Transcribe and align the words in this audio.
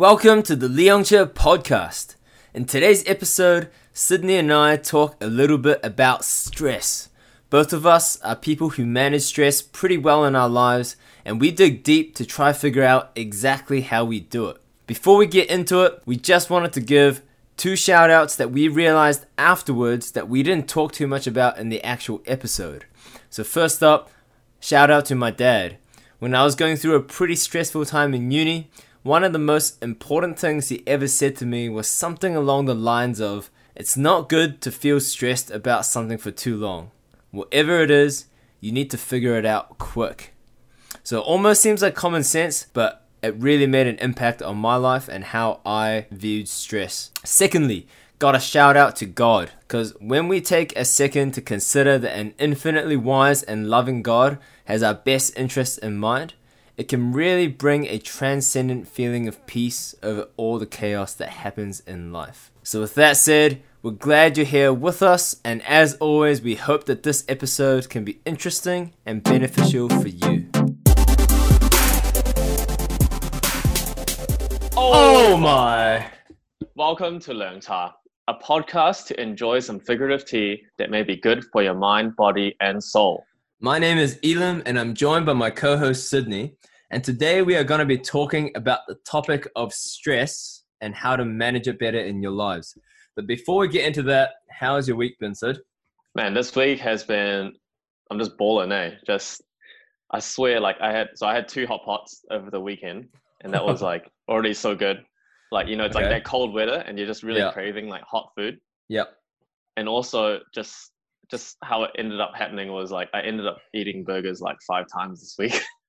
Welcome 0.00 0.42
to 0.44 0.56
the 0.56 0.66
Leongcha 0.66 1.26
podcast. 1.26 2.14
In 2.54 2.64
today's 2.64 3.06
episode, 3.06 3.68
Sidney 3.92 4.36
and 4.36 4.50
I 4.50 4.76
talk 4.76 5.22
a 5.22 5.26
little 5.26 5.58
bit 5.58 5.78
about 5.82 6.24
stress. 6.24 7.10
Both 7.50 7.74
of 7.74 7.84
us 7.84 8.18
are 8.22 8.34
people 8.34 8.70
who 8.70 8.86
manage 8.86 9.20
stress 9.24 9.60
pretty 9.60 9.98
well 9.98 10.24
in 10.24 10.34
our 10.34 10.48
lives, 10.48 10.96
and 11.22 11.38
we 11.38 11.50
dig 11.50 11.82
deep 11.82 12.14
to 12.14 12.24
try 12.24 12.54
figure 12.54 12.82
out 12.82 13.10
exactly 13.14 13.82
how 13.82 14.06
we 14.06 14.20
do 14.20 14.46
it. 14.46 14.56
Before 14.86 15.18
we 15.18 15.26
get 15.26 15.50
into 15.50 15.82
it, 15.82 16.00
we 16.06 16.16
just 16.16 16.48
wanted 16.48 16.72
to 16.72 16.80
give 16.80 17.20
two 17.58 17.76
shout 17.76 18.08
outs 18.08 18.36
that 18.36 18.50
we 18.50 18.68
realized 18.68 19.26
afterwards 19.36 20.12
that 20.12 20.30
we 20.30 20.42
didn't 20.42 20.66
talk 20.66 20.92
too 20.92 21.06
much 21.06 21.26
about 21.26 21.58
in 21.58 21.68
the 21.68 21.84
actual 21.84 22.22
episode. 22.24 22.86
So, 23.28 23.44
first 23.44 23.82
up, 23.82 24.10
shout 24.60 24.90
out 24.90 25.04
to 25.04 25.14
my 25.14 25.30
dad. 25.30 25.76
When 26.20 26.34
I 26.34 26.42
was 26.42 26.54
going 26.54 26.76
through 26.76 26.94
a 26.94 27.02
pretty 27.02 27.36
stressful 27.36 27.84
time 27.84 28.14
in 28.14 28.30
uni, 28.30 28.70
one 29.02 29.24
of 29.24 29.32
the 29.32 29.38
most 29.38 29.82
important 29.82 30.38
things 30.38 30.68
he 30.68 30.82
ever 30.86 31.08
said 31.08 31.36
to 31.36 31.46
me 31.46 31.68
was 31.68 31.88
something 31.88 32.36
along 32.36 32.66
the 32.66 32.74
lines 32.74 33.20
of, 33.20 33.50
It's 33.74 33.96
not 33.96 34.28
good 34.28 34.60
to 34.60 34.70
feel 34.70 35.00
stressed 35.00 35.50
about 35.50 35.86
something 35.86 36.18
for 36.18 36.30
too 36.30 36.56
long. 36.56 36.90
Whatever 37.30 37.80
it 37.80 37.90
is, 37.90 38.26
you 38.60 38.72
need 38.72 38.90
to 38.90 38.98
figure 38.98 39.38
it 39.38 39.46
out 39.46 39.78
quick. 39.78 40.34
So 41.02 41.18
it 41.18 41.24
almost 41.24 41.62
seems 41.62 41.80
like 41.80 41.94
common 41.94 42.22
sense, 42.24 42.66
but 42.74 43.06
it 43.22 43.34
really 43.36 43.66
made 43.66 43.86
an 43.86 43.98
impact 43.98 44.42
on 44.42 44.58
my 44.58 44.76
life 44.76 45.08
and 45.08 45.24
how 45.24 45.60
I 45.64 46.06
viewed 46.10 46.48
stress. 46.48 47.10
Secondly, 47.24 47.86
got 48.18 48.34
a 48.34 48.40
shout 48.40 48.76
out 48.76 48.96
to 48.96 49.06
God, 49.06 49.50
because 49.60 49.94
when 49.98 50.28
we 50.28 50.42
take 50.42 50.76
a 50.76 50.84
second 50.84 51.32
to 51.32 51.40
consider 51.40 51.98
that 51.98 52.16
an 52.16 52.34
infinitely 52.38 52.96
wise 52.96 53.42
and 53.42 53.70
loving 53.70 54.02
God 54.02 54.38
has 54.66 54.82
our 54.82 54.94
best 54.94 55.38
interests 55.38 55.78
in 55.78 55.96
mind, 55.96 56.34
it 56.80 56.88
can 56.88 57.12
really 57.12 57.46
bring 57.46 57.84
a 57.84 57.98
transcendent 57.98 58.88
feeling 58.88 59.28
of 59.28 59.44
peace 59.44 59.94
over 60.02 60.26
all 60.38 60.58
the 60.58 60.64
chaos 60.64 61.12
that 61.12 61.28
happens 61.28 61.80
in 61.80 62.10
life. 62.10 62.50
So, 62.62 62.80
with 62.80 62.94
that 62.94 63.18
said, 63.18 63.60
we're 63.82 63.90
glad 63.90 64.38
you're 64.38 64.46
here 64.46 64.72
with 64.72 65.02
us, 65.02 65.36
and 65.44 65.60
as 65.66 65.92
always, 65.96 66.40
we 66.40 66.54
hope 66.54 66.86
that 66.86 67.02
this 67.02 67.22
episode 67.28 67.90
can 67.90 68.02
be 68.02 68.22
interesting 68.24 68.94
and 69.04 69.22
beneficial 69.22 69.90
for 69.90 70.08
you. 70.08 70.48
Oh, 74.74 75.34
oh 75.34 75.36
my! 75.36 76.10
Welcome 76.76 77.20
to 77.20 77.34
Learn 77.34 77.60
Ta, 77.60 77.94
a 78.26 78.32
podcast 78.32 79.06
to 79.08 79.20
enjoy 79.20 79.60
some 79.60 79.80
figurative 79.80 80.24
tea 80.24 80.62
that 80.78 80.90
may 80.90 81.02
be 81.02 81.16
good 81.16 81.44
for 81.52 81.62
your 81.62 81.74
mind, 81.74 82.16
body, 82.16 82.56
and 82.60 82.82
soul. 82.82 83.26
My 83.62 83.78
name 83.78 83.98
is 83.98 84.18
Elim, 84.22 84.62
and 84.64 84.78
I'm 84.78 84.94
joined 84.94 85.26
by 85.26 85.34
my 85.34 85.50
co 85.50 85.76
host 85.76 86.08
Sidney. 86.08 86.56
And 86.92 87.04
today 87.04 87.42
we 87.42 87.54
are 87.56 87.62
going 87.64 87.78
to 87.78 87.84
be 87.86 87.98
talking 87.98 88.50
about 88.56 88.80
the 88.88 88.96
topic 89.08 89.46
of 89.54 89.72
stress 89.72 90.64
and 90.80 90.94
how 90.94 91.14
to 91.14 91.24
manage 91.24 91.68
it 91.68 91.78
better 91.78 92.00
in 92.00 92.20
your 92.20 92.32
lives. 92.32 92.76
But 93.14 93.26
before 93.28 93.58
we 93.58 93.68
get 93.68 93.86
into 93.86 94.02
that, 94.04 94.30
how 94.50 94.74
has 94.76 94.88
your 94.88 94.96
week 94.96 95.16
been, 95.20 95.34
Sid? 95.34 95.58
Man, 96.16 96.34
this 96.34 96.54
week 96.56 96.80
has 96.80 97.04
been, 97.04 97.52
I'm 98.10 98.18
just 98.18 98.36
balling, 98.36 98.72
eh? 98.72 98.92
Just, 99.06 99.42
I 100.10 100.18
swear, 100.18 100.58
like 100.58 100.76
I 100.80 100.90
had, 100.90 101.10
so 101.14 101.28
I 101.28 101.34
had 101.34 101.46
two 101.46 101.66
hot 101.66 101.82
pots 101.84 102.24
over 102.32 102.50
the 102.50 102.60
weekend, 102.60 103.06
and 103.42 103.54
that 103.54 103.64
was 103.64 103.82
like 103.90 104.10
already 104.28 104.54
so 104.54 104.74
good. 104.74 105.04
Like, 105.52 105.68
you 105.68 105.76
know, 105.76 105.84
it's 105.84 105.94
Okay. 105.94 106.06
like 106.06 106.12
that 106.12 106.24
cold 106.24 106.52
weather, 106.52 106.82
and 106.86 106.98
you're 106.98 107.06
just 107.06 107.22
really 107.22 107.40
Yeah. 107.40 107.52
craving 107.52 107.88
like 107.88 108.02
hot 108.02 108.30
food. 108.36 108.58
Yep. 108.88 109.12
And 109.76 109.88
also, 109.88 110.40
just, 110.52 110.90
just 111.30 111.56
how 111.62 111.84
it 111.84 111.92
ended 111.96 112.20
up 112.20 112.32
happening 112.34 112.72
was 112.72 112.90
like 112.90 113.08
I 113.14 113.20
ended 113.20 113.46
up 113.46 113.58
eating 113.72 114.02
burgers 114.02 114.40
like 114.40 114.56
five 114.66 114.86
times 114.92 115.20
this 115.20 115.36
week. 115.38 115.62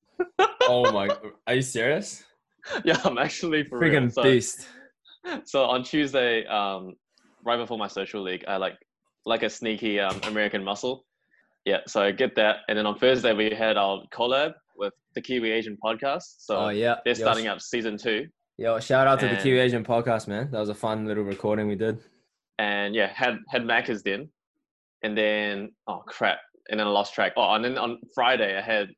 Oh 0.64 0.92
my, 0.92 1.10
are 1.48 1.56
you 1.56 1.62
serious? 1.62 2.24
yeah, 2.86 3.00
I'm 3.04 3.18
actually 3.18 3.64
for 3.64 3.80
real. 3.80 3.92
Freaking 3.92 4.12
So- 4.14 4.24
beast. 4.24 4.68
so 5.46 5.64
on 5.66 5.84
Tuesday, 5.84 6.46
um, 6.48 6.94
right 7.44 7.58
before 7.58 7.78
my 7.78 7.88
social 7.88 8.22
league, 8.22 8.44
I 8.48 8.58
like 8.58 8.78
like 9.26 9.44
a 9.44 9.50
sneaky 9.50 10.00
um, 10.00 10.20
American 10.24 10.64
muscle. 10.64 11.06
Yeah, 11.66 11.78
so 11.88 12.02
I 12.02 12.12
get 12.12 12.36
that, 12.36 12.58
and 12.70 12.78
then 12.78 12.86
on 12.86 12.98
Thursday 12.98 13.34
we 13.34 13.52
had 13.52 13.78
our 13.78 14.04
collab 14.14 14.54
with 14.76 14.94
the 15.16 15.22
Kiwi 15.22 15.52
Asian 15.52 15.78
podcast. 15.84 16.24
So 16.40 16.58
Oh 16.58 16.70
yeah. 16.70 16.96
they're 17.06 17.14
Yo, 17.16 17.22
starting 17.22 17.48
up 17.48 17.62
season 17.62 17.98
two, 17.98 18.28
Yo, 18.58 18.80
shout 18.80 19.08
out 19.08 19.20
to 19.20 19.28
the 19.28 19.36
Kiwi 19.36 19.60
Asian 19.60 19.84
podcast, 19.84 20.28
man. 20.28 20.50
That 20.52 20.60
was 20.60 20.70
a 20.70 20.76
fun 20.76 21.06
little 21.06 21.24
recording 21.24 21.68
we 21.68 21.76
did. 21.76 22.00
and 22.60 22.96
yeah, 22.96 23.12
had 23.14 23.38
had 23.50 23.64
Macca's 23.64 24.02
then, 24.04 24.30
and 25.04 25.18
then 25.18 25.72
oh 25.88 26.04
crap, 26.08 26.40
and 26.70 26.80
then 26.80 26.88
I 26.88 26.90
lost 26.90 27.14
track. 27.14 27.34
Oh, 27.38 27.54
and 27.54 27.64
then 27.66 27.78
on 27.78 28.00
Friday 28.16 28.58
I 28.58 28.62
had 28.62 28.90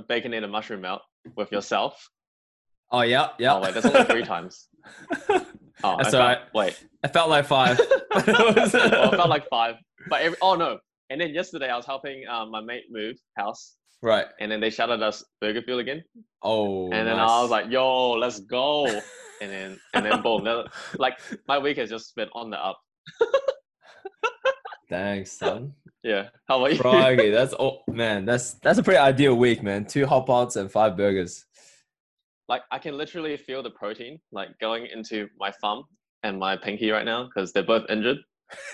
a 0.00 0.06
bacon 0.06 0.32
and 0.34 0.44
a 0.44 0.48
mushroom 0.48 0.80
melt 0.82 1.02
with 1.36 1.52
yourself. 1.52 2.08
Oh 2.90 3.02
yeah, 3.02 3.28
yeah. 3.38 3.54
Oh 3.54 3.60
wait, 3.60 3.74
that's 3.74 3.86
only 3.86 4.04
three 4.04 4.24
times. 4.24 4.68
Oh, 5.82 5.96
That's 5.96 6.08
I 6.08 6.10
felt- 6.10 6.22
alright. 6.22 6.38
Wait, 6.54 6.84
I 7.02 7.08
felt 7.08 7.30
like 7.30 7.46
five. 7.46 7.80
Well, 8.10 8.58
I 8.58 8.66
felt 9.16 9.28
like 9.30 9.48
five. 9.50 9.76
But 10.10 10.20
every, 10.20 10.36
oh 10.42 10.54
no. 10.54 10.78
And 11.08 11.18
then 11.20 11.32
yesterday 11.32 11.70
I 11.70 11.76
was 11.76 11.86
helping 11.86 12.26
um, 12.28 12.50
my 12.50 12.60
mate 12.60 12.84
move 12.90 13.16
house, 13.38 13.76
right. 14.02 14.26
and 14.40 14.52
then 14.52 14.60
they 14.60 14.68
shouted 14.68 15.02
us 15.02 15.24
BurgerFuel 15.42 15.78
again. 15.80 16.02
Oh. 16.42 16.84
and 16.92 17.06
then 17.06 17.16
nice. 17.16 17.30
I 17.30 17.40
was 17.40 17.50
like, 17.50 17.70
"Yo, 17.70 18.12
let's 18.12 18.40
go!" 18.40 18.84
And 19.40 19.50
then 19.50 19.80
and 19.94 20.04
then 20.04 20.20
boom, 20.20 20.46
like 20.98 21.18
my 21.48 21.58
week 21.58 21.78
has 21.78 21.88
just 21.88 22.14
been 22.14 22.28
on 22.34 22.50
the 22.50 22.58
up. 22.62 22.78
Thanks, 24.90 25.32
son. 25.32 25.72
Yeah. 26.02 26.28
How 26.48 26.58
about 26.58 26.72
you? 26.72 26.78
Froggy, 26.78 27.30
that's 27.38 27.54
oh 27.58 27.80
man, 27.88 28.24
that's 28.26 28.54
that's 28.54 28.78
a 28.78 28.82
pretty 28.82 28.98
ideal 28.98 29.34
week, 29.36 29.62
man. 29.62 29.86
Two 29.86 30.04
hot 30.06 30.26
pots 30.26 30.56
and 30.56 30.70
five 30.70 30.96
burgers. 30.96 31.46
like 32.48 32.62
I 32.70 32.78
can 32.78 32.98
literally 32.98 33.36
feel 33.36 33.62
the 33.62 33.70
protein 33.70 34.18
like 34.32 34.50
going 34.60 34.86
into 34.86 35.28
my 35.38 35.50
thumb 35.62 35.84
and 36.22 36.38
my 36.38 36.56
pinky 36.56 36.90
right 36.90 37.04
now 37.04 37.24
because 37.24 37.52
they're 37.52 37.62
both 37.62 37.88
injured. 37.88 38.18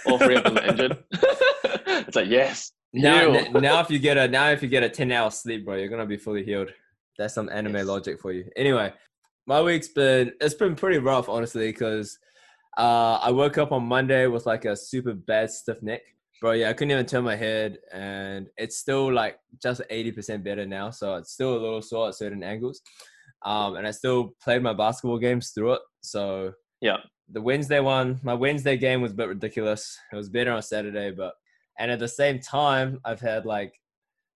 All 0.06 0.18
three 0.18 0.36
of 0.36 0.44
them 0.44 0.58
are 0.58 0.64
injured. 0.64 0.96
it's 1.12 2.16
like 2.16 2.28
yes. 2.28 2.72
Now, 2.92 3.30
n- 3.32 3.52
now 3.52 3.80
if 3.80 3.90
you 3.90 3.98
get 3.98 4.16
a 4.16 4.26
now 4.26 4.50
if 4.50 4.62
you 4.62 4.68
get 4.68 4.82
a 4.82 4.88
ten 4.88 5.12
hour 5.12 5.30
sleep, 5.30 5.64
bro, 5.64 5.76
you're 5.76 5.88
gonna 5.88 6.06
be 6.06 6.16
fully 6.16 6.44
healed. 6.44 6.70
That's 7.18 7.34
some 7.34 7.48
anime 7.50 7.76
Yes. 7.76 7.86
logic 7.86 8.20
for 8.20 8.32
you. 8.32 8.44
Anyway, 8.56 8.92
my 9.46 9.60
week's 9.62 9.88
been 9.88 10.32
it's 10.40 10.54
been 10.54 10.74
pretty 10.76 10.98
rough, 10.98 11.28
honestly, 11.28 11.66
because 11.72 12.18
uh, 12.76 13.18
I 13.22 13.30
woke 13.30 13.58
up 13.58 13.72
on 13.72 13.84
Monday 13.84 14.26
with 14.26 14.46
like 14.46 14.64
a 14.64 14.76
super 14.76 15.14
bad 15.14 15.50
stiff 15.50 15.82
neck, 15.82 16.02
bro. 16.40 16.52
Yeah, 16.52 16.70
I 16.70 16.72
couldn't 16.72 16.92
even 16.92 17.06
turn 17.06 17.24
my 17.24 17.36
head, 17.36 17.78
and 17.92 18.48
it's 18.56 18.78
still 18.78 19.12
like 19.12 19.38
just 19.62 19.80
eighty 19.90 20.12
percent 20.12 20.44
better 20.44 20.66
now. 20.66 20.90
So 20.90 21.14
it's 21.16 21.32
still 21.32 21.52
a 21.56 21.58
little 21.60 21.82
sore 21.82 22.08
at 22.08 22.14
certain 22.14 22.42
angles, 22.42 22.80
um, 23.44 23.76
and 23.76 23.86
I 23.86 23.90
still 23.90 24.34
played 24.42 24.62
my 24.62 24.72
basketball 24.72 25.18
games 25.18 25.50
through 25.50 25.74
it. 25.74 25.80
So 26.02 26.52
Yeah. 26.80 26.98
the 27.30 27.40
Wednesday 27.42 27.80
one, 27.80 28.20
my 28.22 28.34
Wednesday 28.34 28.76
game 28.76 29.00
was 29.02 29.12
a 29.12 29.16
bit 29.16 29.28
ridiculous. 29.28 29.98
It 30.12 30.16
was 30.16 30.28
better 30.28 30.52
on 30.52 30.62
Saturday, 30.62 31.10
but 31.12 31.34
and 31.78 31.90
at 31.90 31.98
the 31.98 32.08
same 32.08 32.40
time, 32.40 33.00
I've 33.04 33.20
had 33.20 33.44
like 33.46 33.72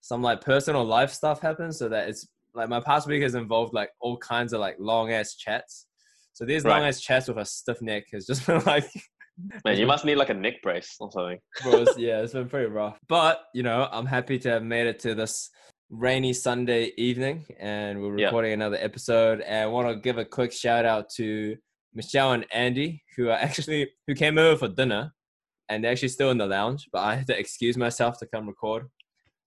some 0.01 0.23
like 0.23 0.41
personal 0.41 0.85
life 0.85 1.13
stuff 1.13 1.41
happen, 1.41 1.73
so 1.73 1.89
that 1.91 2.09
it's 2.09 2.27
like 2.55 2.69
my 2.69 2.81
past 2.81 3.07
week 3.07 3.23
has 3.23 3.35
involved 3.35 3.75
like 3.75 3.91
all 4.01 4.17
kinds 4.17 4.53
of 4.53 4.61
like 4.61 4.77
long 4.79 5.13
ass 5.13 5.35
chats. 5.35 5.87
So 6.33 6.45
these 6.45 6.65
Right. 6.65 6.79
long 6.79 6.89
ass 6.89 7.01
chats 7.01 7.29
with 7.29 7.39
a 7.39 7.45
stiff 7.45 7.83
neck 7.83 8.05
has 8.13 8.27
just 8.27 8.47
been 8.47 8.63
like, 8.65 8.85
Man, 9.65 9.79
you 9.79 9.87
must 9.87 10.05
need 10.05 10.17
like 10.17 10.29
a 10.31 10.35
neck 10.35 10.61
brace 10.63 10.97
or 11.01 11.11
something. 11.11 11.39
bro, 11.63 11.81
it's- 11.83 11.99
yeah, 11.99 12.21
it's 12.21 12.33
been 12.35 12.49
pretty 12.49 12.67
rough. 12.71 12.99
But 13.09 13.43
you 13.55 13.63
know, 13.63 13.89
I'm 13.91 14.07
happy 14.07 14.39
to 14.41 14.51
have 14.51 14.63
made 14.63 14.87
it 14.87 14.99
to 15.01 15.15
this 15.15 15.51
rainy 15.89 16.33
Sunday 16.33 16.93
evening, 16.99 17.47
and 17.59 18.01
we're 18.01 18.11
recording 18.13 18.53
another 18.53 18.77
episode. 18.81 19.41
And 19.41 19.63
I 19.65 19.67
want 19.67 19.89
to 19.89 19.97
give 19.97 20.19
a 20.19 20.25
quick 20.25 20.53
shout 20.53 20.85
out 20.85 21.09
to 21.17 21.57
Michelle 21.95 22.33
and 22.33 22.45
Andy, 22.53 23.03
who 23.17 23.29
are 23.29 23.39
actually 23.49 23.91
who 24.07 24.15
came 24.15 24.37
over 24.39 24.57
for 24.59 24.69
dinner, 24.69 25.13
and 25.71 25.83
they're 25.83 25.93
actually 25.93 26.09
still 26.09 26.31
in 26.31 26.39
the 26.39 26.47
lounge. 26.47 26.89
But 26.93 27.01
I 27.05 27.15
had 27.17 27.27
to 27.29 27.39
excuse 27.39 27.77
myself 27.79 28.19
to 28.19 28.27
come 28.27 28.47
record, 28.47 28.89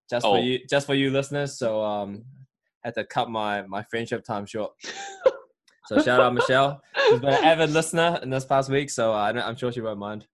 just 0.10 0.26
for 0.26 0.38
Oh. 0.38 0.42
you, 0.42 0.60
just 0.68 0.88
for 0.88 0.96
you 0.96 1.12
listeners. 1.12 1.60
So 1.60 1.84
um, 1.84 2.24
had 2.84 2.96
to 2.96 3.06
cut 3.06 3.30
my 3.30 3.62
my 3.62 3.84
friendship 3.92 4.24
time 4.26 4.48
short. 4.48 4.72
So 5.86 6.02
shout 6.02 6.20
out 6.22 6.34
Michelle. 6.34 6.82
She's 7.10 7.20
been 7.20 7.34
an 7.34 7.44
avid 7.44 7.72
listener 7.72 8.20
in 8.24 8.30
this 8.30 8.46
past 8.46 8.70
week, 8.70 8.90
so 8.90 9.14
I 9.14 9.32
know, 9.32 9.42
I'm 9.42 9.56
sure 9.56 9.72
she 9.72 9.82
won't 9.82 10.00
mind. 10.00 10.26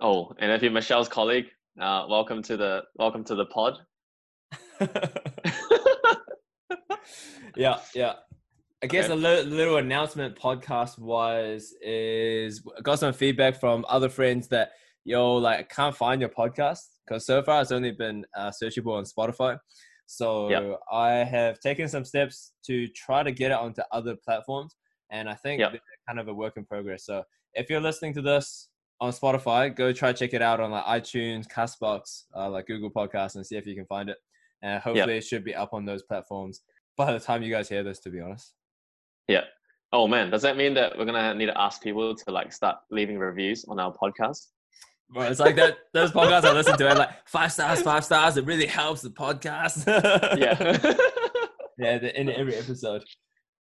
Oh, 0.00 0.32
and 0.38 0.50
if 0.50 0.62
you're 0.62 0.72
Michelle's 0.72 1.08
colleague, 1.08 1.46
uh, 1.80 2.06
welcome 2.08 2.42
to 2.42 2.56
the 2.56 2.82
welcome 2.96 3.24
to 3.24 3.34
the 3.34 3.46
pod. 3.46 3.78
yeah, 7.56 7.78
yeah. 7.94 8.14
I 8.82 8.86
guess 8.88 9.04
Okay. 9.04 9.12
a 9.12 9.16
little, 9.16 9.44
little 9.52 9.76
announcement 9.76 10.36
podcast 10.36 10.98
wise 10.98 11.72
is 11.82 12.62
I 12.76 12.80
got 12.80 12.98
some 12.98 13.12
feedback 13.12 13.60
from 13.60 13.84
other 13.88 14.08
friends 14.08 14.48
that 14.48 14.70
yo 15.04 15.36
like 15.36 15.60
I 15.60 15.62
can't 15.62 15.96
find 15.96 16.20
your 16.20 16.30
podcast 16.30 16.80
because 17.06 17.24
so 17.26 17.42
far 17.42 17.62
it's 17.62 17.70
only 17.72 17.92
been 17.92 18.24
uh, 18.36 18.50
searchable 18.50 18.96
on 18.98 19.04
Spotify. 19.04 19.56
So 20.16 20.78
I 20.92 21.24
have 21.24 21.58
taken 21.60 21.88
some 21.88 22.04
steps 22.04 22.52
to 22.66 22.86
try 22.88 23.22
to 23.22 23.32
get 23.32 23.50
it 23.50 23.56
onto 23.56 23.80
other 23.92 24.14
platforms, 24.14 24.76
and 25.10 25.26
I 25.26 25.34
think 25.34 25.60
Yep. 25.60 25.80
kind 26.06 26.20
of 26.20 26.28
a 26.28 26.34
work 26.34 26.58
in 26.58 26.66
progress. 26.66 27.06
So 27.06 27.24
if 27.54 27.70
you're 27.70 27.80
listening 27.80 28.12
to 28.14 28.22
this 28.22 28.68
on 29.00 29.10
Spotify, 29.12 29.74
go 29.74 29.90
try 29.90 30.12
check 30.12 30.34
it 30.34 30.42
out 30.42 30.60
on 30.60 30.70
like 30.70 30.84
iTunes, 30.84 31.46
Castbox, 31.48 32.24
uh, 32.36 32.50
like 32.50 32.66
Google 32.66 32.90
Podcasts, 32.90 33.36
and 33.36 33.46
see 33.46 33.56
if 33.56 33.66
you 33.66 33.74
can 33.74 33.86
find 33.86 34.10
it. 34.10 34.18
And 34.60 34.82
hopefully 34.82 35.16
it 35.16 35.24
should 35.24 35.44
be 35.44 35.54
up 35.54 35.72
on 35.72 35.86
those 35.86 36.02
platforms 36.02 36.60
by 36.96 37.10
the 37.10 37.18
time 37.18 37.42
you 37.42 37.50
guys 37.50 37.70
hear 37.70 37.82
this. 37.82 37.98
To 38.00 38.10
be 38.10 38.20
honest. 38.20 38.52
Yeah. 39.28 39.44
Oh 39.94 40.06
man, 40.06 40.30
does 40.30 40.42
that 40.42 40.58
mean 40.58 40.74
that 40.74 40.96
we're 40.98 41.06
gonna 41.06 41.34
need 41.34 41.46
to 41.46 41.58
ask 41.58 41.82
people 41.82 42.14
to 42.14 42.30
like 42.30 42.52
start 42.52 42.76
leaving 42.90 43.18
reviews 43.18 43.64
on 43.64 43.80
our 43.80 43.94
podcast? 43.94 44.48
Bro, 45.12 45.22
it's 45.24 45.40
like 45.40 45.56
that 45.56 45.76
those 45.92 46.10
podcasts 46.12 46.44
I 46.44 46.52
listen 46.52 46.76
to, 46.78 46.88
I'm 46.88 46.96
like 46.98 47.10
five 47.28 47.52
stars, 47.52 47.82
five 47.82 48.04
stars. 48.04 48.36
It 48.36 48.46
really 48.46 48.66
helps 48.66 49.02
the 49.02 49.10
podcast. 49.10 49.84
Yeah. 50.38 50.78
yeah, 51.78 51.98
the, 51.98 52.18
in 52.20 52.28
every 52.30 52.54
episode. 52.54 53.02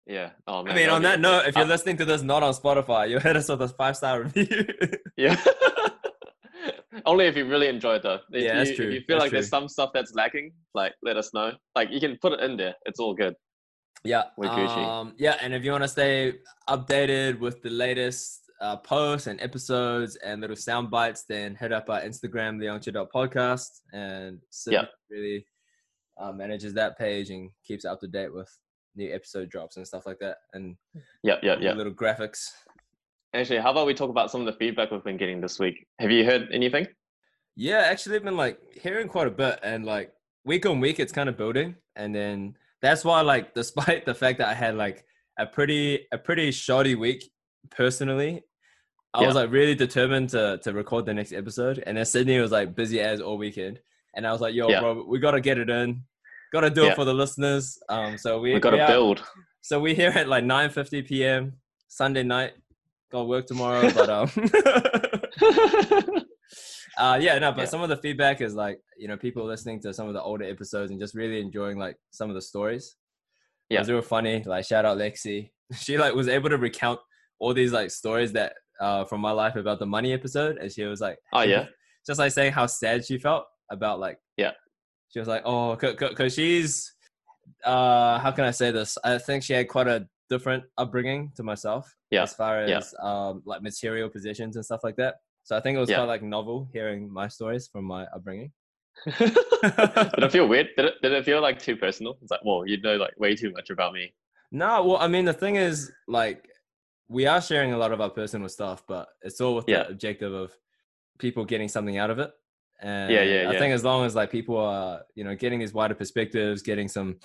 yeah. 0.06 0.32
Oh 0.48 0.64
man. 0.64 0.74
I 0.74 0.76
mean, 0.76 0.90
on 0.90 1.02
that 1.04 1.20
note, 1.20 1.46
if 1.48 1.56
you're 1.56 1.66
Uh, 1.66 1.68
listening 1.68 1.98
to 1.98 2.06
this 2.06 2.22
not 2.22 2.44
on 2.44 2.54
Spotify, 2.54 3.10
you 3.10 3.20
hit 3.20 3.36
us 3.36 3.50
with 3.50 3.62
a 3.62 3.68
five 3.70 3.96
star 3.98 4.22
review. 4.24 4.66
Yeah. 5.18 5.40
Only 7.06 7.26
if 7.26 7.36
you 7.36 7.46
really 7.46 7.68
enjoyed 7.68 8.04
though. 8.04 8.20
If 8.32 8.44
Yeah, 8.44 8.52
you, 8.54 8.58
that's 8.66 8.70
If 8.72 8.80
you 8.80 9.02
feel 9.02 9.18
that's 9.18 9.22
like 9.24 9.32
there's 9.32 9.50
some 9.50 9.68
stuff 9.68 9.92
that's 9.94 10.14
lacking, 10.14 10.54
like 10.74 10.94
let 11.04 11.18
us 11.18 11.34
know. 11.34 11.52
Like 11.76 11.90
you 11.92 12.00
can 12.00 12.18
put 12.22 12.34
it 12.34 12.40
in 12.42 12.58
there. 12.58 12.76
It's 12.86 13.00
all 13.00 13.14
good. 13.14 13.36
Yeah. 14.04 14.24
We're 14.38 14.50
Gucci. 14.50 14.78
Um, 14.78 15.14
yeah, 15.18 15.38
and 15.42 15.54
if 15.54 15.64
you 15.64 15.72
want 15.72 15.84
to 15.84 15.88
stay 15.88 16.34
updated 16.70 17.40
with 17.40 17.62
the 17.62 17.70
latest 17.70 18.43
uh, 18.62 18.78
posts 18.78 19.28
and 19.28 19.42
episodes 19.42 20.16
and 20.18 20.42
little 20.42 20.56
sound 20.56 20.90
bites, 20.90 21.26
then 21.28 21.56
head 21.56 21.72
up 21.74 21.90
our 21.90 22.02
Instagram, 22.02 22.60
the 22.60 22.66
Youngster 22.66 22.92
Podcast, 23.14 23.68
and 23.94 24.40
Sid 24.50 24.74
Yeah. 24.74 24.86
really 25.10 25.46
uh, 26.20 26.32
manages 26.32 26.74
that 26.76 26.98
page 26.98 27.30
and 27.32 27.50
keeps 27.66 27.86
up 27.86 28.00
to 28.02 28.08
date 28.08 28.34
with 28.34 28.50
new 28.96 29.12
episode 29.14 29.50
drops 29.50 29.78
and 29.78 29.86
stuff 29.88 30.06
like 30.06 30.20
that, 30.20 30.38
and 30.54 30.76
Yep, 31.24 31.40
yep, 31.44 31.58
yep. 31.62 31.76
little 31.76 31.94
graphics. 31.94 32.52
Actually, 33.34 33.60
how 33.60 33.72
about 33.72 33.88
we 33.88 33.96
talk 33.96 34.12
about 34.12 34.30
some 34.30 34.42
of 34.42 34.46
the 34.46 34.54
feedback 34.54 34.92
we've 34.92 35.04
been 35.04 35.18
getting 35.18 35.42
this 35.42 35.58
week? 35.58 35.88
Have 36.00 36.12
you 36.12 36.24
heard 36.24 36.50
anything? 36.52 36.86
Yeah, 37.56 37.80
actually, 37.80 38.16
I've 38.18 38.24
been 38.24 38.38
like 38.38 38.60
hearing 38.80 39.08
quite 39.08 39.28
a 39.28 39.32
bit, 39.32 39.60
and 39.64 39.86
like 39.86 40.14
week 40.46 40.66
on 40.68 40.80
week, 40.80 41.00
it's 41.00 41.12
kind 41.12 41.28
of 41.30 41.36
building, 41.38 41.76
and 41.96 42.14
then 42.14 42.56
that's 42.82 43.04
why, 43.04 43.22
like, 43.22 43.54
despite 43.56 44.06
the 44.06 44.14
fact 44.14 44.38
that 44.38 44.50
I 44.50 44.54
had 44.54 44.76
like 44.76 45.04
a 45.40 45.48
pretty 45.48 46.06
a 46.12 46.18
pretty 46.20 46.52
shoddy 46.52 46.94
week 46.94 47.24
personally, 47.72 48.44
I 49.14 49.26
was 49.26 49.36
like 49.36 49.52
really 49.52 49.76
determined 49.76 50.30
to 50.30 50.60
to 50.64 50.74
record 50.74 51.06
the 51.06 51.14
next 51.14 51.34
episode, 51.34 51.84
and 51.86 51.98
then 51.98 52.06
Sidney 52.06 52.40
was 52.40 52.52
like 52.52 52.76
busy 52.76 53.00
as 53.00 53.22
all 53.22 53.38
weekend, 53.38 53.80
and 54.16 54.26
I 54.26 54.32
was 54.32 54.42
like, 54.42 54.56
"Yo, 54.56 54.70
Yeah. 54.70 54.80
bro, 54.82 55.06
we 55.08 55.20
gotta 55.20 55.42
get 55.42 55.58
it 55.58 55.70
in, 55.70 56.04
gotta 56.52 56.70
do 56.70 56.86
it 56.86 56.96
for 56.96 57.06
the 57.06 57.14
listeners." 57.14 57.78
Um, 57.90 58.18
so 58.18 58.40
we 58.40 58.54
We 58.56 58.60
got 58.60 58.72
to 58.72 58.78
we 58.78 58.82
are- 58.82 58.88
build. 58.88 59.24
So 59.62 59.80
we're 59.80 59.96
here 59.96 60.10
at 60.10 60.28
like 60.28 60.44
nine 60.44 60.70
fifty 60.72 61.02
p.m. 61.04 61.54
Sunday 61.88 62.24
night. 62.24 62.54
Got 63.12 63.28
work 63.28 63.46
tomorrow, 63.46 63.90
but 63.94 64.10
um. 64.10 64.30
Uh, 66.96 67.18
yeah, 67.20 67.40
no, 67.40 67.52
but 67.52 67.62
Yeah. 67.62 67.66
some 67.66 67.82
of 67.82 67.90
the 67.90 67.98
feedback 67.98 68.40
is 68.40 68.54
like, 68.54 68.80
you 68.98 69.08
know, 69.08 69.18
people 69.18 69.44
listening 69.46 69.82
to 69.82 69.94
some 69.96 70.08
of 70.08 70.14
the 70.14 70.22
older 70.22 70.46
episodes 70.46 70.92
and 70.92 71.00
just 71.00 71.16
really 71.16 71.42
enjoying 71.42 71.80
like 71.80 71.98
some 72.12 72.30
of 72.30 72.36
the 72.36 72.42
stories. 72.42 72.96
Yeah. 73.70 73.78
It 73.78 73.82
was 73.82 73.90
real 73.92 74.02
funny. 74.04 74.44
Like, 74.46 74.64
shout 74.66 74.86
out 74.86 74.98
Lexi. 75.00 75.50
She 75.76 75.98
like 75.98 76.14
was 76.14 76.28
able 76.28 76.52
to 76.52 76.58
recount 76.58 77.00
all 77.44 77.54
these 77.54 77.74
like 77.80 77.90
stories 77.92 78.32
that 78.38 78.52
uh 78.80 79.04
from 79.10 79.20
my 79.28 79.32
life 79.32 79.56
about 79.64 79.80
the 79.80 79.86
money 79.98 80.12
episode, 80.20 80.56
and 80.60 80.72
she 80.72 80.84
was 80.92 81.00
like, 81.08 81.18
Oh, 81.34 81.42
yeah? 81.54 81.66
just 82.08 82.20
like 82.20 82.32
saying 82.32 82.52
how 82.60 82.66
sad 82.82 82.98
she 83.08 83.18
felt 83.28 83.46
about 83.76 84.00
like, 84.06 84.18
Yeah. 84.44 84.54
she 85.12 85.20
was 85.20 85.28
like, 85.34 85.44
oh, 85.46 85.76
because 85.76 86.34
she's, 86.38 86.72
uh, 87.66 88.18
how 88.24 88.32
can 88.32 88.46
I 88.46 88.52
say 88.52 88.72
this? 88.72 88.98
I 89.04 89.18
think 89.18 89.44
she 89.44 89.54
had 89.54 89.68
quite 89.76 89.88
a 89.88 90.00
different 90.30 90.64
upbringing 90.78 91.32
to 91.38 91.44
myself 91.52 91.84
Yeah. 92.16 92.24
as 92.24 92.34
far 92.34 92.54
as 92.64 92.70
Yeah. 92.70 92.82
um 93.10 93.34
like 93.46 93.62
material 93.62 94.10
possessions 94.16 94.56
and 94.58 94.64
stuff 94.70 94.82
like 94.88 94.98
that. 95.04 95.14
So 95.48 95.52
I 95.58 95.60
think 95.62 95.76
it 95.78 95.80
was 95.80 95.90
Yeah. 95.90 95.98
quite 96.00 96.12
like 96.16 96.24
novel 96.24 96.58
hearing 96.76 97.02
my 97.20 97.28
stories 97.38 97.68
from 97.72 97.84
my 97.86 98.04
upbringing. 98.16 98.52
did 99.20 100.24
it 100.28 100.32
feel 100.32 100.48
weird? 100.48 100.68
Did 100.78 100.86
it, 100.90 100.96
did 101.04 101.12
it 101.18 101.26
feel 101.26 101.42
like 101.48 101.58
too 101.68 101.76
personal? 101.76 102.18
It's 102.22 102.32
like, 102.32 102.44
whoa, 102.48 102.64
you 102.64 102.78
know 102.82 102.96
like 103.06 103.14
way 103.18 103.36
too 103.36 103.52
much 103.52 103.70
about 103.70 103.92
me. 103.94 104.14
No, 104.52 104.72
well, 104.86 104.98
I 104.98 105.08
mean, 105.08 105.26
the 105.26 105.34
thing 105.34 105.56
is, 105.56 105.92
like, 106.08 106.48
we 107.14 107.28
are 107.28 107.42
sharing 107.42 107.74
a 107.74 107.78
lot 107.78 107.92
of 107.92 108.02
our 108.02 108.10
personal 108.10 108.50
stuff, 108.50 108.84
but 108.88 109.08
it's 109.22 109.40
all 109.40 109.56
with 109.56 109.66
Yeah. 109.68 109.84
the 109.84 109.90
objective 109.92 110.34
of 110.34 110.52
people 111.20 111.46
getting 111.46 111.70
something 111.70 111.98
out 111.98 112.10
of 112.10 112.20
it. 112.20 112.32
And 112.82 113.12
yeah, 113.14 113.20
I 113.22 113.24
yeah. 113.54 113.60
think 113.60 113.74
as 113.74 113.84
long 113.84 114.04
as 114.06 114.16
like 114.16 114.30
people 114.32 114.58
are, 114.58 115.02
you 115.16 115.24
know, 115.24 115.36
getting 115.36 115.60
these 115.60 115.74
wider 115.74 115.94
perspectives, 115.94 116.62
getting 116.62 116.88
some 116.90 117.20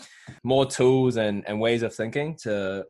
more 0.45 0.67
tools 0.67 1.17
and, 1.17 1.43
and 1.49 1.59
ways 1.61 1.83
of 1.83 1.95
thinking 1.95 2.37
to 2.43 2.85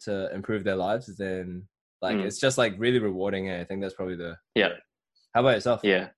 to 0.00 0.32
improve 0.34 0.64
their 0.64 0.76
lives, 0.76 1.06
then 1.16 1.66
like 2.00 2.16
Mm. 2.16 2.24
it's 2.24 2.38
just 2.38 2.56
like 2.58 2.74
really 2.78 2.98
rewarding. 3.00 3.48
And 3.50 3.60
I 3.60 3.64
think 3.64 3.80
that's 3.82 3.94
probably 3.94 4.16
the 4.16 4.36
Yeah. 4.54 4.70
How 5.34 5.40
about 5.40 5.54
yourself? 5.54 5.80
Yeah. 5.84 6.08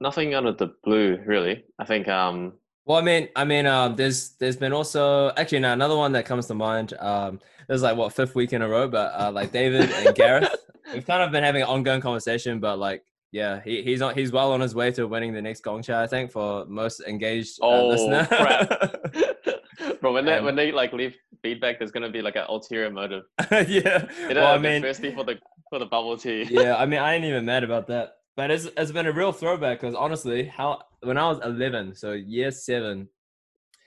Nothing 0.00 0.34
out 0.34 0.46
of 0.46 0.58
the 0.58 0.74
blue, 0.84 1.16
really. 1.24 1.64
I 1.78 1.84
think 1.86 2.08
um 2.08 2.58
Well, 2.84 2.98
I 2.98 3.02
mean, 3.02 3.28
I 3.36 3.44
mean, 3.44 3.66
um, 3.66 3.94
there's 3.94 4.30
there's 4.40 4.56
been 4.56 4.72
also 4.72 5.30
actually 5.36 5.60
now 5.60 5.72
another 5.72 5.96
one 5.96 6.12
that 6.12 6.24
comes 6.26 6.46
to 6.46 6.54
mind. 6.54 6.94
Um, 6.98 7.38
there's 7.68 7.82
like 7.82 7.96
what 7.96 8.12
fifth 8.12 8.34
week 8.34 8.52
in 8.52 8.62
a 8.62 8.68
row, 8.68 8.88
but 8.88 9.12
uh, 9.14 9.30
like 9.30 9.52
David 9.52 9.90
and 9.92 10.14
Gareth, 10.16 10.54
we've 10.92 11.06
kind 11.06 11.22
of 11.22 11.30
been 11.30 11.44
having 11.44 11.62
an 11.62 11.68
ongoing 11.68 12.00
conversation. 12.00 12.58
But 12.58 12.78
like, 12.80 13.04
yeah, 13.30 13.60
he, 13.64 13.82
he's 13.82 14.02
on 14.02 14.14
he's 14.16 14.32
well 14.32 14.50
on 14.52 14.60
his 14.60 14.74
way 14.74 14.90
to 14.92 15.06
winning 15.06 15.32
the 15.32 15.40
next 15.40 15.60
Gong 15.60 15.80
Cha, 15.82 16.00
I 16.02 16.08
think, 16.08 16.32
for 16.32 16.64
most 16.66 17.00
engaged 17.06 17.60
uh, 17.62 17.66
Oh, 17.66 17.88
listener. 17.88 18.26
crap. 18.26 20.00
Bro, 20.00 20.12
when 20.14 20.24
they 20.24 20.38
Um, 20.38 20.44
when 20.44 20.56
they 20.56 20.72
like 20.72 20.92
leave 20.92 21.16
feedback, 21.40 21.78
there's 21.78 21.92
gonna 21.92 22.10
be 22.10 22.20
like 22.20 22.34
an 22.34 22.46
ulterior 22.48 22.90
motive. 22.90 23.22
yeah. 23.68 24.06
Well, 24.28 24.54
I 24.54 24.58
mean, 24.58 24.82
thirsty 24.82 25.14
for 25.14 25.22
the 25.24 25.38
for 25.70 25.78
the 25.78 25.86
bubble 25.86 26.16
tea. 26.16 26.48
yeah, 26.50 26.76
I 26.76 26.86
mean, 26.86 26.98
I 26.98 27.14
ain't 27.14 27.24
even 27.24 27.44
mad 27.44 27.62
about 27.62 27.86
that. 27.86 28.16
But 28.36 28.50
it's 28.50 28.64
it's 28.76 28.92
been 28.92 29.06
a 29.06 29.12
real 29.12 29.32
throwback 29.32 29.80
because 29.80 29.94
honestly, 29.94 30.44
how 30.44 30.82
when 31.02 31.18
I 31.18 31.28
was 31.28 31.40
11, 31.44 31.94
so 31.94 32.12
year 32.12 32.50
seven, 32.50 33.08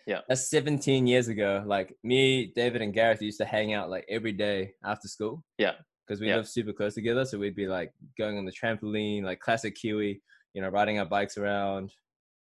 Yeah. 0.06 0.22
that's 0.28 0.50
17 0.50 1.08
years 1.08 1.28
ago. 1.30 1.64
Like 1.66 1.96
me, 2.04 2.52
David, 2.56 2.82
and 2.82 2.94
Gareth 2.94 3.22
used 3.22 3.40
to 3.40 3.46
hang 3.46 3.74
out 3.74 3.90
like 3.90 4.06
every 4.10 4.34
day 4.34 4.74
after 4.84 5.08
school. 5.08 5.44
Yeah. 5.58 5.74
because 6.06 6.22
we 6.22 6.28
Yeah. 6.28 6.36
live 6.36 6.48
super 6.48 6.72
close 6.74 6.94
together, 6.94 7.26
so 7.26 7.40
we'd 7.40 7.56
be 7.56 7.68
like 7.68 7.92
going 8.18 8.38
on 8.38 8.46
the 8.46 8.52
trampoline, 8.52 9.24
like 9.24 9.40
classic 9.40 9.74
Kiwi, 9.76 10.22
you 10.54 10.62
know, 10.62 10.70
riding 10.70 11.00
our 11.00 11.06
bikes 11.06 11.36
around, 11.38 11.92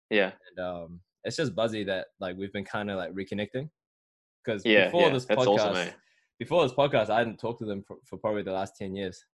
yeah, 0.09 0.31
and 0.47 0.65
um, 0.65 1.01
it's 1.25 1.35
just 1.35 1.53
buzzy 1.55 1.83
that 1.83 2.07
like 2.21 2.37
we've 2.37 2.53
been 2.53 2.63
kind 2.63 2.89
of 2.89 2.95
like 2.97 3.11
reconnecting. 3.13 3.69
Because 4.45 4.65
yeah, 4.65 4.85
before 4.85 5.01
yeah. 5.07 5.09
this 5.13 5.25
podcast, 5.25 5.47
awesome, 5.47 5.75
eh? 5.75 5.91
before 6.39 6.63
this 6.63 6.71
podcast, 6.71 7.09
I 7.09 7.17
hadn't 7.17 7.37
talked 7.37 7.59
to 7.59 7.65
them 7.65 7.83
for, 7.85 7.97
for 8.05 8.17
probably 8.17 8.43
the 8.43 8.53
last 8.53 8.77
10 8.77 8.95
years. 8.95 9.25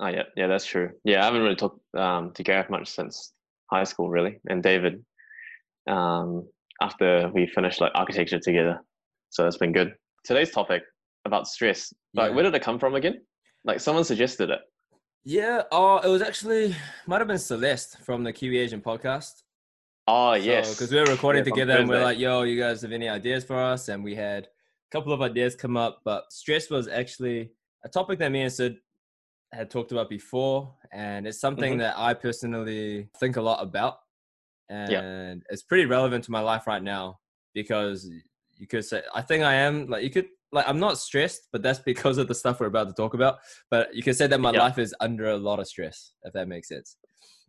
Oh 0.00 0.08
yeah, 0.08 0.22
yeah, 0.36 0.46
that's 0.46 0.66
true. 0.66 0.90
Yeah, 1.04 1.22
I 1.22 1.24
haven't 1.26 1.42
really 1.42 1.56
talked 1.56 1.80
um, 1.96 2.32
to 2.32 2.42
Gareth 2.42 2.70
much 2.70 2.88
since 2.88 3.32
high 3.70 3.84
school, 3.84 4.08
really, 4.10 4.38
and 4.48 4.62
David 4.62 5.04
um, 5.88 6.48
after 6.80 7.30
we 7.34 7.46
finished 7.46 7.80
like 7.80 7.92
architecture 7.94 8.38
together. 8.38 8.80
So 9.30 9.46
it's 9.46 9.56
been 9.56 9.72
good. 9.72 9.94
Today's 10.24 10.50
topic 10.50 10.82
about 11.24 11.46
stress. 11.48 11.92
Like, 12.14 12.30
Yeah. 12.30 12.34
where 12.34 12.44
did 12.44 12.54
it 12.54 12.62
come 12.62 12.78
from 12.78 12.94
again? 12.94 13.20
Like, 13.64 13.80
someone 13.80 14.04
suggested 14.04 14.50
it. 14.50 14.60
Yeah, 15.24 15.62
oh, 15.72 15.98
it 15.98 16.08
was 16.08 16.22
actually 16.22 16.76
might 17.06 17.18
have 17.18 17.28
been 17.28 17.38
Celeste 17.38 17.98
from 18.04 18.24
the 18.24 18.32
Kiwi 18.32 18.58
Asian 18.58 18.80
podcast. 18.80 19.42
Oh 20.06 20.34
yes, 20.34 20.74
because 20.74 20.92
we 20.92 20.98
were 21.00 21.06
recording 21.06 21.40
Yeah, 21.40 21.50
together 21.50 21.78
and 21.78 21.88
we 21.88 21.96
are 21.96 22.02
like, 22.02 22.18
"Yo, 22.18 22.42
you 22.42 22.60
guys 22.60 22.82
have 22.82 22.92
any 22.92 23.08
ideas 23.08 23.42
for 23.42 23.56
us?" 23.56 23.88
And 23.88 24.04
we 24.04 24.14
had 24.14 24.44
a 24.44 24.48
couple 24.90 25.14
of 25.14 25.22
ideas 25.22 25.54
come 25.54 25.78
up, 25.78 26.00
but 26.04 26.30
stress 26.30 26.68
was 26.68 26.88
actually 26.88 27.52
a 27.84 27.88
topic 27.88 28.18
that 28.18 28.30
me 28.30 28.42
and 28.42 28.52
Sid 28.52 28.76
had 29.54 29.70
talked 29.70 29.92
about 29.92 30.08
before, 30.10 30.74
and 30.92 31.26
it's 31.26 31.40
something 31.40 31.74
Mhm. 31.76 31.78
that 31.78 31.94
I 31.98 32.14
personally 32.14 33.08
think 33.18 33.36
a 33.36 33.42
lot 33.42 33.62
about, 33.62 34.00
and 34.68 35.42
it's 35.50 35.62
pretty 35.62 35.86
relevant 35.86 36.24
to 36.24 36.30
my 36.30 36.40
life 36.40 36.66
right 36.66 36.82
now 36.82 37.20
because 37.54 38.10
you 38.56 38.66
could 38.66 38.84
say 38.84 39.02
I 39.14 39.22
think 39.22 39.44
I 39.44 39.54
am 39.54 39.86
like 39.86 40.02
you 40.04 40.10
could 40.10 40.28
like 40.52 40.66
I'm 40.68 40.78
not 40.78 40.98
stressed, 40.98 41.48
but 41.52 41.62
that's 41.62 41.80
because 41.80 42.18
of 42.18 42.28
the 42.28 42.34
stuff 42.34 42.60
we're 42.60 42.66
about 42.66 42.88
to 42.88 42.94
talk 42.94 43.14
about. 43.14 43.38
But 43.70 43.94
you 43.94 44.02
could 44.02 44.16
say 44.16 44.26
that 44.26 44.40
my 44.40 44.52
Yeah. 44.52 44.60
life 44.62 44.78
is 44.78 44.94
under 45.00 45.26
a 45.30 45.36
lot 45.36 45.58
of 45.60 45.66
stress, 45.66 46.12
if 46.22 46.32
that 46.32 46.48
makes 46.48 46.68
sense. 46.68 46.96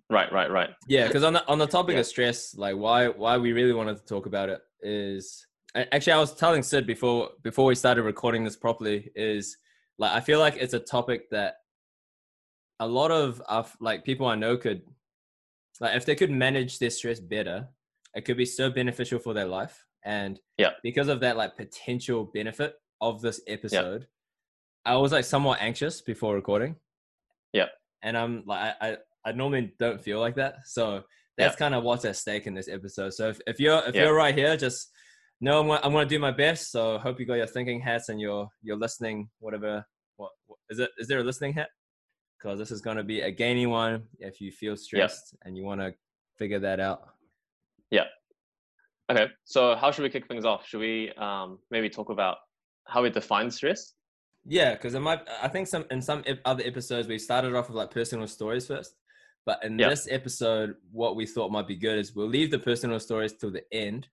right, 0.09 0.31
right, 0.31 0.51
right. 0.51 0.69
Yeah, 0.87 1.07
because 1.07 1.23
on 1.23 1.33
the 1.33 1.47
on 1.47 1.57
the 1.57 1.67
topic 1.67 1.93
Yeah. 1.93 2.01
of 2.01 2.05
stress, 2.07 2.55
like 2.55 2.75
why 2.75 3.07
why 3.07 3.37
we 3.37 3.53
really 3.53 3.73
wanted 3.73 3.97
to 3.97 4.05
talk 4.05 4.25
about 4.27 4.49
it 4.49 4.61
is 4.81 5.45
actually 5.75 6.13
I 6.13 6.19
was 6.19 6.33
telling 6.35 6.63
Sid 6.63 6.85
before 6.85 7.29
before 7.43 7.65
we 7.65 7.75
started 7.75 8.03
recording 8.03 8.43
this 8.43 8.55
properly 8.55 9.11
is 9.15 9.57
like 9.97 10.11
I 10.11 10.19
feel 10.19 10.39
like 10.39 10.55
it's 10.57 10.73
a 10.73 10.79
topic 10.79 11.29
that 11.31 11.55
a 12.79 12.87
lot 12.87 13.11
of 13.11 13.41
of 13.47 13.75
like 13.79 14.03
people 14.03 14.27
I 14.27 14.35
know 14.35 14.57
could 14.57 14.81
like 15.81 15.95
if 15.95 16.05
they 16.05 16.15
could 16.15 16.31
manage 16.31 16.79
their 16.79 16.89
stress 16.89 17.19
better, 17.19 17.67
it 18.15 18.25
could 18.25 18.37
be 18.37 18.45
so 18.45 18.69
beneficial 18.69 19.19
for 19.19 19.33
their 19.33 19.45
life. 19.45 19.83
And 20.03 20.39
Yeah. 20.57 20.71
because 20.83 21.07
of 21.07 21.19
that 21.21 21.35
like 21.37 21.57
potential 21.57 22.31
benefit 22.33 22.75
of 23.01 23.21
this 23.21 23.41
episode, 23.47 24.07
I 24.85 24.95
was 24.97 25.11
like 25.11 25.25
somewhat 25.25 25.59
anxious 25.61 26.01
before 26.01 26.35
recording. 26.35 26.75
Yeah. 27.53 27.67
And 28.03 28.17
I'm 28.17 28.43
like 28.45 28.75
I, 28.81 28.87
I, 28.89 28.97
I 29.25 29.31
normally 29.31 29.73
don't 29.79 30.01
feel 30.01 30.19
like 30.19 30.35
that. 30.35 30.55
So 30.65 31.03
that's 31.37 31.55
kind 31.57 31.75
of 31.75 31.83
what's 31.83 32.05
at 32.05 32.15
stake 32.15 32.47
in 32.47 32.53
this 32.53 32.69
episode. 32.69 33.13
So 33.13 33.29
if, 33.29 33.39
if 33.47 33.59
you're 33.59 33.81
if 33.87 33.95
Yeah. 33.95 34.03
you're 34.03 34.15
right 34.15 34.35
here, 34.35 34.55
just 34.55 34.91
know 35.41 35.59
I'm 35.59 35.67
gonna, 35.67 35.81
I'm 35.83 35.91
gonna 35.91 36.05
do 36.05 36.19
my 36.19 36.31
best. 36.31 36.71
So 36.71 36.97
hope 36.99 37.19
you 37.19 37.25
got 37.25 37.33
your 37.35 37.47
thinking 37.47 37.81
hats 37.81 38.07
and 38.09 38.21
your 38.21 38.47
your 38.61 38.77
listening 38.77 39.29
whatever. 39.39 39.83
What, 40.17 40.31
what 40.45 40.59
is 40.69 40.79
it? 40.79 40.91
Is 40.97 41.07
there 41.09 41.19
a 41.19 41.23
listening 41.23 41.53
hat? 41.53 41.67
Because 42.45 42.59
this 42.59 42.69
is 42.69 42.79
gonna 42.79 43.03
be 43.03 43.21
a 43.21 43.31
gainy 43.31 43.65
one. 43.65 44.03
If 44.19 44.39
you 44.39 44.51
feel 44.51 44.77
stressed 44.77 45.35
and 45.41 45.57
you 45.57 45.63
want 45.63 45.81
to 45.81 45.95
figure 46.37 46.59
that 46.59 46.79
out. 46.79 47.15
Yeah. 47.89 48.03
Okay, 49.09 49.29
so 49.45 49.75
how 49.75 49.89
should 49.89 50.03
we 50.03 50.11
kick 50.11 50.27
things 50.27 50.45
off? 50.45 50.67
Should 50.67 50.79
we 50.79 51.11
um, 51.13 51.57
maybe 51.71 51.89
talk 51.89 52.11
about 52.11 52.37
how 52.85 53.01
we 53.01 53.09
define 53.09 53.49
stress? 53.49 53.93
Yeah, 54.45 54.75
because. 54.75 54.93
I 54.93 55.47
think 55.47 55.65
some 55.67 55.85
in 55.89 56.03
some 56.03 56.23
other 56.45 56.63
episodes 56.63 57.07
we 57.07 57.17
started 57.17 57.55
off 57.55 57.67
with 57.67 57.77
like 57.77 57.89
personal 57.89 58.27
stories 58.27 58.67
first, 58.67 58.95
but 59.47 59.63
in 59.63 59.79
Yeah. 59.79 59.89
this 59.89 60.07
episode, 60.11 60.75
what 60.91 61.15
we 61.15 61.25
thought 61.25 61.51
might 61.51 61.67
be 61.67 61.75
good 61.75 61.97
is 61.97 62.13
we'll 62.13 62.27
leave 62.27 62.51
the 62.51 62.59
personal 62.59 62.99
stories 62.99 63.33
till 63.33 63.49
the 63.49 63.63
end, 63.73 64.07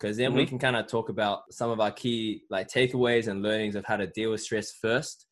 because 0.00 0.16
then 0.16 0.34
we 0.34 0.44
Mhm. 0.44 0.48
can 0.48 0.58
kind 0.58 0.74
of 0.74 0.88
talk 0.88 1.10
about 1.10 1.52
some 1.52 1.70
of 1.70 1.78
our 1.78 1.92
key 1.92 2.42
like 2.50 2.66
takeaways 2.66 3.28
and 3.28 3.40
learnings 3.40 3.76
of 3.76 3.84
how 3.84 3.96
to 3.96 4.08
deal 4.08 4.32
with 4.32 4.40
stress 4.40 4.72
first, 4.72 5.26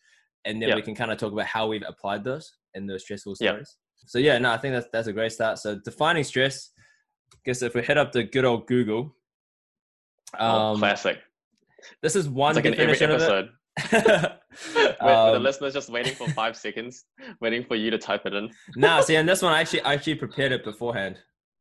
and 0.46 0.60
then 0.62 0.70
Yeah. 0.70 0.74
we 0.76 0.82
can 0.82 0.94
kind 0.94 1.10
of 1.12 1.18
talk 1.18 1.32
about 1.32 1.46
how 1.46 1.66
we've 1.66 1.84
applied 1.86 2.24
those 2.24 2.50
in 2.74 2.86
those 2.86 3.02
stressful 3.02 3.34
stories. 3.34 3.76
So 4.06 4.18
yeah, 4.18 4.38
no, 4.38 4.50
I 4.52 4.56
think 4.58 4.72
that's 4.74 4.86
that's 4.92 5.08
a 5.08 5.12
great 5.12 5.32
start. 5.32 5.58
So 5.58 5.78
defining 5.84 6.24
stress. 6.24 6.70
I 7.34 7.38
Guess 7.44 7.62
if 7.62 7.74
we 7.74 7.82
head 7.82 7.98
up 7.98 8.12
to 8.12 8.22
good 8.24 8.44
old 8.44 8.66
Google, 8.66 9.14
Oh, 10.38 10.72
um, 10.72 10.78
classic. 10.78 11.18
this 12.02 12.16
is 12.16 12.28
one 12.28 12.50
It's 12.50 12.56
like 12.56 12.64
in 12.66 12.80
every 12.80 12.94
definition 12.96 13.10
of 13.10 13.20
it. 13.20 13.48
episode. 13.78 14.32
Wait, 14.74 14.98
the 14.98 15.06
Um, 15.36 15.42
listeners 15.42 15.74
just 15.74 15.90
waiting 15.90 16.14
for 16.14 16.28
five 16.30 16.56
seconds, 16.66 17.04
waiting 17.40 17.64
for 17.64 17.76
you 17.76 17.90
to 17.90 17.98
type 17.98 18.22
it 18.26 18.32
in. 18.34 18.50
nah, 18.76 19.00
see, 19.00 19.16
and 19.16 19.28
this 19.28 19.42
one 19.42 19.52
I 19.52 19.60
actually 19.60 19.82
I 19.82 19.94
actually 19.94 20.14
prepared 20.16 20.52
it 20.52 20.64
beforehand. 20.64 21.18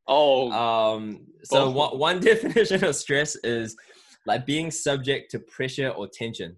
Oh, 0.08 0.52
Um, 0.52 1.26
so 1.44 1.70
one 1.70 2.20
definition 2.32 2.84
of 2.84 2.96
stress 2.96 3.36
is 3.38 3.76
like 4.26 4.46
being 4.46 4.72
subject 4.72 5.32
to 5.32 5.40
pressure 5.40 5.90
or 5.90 6.08
tension. 6.08 6.58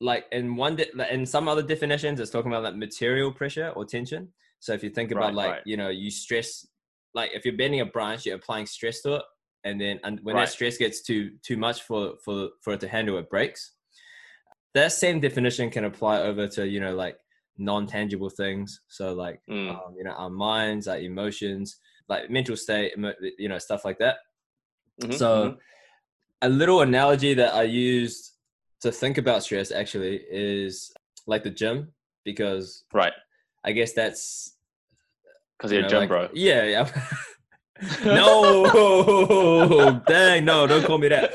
Like 0.00 0.26
in 0.30 0.56
one, 0.56 0.76
de- 0.76 1.12
in 1.14 1.26
some 1.26 1.48
other 1.48 1.62
definitions, 1.62 2.20
it's 2.20 2.30
talking 2.30 2.52
about 2.52 2.62
like 2.62 2.76
material 2.76 3.32
pressure 3.32 3.70
or 3.74 3.84
tension. 3.84 4.28
So 4.60 4.72
if 4.72 4.82
you 4.82 4.90
think 4.90 5.10
about 5.10 5.34
Right, 5.34 5.34
like 5.34 5.50
right. 5.52 5.62
you 5.64 5.76
know 5.76 5.88
you 5.88 6.10
stress, 6.10 6.66
like 7.14 7.30
if 7.34 7.44
you're 7.44 7.56
bending 7.56 7.80
a 7.80 7.86
branch, 7.86 8.26
you're 8.26 8.36
applying 8.36 8.66
stress 8.66 9.02
to 9.02 9.16
it, 9.16 9.22
and 9.64 9.80
then 9.80 10.00
and 10.04 10.20
when 10.22 10.36
Right. 10.36 10.46
that 10.46 10.52
stress 10.52 10.76
gets 10.78 11.02
too 11.02 11.32
too 11.42 11.56
much 11.56 11.82
for 11.82 12.14
for 12.24 12.50
for 12.62 12.72
it 12.74 12.80
to 12.80 12.88
handle, 12.88 13.18
it 13.18 13.28
breaks. 13.30 13.72
That 14.74 14.92
same 14.92 15.20
definition 15.20 15.70
can 15.70 15.84
apply 15.84 16.20
over 16.20 16.46
to 16.48 16.66
you 16.66 16.80
know 16.80 16.94
like 16.94 17.16
non-tangible 17.56 18.30
things. 18.30 18.80
So 18.88 19.12
like 19.14 19.40
mm, 19.50 19.70
um, 19.70 19.94
you 19.96 20.04
know 20.04 20.12
our 20.12 20.30
minds 20.30 20.86
our 20.88 20.98
emotions 20.98 21.78
like 22.08 22.30
mental 22.30 22.56
state 22.56 22.92
emo- 22.96 23.14
you 23.38 23.48
know 23.48 23.58
stuff 23.58 23.84
like 23.84 23.98
that 23.98 24.16
mhm, 25.02 25.12
so 25.12 25.50
mhm. 25.50 25.58
a 26.42 26.48
little 26.48 26.80
analogy 26.80 27.34
that 27.34 27.54
i 27.54 27.62
used 27.62 28.32
to 28.82 28.92
think 28.92 29.18
about 29.18 29.42
stress 29.42 29.70
actually 29.72 30.20
is 30.30 30.92
like 31.26 31.42
the 31.42 31.50
gym 31.50 31.92
because 32.24 32.84
right, 32.92 33.12
i 33.64 33.72
guess 33.72 33.92
that's 33.92 34.56
because 35.56 35.72
you 35.72 35.78
you're 35.78 35.86
a 35.86 35.90
gym 35.90 35.98
like- 36.00 36.08
bro. 36.08 36.28
yeah 36.34 36.64
yeah 36.64 36.88
no 38.04 40.00
dang 40.06 40.44
no 40.44 40.66
don't 40.66 40.84
call 40.84 40.98
me 40.98 41.08
that 41.08 41.32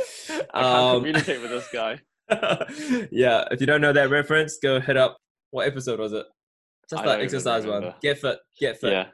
I 0.53 0.61
can't 0.61 0.65
Um, 0.65 0.95
communicate 1.01 1.41
with 1.41 1.51
this 1.51 1.67
guy. 1.71 1.99
yeah 3.11 3.45
if 3.51 3.59
you 3.61 3.67
don't 3.67 3.81
know 3.81 3.93
that 3.93 4.09
reference 4.09 4.57
go 4.61 4.79
hit 4.79 4.97
up 4.97 5.17
what 5.51 5.67
episode 5.67 5.99
was 5.99 6.13
it 6.13 6.25
just 6.89 7.03
that 7.03 7.21
exercise 7.21 7.65
one 7.65 7.93
get 8.01 8.19
fit 8.19 8.39
get 8.59 8.79
fit 8.79 8.91
Yeah. 8.93 9.05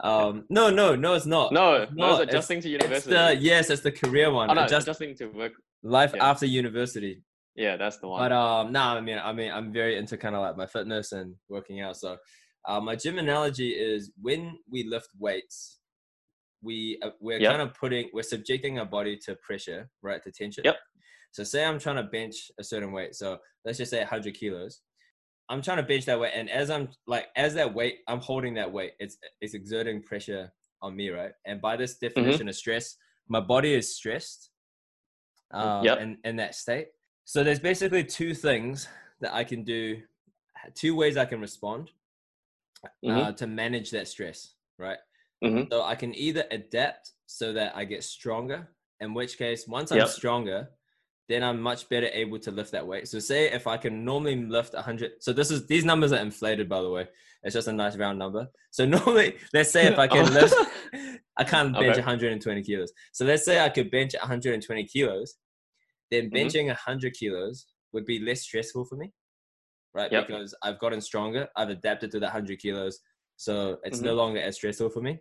um 0.00 0.44
no 0.50 0.70
no 0.70 0.94
no 0.94 1.14
it's 1.14 1.26
not 1.26 1.52
No, 1.52 1.84
no, 1.84 1.86
not. 1.94 2.10
it's 2.12 2.20
It's- 2.20 2.28
adjusting 2.34 2.60
to 2.62 2.68
It's 2.68 2.82
university. 2.82 3.14
the 3.14 3.36
yes, 3.40 3.70
it's 3.70 3.82
the 3.82 3.92
career 3.92 4.30
one. 4.32 4.50
oh, 4.50 4.54
no, 4.54 4.64
Adjust- 4.64 4.86
adjusting 4.86 5.14
to 5.16 5.26
work. 5.28 5.52
life 5.82 6.12
yeah. 6.14 6.30
after 6.30 6.46
university. 6.46 7.22
Yeah, 7.54 7.76
that's 7.76 7.98
the 7.98 8.08
one. 8.08 8.20
But 8.20 8.32
um, 8.32 8.72
no, 8.72 8.80
I 8.80 9.00
mean, 9.00 9.18
I 9.18 9.32
mean, 9.32 9.50
I'm 9.50 9.72
very 9.72 9.96
into 9.96 10.16
kind 10.16 10.34
of 10.34 10.42
like 10.42 10.56
my 10.56 10.66
fitness 10.66 11.12
and 11.12 11.36
working 11.48 11.80
out. 11.80 11.96
So, 11.96 12.18
uh, 12.66 12.80
my 12.80 12.96
gym 12.96 13.18
analogy 13.18 13.70
is 13.70 14.12
when 14.20 14.58
we 14.68 14.84
lift 14.84 15.08
weights, 15.18 15.80
we 16.62 16.98
uh, 17.02 17.10
we're 17.20 17.40
Yep. 17.40 17.50
kind 17.50 17.62
of 17.62 17.74
putting 17.74 18.10
we're 18.12 18.22
subjecting 18.22 18.78
our 18.78 18.86
body 18.86 19.16
to 19.26 19.36
pressure, 19.36 19.90
right, 20.02 20.22
to 20.24 20.32
tension. 20.32 20.64
Yep. 20.64 20.76
So, 21.32 21.44
say 21.44 21.64
I'm 21.64 21.78
trying 21.78 21.96
to 21.96 22.04
bench 22.04 22.50
a 22.58 22.64
certain 22.64 22.92
weight. 22.92 23.14
So 23.16 23.38
let's 23.64 23.78
just 23.78 23.90
say 23.92 24.00
100 24.00 24.34
kilos. 24.34 24.82
I'm 25.48 25.62
trying 25.62 25.78
to 25.78 25.82
bench 25.84 26.06
that 26.06 26.20
weight, 26.20 26.32
and 26.34 26.50
as 26.50 26.70
I'm 26.70 26.90
like 27.06 27.28
as 27.36 27.54
that 27.54 27.74
weight, 27.74 28.00
I'm 28.08 28.20
holding 28.20 28.54
that 28.54 28.72
weight. 28.72 28.92
It's 29.00 29.18
it's 29.40 29.54
exerting 29.54 30.02
pressure 30.02 30.52
on 30.82 30.96
me, 30.96 31.10
right? 31.10 31.32
And 31.46 31.60
by 31.60 31.76
this 31.76 31.98
Mm-hmm. 32.16 32.38
definition 32.38 32.48
of 32.48 32.56
stress, 32.56 32.96
my 33.28 33.40
body 33.40 33.74
is 33.74 33.94
stressed. 33.96 34.50
Um, 35.52 35.96
Yep. 35.96 35.98
in, 35.98 36.18
in 36.24 36.36
that 36.36 36.54
state. 36.54 36.88
So 37.30 37.44
there's 37.44 37.60
basically 37.60 38.02
two 38.02 38.34
things 38.34 38.88
that 39.20 39.32
I 39.32 39.44
can 39.44 39.62
do, 39.62 40.02
two 40.74 40.96
ways 40.96 41.16
I 41.16 41.26
can 41.26 41.40
respond 41.40 41.92
Mhm, 43.04 43.26
uh, 43.26 43.30
to 43.34 43.46
manage 43.46 43.92
that 43.92 44.08
stress, 44.08 44.54
right? 44.78 44.98
mhm. 45.44 45.70
So 45.70 45.84
I 45.84 45.94
can 45.94 46.12
either 46.16 46.42
adapt 46.50 47.12
so 47.26 47.52
that 47.52 47.76
I 47.76 47.84
get 47.84 48.02
stronger, 48.02 48.66
in 48.98 49.14
which 49.14 49.38
case, 49.38 49.68
once 49.68 49.92
I'm 49.92 49.98
Yep. 49.98 50.08
stronger, 50.08 50.70
then 51.28 51.44
I'm 51.44 51.60
much 51.62 51.88
better 51.88 52.08
able 52.12 52.40
to 52.40 52.50
lift 52.50 52.72
that 52.72 52.84
weight. 52.84 53.06
So 53.06 53.20
say 53.20 53.44
if 53.52 53.68
I 53.68 53.76
can 53.76 54.04
normally 54.04 54.34
lift 54.34 54.74
100, 54.74 55.22
so 55.22 55.32
this 55.32 55.52
is 55.52 55.68
these 55.68 55.84
numbers 55.84 56.10
are 56.10 56.18
inflated 56.18 56.68
by 56.68 56.82
the 56.82 56.90
way. 56.90 57.06
It's 57.44 57.54
just 57.54 57.68
a 57.68 57.72
nice 57.72 57.94
round 57.94 58.18
number. 58.18 58.48
So 58.72 58.84
normally, 58.96 59.36
let's 59.54 59.70
say 59.70 59.86
if 59.86 60.00
I 60.00 60.08
can 60.08 60.34
lift, 60.34 60.54
I 61.36 61.44
can't 61.44 61.74
bench 61.74 61.94
Okay. 61.94 62.00
120 62.00 62.62
kilos. 62.64 62.92
So 63.12 63.24
let's 63.24 63.44
say 63.44 63.60
I 63.60 63.68
could 63.68 63.88
bench 63.92 64.14
120 64.18 64.84
kilos, 64.86 65.36
then 66.10 66.30
Mhm. 66.30 66.34
benching 66.46 66.66
100 66.68 67.14
kilos 67.14 67.66
would 67.92 68.04
be 68.04 68.18
less 68.18 68.42
stressful 68.42 68.84
for 68.84 68.96
me, 68.96 69.12
right? 69.94 70.10
Yep. 70.12 70.26
Because 70.26 70.54
I've 70.62 70.78
gotten 70.78 71.00
stronger, 71.00 71.48
I've 71.56 71.70
adapted 71.70 72.10
to 72.12 72.20
that 72.20 72.32
100 72.32 72.58
kilos, 72.58 73.00
so 73.36 73.78
it's 73.84 74.00
no 74.00 74.14
longer 74.14 74.40
as 74.40 74.56
stressful 74.56 74.90
for 74.90 75.00
me. 75.00 75.12
Mm-hmm. 75.12 75.20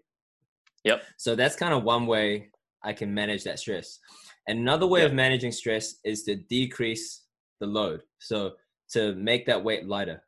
Yep. 0.86 1.04
So 1.18 1.36
that's 1.36 1.56
kind 1.56 1.74
of 1.74 1.84
one 1.84 2.06
way 2.08 2.52
I 2.84 2.94
can 2.94 3.14
manage 3.14 3.44
that 3.44 3.60
stress. 3.60 4.00
Another 4.48 4.88
way 4.88 5.02
Yep. 5.02 5.10
of 5.10 5.16
managing 5.16 5.52
stress 5.52 5.96
is 6.04 6.24
to 6.24 6.36
decrease 6.36 7.26
the 7.60 7.68
load. 7.68 8.04
So 8.20 8.56
to 8.92 9.14
make 9.16 9.46
that 9.46 9.64
weight 9.64 9.86
lighter. 9.86 10.24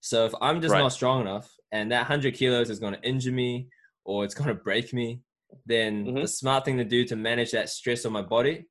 So 0.00 0.24
if 0.24 0.32
I'm 0.40 0.60
just 0.60 0.72
Right. 0.72 0.80
not 0.80 0.92
strong 0.92 1.20
enough 1.22 1.52
and 1.72 1.90
that 1.90 2.02
100 2.06 2.34
kilos 2.34 2.70
is 2.70 2.78
going 2.78 2.94
to 2.94 3.02
injure 3.02 3.32
me 3.32 3.68
or 4.04 4.24
it's 4.24 4.34
going 4.34 4.48
to 4.48 4.54
break 4.54 4.92
me, 4.92 5.22
then 5.66 6.06
Mhm. 6.06 6.22
the 6.22 6.28
smart 6.28 6.64
thing 6.64 6.76
to 6.78 6.84
do 6.84 7.04
to 7.04 7.16
manage 7.16 7.50
that 7.50 7.68
stress 7.68 8.04
on 8.06 8.12
my 8.12 8.22
body 8.22 8.68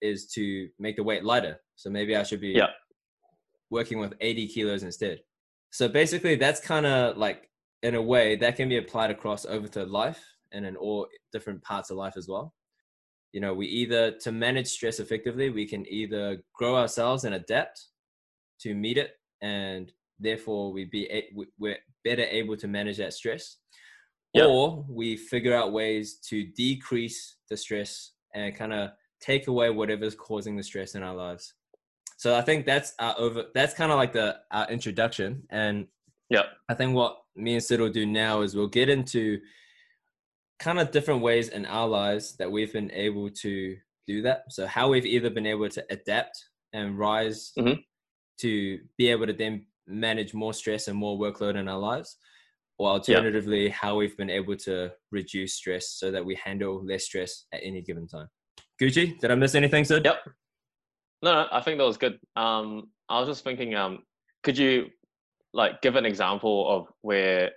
is 0.00 0.26
to 0.34 0.68
make 0.78 0.96
the 0.96 1.02
weight 1.02 1.24
lighter. 1.24 1.60
So 1.76 1.90
maybe 1.90 2.16
I 2.16 2.22
should 2.22 2.40
be 2.40 2.48
Yeah. 2.50 2.70
working 3.70 3.98
with 3.98 4.14
80 4.20 4.48
kilos 4.48 4.82
instead. 4.82 5.22
So 5.70 5.88
basically, 5.88 6.36
that's 6.36 6.60
kind 6.60 6.86
of 6.86 7.16
like, 7.16 7.50
in 7.82 7.94
a 7.94 8.02
way, 8.02 8.36
that 8.36 8.56
can 8.56 8.68
be 8.68 8.78
applied 8.78 9.10
across 9.10 9.44
over 9.44 9.68
to 9.68 9.84
life 9.84 10.24
and 10.52 10.64
in 10.64 10.76
all 10.76 11.06
different 11.32 11.62
parts 11.62 11.90
of 11.90 11.96
life 11.96 12.16
as 12.16 12.26
well. 12.28 12.54
You 13.32 13.40
know, 13.40 13.52
we 13.52 13.66
either, 13.66 14.12
to 14.20 14.32
manage 14.32 14.68
stress 14.68 14.98
effectively, 15.00 15.50
we 15.50 15.66
can 15.66 15.86
either 15.92 16.42
grow 16.54 16.76
ourselves 16.76 17.24
and 17.24 17.34
adapt 17.34 17.88
to 18.60 18.74
meet 18.74 18.96
it, 18.96 19.18
and 19.42 19.92
therefore 20.18 20.72
we 20.72 20.86
be 20.86 21.28
we're 21.58 21.78
better 22.04 22.24
able 22.24 22.56
to 22.56 22.66
manage 22.66 22.96
that 22.96 23.12
stress, 23.12 23.58
Yep. 24.34 24.46
or 24.48 24.86
we 24.88 25.16
figure 25.16 25.54
out 25.54 25.72
ways 25.72 26.18
to 26.30 26.44
decrease 26.44 27.36
the 27.50 27.56
stress 27.56 28.12
and 28.34 28.56
kind 28.56 28.72
of 28.72 28.90
take 29.20 29.46
away 29.48 29.70
whatever's 29.70 30.14
causing 30.14 30.56
the 30.56 30.62
stress 30.62 30.94
in 30.94 31.02
our 31.02 31.14
lives. 31.14 31.54
So 32.16 32.36
I 32.36 32.42
think 32.42 32.66
that's 32.66 32.94
our 32.98 33.14
over. 33.18 33.44
That's 33.54 33.74
kind 33.74 33.92
of 33.92 33.98
like 33.98 34.12
the 34.12 34.40
our 34.50 34.68
introduction, 34.70 35.44
and 35.50 35.86
yeah, 36.30 36.44
I 36.68 36.74
think 36.74 36.94
what 36.94 37.22
me 37.36 37.54
and 37.54 37.62
Sid 37.62 37.80
will 37.80 37.90
do 37.90 38.06
now 38.06 38.42
is 38.42 38.54
we'll 38.56 38.66
get 38.66 38.88
into 38.88 39.40
kind 40.58 40.80
of 40.80 40.90
different 40.90 41.20
ways 41.22 41.48
in 41.50 41.64
our 41.66 41.86
lives 41.86 42.36
that 42.38 42.50
we've 42.50 42.72
been 42.72 42.90
able 42.90 43.30
to 43.30 43.76
do 44.08 44.22
that. 44.22 44.50
So 44.50 44.66
how 44.66 44.88
we've 44.90 45.06
either 45.06 45.30
been 45.30 45.46
able 45.46 45.68
to 45.68 45.84
adapt 45.90 46.36
and 46.72 46.98
rise 46.98 47.52
Mhm. 47.56 47.84
to 48.38 48.80
be 48.96 49.08
able 49.08 49.26
to 49.26 49.32
then 49.32 49.66
manage 49.86 50.34
more 50.34 50.52
stress 50.52 50.88
and 50.88 50.98
more 50.98 51.16
workload 51.16 51.56
in 51.56 51.68
our 51.68 51.78
lives, 51.78 52.18
or 52.78 52.88
alternatively, 52.90 53.68
how 53.68 53.96
we've 53.96 54.16
been 54.16 54.30
able 54.30 54.56
to 54.56 54.92
reduce 55.12 55.54
stress 55.54 55.90
so 55.90 56.10
that 56.10 56.24
we 56.24 56.34
handle 56.34 56.84
less 56.84 57.04
stress 57.04 57.46
at 57.52 57.60
any 57.62 57.80
given 57.80 58.08
time. 58.08 58.28
Gucci, 58.80 59.18
did 59.18 59.30
I 59.30 59.34
miss 59.34 59.54
anything, 59.54 59.84
Sid? 59.84 60.04
Yep. 60.04 60.16
No, 61.22 61.34
no, 61.34 61.46
I 61.50 61.60
think 61.60 61.78
that 61.78 61.84
was 61.84 61.96
good. 61.96 62.18
Um, 62.36 62.90
I 63.08 63.18
was 63.18 63.28
just 63.28 63.42
thinking, 63.42 63.74
um, 63.74 64.00
could 64.44 64.56
you 64.56 64.86
like 65.52 65.82
give 65.82 65.96
an 65.96 66.06
example 66.06 66.68
of 66.70 66.86
where, 67.02 67.50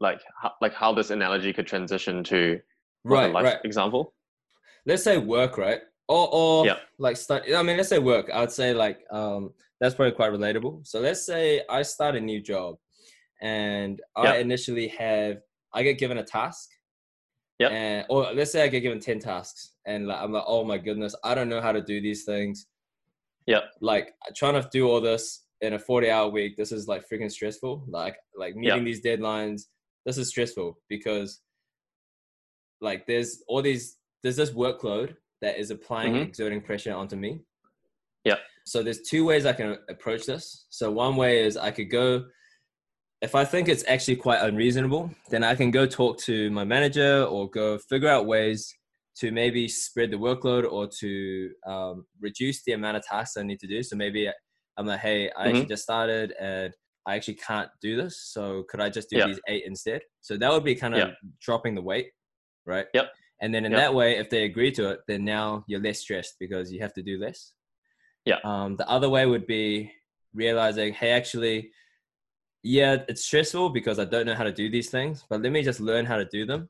like, 0.00 0.20
how, 0.42 0.52
like 0.60 0.74
how 0.74 0.92
this 0.92 1.10
analogy 1.10 1.52
could 1.52 1.66
transition 1.66 2.22
to 2.24 2.58
Right, 3.04 3.32
right. 3.32 3.58
example? 3.64 4.14
let's 4.86 5.02
say 5.04 5.16
work, 5.18 5.56
right? 5.58 5.80
Or 6.08 6.28
or 6.32 6.66
Yeah. 6.66 6.76
like 6.98 7.16
start. 7.16 7.44
I 7.54 7.62
mean, 7.62 7.76
let's 7.76 7.88
say 7.88 7.98
work. 7.98 8.28
I 8.30 8.40
would 8.40 8.50
say 8.50 8.74
like 8.74 8.98
um 9.10 9.50
that's 9.80 9.94
probably 9.94 10.12
quite 10.12 10.32
relatable. 10.32 10.86
So 10.86 11.00
let's 11.00 11.24
say 11.24 11.62
I 11.70 11.82
start 11.82 12.16
a 12.16 12.20
new 12.20 12.42
job, 12.42 12.76
and 13.40 14.00
I 14.16 14.36
initially 14.38 14.88
have 14.88 15.38
I 15.72 15.82
get 15.82 15.98
given 15.98 16.18
a 16.18 16.24
task. 16.24 16.68
Yep. 17.60 17.70
And 17.72 18.06
or 18.08 18.32
let's 18.32 18.50
say 18.52 18.64
I 18.64 18.68
get 18.68 18.80
given 18.80 18.98
ten 19.00 19.18
tasks, 19.20 19.72
and 19.86 20.08
like 20.08 20.20
I'm 20.20 20.32
like, 20.32 20.44
oh 20.46 20.64
my 20.64 20.78
goodness, 20.78 21.14
I 21.22 21.34
don't 21.34 21.48
know 21.50 21.60
how 21.60 21.72
to 21.72 21.82
do 21.82 22.00
these 22.00 22.24
things. 22.24 22.66
Yep. 23.46 23.64
Like 23.80 24.14
trying 24.34 24.54
to 24.60 24.68
do 24.72 24.88
all 24.88 25.00
this 25.00 25.44
in 25.60 25.74
a 25.74 25.78
40 25.78 26.10
hour 26.10 26.28
week, 26.30 26.56
this 26.56 26.72
is 26.72 26.88
like 26.88 27.04
freaking 27.08 27.30
stressful. 27.30 27.84
Like 27.86 28.16
like 28.36 28.56
meeting 28.56 28.84
these 28.84 29.02
deadlines, 29.02 29.64
this 30.06 30.16
is 30.16 30.28
stressful 30.28 30.78
because 30.88 31.40
like 32.80 33.06
there's 33.06 33.42
all 33.46 33.60
these 33.62 33.98
there's 34.22 34.36
this 34.36 34.50
workload 34.52 35.14
that 35.42 35.58
is 35.58 35.70
applying 35.70 36.14
Mhm. 36.14 36.22
exerting 36.28 36.60
pressure 36.62 36.94
onto 36.94 37.16
me. 37.16 37.40
Yep. 38.24 38.38
So 38.64 38.82
there's 38.82 39.02
two 39.02 39.24
ways 39.24 39.44
I 39.46 39.52
can 39.52 39.78
approach 39.88 40.24
this. 40.26 40.66
So 40.70 40.90
one 40.90 41.16
way 41.16 41.44
is 41.44 41.56
I 41.56 41.70
could 41.70 41.90
go 41.90 42.26
if 43.22 43.34
I 43.34 43.44
think 43.44 43.68
it's 43.68 43.84
actually 43.86 44.16
quite 44.16 44.42
unreasonable, 44.42 45.10
then 45.28 45.44
I 45.44 45.54
can 45.54 45.70
go 45.70 45.86
talk 45.86 46.18
to 46.22 46.50
my 46.50 46.64
manager 46.64 47.24
or 47.24 47.50
go 47.50 47.78
figure 47.78 48.08
out 48.08 48.26
ways 48.26 48.72
to 49.18 49.30
maybe 49.30 49.68
spread 49.68 50.10
the 50.10 50.16
workload 50.16 50.70
or 50.70 50.88
to 51.00 51.50
um, 51.66 52.06
reduce 52.20 52.62
the 52.64 52.72
amount 52.72 52.96
of 52.96 53.04
tasks 53.04 53.36
I 53.36 53.42
need 53.42 53.60
to 53.60 53.66
do. 53.66 53.82
So 53.82 53.96
maybe 53.96 54.30
I'm 54.78 54.86
like, 54.86 55.00
hey, 55.00 55.30
I 55.36 55.40
mm-hmm. 55.40 55.48
actually 55.48 55.66
just 55.66 55.82
started 55.82 56.32
and 56.40 56.72
I 57.06 57.16
actually 57.16 57.34
can't 57.34 57.68
do 57.82 57.96
this. 57.96 58.30
So 58.32 58.64
could 58.70 58.80
I 58.80 58.88
just 58.88 59.10
do 59.10 59.18
yeah. 59.18 59.26
these 59.26 59.40
eight 59.48 59.64
instead? 59.66 60.00
So 60.22 60.38
that 60.38 60.50
would 60.50 60.64
be 60.64 60.74
kind 60.74 60.94
of 60.94 61.00
yeah. 61.00 61.14
dropping 61.42 61.74
the 61.74 61.82
weight, 61.82 62.08
right? 62.64 62.86
Yep. 62.94 63.10
And 63.42 63.54
then 63.54 63.66
in 63.66 63.72
yep. 63.72 63.80
that 63.80 63.94
way, 63.94 64.16
if 64.16 64.30
they 64.30 64.44
agree 64.44 64.70
to 64.72 64.90
it, 64.90 65.00
then 65.08 65.24
now 65.24 65.64
you're 65.66 65.80
less 65.80 65.98
stressed 66.00 66.36
because 66.40 66.72
you 66.72 66.80
have 66.80 66.94
to 66.94 67.02
do 67.02 67.18
less. 67.18 67.52
Yeah. 68.24 68.36
Um, 68.44 68.76
the 68.76 68.88
other 68.88 69.08
way 69.08 69.26
would 69.26 69.46
be 69.46 69.92
realizing, 70.34 70.94
hey, 70.94 71.10
actually, 71.10 71.70
yeah, 72.62 72.98
it's 73.08 73.24
stressful 73.24 73.70
because 73.70 73.98
I 73.98 74.04
don't 74.04 74.26
know 74.26 74.34
how 74.34 74.44
to 74.44 74.52
do 74.52 74.70
these 74.70 74.90
things, 74.90 75.24
but 75.28 75.42
let 75.42 75.52
me 75.52 75.62
just 75.62 75.80
learn 75.80 76.04
how 76.04 76.16
to 76.16 76.24
do 76.26 76.46
them. 76.46 76.68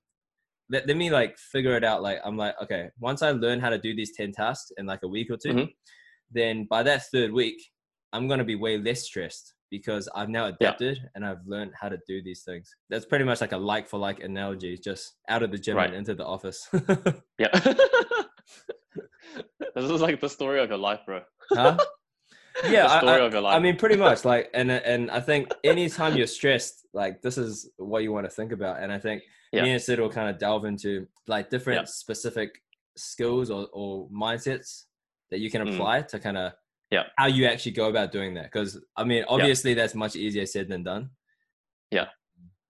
Let, 0.70 0.86
let 0.86 0.96
me 0.96 1.10
like 1.10 1.36
figure 1.38 1.76
it 1.76 1.84
out. 1.84 2.02
Like, 2.02 2.18
I'm 2.24 2.36
like, 2.36 2.54
okay, 2.62 2.90
once 2.98 3.22
I 3.22 3.30
learn 3.32 3.60
how 3.60 3.70
to 3.70 3.78
do 3.78 3.94
these 3.94 4.12
10 4.16 4.32
tasks 4.32 4.70
in 4.76 4.86
like 4.86 5.00
a 5.02 5.08
week 5.08 5.30
or 5.30 5.36
2 5.36 5.48
mm-hmm. 5.48 5.64
then 6.30 6.66
by 6.70 6.82
that 6.84 7.06
third 7.12 7.32
week, 7.32 7.60
I'm 8.12 8.28
going 8.28 8.38
to 8.38 8.44
be 8.44 8.54
way 8.54 8.78
less 8.78 9.02
stressed 9.02 9.54
because 9.70 10.08
I've 10.14 10.28
now 10.28 10.46
adapted 10.46 10.98
yeah. 11.00 11.08
and 11.14 11.24
I've 11.24 11.46
learned 11.46 11.72
how 11.80 11.88
to 11.88 11.98
do 12.06 12.22
these 12.22 12.42
things. 12.42 12.74
That's 12.88 13.06
pretty 13.06 13.24
much 13.24 13.40
like 13.40 13.52
a 13.52 13.56
like 13.56 13.88
for 13.88 13.98
like 13.98 14.20
analogy, 14.20 14.76
just 14.76 15.14
out 15.28 15.42
of 15.42 15.52
the 15.52 15.58
gym 15.58 15.76
right. 15.76 15.88
and 15.88 15.96
into 15.96 16.14
the 16.14 16.26
office. 16.26 16.68
yeah. 17.38 17.48
this 19.74 19.84
is 19.84 20.00
like 20.00 20.20
the 20.20 20.28
story 20.28 20.60
of 20.60 20.68
your 20.68 20.78
life, 20.78 21.00
bro. 21.06 21.20
Huh? 21.52 21.76
Yeah, 22.68 22.86
I, 22.86 23.00
I, 23.00 23.56
I, 23.56 23.58
mean, 23.58 23.76
pretty 23.76 23.96
much. 23.96 24.24
Like, 24.24 24.50
and 24.54 24.70
and 24.70 25.10
I 25.10 25.20
think 25.20 25.52
anytime 25.64 26.16
you're 26.16 26.26
stressed, 26.26 26.86
like 26.92 27.22
this 27.22 27.38
is 27.38 27.70
what 27.76 28.02
you 28.02 28.12
want 28.12 28.26
to 28.26 28.30
think 28.30 28.52
about. 28.52 28.82
And 28.82 28.92
I 28.92 28.98
think 28.98 29.22
yeah. 29.52 29.62
me 29.62 29.72
and 29.72 29.82
Sid 29.82 29.98
will 29.98 30.10
kind 30.10 30.28
of 30.28 30.38
delve 30.38 30.64
into 30.64 31.06
like 31.26 31.50
different 31.50 31.80
yeah. 31.80 31.84
specific 31.86 32.60
skills 32.96 33.50
or, 33.50 33.68
or 33.72 34.08
mindsets 34.10 34.84
that 35.30 35.40
you 35.40 35.50
can 35.50 35.62
mm. 35.62 35.74
apply 35.74 36.02
mm. 36.02 36.08
to 36.08 36.18
kind 36.18 36.36
of 36.36 36.52
yeah 36.90 37.04
how 37.16 37.26
you 37.26 37.46
actually 37.46 37.72
go 37.72 37.88
about 37.88 38.12
doing 38.12 38.34
that 38.34 38.44
because 38.44 38.78
i 38.96 39.04
mean 39.04 39.24
obviously 39.28 39.70
yeah. 39.70 39.76
that's 39.76 39.94
much 39.94 40.16
easier 40.16 40.44
said 40.44 40.68
than 40.68 40.82
done 40.82 41.08
yeah 41.90 42.06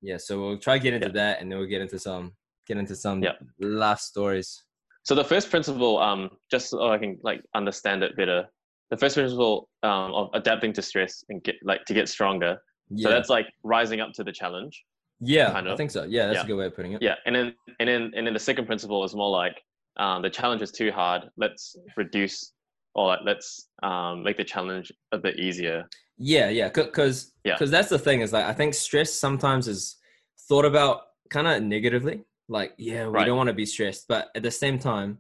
yeah 0.03 0.17
so 0.17 0.41
we'll 0.41 0.59
try 0.59 0.79
get 0.79 0.95
into 0.95 1.09
that 1.09 1.41
and 1.41 1.51
then 1.51 1.59
we'll 1.59 1.69
get 1.69 1.81
into 1.81 1.99
some 1.99 2.33
get 2.67 2.77
into 2.77 2.95
some 2.95 3.25
last 3.59 4.09
stories 4.09 4.63
so 5.03 5.15
the 5.15 5.25
first 5.25 5.51
principle 5.51 5.99
um 5.99 6.31
just 6.51 6.71
so 6.71 6.91
i 6.91 6.99
can 6.99 7.19
like 7.23 7.43
understand 7.55 8.03
it 8.03 8.17
better 8.17 8.47
the 8.91 8.97
first 8.97 9.15
principle 9.15 9.69
um, 9.83 10.13
of 10.13 10.31
adapting 10.35 10.73
to 10.73 10.83
stress 10.83 11.25
and 11.29 11.43
get 11.43 11.57
like 11.65 11.85
to 11.85 11.95
get 11.95 12.09
stronger 12.09 12.59
yeah. 12.91 13.05
so 13.05 13.11
that's 13.11 13.29
like 13.29 13.47
rising 13.63 14.01
up 14.01 14.13
to 14.13 14.25
the 14.25 14.33
challenge 14.33 14.85
yeah 15.21 15.53
kind 15.53 15.67
of. 15.67 15.75
i 15.75 15.77
think 15.77 15.91
so 15.91 16.05
yeah 16.05 16.27
that's 16.27 16.37
yeah. 16.37 16.43
a 16.43 16.47
good 16.47 16.57
way 16.57 16.67
of 16.67 16.75
putting 16.75 16.93
it 16.93 17.03
yeah 17.03 17.15
and 17.27 17.35
then 17.35 17.55
and 17.79 17.89
then 17.89 18.11
and 18.15 18.27
then 18.27 18.35
the 18.35 18.41
second 18.41 18.67
principle 18.67 19.05
is 19.05 19.15
more 19.15 19.31
like 19.31 19.61
um, 19.99 20.23
the 20.23 20.31
challenge 20.31 20.63
is 20.63 20.71
too 20.71 20.91
hard 20.91 21.29
let's 21.37 21.77
reduce 21.97 22.53
or 22.95 23.09
like, 23.09 23.21
let's 23.25 23.69
um, 23.83 24.23
make 24.23 24.37
the 24.37 24.45
challenge 24.45 24.93
a 25.13 25.19
bit 25.19 25.39
easier. 25.39 25.89
Yeah, 26.19 26.49
yeah, 26.49 26.69
because 26.69 27.33
yeah, 27.45 27.55
because 27.55 27.71
that's 27.71 27.89
the 27.89 27.99
thing 27.99 28.21
is 28.21 28.33
like 28.33 28.45
I 28.45 28.53
think 28.53 28.75
stress 28.75 29.13
sometimes 29.13 29.69
is 29.69 29.97
thought 30.49 30.65
about 30.65 31.03
kind 31.31 31.47
of 31.47 31.63
negatively. 31.63 32.25
Like, 32.49 32.73
yeah, 32.79 33.07
we 33.07 33.13
right. 33.13 33.27
don't 33.27 33.37
want 33.37 33.47
to 33.47 33.55
be 33.55 33.65
stressed, 33.65 34.07
but 34.09 34.29
at 34.35 34.43
the 34.43 34.51
same 34.51 34.79
time, 34.79 35.19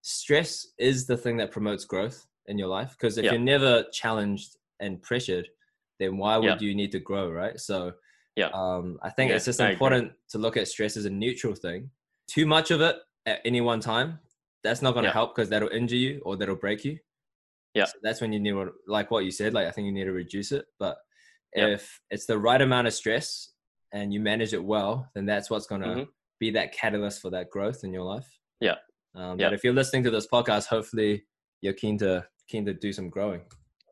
stress 0.00 0.66
is 0.78 1.06
the 1.06 1.16
thing 1.16 1.36
that 1.36 1.50
promotes 1.50 1.84
growth 1.84 2.26
in 2.46 2.58
your 2.58 2.68
life. 2.68 2.90
Because 2.98 3.18
if 3.18 3.24
yeah. 3.24 3.32
you're 3.32 3.40
never 3.40 3.84
challenged 3.92 4.56
and 4.80 5.00
pressured, 5.02 5.48
then 5.98 6.16
why 6.16 6.36
would 6.36 6.46
yeah. 6.46 6.58
you 6.60 6.74
need 6.74 6.92
to 6.92 7.00
grow, 7.00 7.30
right? 7.30 7.58
So, 7.58 7.92
yeah, 8.36 8.48
um, 8.54 8.98
I 9.02 9.10
think 9.10 9.30
yeah, 9.30 9.36
it's 9.36 9.44
just 9.44 9.60
important 9.60 10.12
to 10.30 10.38
look 10.38 10.56
at 10.56 10.68
stress 10.68 10.96
as 10.96 11.04
a 11.04 11.10
neutral 11.10 11.54
thing. 11.54 11.90
Too 12.28 12.46
much 12.46 12.70
of 12.70 12.80
it 12.80 12.96
at 13.26 13.40
any 13.44 13.60
one 13.60 13.80
time 13.80 14.18
that's 14.62 14.82
not 14.82 14.94
going 14.94 15.04
to 15.04 15.10
help 15.10 15.34
because 15.34 15.48
that'll 15.48 15.68
injure 15.68 15.96
you 15.96 16.22
or 16.24 16.36
that'll 16.36 16.56
break 16.56 16.84
you. 16.84 16.98
Yeah. 17.74 17.86
So 17.86 17.94
that's 18.02 18.20
when 18.20 18.32
you 18.32 18.40
need, 18.40 18.54
like 18.86 19.10
what 19.10 19.24
you 19.24 19.30
said, 19.30 19.54
like 19.54 19.66
I 19.66 19.70
think 19.70 19.86
you 19.86 19.92
need 19.92 20.04
to 20.04 20.12
reduce 20.12 20.52
it. 20.52 20.66
But 20.78 20.98
if 21.52 22.00
it's 22.10 22.26
the 22.26 22.38
right 22.38 22.60
amount 22.60 22.86
of 22.86 22.94
stress 22.94 23.50
and 23.92 24.12
you 24.12 24.20
manage 24.20 24.52
it 24.52 24.62
well, 24.62 25.10
then 25.14 25.26
that's 25.26 25.50
what's 25.50 25.66
going 25.66 25.82
to 25.82 25.88
mm-hmm. 25.88 26.02
be 26.38 26.50
that 26.50 26.72
catalyst 26.72 27.20
for 27.20 27.30
that 27.30 27.50
growth 27.50 27.84
in 27.84 27.92
your 27.92 28.04
life. 28.04 28.26
Yeah. 28.60 28.76
Um, 29.14 29.38
yeah. 29.38 29.48
But 29.48 29.54
if 29.54 29.64
you're 29.64 29.74
listening 29.74 30.04
to 30.04 30.10
this 30.10 30.26
podcast, 30.26 30.66
hopefully 30.66 31.24
you're 31.60 31.72
keen 31.72 31.98
to 31.98 32.24
keen 32.48 32.64
to 32.66 32.74
do 32.74 32.92
some 32.92 33.08
growing. 33.08 33.42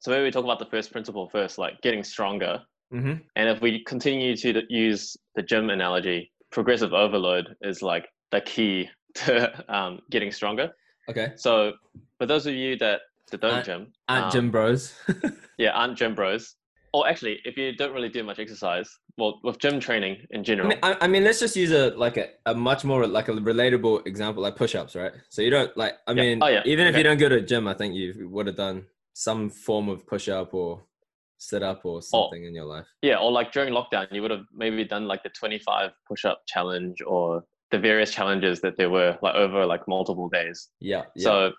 So 0.01 0.11
maybe 0.11 0.25
we 0.25 0.31
talk 0.31 0.45
about 0.45 0.59
the 0.59 0.67
first 0.67 0.93
principle 0.93 1.29
first, 1.29 1.59
like 1.59 1.81
getting 1.83 2.03
stronger. 2.03 2.63
Mm-hmm. 2.93 3.23
And 3.37 3.49
if 3.49 3.61
we 3.61 3.85
continue 3.85 4.37
to 4.37 4.63
use 4.69 5.17
the 5.37 5.43
gym 5.43 5.71
analogy, 5.71 6.33
progressive 6.51 6.93
overload 6.93 7.55
is 7.63 7.83
like 7.83 8.09
the 8.31 8.41
key 8.41 8.89
to 9.15 9.75
um, 9.75 10.01
getting 10.11 10.33
stronger. 10.33 10.71
Okay. 11.09 11.33
So 11.37 11.73
for 12.19 12.27
those 12.27 12.47
of 12.47 12.55
you 12.55 12.77
that, 12.79 13.01
that 13.31 13.41
don't 13.41 13.65
gym, 13.65 13.93
aren't 14.09 14.27
um, 14.27 14.31
gym 14.31 14.51
bros. 14.51 14.95
yeah, 15.59 15.71
aren't 15.71 15.97
gym 15.97 16.15
bros. 16.15 16.57
Or 16.93 17.07
actually, 17.07 17.39
if 17.45 17.57
you 17.57 17.77
don't 17.77 17.93
really 17.93 18.09
do 18.09 18.25
much 18.25 18.41
exercise, 18.41 18.91
well, 19.17 19.41
with 19.43 19.59
gym 19.59 19.81
training 19.81 20.27
in 20.31 20.45
general. 20.45 20.67
I 20.67 20.71
mean, 20.71 20.79
I, 20.83 20.97
I 21.03 21.07
mean 21.07 21.25
let's 21.25 21.41
just 21.41 21.57
use 21.57 21.73
a 21.73 21.91
like 21.97 22.17
a, 22.17 22.29
a 22.47 22.55
much 22.55 22.85
more 22.85 23.07
like 23.07 23.29
a 23.29 23.33
relatable 23.33 24.07
example, 24.07 24.43
like 24.43 24.57
push-ups, 24.57 24.95
right? 24.95 25.13
So 25.29 25.43
you 25.43 25.51
don't 25.51 25.75
like. 25.77 25.95
I 26.07 26.15
mean, 26.15 26.43
Oh, 26.43 26.49
yeah. 26.49 26.63
even 26.65 26.87
okay. 26.87 26.95
if 26.95 26.99
you 26.99 27.03
don't 27.03 27.19
go 27.19 27.29
to 27.29 27.37
a 27.37 27.41
gym, 27.41 27.67
I 27.67 27.75
think 27.75 27.95
you 27.95 28.29
would 28.31 28.47
have 28.47 28.57
done 28.57 28.87
some 29.15 29.51
form 29.51 29.89
of 29.89 30.07
push-up 30.07 30.55
or 30.55 30.83
sit 31.39 31.63
up 31.63 31.85
or 31.85 32.03
something 32.03 32.45
or, 32.45 32.49
in 32.49 32.55
your 32.55 32.67
life. 32.67 32.87
Yeah, 33.03 33.17
or 33.17 33.33
like 33.33 33.53
during 33.53 33.73
lockdown, 33.73 34.07
you 34.13 34.23
would 34.23 34.31
have 34.31 34.45
maybe 34.55 34.85
done 34.85 35.07
like 35.07 35.23
the 35.23 35.31
25 35.31 35.91
push-up 36.07 36.43
challenge 36.47 36.99
or 37.07 37.43
the 37.71 37.79
various 37.79 38.11
challenges 38.11 38.61
that 38.61 38.77
there 38.77 38.91
were 38.91 39.19
like 39.23 39.35
over 39.35 39.65
like 39.65 39.87
multiple 39.89 40.29
days. 40.29 40.69
Yeah. 40.81 41.05
yeah. 41.15 41.23
So 41.23 41.53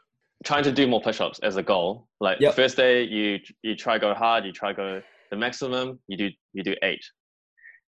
trying 0.44 0.64
to 0.64 0.72
do 0.72 0.88
more 0.88 1.02
push-ups 1.02 1.40
as 1.40 1.56
a 1.58 1.64
goal. 1.64 2.08
Like 2.20 2.40
yep. 2.40 2.52
the 2.52 2.62
first 2.62 2.78
day 2.78 3.04
you 3.04 3.40
you 3.64 3.76
try 3.76 3.98
go 3.98 4.14
hard, 4.14 4.46
you 4.46 4.52
try 4.52 4.74
go 4.74 5.02
the 5.30 5.38
maximum, 5.38 6.00
you 6.08 6.18
do 6.18 6.30
you 6.54 6.64
do 6.64 6.76
eight. 6.84 7.04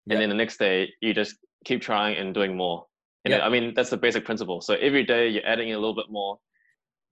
And 0.08 0.20
then 0.20 0.28
the 0.28 0.34
next 0.34 0.58
day 0.58 0.90
you 1.00 1.14
just 1.14 1.36
keep 1.64 1.80
trying 1.80 2.16
and 2.16 2.34
doing 2.34 2.56
more. 2.56 2.86
And 3.24 3.32
yep. 3.32 3.42
I 3.42 3.48
mean 3.48 3.72
that's 3.74 3.90
the 3.90 3.96
basic 3.96 4.24
principle. 4.24 4.60
So 4.60 4.74
every 4.74 5.04
day 5.04 5.28
you're 5.28 5.46
adding 5.46 5.72
a 5.72 5.78
little 5.78 5.94
bit 5.94 6.06
more. 6.10 6.38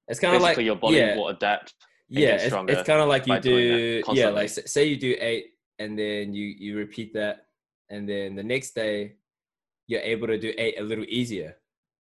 It's 0.08 0.20
kind 0.20 0.36
of 0.36 0.42
like 0.42 0.58
your 0.58 0.76
body 0.76 0.96
yeah. 0.96 1.16
will 1.16 1.28
adapt. 1.28 1.74
Yeah, 2.08 2.34
it's, 2.34 2.54
it's 2.54 2.86
kind 2.86 3.00
of 3.00 3.08
like 3.08 3.26
you 3.26 3.40
do 3.40 4.02
yeah, 4.12 4.28
like 4.28 4.50
say 4.50 4.84
you 4.84 4.96
do 4.98 5.16
eight 5.18 5.46
and 5.78 5.98
then 5.98 6.34
you 6.34 6.46
you 6.58 6.76
repeat 6.76 7.14
that 7.14 7.46
and 7.90 8.08
then 8.08 8.34
the 8.34 8.42
next 8.42 8.74
day 8.74 9.14
you're 9.86 10.00
able 10.00 10.26
to 10.26 10.38
do 10.38 10.52
eight 10.56 10.78
a 10.78 10.82
little 10.82 11.04
easier 11.08 11.56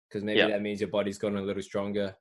because 0.08 0.24
maybe 0.24 0.40
yeah. 0.40 0.48
that 0.48 0.62
means 0.62 0.80
your 0.80 0.90
body's 0.90 1.18
gotten 1.18 1.38
a 1.38 1.42
little 1.42 1.62
stronger 1.62 2.16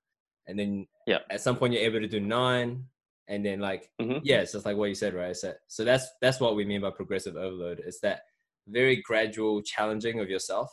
and 0.46 0.59
then 0.59 0.87
yeah 1.07 1.18
at 1.31 1.40
some 1.40 1.57
point 1.57 1.72
you're 1.72 1.83
able 1.83 2.01
to 2.01 2.09
do 2.09 2.20
nine 2.20 2.85
and 3.29 3.44
then 3.44 3.61
like 3.61 3.90
mm-hmm. 4.01 4.18
yeah 4.22 4.40
it's 4.40 4.53
just 4.53 4.66
like 4.66 4.77
what 4.77 4.88
you 4.88 4.94
said 4.94 5.14
right 5.14 5.37
so, 5.37 5.53
so 5.68 5.85
that's 5.85 6.07
that's 6.20 6.40
what 6.40 6.57
we 6.57 6.64
mean 6.64 6.81
by 6.81 6.90
progressive 6.90 7.37
overload 7.37 7.81
it's 7.85 8.01
that 8.01 8.22
very 8.68 9.03
gradual 9.03 9.62
challenging 9.62 10.20
of 10.20 10.29
yourself 10.29 10.70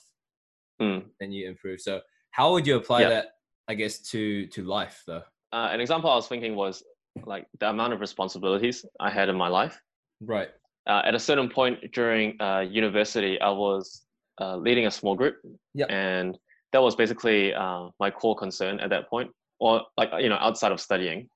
mm. 0.81 1.03
and 1.19 1.33
you 1.33 1.47
improve 1.47 1.79
so 1.79 1.99
how 2.31 2.51
would 2.51 2.65
you 2.65 2.75
apply 2.75 3.01
yeah. 3.01 3.09
that 3.09 3.25
i 3.67 3.73
guess 3.73 3.99
to 3.99 4.45
to 4.47 4.63
life 4.63 5.03
though 5.07 5.23
uh, 5.53 5.69
an 5.71 5.79
example 5.79 6.09
i 6.09 6.15
was 6.15 6.27
thinking 6.27 6.55
was 6.55 6.83
like 7.25 7.47
the 7.59 7.69
amount 7.69 7.91
of 7.93 7.99
responsibilities 7.99 8.85
i 8.99 9.09
had 9.09 9.29
in 9.29 9.35
my 9.35 9.47
life 9.47 9.79
right 10.21 10.49
uh, 10.87 11.01
at 11.05 11.13
a 11.13 11.19
certain 11.19 11.49
point 11.49 11.79
during 11.93 12.39
uh, 12.41 12.59
university 12.59 13.39
i 13.41 13.49
was 13.49 14.05
uh, 14.39 14.55
leading 14.55 14.87
a 14.87 14.91
small 14.91 15.15
group. 15.15 15.35
Yeah. 15.73 15.85
And 15.87 16.37
that 16.71 16.81
was 16.81 16.95
basically 16.95 17.53
uh, 17.53 17.89
my 17.99 18.09
core 18.09 18.35
concern 18.35 18.79
at 18.79 18.89
that 18.91 19.09
point, 19.09 19.31
or 19.59 19.81
like 19.97 20.09
you 20.19 20.29
know 20.29 20.37
outside 20.39 20.71
of 20.71 20.79
studying. 20.79 21.27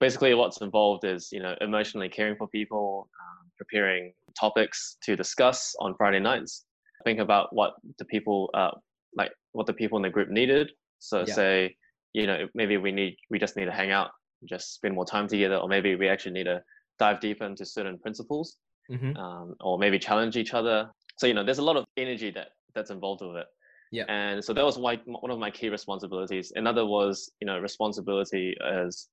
Basically, 0.00 0.32
what's 0.34 0.60
involved 0.60 1.04
is 1.04 1.28
you 1.32 1.42
know 1.42 1.54
emotionally 1.60 2.08
caring 2.08 2.36
for 2.36 2.48
people, 2.48 3.08
um, 3.20 3.50
preparing 3.56 4.12
topics 4.38 4.96
to 5.04 5.16
discuss 5.16 5.74
on 5.80 5.94
Friday 5.96 6.20
nights. 6.20 6.64
Think 7.04 7.20
about 7.20 7.48
what 7.52 7.74
the 7.98 8.04
people 8.06 8.50
uh, 8.54 8.70
like, 9.16 9.32
what 9.52 9.66
the 9.66 9.72
people 9.72 9.96
in 9.96 10.02
the 10.02 10.10
group 10.10 10.28
needed. 10.28 10.70
So 10.98 11.24
yeah. 11.26 11.34
say, 11.34 11.76
you 12.12 12.26
know, 12.26 12.46
maybe 12.54 12.76
we 12.76 12.92
need 12.92 13.16
we 13.30 13.38
just 13.38 13.56
need 13.56 13.66
to 13.66 13.72
hang 13.72 13.90
out, 13.90 14.10
just 14.48 14.74
spend 14.74 14.94
more 14.94 15.06
time 15.06 15.28
together, 15.28 15.56
or 15.56 15.68
maybe 15.68 15.94
we 15.94 16.08
actually 16.08 16.32
need 16.32 16.44
to 16.44 16.62
dive 16.98 17.20
deeper 17.20 17.44
into 17.44 17.64
certain 17.64 17.98
principles, 17.98 18.56
mm-hmm. 18.90 19.16
um, 19.16 19.54
or 19.60 19.78
maybe 19.78 19.98
challenge 19.98 20.36
each 20.36 20.54
other 20.54 20.90
so 21.18 21.26
you 21.26 21.34
know 21.34 21.44
there's 21.44 21.58
a 21.58 21.62
lot 21.62 21.76
of 21.76 21.84
energy 21.96 22.30
that 22.30 22.48
that's 22.74 22.90
involved 22.90 23.20
with 23.20 23.36
it 23.36 23.46
yeah 23.90 24.04
and 24.08 24.42
so 24.42 24.52
that 24.52 24.64
was 24.64 24.78
why 24.78 24.96
one 25.04 25.30
of 25.30 25.38
my 25.38 25.50
key 25.50 25.68
responsibilities 25.68 26.52
another 26.56 26.86
was 26.86 27.30
you 27.40 27.46
know 27.46 27.58
responsibility 27.58 28.56
as 28.64 29.08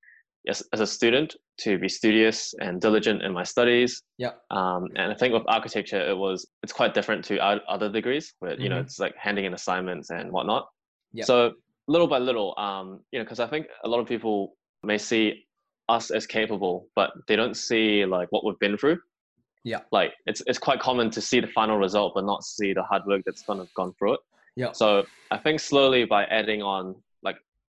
as, 0.48 0.64
as 0.74 0.80
a 0.80 0.88
student 0.88 1.36
to 1.58 1.78
be 1.78 1.90
studious 1.90 2.54
and 2.60 2.82
diligent 2.82 3.22
in 3.22 3.34
my 3.34 3.44
studies 3.44 4.02
yeah 4.18 4.32
um, 4.52 4.86
and 4.96 5.12
i 5.12 5.16
think 5.16 5.34
with 5.34 5.44
architecture 5.48 6.02
it 6.10 6.18
was 6.18 6.48
it's 6.64 6.74
quite 6.74 6.94
different 6.94 7.24
to 7.24 7.38
other 7.70 7.90
degrees 7.90 8.34
where 8.40 8.52
you 8.54 8.58
mm-hmm. 8.58 8.70
know 8.70 8.80
it's 8.80 9.00
like 9.00 9.16
handing 9.18 9.46
in 9.46 9.54
assignments 9.54 10.10
and 10.10 10.32
whatnot 10.32 10.68
yeah. 11.14 11.24
so 11.24 11.54
little 11.88 12.08
by 12.08 12.18
little 12.18 12.54
um, 12.58 13.00
you 13.12 13.20
know 13.20 13.26
because 13.26 13.40
i 13.40 13.48
think 13.48 13.68
a 13.84 13.88
lot 13.88 14.00
of 14.00 14.08
people 14.08 14.56
may 14.84 14.98
see 14.98 15.46
us 15.90 16.12
as 16.12 16.26
capable, 16.26 16.88
but 16.96 17.12
they 17.28 17.36
don't 17.36 17.56
see 17.56 18.06
like 18.06 18.28
what 18.32 18.46
we've 18.46 18.60
been 18.60 18.78
through. 18.78 19.00
Yeah. 19.64 19.80
Like 19.92 20.14
it's 20.26 20.42
it's 20.48 20.60
quite 20.60 20.80
common 20.80 21.10
to 21.12 21.22
see 21.22 21.40
the 21.40 21.48
final 21.48 21.78
result, 21.78 22.14
but 22.16 22.26
not 22.26 22.44
see 22.44 22.74
the 22.74 22.84
hard 22.84 23.04
work 23.06 23.24
that's 23.26 23.42
kind 23.42 23.60
of 23.60 23.74
gone 23.74 23.94
through 23.98 24.16
it. 24.16 24.20
Yeah. 24.56 24.72
So 24.72 25.06
I 25.32 25.38
think 25.38 25.60
slowly 25.60 26.06
by 26.06 26.26
adding 26.26 26.62
on 26.62 26.96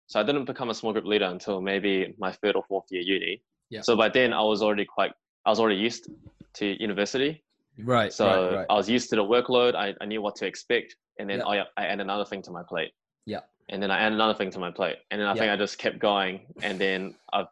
so 0.07 0.21
I 0.21 0.23
didn't 0.23 0.45
become 0.45 0.71
a 0.71 0.75
small 0.75 0.93
group 0.93 1.05
leader 1.05 1.27
until 1.27 1.61
maybe 1.61 2.15
my 2.19 2.33
third 2.33 2.57
or 2.57 2.65
fourth 2.69 2.85
year 2.91 3.03
uni. 3.03 3.43
Yeah. 3.71 3.81
So 3.83 3.97
by 3.97 4.09
then 4.09 4.33
I 4.33 4.43
was 4.43 4.63
already 4.63 4.85
quite 4.85 5.13
I 5.45 5.51
was 5.51 5.61
already 5.61 5.77
used 5.81 6.09
to 6.55 6.81
university. 6.83 7.43
Right. 7.79 8.13
So 8.13 8.27
right, 8.27 8.57
right. 8.59 8.67
I 8.71 8.75
was 8.75 8.89
used 8.89 9.11
to 9.11 9.17
the 9.17 9.25
workload. 9.25 9.75
I, 9.75 9.95
I 10.01 10.05
knew 10.07 10.23
what 10.23 10.35
to 10.37 10.47
expect. 10.47 10.97
And 11.19 11.29
then 11.29 11.39
Yeah. 11.39 11.47
I, 11.77 11.83
I 11.83 11.87
add 11.87 12.01
another 12.01 12.25
thing 12.25 12.43
to 12.43 12.51
my 12.51 12.63
plate. 12.69 12.93
Yeah. 13.27 13.41
And 13.69 13.83
then 13.83 13.91
I 13.91 13.99
add 13.99 14.13
another 14.13 14.35
thing 14.35 14.51
to 14.53 14.59
my 14.59 14.71
plate. 14.71 14.97
And 15.11 15.21
then 15.21 15.29
I 15.29 15.35
Yeah. 15.35 15.41
think 15.41 15.53
I 15.53 15.57
just 15.57 15.79
kept 15.79 15.99
going. 15.99 16.41
And 16.63 16.79
then 16.81 17.15
I've 17.33 17.47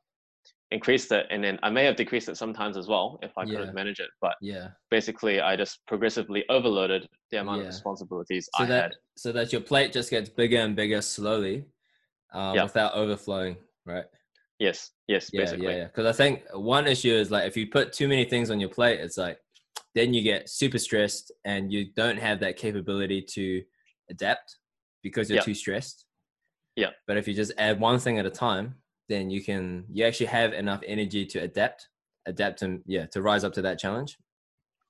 increased 0.70 1.12
it. 1.12 1.26
And 1.30 1.44
then 1.44 1.58
I 1.62 1.70
may 1.70 1.84
have 1.84 1.96
decreased 1.96 2.28
it 2.28 2.36
sometimes 2.36 2.76
as 2.76 2.88
well 2.88 3.18
if 3.22 3.36
I 3.36 3.42
Yeah. 3.44 3.50
couldn't 3.58 3.74
manage 3.74 4.00
it. 4.00 4.08
But 4.20 4.34
yeah. 4.40 4.68
basically, 4.90 5.40
I 5.40 5.56
just 5.56 5.84
progressively 5.86 6.44
overloaded 6.48 7.08
the 7.30 7.38
amount 7.40 7.60
of 7.62 7.66
responsibilities 7.68 8.48
So 8.56 8.64
I 8.64 8.66
that 8.66 8.82
had. 8.82 8.92
so 9.16 9.30
that 9.32 9.52
your 9.52 9.60
plate 9.60 9.92
just 9.92 10.10
gets 10.10 10.28
bigger 10.30 10.58
and 10.58 10.74
bigger 10.74 11.02
slowly, 11.02 11.64
um, 12.34 12.62
without 12.62 12.94
overflowing, 12.94 13.56
right? 13.86 14.04
Yes. 14.58 14.90
Yes. 15.08 15.30
Yeah, 15.32 15.40
basically. 15.42 15.66
yeah, 15.66 15.76
yeah. 15.76 15.84
Because 15.86 16.06
I 16.06 16.12
think 16.12 16.42
one 16.52 16.86
issue 16.86 17.12
is 17.12 17.30
like 17.30 17.46
if 17.46 17.56
you 17.56 17.66
put 17.68 17.92
too 17.92 18.08
many 18.08 18.24
things 18.24 18.50
on 18.50 18.60
your 18.60 18.68
plate, 18.68 19.00
it's 19.00 19.16
like 19.18 19.38
then 19.94 20.12
you 20.12 20.22
get 20.22 20.48
super 20.48 20.78
stressed 20.78 21.32
and 21.44 21.72
you 21.72 21.86
don't 21.94 22.18
have 22.18 22.40
that 22.40 22.56
capability 22.56 23.22
to 23.22 23.62
adapt 24.10 24.56
because 25.02 25.30
you're 25.30 25.42
too 25.42 25.54
stressed. 25.54 26.06
Yeah. 26.76 26.90
But 27.06 27.16
if 27.16 27.28
you 27.28 27.34
just 27.34 27.52
add 27.58 27.78
one 27.80 27.98
thing 27.98 28.18
at 28.18 28.26
a 28.26 28.30
time, 28.30 28.76
then 29.08 29.30
you 29.30 29.42
can 29.42 29.84
you 29.90 30.04
actually 30.04 30.26
have 30.26 30.52
enough 30.52 30.80
energy 30.86 31.26
to 31.26 31.40
adapt, 31.40 31.88
adapt 32.26 32.62
and 32.62 32.82
yeah, 32.86 33.06
to 33.06 33.22
rise 33.22 33.44
up 33.44 33.52
to 33.54 33.62
that 33.62 33.78
challenge. 33.78 34.16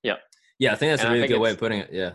Yeah. 0.03 0.15
Yeah, 0.57 0.71
I 0.71 0.75
think 0.75 0.93
that's 0.93 1.03
And 1.03 1.11
a 1.11 1.15
really 1.15 1.27
good 1.27 1.39
way 1.39 1.51
of 1.51 1.59
putting 1.59 1.79
it. 1.79 1.89
Yeah. 1.91 2.13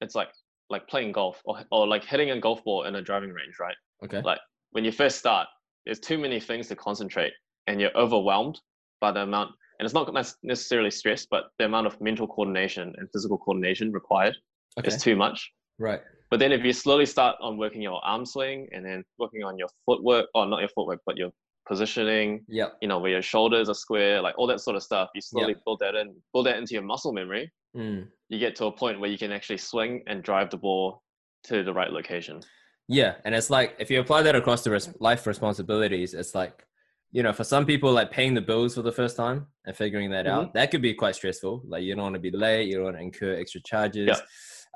It's 0.00 0.14
like 0.14 0.30
like 0.70 0.88
playing 0.88 1.12
golf 1.12 1.40
or, 1.44 1.58
or 1.70 1.86
like 1.86 2.04
hitting 2.04 2.30
a 2.30 2.40
golf 2.40 2.64
ball 2.64 2.84
in 2.84 2.94
a 2.96 3.02
driving 3.02 3.30
range, 3.30 3.56
right? 3.60 3.76
Okay. 4.04 4.22
Like 4.22 4.38
when 4.74 4.84
you 4.84 4.90
first 4.90 5.18
start, 5.18 5.46
there's 5.86 6.00
too 6.00 6.18
many 6.18 6.40
things 6.40 6.66
to 6.68 6.74
concentrate 6.76 7.32
and 7.68 7.80
you're 7.80 7.96
overwhelmed 7.96 8.60
by 9.00 9.12
the 9.12 9.20
amount 9.20 9.50
and 9.78 9.84
it's 9.86 9.94
not 9.94 10.12
necessarily 10.42 10.90
stress 10.90 11.26
but 11.30 11.44
the 11.58 11.64
amount 11.64 11.86
of 11.86 12.00
mental 12.00 12.26
coordination 12.26 12.92
and 12.96 13.08
physical 13.12 13.38
coordination 13.38 13.92
required 13.92 14.36
Okay. 14.78 14.88
is 14.88 15.00
too 15.02 15.14
much 15.16 15.52
Right. 15.78 16.00
but 16.30 16.40
then 16.40 16.50
if 16.52 16.64
you 16.64 16.72
slowly 16.72 17.06
start 17.06 17.36
on 17.40 17.56
working 17.56 17.82
your 17.82 18.04
arm 18.04 18.24
swing 18.26 18.68
and 18.72 18.84
then 18.84 19.04
working 19.18 19.44
on 19.44 19.56
your 19.58 19.68
footwork 19.86 20.26
or 20.34 20.46
not 20.46 20.60
your 20.60 20.68
footwork 20.70 21.00
but 21.06 21.16
your 21.16 21.30
positioning 21.68 22.44
Yep. 22.48 22.78
you 22.82 22.88
know 22.88 22.98
where 22.98 23.10
your 23.12 23.22
shoulders 23.22 23.68
are 23.68 23.74
square 23.74 24.20
like 24.20 24.34
all 24.38 24.46
that 24.48 24.60
sort 24.60 24.74
of 24.76 24.82
stuff 24.82 25.10
you 25.14 25.20
slowly 25.20 25.54
build 25.64 25.78
that 25.80 25.94
in 25.94 26.14
build 26.32 26.46
that 26.46 26.56
into 26.58 26.74
your 26.74 26.82
muscle 26.82 27.12
memory 27.12 27.50
Mm. 27.76 28.08
you 28.28 28.38
get 28.38 28.54
to 28.56 28.66
a 28.66 28.72
point 28.72 29.00
where 29.00 29.10
you 29.10 29.18
can 29.18 29.32
actually 29.32 29.58
swing 29.58 30.02
and 30.06 30.22
drive 30.22 30.48
the 30.50 30.56
ball 30.56 31.02
to 31.44 31.62
the 31.64 31.72
right 31.72 31.90
location 31.92 32.40
Yeah, 32.88 33.14
and 33.24 33.34
it's 33.34 33.48
like 33.50 33.76
if 33.78 33.90
you 33.90 34.00
apply 34.00 34.22
that 34.22 34.34
across 34.36 34.62
the 34.62 34.70
res- 34.70 34.92
life 35.00 35.26
responsibilities, 35.26 36.14
it's 36.14 36.34
like 36.34 36.64
you 37.12 37.22
know, 37.22 37.32
for 37.32 37.44
some 37.44 37.64
people, 37.64 37.92
like 37.92 38.10
paying 38.10 38.34
the 38.34 38.40
bills 38.40 38.74
for 38.74 38.82
the 38.82 38.90
first 38.90 39.16
time 39.16 39.46
and 39.66 39.76
figuring 39.76 40.10
that 40.10 40.26
out, 40.26 40.52
that 40.54 40.72
could 40.72 40.82
be 40.82 40.92
quite 40.92 41.14
stressful. 41.14 41.62
Like 41.64 41.84
you 41.84 41.94
don't 41.94 42.02
want 42.02 42.14
to 42.14 42.20
be 42.20 42.32
late, 42.32 42.66
you 42.66 42.74
don't 42.74 42.84
want 42.84 42.96
to 42.96 43.02
incur 43.02 43.36
extra 43.36 43.60
charges. 43.60 44.08
Yeah. 44.08 44.16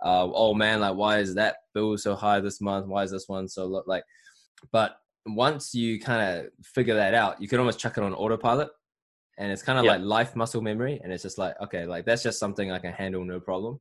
Uh, 0.08 0.30
oh 0.32 0.54
man, 0.54 0.78
like 0.78 0.94
why 0.94 1.18
is 1.18 1.34
that 1.34 1.56
bill 1.74 1.98
so 1.98 2.14
high 2.14 2.38
this 2.38 2.60
month? 2.60 2.86
Why 2.86 3.02
is 3.02 3.10
this 3.10 3.28
one 3.28 3.48
so 3.48 3.66
low? 3.66 3.82
Like, 3.86 4.04
but 4.70 4.98
once 5.26 5.74
you 5.74 5.98
kind 6.00 6.22
of 6.46 6.46
figure 6.62 6.94
that 6.94 7.12
out, 7.12 7.42
you 7.42 7.48
can 7.48 7.58
almost 7.58 7.80
chuck 7.80 7.98
it 7.98 8.04
on 8.04 8.14
autopilot, 8.14 8.68
and 9.36 9.50
it's 9.50 9.62
kind 9.62 9.76
of 9.80 9.84
Yeah. 9.84 9.92
like 9.96 10.02
life 10.02 10.36
muscle 10.36 10.62
memory, 10.62 11.00
and 11.02 11.12
it's 11.12 11.24
just 11.24 11.38
like 11.38 11.60
okay, 11.60 11.86
like 11.86 12.04
that's 12.06 12.22
just 12.22 12.38
something 12.38 12.70
I 12.70 12.78
can 12.78 12.92
handle, 12.92 13.24
no 13.24 13.40
problem. 13.40 13.80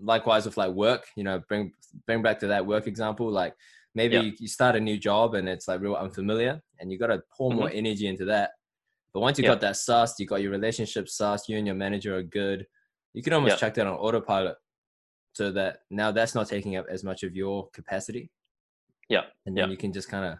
Likewise 0.00 0.44
with 0.44 0.56
like 0.56 0.72
work, 0.72 1.06
you 1.16 1.24
know, 1.24 1.40
bring 1.48 1.72
bring 2.06 2.22
back 2.22 2.40
to 2.40 2.46
that 2.48 2.66
work 2.66 2.86
example, 2.86 3.30
like 3.30 3.54
maybe 3.94 4.16
you, 4.16 4.32
you 4.40 4.48
start 4.48 4.74
a 4.74 4.80
new 4.80 4.98
job 4.98 5.34
and 5.34 5.48
it's 5.48 5.68
like 5.68 5.80
real 5.80 5.94
unfamiliar 5.94 6.60
and 6.80 6.90
you 6.90 6.98
got 6.98 7.06
to 7.08 7.22
pour 7.36 7.52
more 7.52 7.70
energy 7.72 8.06
into 8.08 8.24
that. 8.24 8.50
But 9.12 9.20
once 9.20 9.38
you 9.38 9.44
Mm-hmm. 9.44 9.52
Got 9.52 9.60
that 9.60 9.74
sussed 9.74 10.14
you 10.18 10.26
got 10.26 10.42
your 10.42 10.50
relationship 10.50 11.06
sussed 11.06 11.48
you 11.48 11.56
and 11.56 11.66
your 11.66 11.76
manager 11.76 12.16
are 12.16 12.22
good 12.24 12.66
you 13.12 13.22
can 13.22 13.32
almost 13.32 13.58
chuck 13.60 13.74
that 13.74 13.86
on 13.86 13.94
autopilot 13.94 14.56
so 15.32 15.52
that 15.52 15.78
now 15.90 16.10
that's 16.10 16.34
not 16.34 16.48
taking 16.48 16.74
up 16.74 16.86
as 16.90 17.04
much 17.04 17.22
of 17.22 17.36
your 17.36 17.68
capacity. 17.70 18.30
Yeah, 19.08 19.22
and 19.46 19.56
then 19.56 19.70
you 19.70 19.76
can 19.76 19.92
just 19.92 20.08
kind 20.08 20.24
of 20.24 20.38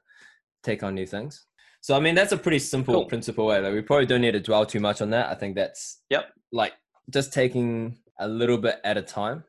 take 0.64 0.82
on 0.82 0.94
new 0.96 1.06
things. 1.06 1.46
So 1.82 1.94
i 1.96 2.00
mean 2.00 2.14
that's 2.16 2.32
a 2.32 2.36
pretty 2.38 2.58
simple 2.58 2.94
Cool. 2.94 3.04
principle 3.06 3.46
way 3.46 3.60
like 3.60 3.74
we 3.74 3.82
probably 3.82 4.06
don't 4.06 4.22
need 4.22 4.32
to 4.32 4.40
dwell 4.40 4.66
too 4.66 4.80
much 4.80 5.00
on 5.02 5.10
that. 5.10 5.28
I 5.30 5.34
think 5.36 5.54
that's 5.54 6.00
Yep. 6.10 6.24
like 6.50 6.72
just 7.10 7.32
taking 7.32 7.98
a 8.18 8.28
little 8.28 8.58
bit 8.58 8.80
at 8.84 8.96
a 8.96 9.02
time. 9.02 9.44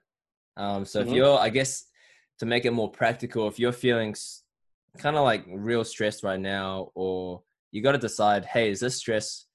Um 0.58 0.86
so 0.86 1.00
if 1.02 1.08
Mhm. 1.08 1.16
you're 1.16 1.38
i 1.40 1.50
guess 1.50 1.86
to 2.40 2.46
make 2.46 2.66
it 2.66 2.72
more 2.72 2.90
practical 2.92 3.48
if 3.48 3.60
you're 3.60 3.72
feeling 3.74 4.16
kind 4.98 5.18
of 5.18 5.24
like 5.24 5.44
real 5.48 5.84
stressed 5.84 6.24
right 6.24 6.40
now 6.40 6.92
or 6.96 7.44
you 7.72 7.82
got 7.82 7.92
to 7.92 7.98
decide 7.98 8.46
hey 8.46 8.70
is 8.72 8.80
this 8.80 8.96
stress 8.96 9.48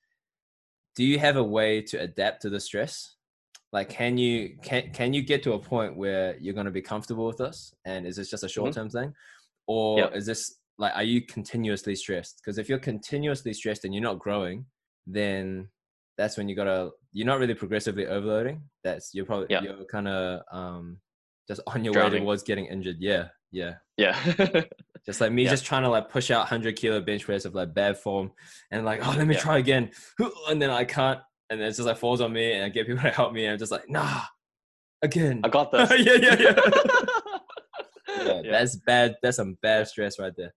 do 0.97 1.05
you 1.05 1.19
have 1.19 1.37
a 1.37 1.43
way 1.43 1.81
to 1.81 1.97
adapt 1.99 2.43
to 2.43 2.51
the 2.51 2.61
stress? 2.61 3.15
Like 3.73 3.89
can 3.89 4.19
you 4.19 4.59
can 4.63 4.91
can 4.93 5.15
you 5.15 5.23
get 5.23 5.43
to 5.45 5.53
a 5.53 5.59
point 5.59 5.97
where 5.97 6.37
you're 6.39 6.55
going 6.55 6.67
to 6.67 6.73
be 6.73 6.83
comfortable 6.83 7.27
with 7.27 7.39
this? 7.39 7.75
And 7.85 8.07
is 8.07 8.17
this 8.17 8.29
just 8.29 8.45
a 8.45 8.49
short 8.49 8.75
term 8.75 8.91
thing? 8.91 9.15
Or 9.67 9.99
Yep. 9.99 10.17
is 10.17 10.27
this 10.27 10.57
like 10.79 10.95
are 10.97 11.05
you 11.05 11.23
continuously 11.23 11.95
stressed? 11.95 12.41
Because 12.43 12.59
if 12.59 12.69
you're 12.69 12.79
continuously 12.79 13.55
stressed 13.55 13.85
and 13.85 13.95
you're 13.95 14.03
not 14.03 14.19
growing 14.19 14.67
then 15.07 15.69
that's 16.21 16.37
when 16.37 16.49
you 16.49 16.55
gotta 16.55 16.91
you're 17.13 17.27
not 17.27 17.39
really 17.39 17.55
progressively 17.55 18.07
overloading. 18.07 18.63
That's 18.85 19.15
you're 19.15 19.25
probably 19.25 19.47
Yeah. 19.49 19.63
you're 19.63 19.85
kind 19.87 20.07
of 20.07 20.43
um 20.53 20.99
just 21.49 21.61
on 21.67 21.83
your 21.85 21.95
way 21.95 22.19
towards 22.21 22.43
getting 22.43 22.67
injured. 22.67 22.97
Yeah 23.01 23.29
yeah. 23.53 23.75
Yeah. 23.97 24.17
Just 25.07 25.21
like 25.21 25.33
me 25.33 25.43
Yeah. 25.45 25.51
just 25.51 25.65
trying 25.65 25.83
to 25.83 25.89
like 25.89 26.09
push 26.11 26.31
out 26.31 26.41
100 26.41 26.77
kilo 26.77 27.01
bench 27.01 27.25
press 27.25 27.45
of 27.47 27.55
like 27.55 27.73
bad 27.75 27.97
form 27.99 28.31
and 28.71 28.85
like 28.85 29.01
oh 29.05 29.15
let 29.17 29.27
me 29.27 29.35
Yeah. 29.35 29.41
try 29.41 29.59
again. 29.59 29.91
And 30.49 30.61
then 30.63 30.69
i 30.71 30.85
can't 30.85 31.21
and 31.49 31.59
then 31.61 31.67
it's 31.69 31.79
just 31.79 31.87
like 31.89 31.97
falls 31.97 32.21
on 32.21 32.33
me 32.33 32.53
and 32.53 32.65
i 32.65 32.69
get 32.69 32.87
people 32.87 33.03
to 33.09 33.11
help 33.11 33.33
me 33.33 33.45
and 33.47 33.53
i'm 33.55 33.59
just 33.59 33.73
like 33.73 33.89
nah 33.89 34.21
again. 35.03 35.41
I 35.43 35.49
got 35.49 35.73
this. 35.73 35.91
Yeah 35.91 36.15
yeah 36.15 36.37
yeah. 36.39 36.61
Yeah. 38.09 38.41
yeah, 38.45 38.51
that's 38.53 38.77
bad 38.77 39.17
that's 39.23 39.39
some 39.39 39.57
bad 39.63 39.89
stress 39.89 40.19
right 40.19 40.35
there 40.37 40.53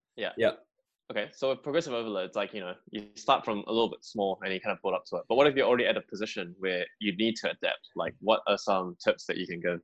Okay, 1.15 1.29
so 1.31 1.49
with 1.49 1.61
progressive 1.61 1.93
overload, 1.93 2.25
it's 2.25 2.35
like 2.35 2.53
you 2.55 2.59
know 2.61 2.73
you 2.91 3.05
start 3.15 3.45
from 3.45 3.59
a 3.67 3.71
little 3.71 3.89
bit 3.89 4.03
small 4.03 4.39
and 4.43 4.51
you 4.51 4.59
kind 4.59 4.75
of 4.75 4.81
build 4.81 4.95
up 4.95 5.03
to 5.07 5.17
it. 5.17 5.23
But 5.29 5.35
what 5.35 5.45
if 5.45 5.55
you're 5.55 5.67
already 5.67 5.85
at 5.85 5.95
a 5.95 6.01
position 6.01 6.55
where 6.57 6.83
you 6.99 7.15
need 7.17 7.35
to 7.37 7.51
adapt? 7.51 7.87
Like, 7.95 8.15
what 8.19 8.41
are 8.47 8.57
some 8.57 8.97
tips 9.03 9.25
that 9.27 9.37
you 9.37 9.45
can 9.47 9.59
give? 9.59 9.79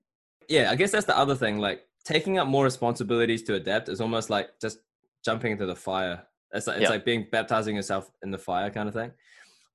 yeah 0.48 0.72
i 0.72 0.76
guess 0.76 0.92
that's 0.92 1.06
the 1.06 1.15
other 1.15 1.36
thing 1.36 1.60
like 1.60 1.82
taking 2.04 2.39
up 2.39 2.48
more 2.48 2.63
responsibilities 2.63 3.44
to 3.44 3.54
adapt 3.54 3.88
is 3.88 4.02
almost 4.02 4.32
like 4.32 4.50
just 4.60 4.80
jumping 5.24 5.52
into 5.52 5.65
the 5.68 5.76
fire 5.76 6.24
it's 6.54 6.65
like, 6.65 6.78
it's 6.78 6.84
Yeah. 6.84 6.89
like 6.89 7.06
being 7.06 7.28
baptizing 7.32 7.76
yourself 7.76 8.10
in 8.24 8.32
the 8.32 8.38
fire 8.39 8.72
kind 8.72 8.88
of 8.88 8.96
thing 8.96 9.12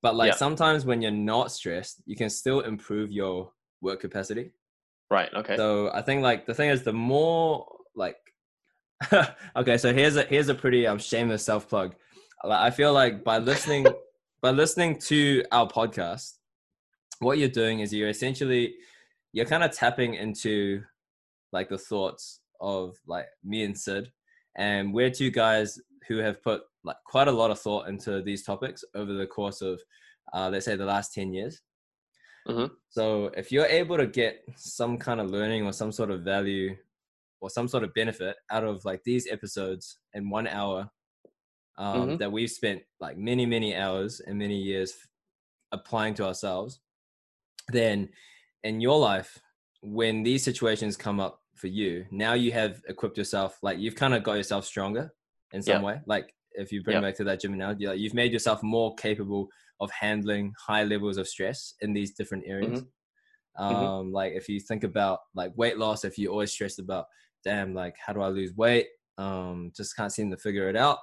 but 0.01 0.15
like 0.15 0.33
Yeah. 0.33 0.35
sometimes 0.35 0.83
when 0.83 1.01
you're 1.01 1.11
not 1.11 1.51
stressed 1.51 2.01
you 2.05 2.17
can 2.17 2.29
still 2.29 2.59
improve 2.61 3.11
your 3.11 3.53
work 3.81 4.01
capacity 4.01 4.51
Right. 5.11 5.31
Okay. 5.33 5.55
So 5.55 5.91
I 5.93 6.01
think 6.01 6.23
like 6.23 6.45
the 6.47 6.53
thing 6.53 6.69
is 6.71 6.83
the 6.83 6.91
more 6.91 7.65
like 7.95 8.17
okay, 9.55 9.77
so 9.77 9.93
here's 9.93 10.15
a 10.15 10.23
here's 10.23 10.49
a 10.49 10.55
pretty 10.55 10.87
um 10.87 10.99
shameless 10.99 11.43
self 11.43 11.67
plug. 11.69 11.95
Like, 12.43 12.59
I 12.59 12.71
feel 12.71 12.93
like 12.93 13.23
by 13.23 13.37
listening 13.39 13.85
by 14.41 14.51
listening 14.51 14.99
to 14.99 15.43
our 15.51 15.67
podcast, 15.67 16.33
what 17.19 17.37
you're 17.37 17.49
doing 17.49 17.79
is 17.79 17.93
you're 17.93 18.09
essentially 18.09 18.75
you're 19.33 19.45
kind 19.45 19.63
of 19.63 19.71
tapping 19.71 20.13
into 20.15 20.81
like 21.51 21.69
the 21.69 21.77
thoughts 21.77 22.39
of 22.61 22.95
like 23.05 23.27
me 23.43 23.63
and 23.63 23.77
Sid, 23.77 24.11
and 24.57 24.93
we're 24.93 25.09
two 25.09 25.29
guys 25.31 25.79
who 26.07 26.17
have 26.17 26.41
put 26.41 26.61
like 26.83 26.97
quite 27.05 27.27
a 27.27 27.31
lot 27.31 27.51
of 27.51 27.59
thought 27.59 27.87
into 27.89 28.21
these 28.21 28.43
topics 28.43 28.83
over 28.93 29.13
the 29.13 29.25
course 29.27 29.61
of 29.61 29.81
uh, 30.33 30.49
let's 30.51 30.65
say 30.65 30.75
the 30.75 30.85
last 30.85 31.13
10 31.13 31.33
years 31.33 31.61
Mhm. 32.47 32.69
so 32.89 33.31
if 33.35 33.51
you're 33.51 33.65
able 33.65 33.97
to 33.97 34.05
get 34.05 34.43
some 34.55 34.97
kind 34.99 35.19
of 35.19 35.31
learning 35.31 35.65
or 35.65 35.73
some 35.73 35.91
sort 35.91 36.11
of 36.11 36.21
value 36.21 36.75
or 37.45 37.49
some 37.51 37.67
sort 37.67 37.83
of 37.83 37.93
benefit 37.93 38.35
out 38.49 38.63
of 38.63 38.83
like 38.85 39.03
these 39.03 39.27
episodes 39.31 39.99
in 40.15 40.31
one 40.31 40.47
hour 40.47 40.89
um, 41.77 42.09
Mhm. 42.09 42.17
that 42.19 42.31
we've 42.31 42.49
spent 42.49 42.81
like 42.99 43.17
many 43.17 43.45
many 43.45 43.75
hours 43.75 44.19
and 44.19 44.35
many 44.39 44.57
years 44.59 44.95
applying 45.71 46.15
to 46.15 46.25
ourselves 46.25 46.79
then 47.67 48.09
in 48.63 48.81
your 48.81 48.97
life 48.97 49.39
when 49.81 50.23
these 50.23 50.43
situations 50.43 50.97
come 50.97 51.19
up 51.19 51.43
for 51.53 51.67
you 51.67 52.05
now 52.09 52.33
you 52.33 52.51
have 52.51 52.81
equipped 52.87 53.17
yourself 53.17 53.59
like 53.61 53.77
you've 53.77 53.95
kind 54.03 54.15
of 54.15 54.23
got 54.23 54.33
yourself 54.41 54.65
stronger 54.65 55.13
in 55.53 55.61
some 55.61 55.81
Yeah. 55.81 55.85
way 55.87 56.01
like 56.07 56.33
if 56.53 56.71
you 56.71 56.81
bring 56.81 56.95
Yeah. 56.95 57.01
back 57.01 57.15
to 57.17 57.23
that 57.25 57.39
gym 57.41 57.53
analogy 57.53 57.85
like 57.85 57.99
you've 57.99 58.13
made 58.15 58.31
yourself 58.31 58.63
more 58.63 58.95
capable 58.95 59.49
of 59.79 59.91
handling 59.91 60.53
high 60.67 60.83
levels 60.83 61.17
of 61.17 61.27
stress 61.27 61.75
in 61.81 61.93
these 61.93 62.11
different 62.15 62.43
areas 62.47 62.79
Mhm. 62.81 62.87
um 63.57 64.11
like 64.11 64.33
if 64.33 64.49
you 64.49 64.59
think 64.59 64.83
about 64.83 65.19
like 65.33 65.51
weight 65.55 65.77
loss 65.77 66.03
if 66.03 66.17
you're 66.17 66.31
always 66.31 66.51
stressed 66.51 66.79
about 66.79 67.05
damn 67.45 67.73
like 67.73 67.95
how 68.03 68.11
do 68.11 68.21
i 68.21 68.27
lose 68.27 68.53
weight 68.55 68.87
um 69.17 69.71
just 69.77 69.95
can't 69.95 70.11
seem 70.11 70.29
to 70.29 70.37
figure 70.37 70.67
it 70.67 70.75
out 70.75 70.97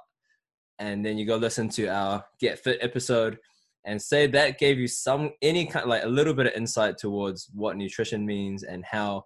and 0.82 1.06
then 1.06 1.16
you 1.16 1.24
go 1.24 1.36
listen 1.36 1.68
to 1.70 1.86
our 1.86 2.24
Get 2.40 2.58
Fit 2.58 2.78
episode, 2.80 3.38
and 3.84 4.00
say 4.00 4.26
that 4.28 4.58
gave 4.58 4.78
you 4.78 4.88
some 4.88 5.30
any 5.40 5.66
kind 5.66 5.88
like 5.88 6.04
a 6.04 6.08
little 6.08 6.34
bit 6.34 6.46
of 6.46 6.52
insight 6.54 6.98
towards 6.98 7.48
what 7.54 7.76
nutrition 7.76 8.26
means 8.26 8.62
and 8.64 8.84
how 8.84 9.24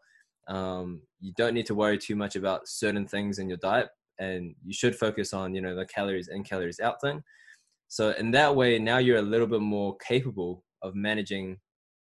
um, 0.48 1.02
you 1.20 1.32
don't 1.36 1.54
need 1.54 1.66
to 1.66 1.74
worry 1.74 1.98
too 1.98 2.16
much 2.16 2.36
about 2.36 2.68
certain 2.68 3.06
things 3.06 3.38
in 3.38 3.48
your 3.48 3.58
diet, 3.58 3.88
and 4.18 4.54
you 4.64 4.72
should 4.72 4.94
focus 4.94 5.32
on 5.32 5.54
you 5.54 5.62
know 5.62 5.74
the 5.74 5.86
calories 5.86 6.28
in, 6.28 6.44
calories 6.44 6.80
out 6.80 7.00
thing. 7.00 7.22
So 7.88 8.10
in 8.10 8.30
that 8.32 8.54
way, 8.54 8.78
now 8.78 8.98
you're 8.98 9.18
a 9.18 9.22
little 9.22 9.46
bit 9.46 9.60
more 9.60 9.96
capable 10.06 10.64
of 10.82 10.94
managing, 10.94 11.58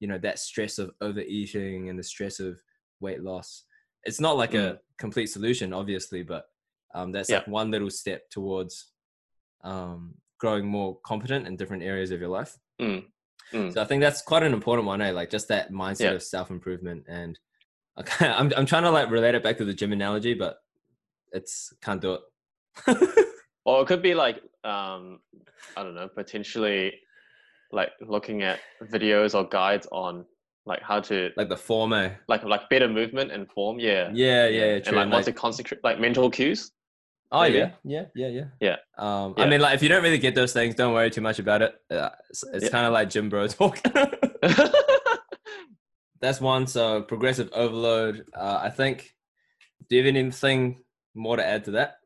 you 0.01 0.07
know, 0.07 0.19
that 0.19 0.39
stress 0.39 0.79
of 0.79 0.91
overeating 1.01 1.89
and 1.89 1.99
the 1.99 2.05
stress 2.05 2.39
of 2.41 2.61
weight 3.01 3.23
loss. 3.23 3.65
It's 4.05 4.21
not 4.21 4.37
like 4.37 4.53
mm. 4.53 4.65
a 4.65 4.81
complete 4.99 5.27
solution, 5.27 5.73
obviously, 5.73 6.23
but 6.23 6.47
um, 6.95 7.13
that's 7.13 7.31
yeah. 7.31 7.39
like 7.39 7.49
one 7.49 7.71
little 7.71 7.91
step 7.91 8.29
towards 8.31 8.89
um, 9.65 10.15
growing 10.39 10.67
more 10.67 10.99
competent 11.05 11.47
in 11.47 11.57
different 11.57 11.83
areas 11.83 12.11
of 12.11 12.21
your 12.21 12.29
life. 12.29 12.59
Mm. 12.81 13.05
Mm. 13.53 13.73
So 13.73 13.83
I 13.83 13.85
think 13.85 14.01
that's 14.01 14.23
quite 14.23 14.43
an 14.43 14.53
important 14.53 14.87
one, 14.87 15.01
eh? 15.01 15.11
Like 15.11 15.31
just 15.31 15.49
that 15.49 15.73
mindset 15.73 16.01
yeah. 16.01 16.11
of 16.13 16.23
self 16.23 16.51
improvement. 16.51 17.05
And 17.09 17.39
okay, 18.01 18.29
I'm 18.29 18.53
I'm 18.57 18.67
trying 18.67 18.85
to 18.85 18.91
like 18.91 19.11
relate 19.11 19.35
it 19.35 19.43
back 19.43 19.59
to 19.59 19.65
the 19.65 19.75
gym 19.75 19.93
analogy, 19.93 20.35
but 20.35 20.57
it's 21.33 21.73
can't 21.83 22.01
do 22.01 22.15
it. 22.15 22.21
or 23.65 23.83
it 23.83 23.87
could 23.87 24.03
be 24.03 24.15
like 24.15 24.37
um, 24.65 25.21
I 25.77 25.83
don't 25.83 25.95
know, 25.95 26.09
potentially 26.09 26.95
like 27.71 27.91
looking 28.01 28.43
at 28.43 28.61
videos 28.83 29.35
or 29.35 29.49
guides 29.49 29.87
on 29.91 30.25
like 30.67 30.83
how 30.83 31.01
to 31.01 31.31
like 31.37 31.49
the 31.49 31.57
form, 31.57 31.93
eh? 31.93 32.11
like 32.29 32.45
like 32.45 32.69
better 32.71 32.89
movement 32.89 33.33
and 33.33 33.51
form. 33.51 33.79
Yeah, 33.79 34.11
yeah, 34.13 34.47
yeah, 34.47 34.65
yeah 34.65 34.75
and 34.75 34.87
like, 34.87 34.95
like 34.95 35.13
what 35.13 35.25
to 35.25 35.33
concentrate, 35.33 35.83
like 35.83 35.99
mental 35.99 36.31
cues. 36.31 36.71
Oh 37.31 37.41
maybe? 37.41 37.59
yeah, 37.59 37.71
yeah, 37.85 38.05
yeah, 38.15 38.29
yeah. 38.29 38.45
Yeah. 38.61 38.77
Um, 38.99 39.35
yeah. 39.37 39.45
I 39.45 39.49
mean, 39.49 39.61
like 39.61 39.75
if 39.75 39.83
you 39.83 39.89
don't 39.89 40.03
really 40.03 40.19
get 40.19 40.35
those 40.35 40.53
things, 40.53 40.75
don't 40.75 40.93
worry 40.93 41.11
too 41.11 41.23
much 41.23 41.39
about 41.39 41.63
it. 41.63 41.75
Uh, 41.91 42.11
it's, 42.29 42.45
it's 42.53 42.65
yeah. 42.65 42.71
kind 42.71 42.87
of 42.87 42.93
like 42.93 43.09
gym 43.11 43.29
bro 43.29 43.47
talk. 43.49 43.81
That's 46.21 46.41
one. 46.41 46.67
So 46.67 47.03
progressive 47.03 47.49
overload. 47.53 48.25
Uh, 48.35 48.61
I 48.63 48.71
think. 48.71 49.15
Do 49.89 49.97
you 49.97 50.05
have 50.05 50.15
anything 50.15 50.83
more 51.15 51.37
to 51.37 51.47
add 51.47 51.65
to 51.65 51.73
that? 51.73 51.97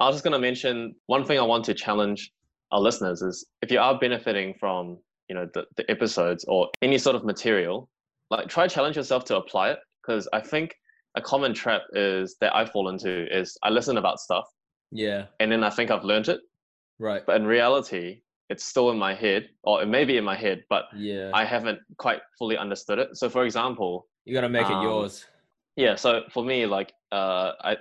I 0.00 0.06
was 0.06 0.14
just 0.16 0.24
going 0.24 0.32
to 0.32 0.38
mention 0.38 0.96
one 1.06 1.24
thing 1.24 1.38
I 1.38 1.42
want 1.42 1.64
to 1.66 1.74
challenge 1.74 2.32
our 2.72 2.80
listeners 2.80 3.22
is 3.22 3.46
if 3.60 3.70
you 3.70 3.78
are 3.78 3.98
benefiting 3.98 4.54
from 4.58 4.98
you 5.32 5.38
know 5.38 5.48
the, 5.54 5.64
the 5.78 5.90
episodes 5.90 6.44
or 6.46 6.68
any 6.82 6.98
sort 6.98 7.16
of 7.16 7.24
material, 7.24 7.88
like 8.30 8.48
try 8.48 8.68
challenge 8.68 8.96
yourself 8.96 9.24
to 9.24 9.36
apply 9.36 9.70
it 9.70 9.78
because 10.02 10.28
I 10.34 10.40
think 10.40 10.74
a 11.14 11.22
common 11.22 11.54
trap 11.54 11.80
is 11.94 12.36
that 12.42 12.54
I 12.54 12.66
fall 12.66 12.90
into 12.90 13.26
is 13.34 13.56
I 13.62 13.70
listen 13.70 13.96
about 13.96 14.20
stuff. 14.20 14.44
Yeah. 14.90 15.24
And 15.40 15.50
then 15.50 15.64
I 15.64 15.70
think 15.70 15.90
I've 15.90 16.04
learned 16.04 16.28
it. 16.28 16.40
Right. 16.98 17.22
But 17.24 17.36
in 17.36 17.46
reality, 17.46 18.20
it's 18.50 18.62
still 18.62 18.90
in 18.90 18.98
my 18.98 19.14
head, 19.14 19.48
or 19.62 19.82
it 19.82 19.86
may 19.86 20.04
be 20.04 20.18
in 20.18 20.24
my 20.24 20.36
head, 20.36 20.64
but 20.68 20.84
yeah, 20.94 21.30
I 21.32 21.46
haven't 21.46 21.78
quite 21.96 22.20
fully 22.38 22.58
understood 22.58 22.98
it. 22.98 23.16
So, 23.16 23.30
for 23.30 23.46
example, 23.46 24.06
you 24.26 24.34
got 24.34 24.42
to 24.42 24.50
make 24.50 24.66
um, 24.66 24.80
it 24.80 24.82
yours. 24.82 25.24
Yeah. 25.76 25.94
So 25.94 26.24
for 26.30 26.44
me, 26.44 26.66
like, 26.66 26.92
uh, 27.10 27.52
I 27.62 27.76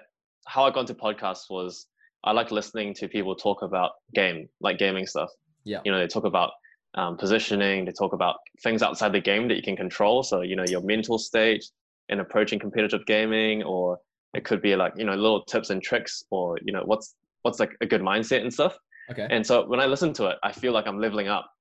how 0.48 0.64
I 0.64 0.72
got 0.72 0.82
into 0.82 0.94
podcasts 0.94 1.50
was 1.50 1.88
I 2.24 2.32
like 2.32 2.50
listening 2.50 2.94
to 2.96 3.10
people 3.10 3.36
talk 3.36 3.62
about 3.62 3.92
game, 4.16 4.48
like 4.62 4.78
gaming 4.78 5.06
stuff. 5.06 5.30
Yeah. 5.66 5.82
You 5.84 5.92
know, 5.92 6.00
they 6.00 6.08
talk 6.08 6.24
about 6.24 6.52
um, 6.96 7.18
positioning. 7.18 7.86
They 7.86 7.92
talk 7.92 8.14
about 8.14 8.38
things 8.64 8.82
outside 8.82 9.14
the 9.14 9.22
game 9.22 9.48
that 9.48 9.56
you 9.56 9.64
can 9.64 9.76
control. 9.76 10.24
So 10.24 10.42
you 10.42 10.56
know, 10.56 10.66
your 10.68 10.82
mental 10.82 11.18
state 11.18 11.64
in 12.10 12.20
approaching 12.20 12.60
competitive 12.60 13.06
gaming, 13.06 13.64
or 13.64 14.00
it 14.34 14.44
could 14.44 14.62
be 14.62 14.76
like 14.76 14.94
you 14.98 15.06
know 15.06 15.16
little 15.16 15.44
tips 15.44 15.70
and 15.70 15.82
tricks, 15.82 16.24
or 16.30 16.58
you 16.64 16.74
know 16.74 16.84
what's 16.86 17.16
what's 17.44 17.60
like 17.60 17.76
a 17.82 17.86
good 17.86 18.02
mindset 18.02 18.42
and 18.42 18.54
stuff. 18.54 18.78
Okay. 19.10 19.28
And 19.30 19.46
so 19.46 19.68
when 19.68 19.80
I 19.80 19.86
listen 19.86 20.14
to 20.14 20.28
it, 20.28 20.38
I 20.44 20.52
feel 20.52 20.74
like 20.74 20.88
I'm 20.88 21.00
leveling 21.00 21.28
up. 21.28 21.52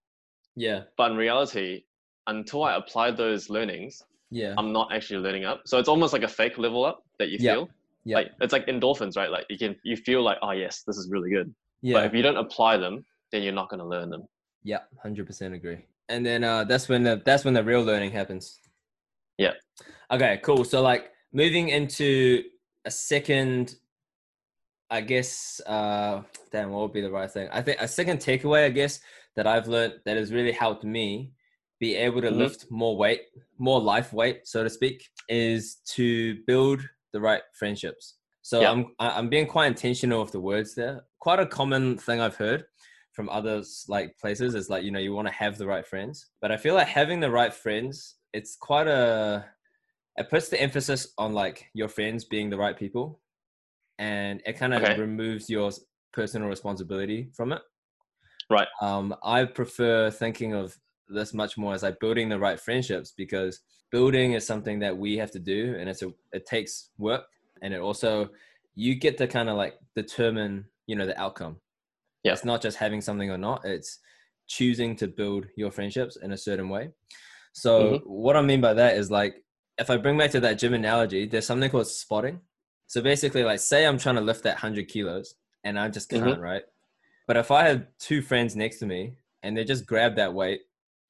Yeah. 0.57 0.83
But 0.97 1.13
in 1.13 1.17
reality, 1.17 1.85
until 2.27 2.65
I 2.65 2.77
apply 2.77 3.13
those 3.13 3.51
learnings, 3.51 4.03
yeah, 4.31 4.55
I'm 4.57 4.73
not 4.73 4.93
actually 4.93 5.21
learning 5.21 5.45
up. 5.45 5.63
So 5.65 5.79
it's 5.79 5.89
almost 5.89 6.13
like 6.13 6.23
a 6.23 6.29
fake 6.29 6.59
level 6.59 6.85
up 6.85 7.03
that 7.19 7.31
you 7.31 7.39
feel. 7.39 7.69
Yeah. 8.05 8.17
Like 8.17 8.33
it's 8.41 8.53
like 8.53 8.67
endorphins, 8.67 9.17
right? 9.17 9.31
Like 9.31 9.47
you 9.49 9.59
can 9.59 9.77
you 9.83 9.97
feel 9.97 10.23
like, 10.23 10.39
oh 10.43 10.53
yes, 10.53 10.83
this 10.87 10.97
is 10.97 11.09
really 11.11 11.31
good. 11.31 11.53
Yeah. 11.83 11.95
But 11.95 12.07
if 12.07 12.15
you 12.15 12.23
don't 12.23 12.37
apply 12.37 12.77
them, 12.77 13.05
then 13.33 13.43
you're 13.43 13.53
not 13.53 13.69
going 13.69 13.81
to 13.81 13.87
learn 13.87 14.11
them. 14.11 14.27
Yeah, 14.63 14.81
hundred 15.03 15.27
percent 15.27 15.55
agree. 15.55 15.85
And 16.09 16.25
then 16.25 16.45
uh, 16.45 16.65
that's 16.65 16.89
when 16.89 17.03
the 17.03 17.23
that's 17.25 17.45
when 17.45 17.55
the 17.55 17.65
real 17.65 17.83
learning 17.83 18.11
happens. 18.11 18.61
Yeah. 19.39 19.53
Okay, 20.11 20.41
cool. 20.43 20.65
So 20.65 20.83
like 20.83 21.11
moving 21.33 21.69
into 21.69 22.43
a 22.85 22.91
second, 22.91 23.77
I 24.91 25.01
guess. 25.01 25.61
Uh, 25.67 26.23
damn, 26.53 26.71
what 26.71 26.83
would 26.83 26.93
be 26.93 27.01
the 27.01 27.11
right 27.11 27.31
thing? 27.31 27.49
I 27.53 27.63
think 27.63 27.81
a 27.81 27.89
second 27.89 28.19
takeaway, 28.19 28.67
I 28.67 28.71
guess, 28.71 29.01
that 29.37 29.47
I've 29.47 29.69
learned 29.69 29.95
that 30.05 30.17
has 30.17 30.33
really 30.33 30.53
helped 30.53 30.85
me 30.85 31.33
be 31.79 31.97
able 31.97 32.21
to 32.21 32.29
mm-hmm. 32.29 32.39
lift 32.39 32.67
more 32.71 32.97
weight, 32.97 33.23
more 33.59 33.81
life 33.81 34.13
weight, 34.13 34.47
so 34.47 34.63
to 34.63 34.69
speak, 34.69 35.09
is 35.29 35.77
to 35.87 36.37
build 36.47 36.83
the 37.13 37.21
right 37.21 37.43
friendships. 37.55 38.17
So 38.43 38.61
yeah. 38.61 38.71
I'm 38.71 38.87
I'm 38.99 39.29
being 39.29 39.47
quite 39.47 39.69
intentional 39.69 40.23
with 40.23 40.33
the 40.33 40.41
words 40.41 40.75
there. 40.75 41.05
Quite 41.21 41.41
a 41.41 41.47
common 41.47 41.99
thing 41.99 42.21
I've 42.21 42.37
heard 42.37 42.65
from 43.21 43.29
others 43.29 43.85
like 43.87 44.17
places 44.17 44.55
is 44.55 44.71
like 44.71 44.83
you 44.83 44.91
know 44.91 44.99
you 44.99 45.13
want 45.13 45.29
to 45.29 45.35
have 45.35 45.59
the 45.59 45.67
right 45.67 45.87
friends, 45.87 46.31
but 46.41 46.51
I 46.51 46.57
feel 46.57 46.75
like 46.75 46.87
having 46.87 47.21
the 47.21 47.31
right 47.31 47.53
friends 47.53 48.17
it's 48.33 48.57
quite 48.57 48.87
a 48.87 49.45
it 50.17 50.31
puts 50.31 50.49
the 50.49 50.59
emphasis 50.59 51.13
on 51.19 51.35
like 51.35 51.67
your 51.75 51.89
friends 51.89 52.25
being 52.25 52.49
the 52.49 52.57
right 52.57 52.79
people, 52.79 53.21
and 53.99 54.41
it 54.47 54.55
kind 54.55 54.73
of 54.73 54.83
okay. 54.83 54.99
removes 54.99 55.51
your 55.51 55.71
personal 56.15 56.49
responsibility 56.49 57.29
from 57.35 57.53
it. 57.53 57.61
Right. 58.49 58.69
Um, 58.81 59.15
I 59.23 59.45
prefer 59.45 60.11
thinking 60.11 60.55
of 60.55 60.75
this 61.11 61.35
much 61.35 61.59
more 61.59 61.75
as 61.75 61.83
like 61.83 62.01
building 62.01 62.31
the 62.31 62.39
right 62.39 62.59
friendships 62.59 63.13
because 63.15 63.61
building 63.93 64.33
is 64.33 64.47
something 64.47 64.79
that 64.79 64.97
we 64.97 65.19
have 65.19 65.31
to 65.33 65.39
do 65.39 65.77
and 65.79 65.91
it's 65.91 66.01
a 66.01 66.11
it 66.33 66.47
takes 66.47 66.89
work 66.97 67.25
and 67.61 67.75
it 67.75 67.81
also 67.81 68.31
you 68.77 68.95
get 68.95 69.19
to 69.19 69.27
kind 69.27 69.51
of 69.51 69.59
like 69.59 69.75
determine 69.95 70.65
you 70.87 70.97
know 70.97 71.05
the 71.05 71.21
outcome 71.21 71.57
yeah 72.23 72.33
it's 72.33 72.45
not 72.45 72.63
just 72.63 72.77
having 72.77 73.01
something 73.01 73.31
or 73.31 73.39
not 73.39 73.65
it's 73.65 73.99
choosing 74.47 74.97
to 74.97 75.07
build 75.07 75.47
your 75.57 75.71
friendships 75.71 76.17
in 76.17 76.33
a 76.33 76.37
certain 76.37 76.69
way 76.69 76.91
so 77.53 77.83
mm-hmm. 77.83 78.05
what 78.05 78.37
i 78.37 78.43
mean 78.43 78.61
by 78.61 78.75
that 78.75 78.97
is 78.97 79.11
like 79.11 79.37
if 79.79 79.91
i 79.91 79.97
bring 79.97 80.19
back 80.19 80.31
to 80.31 80.41
that 80.41 80.59
gym 80.59 80.75
analogy 80.75 81.27
there's 81.27 81.47
something 81.47 81.71
called 81.71 81.87
spotting 81.87 82.41
so 82.87 83.01
basically 83.01 83.45
like 83.45 83.61
say 83.61 83.87
i'm 83.87 83.99
trying 83.99 84.17
to 84.17 84.21
lift 84.21 84.43
that 84.43 84.55
100 84.55 84.89
kilos 84.89 85.35
and 85.65 85.79
i 85.79 85.89
just 85.89 86.09
can't 86.09 86.25
mm-hmm. 86.25 86.41
right 86.41 86.63
but 87.27 87.37
if 87.37 87.51
i 87.51 87.67
have 87.67 87.87
two 87.99 88.21
friends 88.21 88.57
next 88.57 88.79
to 88.79 88.87
me 88.87 89.15
and 89.43 89.57
they 89.57 89.65
just 89.65 89.87
grab 89.87 90.17
that 90.17 90.35
weight 90.35 90.61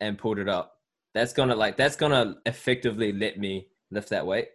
and 0.01 0.19
pulled 0.19 0.39
it 0.39 0.49
up 0.49 0.81
that's 1.15 1.33
gonna 1.33 1.57
like 1.57 1.77
that's 1.77 1.97
gonna 1.97 2.37
effectively 2.47 3.13
let 3.13 3.39
me 3.39 3.69
lift 3.91 4.11
that 4.11 4.27
weight. 4.27 4.49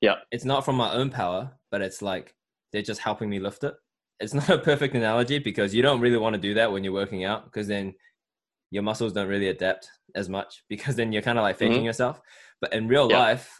Yeah. 0.00 0.16
It's 0.30 0.44
not 0.44 0.64
from 0.64 0.76
my 0.76 0.92
own 0.92 1.10
power, 1.10 1.52
but 1.70 1.82
it's 1.82 2.02
like 2.02 2.34
they're 2.72 2.82
just 2.82 3.00
helping 3.00 3.28
me 3.28 3.38
lift 3.38 3.64
it. 3.64 3.74
It's 4.20 4.34
not 4.34 4.48
a 4.48 4.58
perfect 4.58 4.94
analogy 4.94 5.38
because 5.38 5.74
you 5.74 5.82
don't 5.82 6.00
really 6.00 6.16
want 6.16 6.34
to 6.34 6.40
do 6.40 6.54
that 6.54 6.70
when 6.72 6.84
you're 6.84 6.92
working 6.92 7.24
out 7.24 7.44
because 7.44 7.68
then 7.68 7.94
your 8.70 8.82
muscles 8.82 9.12
don't 9.12 9.28
really 9.28 9.48
adapt 9.48 9.88
as 10.14 10.28
much 10.28 10.62
because 10.68 10.96
then 10.96 11.12
you're 11.12 11.22
kind 11.22 11.38
of 11.38 11.42
like 11.42 11.56
faking 11.56 11.78
mm-hmm. 11.78 11.86
yourself. 11.86 12.20
But 12.60 12.72
in 12.72 12.88
real 12.88 13.10
yeah. 13.10 13.18
life, 13.18 13.50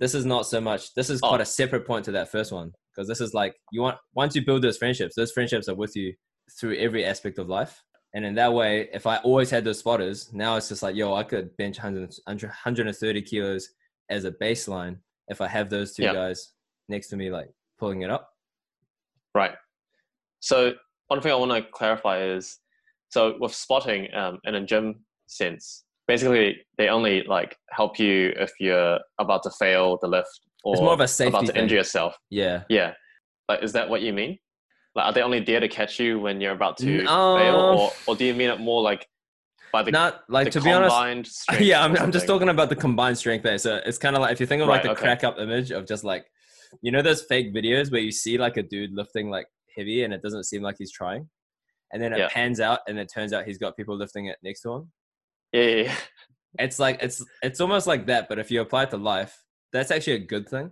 this 0.00 0.14
is 0.14 0.26
not 0.26 0.46
so 0.46 0.60
much. 0.60 0.94
This 0.94 1.10
is 1.10 1.20
oh. 1.22 1.28
quite 1.28 1.40
a 1.40 1.46
separate 1.46 1.86
point 1.86 2.04
to 2.06 2.12
that 2.12 2.30
first 2.30 2.52
one 2.52 2.72
because 2.94 3.08
this 3.08 3.20
is 3.20 3.34
like 3.34 3.54
you 3.72 3.82
want 3.82 3.96
once 4.14 4.34
you 4.34 4.44
build 4.44 4.62
those 4.62 4.78
friendships, 4.78 5.14
those 5.14 5.32
friendships 5.32 5.68
are 5.68 5.74
with 5.74 5.96
you 5.96 6.14
through 6.58 6.76
every 6.76 7.04
aspect 7.04 7.38
of 7.38 7.48
life. 7.48 7.82
And 8.14 8.24
in 8.24 8.34
that 8.36 8.52
way, 8.52 8.88
if 8.94 9.06
I 9.06 9.18
always 9.18 9.50
had 9.50 9.64
those 9.64 9.78
spotters, 9.78 10.32
now 10.32 10.56
it's 10.56 10.70
just 10.70 10.82
like, 10.82 10.96
yo, 10.96 11.12
I 11.14 11.22
could 11.22 11.54
bench 11.58 11.76
100, 11.76 12.14
130 12.26 13.22
kilos 13.22 13.68
as 14.08 14.24
a 14.24 14.32
baseline 14.32 14.98
if 15.28 15.40
I 15.40 15.48
have 15.48 15.68
those 15.68 15.92
two 15.92 16.04
yep. 16.04 16.14
guys 16.14 16.52
next 16.88 17.08
to 17.08 17.16
me, 17.16 17.30
like 17.30 17.50
pulling 17.78 18.02
it 18.02 18.10
up. 18.10 18.30
Right. 19.34 19.52
So 20.46 20.74
one 21.08 21.20
thing 21.20 21.32
I 21.32 21.34
want 21.34 21.50
to 21.50 21.68
clarify 21.72 22.22
is, 22.22 22.60
so 23.08 23.34
with 23.40 23.52
spotting 23.52 24.06
um, 24.14 24.38
in 24.44 24.54
a 24.54 24.64
gym 24.64 25.04
sense, 25.26 25.82
basically 26.06 26.58
they 26.78 26.88
only 26.88 27.24
like 27.24 27.56
help 27.70 27.98
you 27.98 28.32
if 28.36 28.52
you're 28.60 29.00
about 29.18 29.42
to 29.42 29.50
fail 29.50 29.98
the 30.00 30.06
lift 30.06 30.28
or 30.62 30.74
it's 30.74 30.80
more 30.80 30.92
of 30.92 31.00
a 31.00 31.08
safety 31.08 31.30
about 31.30 31.46
to 31.46 31.52
thing. 31.52 31.62
injure 31.62 31.74
yourself. 31.74 32.16
Yeah. 32.30 32.62
Yeah. 32.68 32.92
Like, 33.48 33.64
is 33.64 33.72
that 33.72 33.88
what 33.88 34.02
you 34.02 34.12
mean? 34.12 34.38
Like, 34.94 35.06
are 35.06 35.12
they 35.12 35.22
only 35.22 35.40
there 35.40 35.58
to 35.58 35.66
catch 35.66 35.98
you 35.98 36.20
when 36.20 36.40
you're 36.40 36.52
about 36.52 36.76
to 36.78 37.04
um, 37.06 37.40
fail, 37.40 37.56
or, 37.56 37.92
or 38.06 38.14
do 38.14 38.24
you 38.24 38.32
mean 38.32 38.48
it 38.48 38.60
more 38.60 38.82
like 38.82 39.04
by 39.72 39.82
the 39.82 39.90
not 39.90 40.22
like 40.28 40.44
the 40.44 40.50
to 40.52 40.60
be 40.60 40.70
honest? 40.70 41.44
Yeah, 41.58 41.82
I'm, 41.82 41.96
I'm 41.96 42.12
just 42.12 42.28
talking 42.28 42.50
about 42.50 42.68
the 42.68 42.76
combined 42.76 43.18
strength 43.18 43.42
there. 43.42 43.58
So 43.58 43.80
it's 43.84 43.98
kind 43.98 44.14
of 44.14 44.22
like 44.22 44.30
if 44.30 44.38
you 44.38 44.46
think 44.46 44.62
of 44.62 44.68
right, 44.68 44.74
like 44.74 44.84
the 44.84 44.90
okay. 44.90 45.00
crack 45.00 45.24
up 45.24 45.40
image 45.40 45.72
of 45.72 45.88
just 45.88 46.04
like, 46.04 46.24
you 46.82 46.92
know, 46.92 47.02
those 47.02 47.22
fake 47.22 47.52
videos 47.52 47.90
where 47.90 48.00
you 48.00 48.12
see 48.12 48.38
like 48.38 48.56
a 48.56 48.62
dude 48.62 48.92
lifting 48.94 49.28
like 49.28 49.46
heavy 49.76 50.04
and 50.04 50.12
it 50.12 50.22
doesn't 50.22 50.44
seem 50.44 50.62
like 50.62 50.76
he's 50.78 50.92
trying, 50.92 51.28
and 51.92 52.02
then 52.02 52.12
it 52.12 52.18
yeah. 52.18 52.28
pans 52.30 52.60
out 52.60 52.80
and 52.88 52.98
it 52.98 53.10
turns 53.12 53.32
out 53.32 53.44
he's 53.44 53.58
got 53.58 53.76
people 53.76 53.96
lifting 53.96 54.26
it 54.26 54.38
next 54.42 54.62
to 54.62 54.72
him. 54.72 54.92
Yeah, 55.52 55.62
yeah, 55.62 55.82
yeah. 55.84 55.96
It's 56.58 56.78
like 56.78 57.02
it's 57.02 57.24
it's 57.42 57.60
almost 57.60 57.86
like 57.86 58.06
that, 58.06 58.28
but 58.28 58.38
if 58.38 58.50
you 58.50 58.60
apply 58.60 58.84
it 58.84 58.90
to 58.90 58.96
life, 58.96 59.42
that's 59.72 59.90
actually 59.90 60.14
a 60.14 60.18
good 60.20 60.48
thing. 60.48 60.70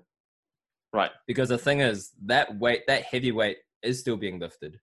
Right. 0.93 1.11
Because 1.27 1.49
the 1.49 1.59
thing 1.59 1.81
is 1.81 2.12
that 2.27 2.57
weight, 2.59 2.83
that 2.87 3.03
heavy 3.03 3.33
weight 3.33 3.59
is 3.83 3.99
still 3.99 4.17
being 4.17 4.38
lifted. 4.38 4.79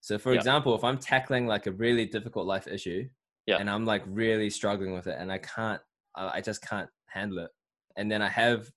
So, 0.00 0.18
for 0.18 0.32
Yeah. 0.32 0.38
example, 0.38 0.74
if 0.74 0.82
I'm 0.82 0.98
tackling 0.98 1.46
like 1.46 1.66
a 1.68 1.72
really 1.72 2.04
difficult 2.04 2.46
life 2.46 2.66
issue, 2.66 3.08
Yeah. 3.46 3.58
and 3.58 3.70
I'm 3.70 3.84
like 3.86 4.02
really 4.06 4.50
struggling 4.50 4.92
with 4.92 5.06
it, 5.06 5.16
and 5.18 5.30
I 5.32 5.38
can't, 5.38 5.80
I 6.16 6.38
I 6.38 6.40
just 6.40 6.60
can't 6.62 6.90
handle 7.06 7.38
it, 7.38 7.50
and 7.96 8.10
then 8.10 8.20
I 8.22 8.28
have 8.28 8.68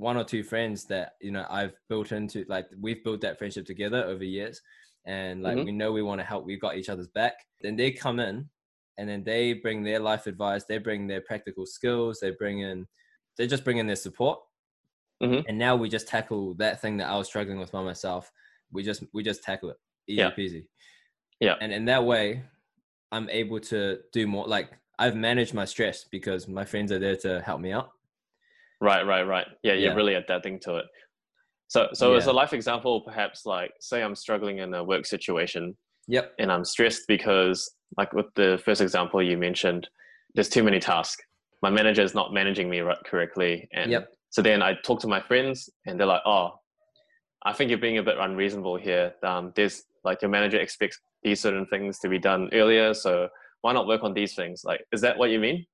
one 0.00 0.16
or 0.16 0.24
two 0.24 0.42
friends 0.42 0.84
that 0.86 1.16
you 1.20 1.30
know 1.30 1.46
I've 1.50 1.74
built 1.88 2.12
into, 2.12 2.44
like 2.48 2.66
we've 2.78 3.04
built 3.04 3.20
that 3.20 3.38
friendship 3.38 3.66
together 3.66 4.02
over 4.04 4.24
years, 4.24 4.60
and 5.04 5.42
like 5.42 5.56
Mhm. 5.58 5.64
we 5.66 5.72
know 5.72 5.92
we 5.92 6.02
want 6.02 6.20
to 6.20 6.24
help, 6.24 6.44
we've 6.44 6.60
got 6.60 6.76
each 6.76 6.88
other's 6.88 7.08
back. 7.08 7.34
Then 7.60 7.76
they 7.76 7.92
come 7.92 8.18
in, 8.20 8.48
and 8.98 9.08
then 9.08 9.22
they 9.24 9.52
bring 9.54 9.82
their 9.84 10.00
life 10.00 10.26
advice, 10.26 10.64
they 10.64 10.78
bring 10.78 11.06
their 11.06 11.20
practical 11.20 11.66
skills, 11.66 12.20
they 12.20 12.30
bring 12.32 12.60
in, 12.60 12.86
they 13.36 13.46
just 13.46 13.64
bring 13.64 13.78
in 13.78 13.86
their 13.86 13.96
support, 13.96 14.40
Mhm. 15.22 15.44
and 15.48 15.58
now 15.58 15.76
we 15.76 15.88
just 15.88 16.08
tackle 16.08 16.54
that 16.54 16.80
thing 16.80 16.96
that 16.98 17.08
I 17.08 17.16
was 17.18 17.26
struggling 17.28 17.58
with 17.60 17.72
by 17.72 17.82
myself. 17.82 18.32
We 18.72 18.82
just 18.82 19.04
we 19.12 19.22
just 19.22 19.42
tackle 19.42 19.70
it, 19.70 19.78
easy 20.06 20.16
Yeah. 20.18 20.30
peasy. 20.30 20.68
Yeah. 21.40 21.56
And 21.60 21.72
in 21.72 21.84
that 21.86 22.04
way, 22.04 22.44
I'm 23.12 23.28
able 23.30 23.60
to 23.60 24.02
do 24.12 24.26
more. 24.26 24.46
Like 24.46 24.78
I've 24.98 25.16
managed 25.16 25.54
my 25.54 25.64
stress 25.66 26.04
because 26.04 26.46
my 26.48 26.64
friends 26.64 26.92
are 26.92 26.98
there 26.98 27.16
to 27.16 27.40
help 27.42 27.60
me 27.60 27.72
out. 27.72 27.92
Right, 28.80 29.06
right, 29.06 29.22
right. 29.22 29.46
Yeah, 29.62 29.74
you're 29.74 29.90
Yeah. 29.90 29.94
really 29.94 30.14
adapting 30.14 30.58
to 30.60 30.76
it. 30.76 30.86
So, 31.68 31.88
so 31.92 32.14
as 32.14 32.26
a 32.26 32.32
life 32.32 32.52
example, 32.52 33.02
perhaps 33.02 33.46
like 33.46 33.72
say 33.80 34.02
I'm 34.02 34.16
struggling 34.16 34.58
in 34.58 34.74
a 34.74 34.82
work 34.82 35.06
situation 35.06 35.76
Yep. 36.08 36.34
and 36.38 36.50
I'm 36.50 36.64
stressed 36.64 37.02
because, 37.06 37.70
like 37.96 38.12
with 38.12 38.26
the 38.34 38.60
first 38.64 38.80
example 38.80 39.22
you 39.22 39.38
mentioned, 39.38 39.88
there's 40.34 40.48
too 40.48 40.64
many 40.64 40.80
tasks. 40.80 41.22
My 41.62 41.70
manager 41.70 42.02
is 42.02 42.14
not 42.14 42.32
managing 42.32 42.68
me 42.70 42.80
right, 42.80 42.98
correctly, 43.04 43.68
and 43.72 43.90
Yep. 43.92 44.12
so 44.30 44.42
then 44.42 44.62
I 44.62 44.74
talk 44.82 45.00
to 45.00 45.06
my 45.08 45.20
friends, 45.20 45.68
and 45.86 46.00
they're 46.00 46.06
like, 46.06 46.22
"Oh, 46.24 46.58
I 47.44 47.52
think 47.52 47.70
you're 47.70 47.78
being 47.78 47.98
a 47.98 48.02
bit 48.02 48.16
unreasonable 48.18 48.76
here. 48.76 49.14
Um, 49.22 49.52
there's 49.54 49.84
like 50.02 50.22
your 50.22 50.30
manager 50.30 50.58
expects 50.58 50.98
these 51.22 51.40
certain 51.40 51.66
things 51.66 51.98
to 52.00 52.08
be 52.08 52.18
done 52.18 52.48
earlier, 52.52 52.94
so 52.94 53.28
why 53.60 53.72
not 53.72 53.86
work 53.86 54.02
on 54.02 54.14
these 54.14 54.34
things? 54.34 54.62
Like, 54.64 54.84
is 54.92 55.00
that 55.02 55.18
what 55.18 55.30
you 55.30 55.38
mean? 55.38 55.66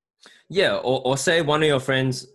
Yeah. 0.51 0.75
Or 0.77 1.01
or 1.07 1.17
say 1.17 1.41
one 1.41 1.63
of 1.63 1.69
your 1.69 1.81
friends 1.81 2.27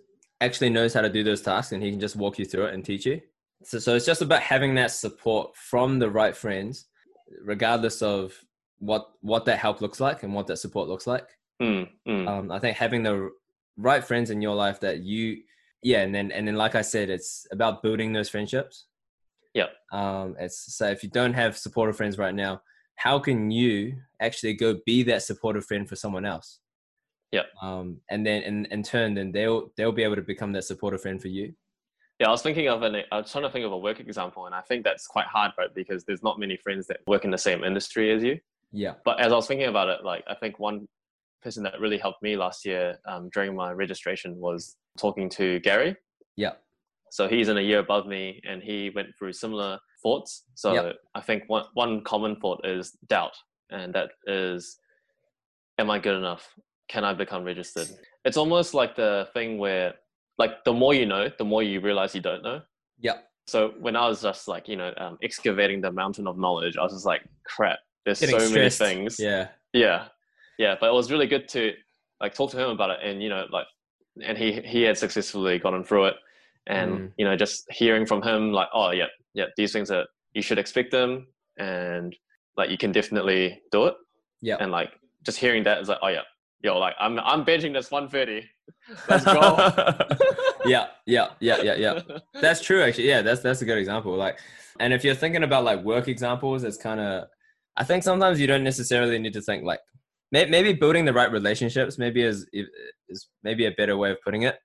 actually 0.41 0.69
knows 0.69 0.93
how 0.93 1.01
to 1.01 1.09
do 1.09 1.23
those 1.23 1.41
tasks 1.41 1.71
and 1.71 1.81
he 1.81 1.91
can 1.91 1.99
just 1.99 2.15
walk 2.15 2.39
you 2.39 2.45
through 2.45 2.65
it 2.65 2.73
and 2.73 2.83
teach 2.83 3.05
you. 3.05 3.21
So 3.63 3.79
so 3.79 3.95
it's 3.95 4.05
just 4.05 4.21
about 4.21 4.41
having 4.41 4.75
that 4.75 4.91
support 4.91 5.55
from 5.55 5.99
the 5.99 6.09
right 6.09 6.35
friends, 6.35 6.85
regardless 7.43 8.01
of 8.01 8.33
what 8.79 9.11
what 9.21 9.45
that 9.45 9.59
help 9.59 9.81
looks 9.81 9.99
like 9.99 10.23
and 10.23 10.33
what 10.33 10.47
that 10.47 10.57
support 10.57 10.89
looks 10.89 11.07
like. 11.07 11.27
Mm, 11.61 11.87
mm. 12.07 12.27
um, 12.27 12.51
I 12.51 12.57
think 12.57 12.75
having 12.75 13.03
the 13.03 13.29
right 13.77 14.03
friends 14.03 14.31
in 14.31 14.41
your 14.41 14.55
life 14.55 14.79
that 14.79 15.03
you, 15.03 15.43
yeah, 15.83 16.01
and 16.01 16.13
then 16.13 16.31
and 16.31 16.47
then 16.47 16.55
like 16.55 16.73
I 16.73 16.81
said, 16.81 17.09
it's 17.09 17.45
about 17.51 17.83
building 17.83 18.11
those 18.11 18.29
friendships. 18.29 18.87
Yeah. 19.53 19.67
Um, 19.91 20.35
it's 20.39 20.75
so 20.75 20.87
if 20.87 21.03
you 21.03 21.09
don't 21.09 21.33
have 21.33 21.57
supportive 21.57 21.97
friends 21.97 22.17
right 22.17 22.33
now, 22.33 22.61
how 22.95 23.19
can 23.19 23.51
you 23.51 23.97
actually 24.19 24.53
go 24.53 24.79
be 24.85 25.03
that 25.03 25.21
supportive 25.23 25.65
friend 25.65 25.87
for 25.87 25.95
someone 25.95 26.25
else? 26.25 26.59
Yeah. 27.31 27.43
Um, 27.61 27.97
and 28.09 28.25
then 28.25 28.43
in, 28.43 28.65
in 28.65 28.83
turn, 28.83 29.13
then 29.13 29.31
they'll 29.31 29.71
they'll 29.77 29.91
be 29.91 30.03
able 30.03 30.17
to 30.17 30.21
become 30.21 30.51
that 30.53 30.63
supportive 30.63 31.01
friend 31.01 31.21
for 31.21 31.29
you. 31.29 31.53
Yeah, 32.19 32.27
I 32.27 32.31
was 32.31 32.41
thinking 32.41 32.67
of 32.67 32.83
an. 32.83 32.97
I 33.11 33.17
was 33.17 33.31
trying 33.31 33.45
to 33.45 33.49
think 33.49 33.65
of 33.65 33.71
a 33.71 33.77
work 33.77 33.99
example, 33.99 34.45
and 34.45 34.53
I 34.53 34.61
think 34.61 34.83
that's 34.83 35.07
quite 35.07 35.25
hard, 35.25 35.51
right? 35.57 35.73
Because 35.73 36.03
there's 36.03 36.21
not 36.21 36.39
many 36.39 36.57
friends 36.57 36.87
that 36.87 36.99
work 37.07 37.25
in 37.25 37.31
the 37.31 37.37
same 37.37 37.63
industry 37.63 38.11
as 38.11 38.21
you. 38.21 38.39
Yeah. 38.71 38.93
But 39.05 39.19
as 39.19 39.31
I 39.31 39.35
was 39.35 39.47
thinking 39.47 39.67
about 39.67 39.89
it, 39.89 40.03
like 40.03 40.23
I 40.27 40.35
think 40.35 40.59
one 40.59 40.87
person 41.41 41.63
that 41.63 41.79
really 41.79 41.97
helped 41.97 42.21
me 42.21 42.35
last 42.37 42.65
year 42.65 42.99
um, 43.07 43.29
during 43.33 43.55
my 43.55 43.71
registration 43.71 44.37
was 44.39 44.75
talking 44.99 45.29
to 45.31 45.59
Gary. 45.61 45.95
Yeah. 46.35 46.51
So 47.09 47.27
he's 47.27 47.49
in 47.49 47.57
a 47.57 47.61
year 47.61 47.79
above 47.79 48.05
me, 48.05 48.41
and 48.47 48.61
he 48.61 48.91
went 48.93 49.09
through 49.17 49.33
similar 49.33 49.79
thoughts. 50.03 50.43
So. 50.55 50.93
I 51.15 51.21
think 51.21 51.43
one 51.47 51.65
one 51.73 52.03
common 52.03 52.35
thought 52.35 52.65
is 52.65 52.91
doubt, 53.07 53.33
and 53.69 53.93
that 53.95 54.11
is, 54.27 54.77
am 55.79 55.89
I 55.89 55.97
good 55.97 56.17
enough? 56.17 56.53
Can 56.91 57.05
I 57.05 57.13
become 57.13 57.45
registered? 57.45 57.87
It's 58.25 58.35
almost 58.35 58.73
like 58.73 58.97
the 58.97 59.29
thing 59.33 59.57
where, 59.57 59.93
like, 60.37 60.65
the 60.65 60.73
more 60.73 60.93
you 60.93 61.05
know, 61.05 61.29
the 61.37 61.45
more 61.45 61.63
you 61.63 61.79
realize 61.79 62.13
you 62.13 62.19
don't 62.21 62.43
know. 62.43 62.61
Yeah. 62.99 63.19
So 63.47 63.73
when 63.79 63.95
I 63.95 64.07
was 64.09 64.21
just 64.21 64.49
like, 64.49 64.67
you 64.67 64.75
know, 64.75 64.93
um, 64.97 65.17
excavating 65.23 65.79
the 65.79 65.91
mountain 65.91 66.27
of 66.27 66.37
knowledge, 66.37 66.75
I 66.77 66.83
was 66.83 66.91
just 66.91 67.05
like, 67.05 67.21
crap, 67.45 67.79
there's 68.03 68.19
Getting 68.19 68.39
so 68.39 68.49
many 68.51 68.69
things. 68.69 69.17
Yeah. 69.19 69.47
Yeah. 69.71 70.07
Yeah. 70.59 70.75
But 70.79 70.89
it 70.89 70.93
was 70.93 71.09
really 71.11 71.27
good 71.27 71.47
to 71.49 71.73
like 72.19 72.33
talk 72.35 72.51
to 72.51 72.61
him 72.61 72.69
about 72.71 72.89
it 72.89 72.99
and, 73.01 73.23
you 73.23 73.29
know, 73.29 73.45
like, 73.51 73.67
and 74.21 74.37
he, 74.37 74.61
he 74.61 74.81
had 74.83 74.97
successfully 74.97 75.59
gotten 75.59 75.83
through 75.85 76.07
it 76.07 76.15
and, 76.67 76.91
Mm. 76.91 77.11
you 77.17 77.25
know, 77.25 77.37
just 77.37 77.65
hearing 77.71 78.05
from 78.05 78.21
him 78.21 78.51
like, 78.51 78.67
oh 78.73 78.91
yeah, 78.91 79.07
yeah, 79.33 79.45
these 79.55 79.71
things 79.71 79.89
are, 79.89 80.05
you 80.33 80.41
should 80.41 80.59
expect 80.59 80.91
them 80.91 81.27
and 81.57 82.15
like, 82.57 82.69
you 82.69 82.77
can 82.77 82.91
definitely 82.91 83.61
do 83.71 83.85
it. 83.87 83.95
Yeah. 84.41 84.57
And 84.59 84.71
like, 84.71 84.91
just 85.23 85.39
hearing 85.39 85.63
that 85.63 85.79
is 85.81 85.87
like, 85.87 85.99
oh 86.01 86.09
yeah, 86.09 86.21
yo, 86.63 86.77
like 86.77 86.95
I'm, 86.99 87.19
I'm 87.19 87.43
benching 87.45 87.73
this 87.73 87.91
130. 87.91 88.49
Let's 89.09 89.25
go. 89.25 89.35
yeah. 90.65 90.87
Yeah. 91.05 91.29
Yeah. 91.39 91.61
Yeah. 91.61 91.75
Yeah. 91.75 92.01
that's 92.41 92.61
true 92.61 92.81
actually 92.81 93.07
yeah 93.07 93.21
that's 93.21 93.41
that's 93.41 93.61
a 93.61 93.65
good 93.65 93.77
example 93.77 94.15
like 94.15 94.39
and 94.79 94.93
if 94.93 95.03
you're 95.03 95.15
thinking 95.15 95.43
about 95.43 95.63
like 95.63 95.83
work 95.83 96.07
examples 96.07 96.63
it's 96.63 96.77
kind 96.77 96.99
of 96.99 97.25
i 97.77 97.83
think 97.83 98.03
sometimes 98.03 98.39
you 98.39 98.47
don't 98.47 98.63
necessarily 98.63 99.19
need 99.19 99.33
to 99.33 99.41
think 99.41 99.63
like 99.63 99.79
may, 100.31 100.45
maybe 100.45 100.73
building 100.73 101.05
the 101.05 101.13
right 101.13 101.31
relationships 101.31 101.97
maybe 101.97 102.21
is 102.23 102.47
is 103.09 103.27
maybe 103.43 103.65
a 103.65 103.71
better 103.71 103.97
way 103.97 104.11
of 104.11 104.17
putting 104.23 104.43
it 104.43 104.57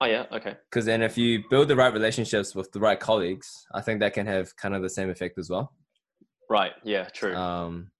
oh 0.00 0.06
yeah. 0.06 0.26
Okay. 0.32 0.54
because 0.70 0.84
then 0.84 1.02
if 1.02 1.16
you 1.18 1.42
build 1.50 1.66
the 1.68 1.76
right 1.76 1.92
relationships 1.92 2.54
with 2.54 2.70
the 2.72 2.80
right 2.80 3.00
colleagues 3.00 3.66
i 3.74 3.80
think 3.80 3.98
that 4.00 4.12
can 4.14 4.26
have 4.26 4.54
kind 4.56 4.74
of 4.74 4.82
the 4.82 4.90
same 4.90 5.10
effect 5.10 5.38
as 5.38 5.48
well 5.50 5.72
Right. 6.50 6.72
Yeah. 6.84 7.04
True. 7.08 7.34
um 7.34 7.90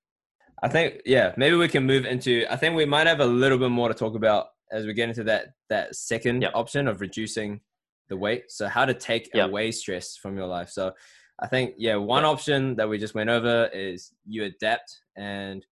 i 0.62 0.68
think 0.68 1.00
yeah 1.04 1.32
maybe 1.36 1.56
we 1.56 1.68
can 1.68 1.84
move 1.86 2.04
into 2.04 2.44
i 2.50 2.56
think 2.56 2.74
we 2.76 2.84
might 2.84 3.06
have 3.06 3.20
a 3.20 3.26
little 3.26 3.58
bit 3.58 3.70
more 3.70 3.88
to 3.88 3.94
talk 3.94 4.14
about 4.14 4.46
as 4.70 4.86
we 4.86 4.92
get 4.94 5.08
into 5.08 5.24
that 5.24 5.48
that 5.68 5.94
second 5.94 6.42
Yep. 6.42 6.52
option 6.54 6.88
of 6.88 7.00
reducing 7.00 7.60
the 8.08 8.16
weight 8.16 8.50
so 8.50 8.68
how 8.68 8.84
to 8.84 8.94
take 8.94 9.30
Yep. 9.34 9.48
away 9.48 9.70
stress 9.72 10.16
from 10.16 10.36
your 10.36 10.46
life 10.46 10.68
so 10.70 10.92
i 11.40 11.46
think 11.46 11.74
yeah 11.78 11.96
one 11.96 12.24
option 12.24 12.76
that 12.76 12.88
we 12.88 12.98
just 12.98 13.14
went 13.14 13.30
over 13.30 13.66
is 13.72 14.12
you 14.26 14.44
adapt 14.44 15.00
and 15.16 15.64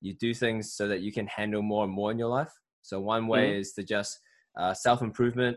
you 0.00 0.14
do 0.14 0.32
things 0.32 0.72
so 0.74 0.86
that 0.88 1.00
you 1.00 1.12
can 1.12 1.26
handle 1.26 1.62
more 1.62 1.84
and 1.84 1.92
more 1.92 2.10
in 2.10 2.18
your 2.18 2.28
life 2.28 2.52
so 2.82 3.00
one 3.00 3.26
way 3.26 3.50
Mm-hmm. 3.50 3.60
is 3.60 3.72
to 3.74 3.82
just 3.82 4.20
uh, 4.58 4.72
self-improvement 4.74 5.56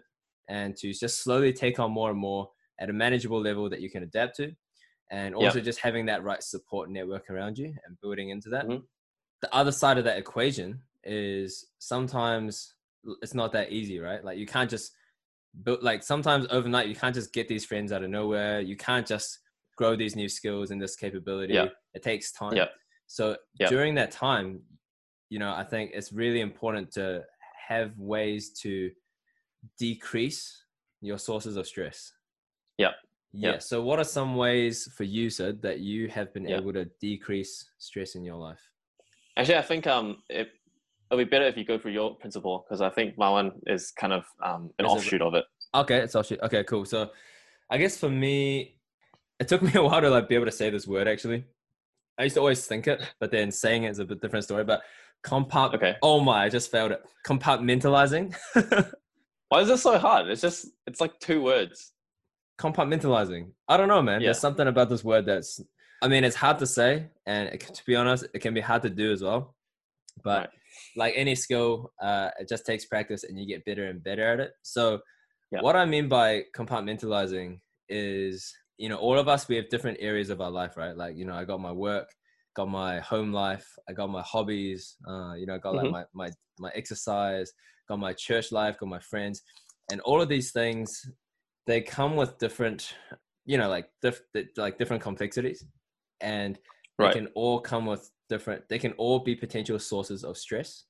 and 0.50 0.76
to 0.76 0.92
just 0.94 1.24
slowly 1.24 1.54
take 1.54 1.80
on 1.80 1.92
more 1.92 2.10
and 2.10 2.20
more 2.20 2.50
at 2.80 2.90
a 2.90 2.94
manageable 2.94 3.40
level 3.42 3.70
that 3.70 3.82
you 3.82 3.90
can 3.90 4.04
adapt 4.04 4.36
to 4.38 4.52
and 5.12 5.36
Yep. 5.36 5.44
also 5.44 5.60
just 5.62 5.80
having 5.80 6.06
that 6.08 6.24
right 6.24 6.42
support 6.42 6.90
network 6.90 7.30
around 7.30 7.58
you 7.60 7.76
and 7.86 8.00
building 8.02 8.30
into 8.30 8.50
that 8.50 8.66
Mhm. 8.66 8.84
the 9.42 9.54
other 9.54 9.72
side 9.72 9.98
of 9.98 10.04
that 10.06 10.18
equation 10.18 10.82
is 11.04 11.68
sometimes 11.80 12.74
it's 13.22 13.34
not 13.34 13.52
that 13.52 13.72
easy 13.72 14.00
right 14.00 14.24
like 14.24 14.38
you 14.38 14.46
can't 14.48 14.70
just 14.70 14.94
build 15.64 15.84
like 15.84 16.02
sometimes 16.04 16.48
overnight 16.50 16.88
you 16.88 16.96
can't 16.96 17.14
just 17.16 17.34
get 17.34 17.48
these 17.48 17.66
friends 17.66 17.92
out 17.92 18.04
of 18.04 18.10
nowhere 18.10 18.62
you 18.62 18.78
can't 18.78 19.06
just 19.06 19.40
grow 19.76 19.96
these 19.96 20.16
new 20.16 20.30
skills 20.30 20.72
and 20.72 20.82
this 20.82 20.96
capability 20.96 21.54
Yeah. 21.54 21.70
it 21.94 22.04
takes 22.04 22.32
time 22.32 22.56
Yeah. 22.56 22.70
so 23.08 23.38
during 23.70 23.96
that 23.96 24.12
time 24.12 24.64
you 25.30 25.40
know 25.40 25.52
i 25.54 25.64
think 25.64 25.92
it's 25.94 26.12
really 26.14 26.42
important 26.42 26.92
to 26.94 27.26
have 27.68 27.98
ways 27.98 28.52
to 28.62 28.92
decrease 29.78 30.64
your 31.02 31.18
sources 31.18 31.58
of 31.58 31.68
stress 31.68 32.14
Yeah. 32.78 32.94
Yeah 33.34 33.58
so 33.60 33.82
what 33.82 33.98
are 34.00 34.04
some 34.04 34.36
ways 34.36 34.90
for 34.96 35.04
you 35.04 35.30
sid 35.30 35.62
that 35.62 35.80
you 35.80 36.08
have 36.10 36.34
been 36.34 36.48
Yeah. 36.48 36.58
able 36.58 36.74
to 36.74 36.86
decrease 37.00 37.70
stress 37.78 38.16
in 38.16 38.24
your 38.24 38.36
life 38.38 38.60
Actually, 39.38 39.58
I 39.58 39.62
think 39.62 39.88
um, 39.88 40.18
it, 40.30 40.50
it'll 41.10 41.18
be 41.24 41.30
better 41.30 41.46
if 41.46 41.56
you 41.56 41.64
go 41.64 41.78
through 41.80 41.94
your 41.94 42.16
principle 42.16 42.66
because 42.68 42.82
I 42.82 42.90
think 42.90 43.18
my 43.18 43.30
one 43.30 43.54
is 43.66 43.90
kind 43.92 44.12
of 44.12 44.26
um, 44.44 44.72
an 44.78 44.86
Is 44.86 44.92
it- 44.92 44.96
offshoot 44.98 45.22
of 45.22 45.34
it. 45.36 45.46
Okay, 45.74 46.00
it's 46.00 46.28
shit. 46.28 46.42
Okay, 46.44 46.66
cool. 46.66 46.84
So, 46.84 47.12
I 47.70 47.78
guess 47.78 47.98
for 47.98 48.10
me, 48.10 48.76
it 49.40 49.48
took 49.48 49.62
me 49.68 49.72
a 49.76 49.82
while 49.82 50.02
to 50.02 50.10
like 50.10 50.28
be 50.28 50.36
able 50.36 50.48
to 50.48 50.52
say 50.52 50.70
this 50.70 50.86
word. 50.86 51.08
Actually, 51.08 51.46
I 52.20 52.24
used 52.24 52.36
to 52.36 52.42
always 52.42 52.66
think 52.68 52.88
it, 52.88 53.02
but 53.22 53.32
then 53.32 53.52
saying 53.52 53.84
it 53.86 53.92
is 53.92 54.00
a 54.00 54.06
bit 54.06 54.22
different 54.22 54.44
story. 54.44 54.66
But 54.66 54.82
compart. 55.26 55.74
Okay. 55.76 55.96
Oh 56.04 56.20
my! 56.20 56.44
I 56.44 56.50
just 56.50 56.70
failed 56.70 56.92
it. 56.92 57.02
Compartmentalizing. 57.26 58.36
Why 59.48 59.60
is 59.62 59.70
this 59.70 59.82
so 59.84 59.98
hard? 59.98 60.28
It's 60.28 60.42
just 60.42 60.68
it's 60.88 61.00
like 61.00 61.18
two 61.22 61.42
words. 61.42 61.94
Compartmentalizing. 62.62 63.52
I 63.68 63.76
don't 63.78 63.88
know, 63.88 64.02
man. 64.04 64.22
Yeah. 64.22 64.28
There's 64.28 64.40
something 64.40 64.68
about 64.68 64.88
this 64.90 65.04
word 65.04 65.26
that's. 65.26 65.60
I 66.04 66.08
mean, 66.08 66.24
it's 66.24 66.36
hard 66.36 66.60
to 66.60 66.68
say, 66.68 67.10
and 67.26 67.50
it, 67.50 67.60
to 67.62 67.84
be 67.86 67.96
honest, 67.96 68.26
it 68.34 68.40
can 68.40 68.54
be 68.54 68.62
hard 68.62 68.82
to 68.84 68.90
do 68.90 69.12
as 69.12 69.22
well. 69.24 69.56
But 70.24 70.40
Right. 70.42 70.50
like 70.96 71.14
any 71.16 71.36
skill, 71.36 71.92
uh, 72.02 72.30
it 72.40 72.48
just 72.48 72.66
takes 72.66 72.86
practice, 72.86 73.24
and 73.24 73.40
you 73.40 73.46
get 73.48 73.66
better 73.66 73.86
and 73.88 74.04
better 74.04 74.26
at 74.34 74.40
it. 74.40 74.52
So, 74.62 75.02
Yeah. 75.52 75.62
what 75.62 75.76
I 75.76 75.86
mean 75.86 76.08
by 76.08 76.44
compartmentalizing 76.56 77.60
is, 77.90 78.54
you 78.78 78.90
know, 78.90 78.98
all 78.98 79.18
of 79.18 79.28
us 79.28 79.48
we 79.48 79.56
have 79.56 79.70
different 79.70 79.98
areas 80.00 80.30
of 80.30 80.40
our 80.42 80.52
life, 80.52 80.78
right? 80.78 80.96
Like, 80.96 81.16
you 81.18 81.26
know, 81.26 81.36
I 81.36 81.44
got 81.46 81.60
my 81.60 81.72
work, 81.72 82.10
got 82.56 82.70
my 82.70 83.00
home 83.00 83.32
life, 83.34 83.68
I 83.90 83.94
got 83.94 84.10
my 84.10 84.22
hobbies, 84.22 84.98
uh, 85.08 85.34
you 85.34 85.46
know, 85.48 85.56
I 85.56 85.58
got 85.60 85.74
Mhm. 85.74 85.84
like 85.84 85.92
my 85.92 86.06
my 86.14 86.30
my 86.60 86.72
exercise, 86.76 87.52
got 87.88 88.00
my 88.00 88.14
church 88.14 88.52
life, 88.52 88.78
got 88.80 88.90
my 88.90 89.00
friends, 89.00 89.42
and 89.92 90.00
all 90.02 90.22
of 90.22 90.30
these 90.30 90.52
things, 90.52 90.90
they 91.68 91.82
come 91.82 92.16
with 92.16 92.38
different, 92.38 92.96
you 93.46 93.58
know, 93.58 93.70
like 93.70 93.90
diff- 94.02 94.22
like 94.58 94.78
different 94.78 95.02
complexities, 95.04 95.66
and 96.20 96.56
they 96.98 97.06
Right. 97.06 97.14
can 97.14 97.28
all 97.36 97.60
come 97.60 97.86
with 97.88 98.12
different 98.30 98.70
they 98.70 98.80
can 98.80 98.94
all 98.94 99.20
be 99.20 99.36
potential 99.36 99.78
sources 99.78 100.24
of 100.24 100.38
stress 100.38 100.86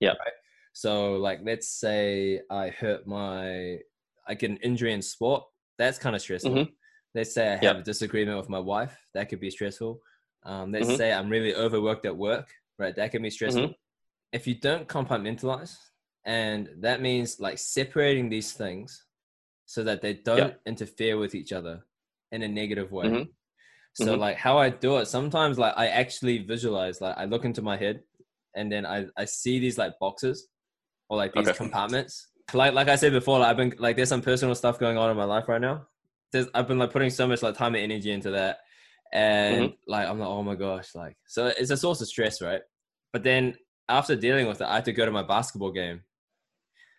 Yeah. 0.00 0.10
right? 0.18 0.32
so 0.72 1.14
like 1.14 1.38
let's 1.44 1.68
say 1.68 2.40
i 2.50 2.68
hurt 2.68 3.06
my 3.06 3.78
i 4.26 4.34
get 4.34 4.50
an 4.50 4.56
injury 4.56 4.92
in 4.92 5.00
sport 5.02 5.44
that's 5.78 5.98
kind 5.98 6.16
of 6.16 6.22
stressful 6.22 6.50
Mhm. 6.56 6.72
let's 7.14 7.32
say 7.32 7.46
i 7.52 7.56
have 7.56 7.62
Yeah. 7.62 7.78
a 7.78 7.82
disagreement 7.82 8.38
with 8.38 8.48
my 8.48 8.58
wife 8.58 8.98
that 9.14 9.28
could 9.28 9.38
be 9.38 9.50
stressful 9.50 10.00
um, 10.44 10.72
let's 10.72 10.88
Mhm. 10.88 10.96
say 10.96 11.12
i'm 11.12 11.28
really 11.28 11.54
overworked 11.54 12.06
at 12.06 12.16
work 12.16 12.52
right 12.78 12.96
that 12.96 13.12
can 13.12 13.22
be 13.22 13.30
stressful 13.30 13.68
Mhm. 13.68 13.74
if 14.32 14.46
you 14.48 14.54
don't 14.56 14.88
compartmentalize 14.88 15.76
and 16.24 16.70
that 16.78 17.00
means 17.00 17.38
like 17.38 17.58
separating 17.58 18.28
these 18.28 18.52
things 18.52 19.04
so 19.66 19.82
that 19.84 20.02
they 20.02 20.14
don't 20.14 20.54
interfere 20.66 21.16
with 21.18 21.34
each 21.34 21.52
other 21.52 21.84
in 22.32 22.42
a 22.42 22.48
negative 22.48 22.90
way 22.92 23.08
Mhm. 23.08 23.28
so 23.94 24.14
Mhm. 24.14 24.18
like 24.18 24.36
how 24.36 24.58
i 24.58 24.68
do 24.70 24.96
it 24.98 25.06
sometimes 25.06 25.58
like 25.58 25.74
i 25.76 25.86
actually 25.88 26.38
visualize 26.38 27.00
like 27.00 27.16
i 27.18 27.24
look 27.24 27.44
into 27.44 27.62
my 27.62 27.76
head 27.76 28.02
and 28.54 28.70
then 28.72 28.84
i 28.86 29.06
i 29.16 29.24
see 29.24 29.58
these 29.58 29.78
like 29.78 29.92
boxes 30.00 30.48
or 31.08 31.16
like 31.16 31.32
these 31.34 31.48
Okay. 31.48 31.56
compartments 31.56 32.28
like 32.54 32.72
like 32.74 32.88
i 32.88 32.96
said 32.96 33.12
before 33.12 33.38
like, 33.38 33.50
i've 33.50 33.56
been 33.56 33.72
like 33.78 33.96
there's 33.96 34.08
some 34.08 34.22
personal 34.22 34.54
stuff 34.54 34.78
going 34.78 34.96
on 34.98 35.10
in 35.10 35.16
my 35.16 35.24
life 35.24 35.48
right 35.48 35.60
now 35.60 35.86
there's, 36.32 36.46
i've 36.54 36.66
been 36.68 36.78
like 36.78 36.90
putting 36.92 37.10
so 37.10 37.26
much 37.26 37.42
like 37.42 37.54
time 37.56 37.74
and 37.74 37.84
energy 37.92 38.10
into 38.10 38.30
that 38.30 38.58
and 39.12 39.66
Mm-hmm. 39.66 39.74
like 39.86 40.08
i'm 40.08 40.18
like 40.18 40.28
oh 40.28 40.42
my 40.42 40.54
gosh 40.54 40.94
like 40.94 41.16
so 41.26 41.46
it's 41.46 41.70
a 41.70 41.76
source 41.76 42.00
of 42.00 42.08
stress 42.08 42.40
right 42.40 42.62
but 43.12 43.22
then 43.22 43.54
after 43.88 44.16
dealing 44.16 44.46
with 44.46 44.60
it 44.60 44.66
i 44.66 44.76
had 44.76 44.84
to 44.86 44.92
go 44.92 45.04
to 45.04 45.10
my 45.12 45.22
basketball 45.22 45.70
game 45.72 46.00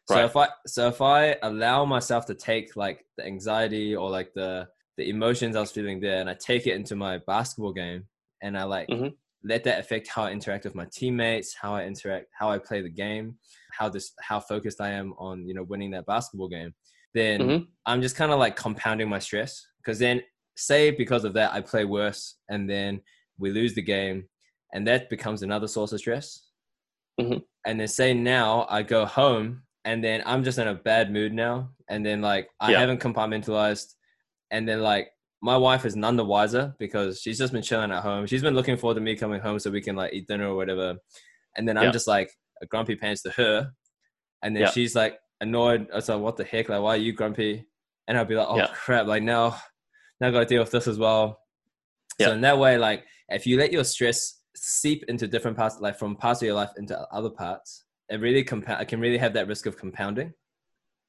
so 0.07 0.15
Right. 0.15 0.25
if 0.25 0.35
i 0.35 0.47
so 0.67 0.87
if 0.87 1.01
i 1.01 1.35
allow 1.43 1.85
myself 1.85 2.25
to 2.27 2.35
take 2.35 2.75
like 2.75 3.05
the 3.17 3.25
anxiety 3.25 3.95
or 3.95 4.09
like 4.09 4.33
the 4.33 4.67
the 4.97 5.09
emotions 5.09 5.55
i 5.55 5.59
was 5.59 5.71
feeling 5.71 5.99
there 5.99 6.19
and 6.21 6.29
i 6.29 6.33
take 6.33 6.67
it 6.67 6.75
into 6.75 6.95
my 6.95 7.19
basketball 7.25 7.73
game 7.73 8.05
and 8.41 8.57
i 8.57 8.63
like 8.63 8.87
Mhm. 8.89 9.13
let 9.43 9.63
that 9.63 9.79
affect 9.79 10.07
how 10.07 10.23
i 10.23 10.31
interact 10.31 10.65
with 10.65 10.75
my 10.75 10.87
teammates 10.91 11.53
how 11.53 11.73
i 11.73 11.85
interact 11.85 12.27
how 12.37 12.49
i 12.49 12.57
play 12.57 12.81
the 12.81 12.89
game 12.89 13.37
how 13.71 13.87
this 13.89 14.11
how 14.21 14.39
focused 14.39 14.81
i 14.81 14.89
am 14.89 15.13
on 15.17 15.47
you 15.47 15.53
know 15.53 15.63
winning 15.63 15.91
that 15.91 16.05
basketball 16.05 16.49
game 16.49 16.73
then 17.13 17.39
Mhm. 17.41 17.67
i'm 17.85 18.01
just 18.01 18.15
kind 18.15 18.31
of 18.31 18.39
like 18.39 18.55
compounding 18.55 19.09
my 19.09 19.19
stress 19.19 19.65
because 19.77 19.99
then 19.99 20.21
say 20.55 20.91
because 20.91 21.23
of 21.23 21.33
that 21.33 21.51
i 21.53 21.61
play 21.61 21.85
worse 21.85 22.35
and 22.49 22.69
then 22.69 23.01
we 23.37 23.51
lose 23.51 23.73
the 23.73 23.81
game 23.81 24.27
and 24.73 24.85
that 24.87 25.09
becomes 25.09 25.43
another 25.43 25.67
source 25.67 25.91
of 25.93 25.99
stress 25.99 26.49
Mhm. 27.19 27.43
and 27.65 27.79
then 27.79 27.87
say 27.87 28.13
now 28.13 28.67
i 28.69 28.83
go 28.83 29.05
home 29.05 29.63
and 29.85 30.03
then 30.03 30.21
i'm 30.25 30.43
just 30.43 30.57
in 30.59 30.67
a 30.67 30.73
bad 30.73 31.11
mood 31.11 31.33
now 31.33 31.69
and 31.89 32.05
then 32.05 32.21
like 32.21 32.49
i 32.59 32.71
Yeah. 32.71 32.79
haven't 32.79 33.01
compartmentalized 33.01 33.93
and 34.51 34.67
then 34.67 34.81
like 34.81 35.09
my 35.41 35.57
wife 35.57 35.83
is 35.85 35.95
none 35.95 36.15
the 36.15 36.23
wiser 36.23 36.73
because 36.79 37.19
she's 37.19 37.37
just 37.37 37.51
been 37.51 37.61
chilling 37.61 37.91
at 37.91 38.01
home. 38.01 38.25
She's 38.27 38.41
been 38.41 38.53
looking 38.55 38.77
forward 38.77 38.93
to 38.95 39.01
me 39.01 39.17
coming 39.17 39.41
home 39.41 39.59
so 39.59 39.69
we 39.71 39.81
can 39.81 39.93
like 39.97 40.13
eat 40.13 40.25
dinner 40.25 40.47
or 40.47 40.55
whatever 40.55 40.95
and 41.57 41.67
then 41.67 41.75
i'm 41.77 41.85
Yeah. 41.85 41.91
just 41.91 42.07
like 42.07 42.31
a 42.61 42.65
grumpy 42.65 42.95
pants 42.95 43.23
to 43.23 43.31
her 43.31 43.71
and 44.41 44.55
then 44.55 44.63
Yeah. 44.63 44.69
she's 44.71 44.95
like 44.95 45.19
annoyed. 45.41 45.87
I 45.91 45.95
was 45.97 46.07
like 46.07 46.21
what 46.21 46.37
the 46.37 46.45
heck? 46.45 46.69
Like 46.69 46.81
why 46.81 46.93
are 46.93 46.97
you 46.97 47.11
grumpy? 47.11 47.65
And 48.07 48.17
i'll 48.17 48.23
be 48.23 48.35
like 48.35 48.47
oh 48.47 48.67
crap. 48.73 49.05
Like 49.07 49.23
now 49.23 49.59
now 50.21 50.29
i 50.29 50.31
gotta 50.31 50.45
deal 50.45 50.61
with 50.61 50.71
this 50.71 50.87
as 50.87 50.97
well. 50.97 51.39
So 52.21 52.31
in 52.31 52.39
that 52.41 52.57
way 52.57 52.77
like 52.77 53.03
if 53.27 53.45
you 53.45 53.57
let 53.57 53.73
your 53.73 53.83
stress 53.83 54.39
seep 54.55 55.03
into 55.09 55.27
different 55.27 55.57
parts 55.57 55.77
like 55.81 55.99
from 55.99 56.15
parts 56.15 56.41
of 56.41 56.45
your 56.45 56.55
life 56.55 56.69
into 56.77 56.97
other 57.11 57.31
parts 57.31 57.83
it 58.09 58.19
really 58.19 58.43
compound 58.43 58.81
it 58.81 58.87
can 58.87 58.99
really 58.99 59.17
have 59.17 59.33
that 59.33 59.47
risk 59.47 59.65
of 59.65 59.77
compounding 59.77 60.33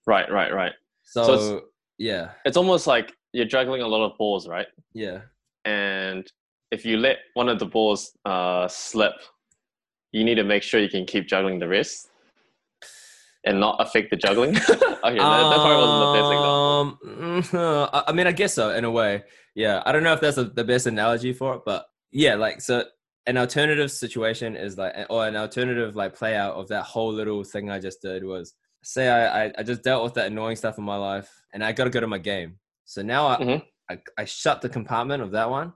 Right, 0.07 0.31
right, 0.31 0.53
right. 0.53 0.73
so, 1.05 1.25
So 1.25 1.33
it's- 1.35 1.63
yeah 1.99 2.31
It's 2.45 2.57
almost 2.57 2.87
like 2.87 3.13
you're 3.33 3.47
juggling 3.47 3.81
a 3.83 3.87
lot 3.89 4.05
of 4.05 4.17
balls, 4.19 4.47
right? 4.49 4.67
yeah 4.95 5.23
And 5.65 6.31
if 6.71 6.85
you 6.85 6.97
let 6.99 7.19
one 7.35 7.49
of 7.49 7.59
the 7.59 7.67
balls 7.67 8.13
uh, 8.25 8.67
slip, 8.69 9.13
you 10.13 10.25
need 10.25 10.35
to 10.37 10.45
make 10.45 10.63
sure 10.63 10.81
you 10.81 10.89
can 10.89 11.05
keep 11.07 11.27
juggling 11.27 11.59
the 11.59 11.69
rest 11.69 12.09
and 13.45 13.61
not 13.61 13.77
affect 13.81 14.11
the 14.11 14.17
juggling. 14.17 14.57
okay, 14.59 14.71
that, 14.73 15.51
that 15.51 15.61
probably 15.61 15.77
wasn't 15.77 16.01
the 16.01 16.13
best 16.19 16.33
example. 16.33 16.99
Um, 17.55 17.89
I 17.93 18.05
I 18.09 18.13
mean, 18.13 18.27
I 18.27 18.33
guess 18.33 18.55
so 18.55 18.71
in 18.75 18.85
a 18.85 18.91
way. 18.91 19.23
Yeah, 19.55 19.83
I 19.87 19.93
don't 19.93 20.03
know 20.03 20.13
if 20.13 20.21
that's 20.21 20.37
a, 20.39 20.45
the 20.45 20.65
best 20.65 20.87
analogy 20.87 21.33
for 21.33 21.55
it, 21.57 21.63
but 21.65 21.87
yeah, 22.11 22.35
like 22.35 22.61
so. 22.61 22.85
An 23.27 23.39
alternative 23.39 23.91
situation 23.91 24.55
is 24.55 24.77
like, 24.77 24.95
or 25.09 25.27
an 25.27 25.35
alternative 25.37 25.97
like 25.97 26.15
play 26.15 26.37
out 26.37 26.55
of 26.57 26.69
that 26.69 26.83
whole 26.85 27.11
little 27.13 27.43
thing 27.43 27.71
I 27.71 27.79
just 27.81 28.03
did 28.03 28.23
was 28.23 28.55
say 28.83 29.09
I 29.09 29.45
I, 29.47 29.53
I 29.59 29.63
just 29.63 29.83
dealt 29.83 30.05
with 30.05 30.15
that 30.15 30.27
annoying 30.27 30.57
stuff 30.57 30.77
in 30.77 30.85
my 30.85 30.97
life, 30.97 31.31
and 31.55 31.65
I 31.65 31.73
got 31.73 31.85
to 31.85 31.91
go 31.91 32.01
to 32.01 32.07
my 32.07 32.19
game. 32.19 32.59
So 32.85 33.01
now 33.01 33.27
I, 33.29 33.37
Mhm. 33.39 33.63
I 33.91 33.99
I 34.19 34.25
shut 34.27 34.61
the 34.61 34.69
compartment 34.69 35.23
of 35.23 35.31
that 35.31 35.49
one, 35.49 35.73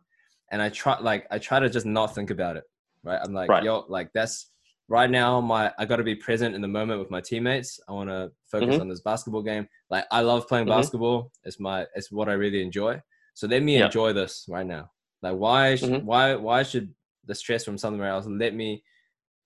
and 0.52 0.60
I 0.60 0.68
try 0.68 0.98
like 1.00 1.26
I 1.30 1.38
try 1.38 1.58
to 1.58 1.70
just 1.70 1.86
not 1.86 2.14
think 2.14 2.30
about 2.30 2.58
it. 2.58 2.64
Right, 3.02 3.18
I'm 3.24 3.32
like, 3.32 3.48
Right. 3.48 3.62
yo, 3.64 3.84
like 3.88 4.10
that's 4.12 4.50
right 4.88 5.08
now 5.08 5.40
my 5.40 5.72
I 5.78 5.86
got 5.86 5.96
to 5.96 6.04
be 6.04 6.14
present 6.16 6.54
in 6.54 6.60
the 6.60 6.68
moment 6.68 7.00
with 7.00 7.10
my 7.10 7.22
teammates. 7.22 7.80
I 7.88 7.92
want 7.92 8.10
to 8.10 8.30
focus 8.44 8.76
Mhm. 8.76 8.80
on 8.82 8.88
this 8.88 9.00
basketball 9.00 9.42
game. 9.42 9.66
Like 9.88 10.04
I 10.10 10.20
love 10.20 10.46
playing 10.48 10.66
Mhm. 10.66 10.76
basketball. 10.76 11.32
It's 11.44 11.58
my 11.58 11.86
it's 11.94 12.12
what 12.12 12.28
I 12.28 12.34
really 12.34 12.60
enjoy. 12.62 13.00
So 13.32 13.46
let 13.46 13.62
me 13.62 13.78
Yeah. 13.78 13.86
enjoy 13.86 14.12
this 14.12 14.44
right 14.50 14.66
now. 14.66 14.90
Like 15.22 15.36
why 15.36 15.76
sh- 15.76 15.84
Mhm. 15.84 16.02
why 16.04 16.34
why 16.34 16.62
should 16.62 16.94
the 17.28 17.34
stress 17.34 17.64
from 17.64 17.78
somewhere 17.78 18.08
else 18.08 18.26
let 18.26 18.54
me 18.54 18.82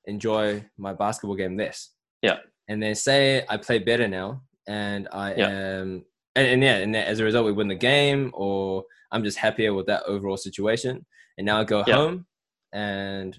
enjoy 0.07 0.65
my 0.79 0.93
basketball 0.95 1.37
game 1.37 1.57
less? 1.57 1.91
Yeah. 2.23 2.39
And 2.69 2.83
then 2.83 2.95
say 2.95 3.45
I 3.49 3.57
play 3.59 3.79
better 3.79 4.09
now 4.09 4.43
and 4.67 5.09
I 5.13 5.35
Yeah. 5.35 5.49
am 5.49 6.05
and, 6.35 6.47
and 6.47 6.63
yeah, 6.63 6.77
and 6.77 6.97
as 6.97 7.19
a 7.21 7.25
result 7.25 7.45
we 7.45 7.53
win 7.53 7.69
the 7.69 7.75
game 7.75 8.31
or 8.35 8.85
I'm 9.11 9.23
just 9.23 9.37
happier 9.37 9.75
with 9.75 9.87
that 9.87 10.05
overall 10.05 10.39
situation. 10.39 11.05
And 11.37 11.45
now 11.45 11.61
I 11.61 11.65
go 11.65 11.85
Yeah. 11.87 11.97
home 11.97 12.27
and 12.73 13.39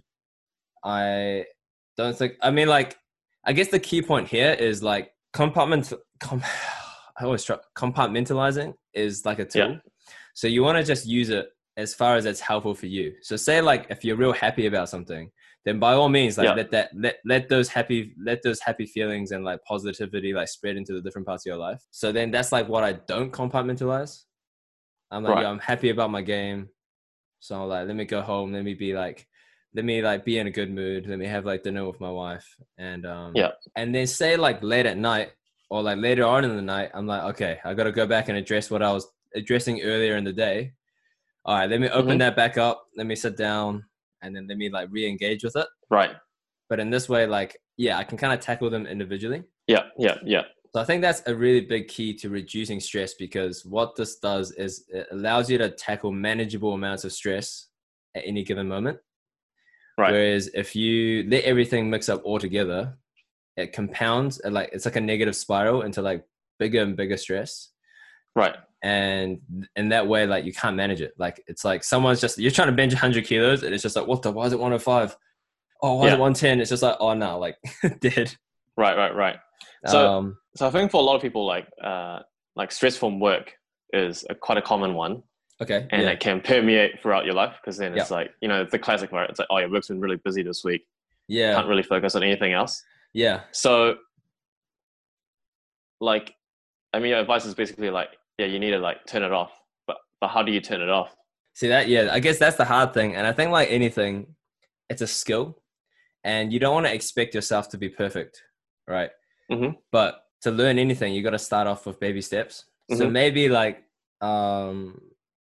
I 0.84 1.46
don't 1.98 2.16
think 2.16 2.34
I 2.42 2.52
mean 2.52 2.68
like 2.68 2.98
I 3.46 3.54
guess 3.54 3.70
the 3.70 3.80
key 3.80 4.02
point 4.02 4.28
here 4.28 4.52
is 4.54 4.84
like 4.84 5.12
compartment 5.34 5.92
com, 6.20 6.44
I 7.18 7.24
always 7.26 7.44
try 7.44 7.58
compartmentalizing 7.76 8.74
is 8.94 9.26
like 9.26 9.40
a 9.40 9.46
tool. 9.46 9.72
Yeah. 9.74 9.78
So 10.34 10.48
you 10.48 10.64
want 10.64 10.78
to 10.78 10.84
just 10.84 11.06
use 11.06 11.30
it 11.30 11.48
as 11.78 11.94
far 11.94 12.16
as 12.16 12.26
it's 12.26 12.40
helpful 12.40 12.76
for 12.76 12.86
you. 12.86 13.14
So 13.22 13.36
say 13.36 13.62
like 13.62 13.88
if 13.90 14.04
you're 14.06 14.16
real 14.16 14.34
happy 14.34 14.68
about 14.68 14.90
something, 14.90 15.32
then 15.66 15.80
by 15.80 15.94
all 15.94 16.10
means 16.10 16.38
like 16.38 16.46
Yeah. 16.46 16.54
let 16.54 16.72
that 16.72 16.90
let 16.96 17.18
let 17.26 17.50
those 17.50 17.70
happy 17.70 18.14
let 18.24 18.42
those 18.44 18.60
happy 18.60 18.86
feelings 18.86 19.32
and 19.32 19.44
like 19.44 19.64
positivity 19.64 20.34
like 20.34 20.50
spread 20.50 20.76
into 20.78 20.94
the 20.94 21.02
different 21.02 21.26
parts 21.28 21.46
of 21.46 21.50
your 21.52 21.58
life. 21.58 21.82
So 21.92 22.12
then 22.12 22.32
that's 22.32 22.52
like 22.52 22.68
what 22.68 22.84
I 22.84 22.94
don't 22.94 23.32
compartmentalize. 23.32 24.24
I'm 25.12 25.24
like, 25.24 25.36
Right. 25.36 25.46
I'm 25.46 25.60
happy 25.60 25.90
about 25.90 26.12
my 26.12 26.22
game. 26.22 26.70
So 27.40 27.62
I'm 27.62 27.70
like, 27.70 27.88
let 27.88 27.96
me 27.96 28.06
go 28.06 28.22
home, 28.22 28.54
let 28.54 28.64
me 28.64 28.74
be 28.74 28.94
like 28.94 29.28
let 29.76 29.86
me 29.86 30.04
like 30.04 30.24
be 30.24 30.38
in 30.38 30.46
a 30.48 30.52
good 30.52 30.70
mood. 30.70 31.08
Let 31.08 31.18
me 31.18 31.26
have 31.26 31.46
like 31.46 31.64
dinner 31.64 31.86
with 31.88 32.00
my 32.00 32.12
wife, 32.12 32.48
and 32.78 33.06
um, 33.08 33.32
Yeah. 33.36 33.52
And 33.76 33.94
then 33.96 34.06
say 34.06 34.36
like 34.38 34.62
late 34.62 34.86
at 34.86 34.98
night 34.98 35.32
or 35.72 35.82
like 35.82 35.98
later 35.98 36.26
on 36.26 36.44
in 36.46 36.56
the 36.56 36.62
night, 36.62 36.92
I'm 36.94 37.08
like, 37.08 37.24
okay, 37.34 37.60
I 37.66 37.74
got 37.74 37.86
to 37.86 37.92
go 37.92 38.06
back 38.06 38.30
and 38.30 38.38
address 38.38 38.70
what 38.70 38.84
I 38.84 38.92
was 38.92 39.08
addressing 39.34 39.82
earlier 39.82 40.16
in 40.18 40.24
the 40.24 40.34
day. 40.34 40.74
All 41.46 41.56
right, 41.56 41.70
let 41.70 41.82
me 41.82 41.90
open 41.90 42.16
Mhm. 42.16 42.20
that 42.20 42.36
back 42.36 42.58
up. 42.58 42.88
Let 42.96 43.06
me 43.08 43.16
sit 43.16 43.36
down, 43.38 43.86
and 44.22 44.36
then 44.36 44.48
let 44.48 44.58
me 44.58 44.70
like 44.70 44.90
re-engage 44.92 45.44
with 45.44 45.56
it. 45.56 45.68
Right. 45.90 46.16
But 46.70 46.80
in 46.80 46.90
this 46.90 47.10
way, 47.10 47.26
like, 47.28 47.58
yeah, 47.78 47.98
I 47.98 48.04
can 48.04 48.18
kind 48.18 48.34
of 48.34 48.40
tackle 48.40 48.70
them 48.70 48.88
individually. 48.88 49.44
Yeah, 49.68 49.90
yeah, 49.98 50.18
yeah. 50.24 50.44
So 50.74 50.82
I 50.82 50.86
think 50.86 51.02
that's 51.02 51.22
a 51.28 51.36
really 51.36 51.62
big 51.62 51.88
key 51.88 52.16
to 52.16 52.30
reducing 52.30 52.80
stress 52.80 53.14
because 53.14 53.64
what 53.66 53.96
this 53.96 54.18
does 54.20 54.52
is 54.54 54.86
it 54.90 55.08
allows 55.12 55.50
you 55.50 55.58
to 55.60 55.70
tackle 55.70 56.12
manageable 56.12 56.74
amounts 56.74 57.04
of 57.04 57.12
stress 57.12 57.68
at 58.16 58.24
any 58.26 58.44
given 58.44 58.68
moment. 58.68 59.00
Right. 59.98 60.12
Whereas 60.12 60.48
if 60.56 60.76
you 60.76 61.30
let 61.30 61.44
everything 61.44 61.90
mix 61.90 62.10
up 62.10 62.24
all 62.24 62.40
together, 62.40 62.98
it 63.56 63.72
compounds 63.74 64.40
and 64.40 64.56
like 64.56 64.70
it's 64.74 64.86
like 64.86 64.96
a 64.96 65.02
negative 65.02 65.36
spiral 65.36 65.84
into 65.84 66.02
like 66.02 66.26
bigger 66.58 66.82
and 66.82 66.96
bigger 66.96 67.18
stress. 67.18 67.70
Right. 68.36 68.56
And 68.84 69.40
in 69.78 69.90
that 69.90 70.08
way, 70.08 70.28
like 70.28 70.44
you 70.44 70.54
can't 70.54 70.76
manage 70.76 71.00
it. 71.02 71.14
Like 71.18 71.42
it's 71.48 71.64
like 71.64 71.84
someone's 71.86 72.20
just 72.22 72.38
you're 72.38 72.52
trying 72.52 72.68
to 72.68 72.74
bench 72.76 72.92
100 72.94 73.26
kilos, 73.26 73.64
and 73.64 73.74
it's 73.74 73.82
just 73.82 73.96
like, 73.96 74.06
what 74.08 74.22
the? 74.22 74.32
Why 74.32 74.46
is 74.46 74.52
it 74.54 74.60
105? 74.60 75.16
Oh, 75.82 75.96
why 75.96 76.08
is 76.08 76.14
it 76.14 76.20
110? 76.20 76.60
It's 76.60 76.70
just 76.70 76.84
like, 76.84 76.98
oh 77.00 77.14
no, 77.14 77.40
like 77.40 77.56
dead. 78.02 78.36
Right, 78.78 78.98
right, 78.98 79.16
right. 79.16 79.38
So- 79.88 80.08
um, 80.10 80.38
So 80.58 80.68
I 80.68 80.70
think 80.70 80.92
for 80.92 80.98
a 80.98 81.04
lot 81.04 81.16
of 81.16 81.22
people, 81.22 81.46
like 81.46 81.68
uh, 81.82 82.20
like 82.58 82.72
stress 82.74 82.98
from 82.98 83.20
work 83.22 83.54
is 83.94 84.26
a, 84.30 84.36
quite 84.36 84.58
a 84.58 84.62
common 84.62 84.96
one, 84.96 85.24
okay, 85.62 85.88
and 85.92 86.02
yeah, 86.02 86.10
it 86.10 86.20
can 86.20 86.42
permeate 86.42 87.02
throughout 87.02 87.24
your 87.26 87.36
life 87.36 87.56
because 87.62 87.78
then 87.78 87.98
it's 87.98 88.12
like 88.12 88.32
you 88.42 88.50
know 88.50 88.66
the 88.70 88.80
classic 88.80 89.12
right. 89.14 89.30
It's 89.30 89.40
like 89.40 89.48
oh, 89.50 89.60
your 89.60 89.70
work's 89.72 89.88
been 89.88 90.02
really 90.02 90.18
busy 90.26 90.44
this 90.44 90.64
week. 90.66 90.86
yeah, 91.30 91.54
Can't 91.56 91.68
really 91.70 91.84
focus 91.84 92.16
on 92.16 92.24
anything 92.24 92.52
else. 92.52 92.84
yeah. 93.14 93.42
So, 93.54 93.96
like, 96.02 96.34
I 96.94 97.00
mean, 97.00 97.10
your 97.12 97.20
advice 97.20 97.46
is 97.46 97.54
basically 97.56 97.90
like, 97.90 98.10
yeah, 98.38 98.46
you 98.48 98.60
need 98.60 98.72
to 98.72 98.80
like 98.80 99.06
turn 99.06 99.24
it 99.24 99.32
off. 99.32 99.52
But 99.88 99.98
but 100.20 100.30
how 100.30 100.44
do 100.44 100.52
you 100.52 100.62
turn 100.62 100.82
it 100.82 100.90
off? 100.90 101.16
See 101.54 101.68
that? 101.68 101.88
Yeah, 101.88 102.10
I 102.12 102.20
guess 102.20 102.40
that's 102.40 102.58
the 102.58 102.66
hard 102.66 102.94
thing. 102.94 103.16
And 103.16 103.28
I 103.28 103.32
think 103.32 103.52
like 103.52 103.70
anything, 103.70 104.36
it's 104.90 105.02
a 105.02 105.08
skill, 105.08 105.62
and 106.24 106.52
you 106.52 106.60
don't 106.60 106.74
want 106.74 106.88
to 106.88 106.94
expect 106.94 107.36
yourself 107.36 107.70
to 107.70 107.78
be 107.78 107.90
perfect, 107.90 108.42
right? 108.88 109.12
Mhm. 109.52 109.78
But 109.92 110.26
to 110.42 110.52
learn 110.52 110.80
anything, 110.80 111.14
you 111.14 111.22
got 111.24 111.32
to 111.32 111.40
start 111.40 111.68
off 111.68 111.86
with 111.86 112.00
baby 112.00 112.22
steps. 112.22 112.66
So 112.92 113.06
Mhm. 113.08 113.12
maybe 113.12 113.50
like, 113.50 113.84
um, 114.22 115.00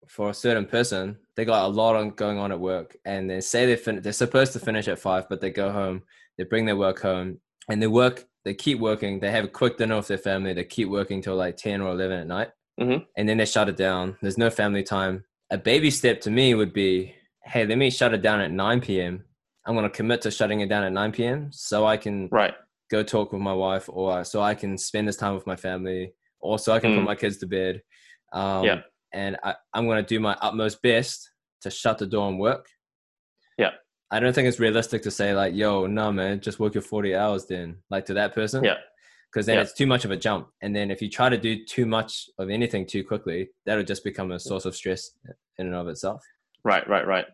for 0.07 0.29
a 0.29 0.33
certain 0.33 0.65
person, 0.65 1.17
they 1.35 1.43
got 1.43 1.65
a 1.65 1.67
lot 1.67 1.95
on 1.95 2.11
going 2.11 2.37
on 2.37 2.51
at 2.51 2.59
work, 2.59 2.95
and 3.03 3.29
they 3.29 3.41
say 3.41 3.65
they 3.65 3.75
fin- 3.75 4.01
they're 4.01 4.13
supposed 4.13 4.53
to 4.53 4.59
finish 4.59 4.87
at 4.87 4.99
five, 4.99 5.27
but 5.27 5.41
they 5.41 5.49
go 5.49 5.71
home, 5.71 6.03
they 6.37 6.43
bring 6.43 6.65
their 6.65 6.77
work 6.77 7.01
home, 7.01 7.41
and 7.69 7.81
they 7.81 7.87
work. 7.87 8.25
They 8.43 8.53
keep 8.53 8.79
working. 8.79 9.19
They 9.19 9.31
have 9.31 9.45
a 9.45 9.47
quick 9.47 9.77
dinner 9.77 9.95
with 9.95 10.07
their 10.07 10.19
family. 10.19 10.53
They 10.53 10.63
keep 10.65 10.87
working 10.87 11.19
till 11.23 11.35
like 11.35 11.57
ten 11.57 11.81
or 11.81 11.89
eleven 11.91 12.19
at 12.19 12.27
night, 12.27 12.51
Mhm. 12.79 13.05
and 13.15 13.29
then 13.29 13.37
they 13.37 13.45
shut 13.45 13.69
it 13.69 13.77
down. 13.77 14.17
There's 14.21 14.37
no 14.37 14.49
family 14.49 14.83
time. 14.83 15.23
A 15.51 15.57
baby 15.57 15.89
step 15.91 16.21
to 16.21 16.31
me 16.31 16.53
would 16.55 16.73
be, 16.73 17.15
hey, 17.45 17.65
let 17.65 17.77
me 17.77 17.89
shut 17.89 18.13
it 18.13 18.21
down 18.21 18.41
at 18.41 18.51
nine 18.51 18.81
p.m. 18.81 19.23
I'm 19.65 19.75
gonna 19.75 19.89
commit 19.89 20.21
to 20.23 20.31
shutting 20.31 20.61
it 20.61 20.69
down 20.69 20.83
at 20.83 20.91
nine 20.91 21.11
p.m. 21.11 21.51
so 21.51 21.85
I 21.85 21.97
can 21.97 22.27
Right. 22.31 22.53
go 22.91 23.01
talk 23.03 23.31
with 23.31 23.41
my 23.41 23.53
wife 23.53 23.87
or 23.89 24.23
so 24.23 24.41
I 24.41 24.55
can 24.55 24.77
spend 24.77 25.07
this 25.07 25.15
time 25.17 25.33
with 25.35 25.47
my 25.47 25.55
family 25.55 26.13
or 26.39 26.59
so 26.59 26.73
I 26.73 26.79
can 26.79 26.93
put 26.95 27.01
Mm. 27.01 27.05
my 27.05 27.15
kids 27.15 27.37
to 27.37 27.47
bed. 27.47 27.81
Um, 28.33 28.63
Yeah. 28.65 28.81
And 29.13 29.37
I, 29.43 29.55
I'm 29.73 29.85
going 29.87 30.03
to 30.03 30.07
do 30.07 30.19
my 30.19 30.35
utmost 30.41 30.81
best 30.81 31.31
to 31.61 31.71
shut 31.71 31.97
the 31.99 32.05
door 32.05 32.27
and 32.27 32.37
work. 32.37 32.67
Yeah. 33.57 33.71
I 34.11 34.19
don't 34.19 34.33
think 34.33 34.47
it's 34.49 34.59
realistic 34.59 35.03
to 35.03 35.11
say 35.11 35.33
like, 35.33 35.55
yo, 35.55 35.87
no, 35.87 36.11
man, 36.11 36.41
just 36.41 36.59
work 36.59 36.73
your 36.75 36.81
40 36.81 37.15
hours 37.15 37.45
then, 37.45 37.77
like 37.89 38.05
to 38.07 38.13
that 38.15 38.35
person. 38.35 38.63
Yeah. 38.65 38.77
Because 39.31 39.45
then 39.45 39.55
Yeah. 39.55 39.61
it's 39.63 39.73
too 39.73 39.85
much 39.87 40.05
of 40.05 40.11
a 40.11 40.17
jump. 40.17 40.49
And 40.61 40.75
then 40.75 40.89
if 40.91 41.01
you 41.01 41.09
try 41.09 41.27
to 41.29 41.37
do 41.37 41.65
too 41.65 41.85
much 41.85 42.29
of 42.39 42.49
anything 42.49 42.85
too 42.85 43.03
quickly, 43.03 43.49
that'll 43.65 43.83
just 43.83 44.03
become 44.03 44.31
a 44.31 44.39
source 44.39 44.65
of 44.65 44.75
stress 44.75 45.11
in 45.57 45.67
and 45.67 45.75
of 45.75 45.87
itself. 45.87 46.23
Right. 46.63 46.87
Right. 46.87 47.05
Right. 47.05 47.25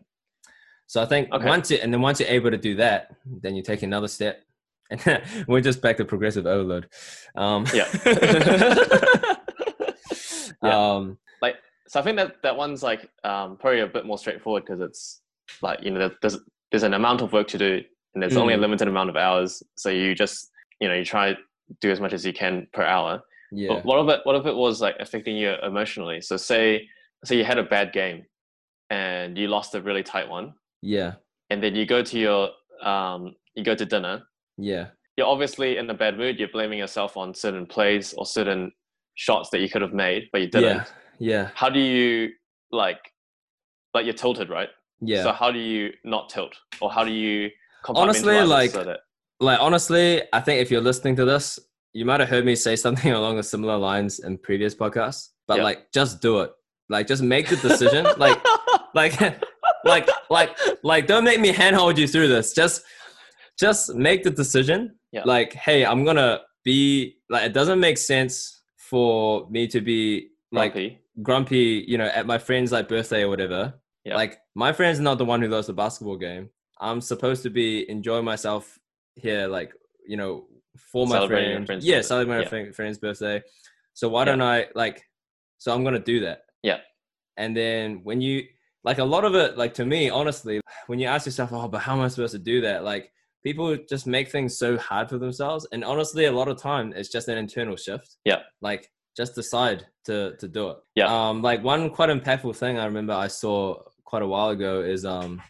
So 0.88 1.00
I 1.00 1.06
think 1.06 1.32
Okay. 1.32 1.46
once 1.46 1.70
you, 1.70 1.78
and 1.78 1.92
then 1.92 2.00
once 2.02 2.18
you're 2.20 2.28
able 2.28 2.50
to 2.50 2.58
do 2.58 2.74
that, 2.76 3.14
then 3.24 3.54
you 3.54 3.62
take 3.62 3.82
another 3.82 4.08
step. 4.08 4.42
And 4.90 5.22
we're 5.48 5.60
just 5.62 5.80
back 5.80 5.96
to 5.98 6.04
progressive 6.04 6.46
overload. 6.46 6.88
Um, 7.36 7.64
Yeah. 7.72 7.88
Yeah. 10.62 10.92
Um, 10.94 11.18
like, 11.40 11.56
So 11.88 11.98
I 11.98 12.02
think 12.02 12.16
that 12.18 12.36
that 12.42 12.56
one's 12.56 12.82
like 12.82 13.08
um, 13.24 13.56
probably 13.56 13.80
a 13.80 13.86
bit 13.86 14.06
more 14.06 14.18
straightforward 14.18 14.64
because 14.64 14.80
it's 14.80 15.20
like 15.60 15.82
you 15.82 15.90
know 15.90 16.10
there's 16.20 16.38
there's 16.70 16.82
an 16.84 16.94
amount 16.94 17.20
of 17.20 17.32
work 17.32 17.48
to 17.48 17.58
do 17.58 17.82
and 18.14 18.22
there's 18.22 18.36
only 18.36 18.54
a 18.54 18.56
Mm. 18.56 18.60
limited 18.60 18.88
amount 18.88 19.10
of 19.10 19.16
hours. 19.16 19.62
So 19.76 19.88
you 19.90 20.14
just 20.14 20.50
you 20.80 20.88
know 20.88 20.94
you 20.94 21.04
try 21.04 21.36
do 21.80 21.90
as 21.90 22.00
much 22.00 22.12
as 22.12 22.24
you 22.26 22.32
can 22.32 22.66
per 22.72 22.82
hour. 22.82 23.22
yeah. 23.52 23.68
But 23.68 23.84
what 23.84 23.98
if 24.04 24.08
it 24.14 24.20
what 24.24 24.36
if 24.36 24.46
it 24.46 24.54
was 24.54 24.80
like 24.80 24.96
affecting 25.00 25.36
you 25.36 25.54
emotionally? 25.62 26.20
So 26.20 26.36
say 26.36 26.88
say 27.24 27.36
you 27.36 27.44
had 27.44 27.58
a 27.58 27.62
bad 27.62 27.92
game 27.92 28.24
and 28.90 29.36
you 29.38 29.48
lost 29.48 29.74
a 29.74 29.80
really 29.80 30.02
tight 30.02 30.28
one, 30.28 30.54
Yeah. 30.82 31.14
and 31.50 31.62
then 31.62 31.74
you 31.74 31.86
go 31.86 32.02
to 32.02 32.18
your 32.18 32.50
um, 32.82 33.34
you 33.54 33.62
go 33.64 33.74
to 33.74 33.86
dinner. 33.86 34.22
Yeah. 34.58 34.88
You're 35.16 35.26
obviously 35.26 35.76
in 35.78 35.88
a 35.90 35.94
bad 35.94 36.16
mood. 36.18 36.38
You're 36.38 36.48
blaming 36.48 36.78
yourself 36.78 37.16
on 37.16 37.34
certain 37.34 37.66
plays 37.66 38.12
or 38.14 38.24
certain 38.26 38.72
shots 39.14 39.50
that 39.50 39.60
you 39.60 39.68
could 39.68 39.82
have 39.82 39.92
made, 39.92 40.28
but 40.32 40.40
you 40.40 40.48
didn't. 40.48 40.76
Yeah. 40.78 40.84
Yeah. 41.18 41.50
How 41.54 41.68
do 41.70 41.78
you 41.80 42.30
like 42.70 42.98
like 43.94 44.04
you're 44.06 44.14
tilted, 44.14 44.48
right? 44.50 44.70
Yeah. 45.00 45.22
So 45.24 45.32
how 45.32 45.50
do 45.52 45.58
you 45.58 45.90
not 46.04 46.28
tilt, 46.28 46.54
or 46.80 46.90
how 46.90 47.04
do 47.04 47.12
you 47.12 47.50
Honestly, 47.88 48.40
like- 48.42 48.70
so 48.70 48.84
that 48.84 49.00
like 49.42 49.60
honestly, 49.60 50.22
I 50.32 50.40
think 50.40 50.60
if 50.60 50.70
you're 50.70 50.80
listening 50.80 51.16
to 51.16 51.24
this, 51.24 51.58
you 51.92 52.04
might 52.04 52.20
have 52.20 52.28
heard 52.28 52.44
me 52.44 52.54
say 52.56 52.76
something 52.84 53.12
along 53.12 53.36
the 53.36 53.42
similar 53.42 53.76
lines 53.76 54.20
in 54.20 54.38
previous 54.38 54.74
podcasts. 54.74 55.28
But 55.46 55.58
Yeah. 55.58 55.64
like, 55.64 55.92
just 55.92 56.22
do 56.22 56.40
it. 56.40 56.50
Like, 56.88 57.06
just 57.06 57.22
make 57.22 57.48
the 57.48 57.56
decision. 57.56 58.06
like, 58.16 58.40
like, 58.94 59.20
like, 59.84 60.08
like, 60.30 60.56
like, 60.82 61.06
don't 61.06 61.24
make 61.24 61.40
me 61.40 61.48
handhold 61.52 61.98
you 61.98 62.06
through 62.06 62.28
this. 62.28 62.52
Just, 62.52 62.82
just 63.58 63.94
make 63.94 64.22
the 64.22 64.30
decision. 64.30 64.94
Yeah. 65.10 65.22
Like, 65.24 65.52
hey, 65.52 65.84
I'm 65.84 66.04
gonna 66.04 66.40
be 66.64 67.16
like. 67.28 67.44
It 67.44 67.52
doesn't 67.52 67.80
make 67.80 67.98
sense 67.98 68.62
for 68.76 69.48
me 69.50 69.66
to 69.68 69.80
be 69.80 70.28
like 70.52 70.72
grumpy? 70.72 70.98
grumpy, 71.22 71.84
you 71.88 71.98
know, 71.98 72.06
at 72.06 72.26
my 72.26 72.38
friend's 72.38 72.72
like 72.72 72.88
birthday 72.88 73.22
or 73.22 73.28
whatever. 73.28 73.74
Yeah. 74.04 74.16
Like 74.16 74.38
my 74.54 74.72
friend's 74.72 75.00
not 75.00 75.18
the 75.18 75.24
one 75.24 75.40
who 75.42 75.48
lost 75.48 75.66
the 75.68 75.72
basketball 75.74 76.16
game. 76.16 76.50
I'm 76.80 77.00
supposed 77.00 77.42
to 77.44 77.50
be 77.50 77.88
enjoying 77.90 78.24
myself 78.24 78.78
here, 79.16 79.46
like 79.46 79.72
you 80.06 80.16
know, 80.16 80.46
for 80.76 81.06
my 81.06 81.26
friend. 81.26 81.66
friend's 81.66 81.84
yeah, 81.84 81.96
birthday. 81.96 82.06
celebrating 82.08 82.38
my 82.38 82.42
Yeah. 82.42 82.48
friend, 82.48 82.74
friend's 82.74 82.98
birthday. 82.98 83.42
So 83.94 84.08
why 84.08 84.20
Yeah. 84.22 84.24
don't 84.26 84.42
I 84.42 84.66
like? 84.74 85.02
So 85.58 85.72
I'm 85.72 85.84
gonna 85.84 85.98
do 85.98 86.20
that. 86.20 86.42
Yeah. 86.62 86.78
And 87.36 87.56
then 87.56 88.00
when 88.04 88.20
you 88.20 88.44
like 88.84 88.98
a 88.98 89.04
lot 89.04 89.24
of 89.24 89.34
it, 89.34 89.56
like 89.56 89.74
to 89.74 89.84
me, 89.86 90.10
honestly, 90.10 90.60
when 90.86 90.98
you 90.98 91.06
ask 91.06 91.24
yourself, 91.26 91.50
oh, 91.52 91.68
but 91.68 91.78
how 91.78 91.94
am 91.94 92.00
I 92.00 92.08
supposed 92.08 92.32
to 92.32 92.38
do 92.38 92.60
that? 92.62 92.84
Like 92.84 93.12
people 93.44 93.76
just 93.88 94.06
make 94.06 94.28
things 94.30 94.56
so 94.58 94.76
hard 94.76 95.08
for 95.08 95.18
themselves, 95.18 95.66
and 95.72 95.84
honestly, 95.84 96.24
a 96.26 96.32
lot 96.32 96.48
of 96.48 96.56
time 96.58 96.92
it's 96.96 97.08
just 97.08 97.28
an 97.28 97.38
internal 97.38 97.76
shift. 97.76 98.16
Yeah. 98.24 98.40
Like 98.60 98.90
just 99.16 99.34
decide 99.34 99.86
to 100.06 100.36
to 100.38 100.48
do 100.48 100.70
it. 100.70 100.78
Yeah. 100.96 101.06
Um, 101.06 101.42
like 101.42 101.62
one 101.62 101.90
quite 101.90 102.08
impactful 102.08 102.56
thing 102.56 102.78
I 102.78 102.86
remember 102.86 103.12
I 103.12 103.28
saw 103.28 103.82
quite 104.04 104.22
a 104.22 104.26
while 104.26 104.48
ago 104.50 104.80
is 104.80 105.04
um, 105.04 105.40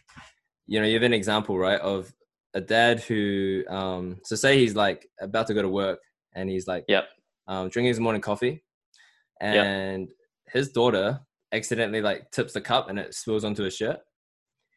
you 0.67 0.79
know, 0.79 0.85
you 0.85 0.93
have 0.93 1.03
an 1.03 1.13
example 1.13 1.57
right 1.57 1.79
of 1.81 2.13
a 2.53 2.61
dad 2.61 2.99
who 3.01 3.63
um, 3.69 4.17
so 4.23 4.35
say 4.35 4.57
he's 4.57 4.75
like 4.75 5.07
about 5.19 5.47
to 5.47 5.53
go 5.53 5.61
to 5.61 5.69
work 5.69 5.99
and 6.35 6.49
he's 6.49 6.67
like, 6.67 6.85
Yep. 6.87 7.05
um, 7.47 7.69
drinking 7.69 7.89
his 7.89 7.99
morning 7.99 8.21
coffee, 8.21 8.63
and 9.41 10.09
his 10.47 10.71
daughter 10.71 11.19
accidentally 11.51 12.01
like 12.01 12.29
tips 12.31 12.53
the 12.53 12.61
cup 12.61 12.89
and 12.89 12.97
it 12.99 13.13
spills 13.13 13.43
onto 13.43 13.63
his 13.63 13.75
shirt. 13.75 13.99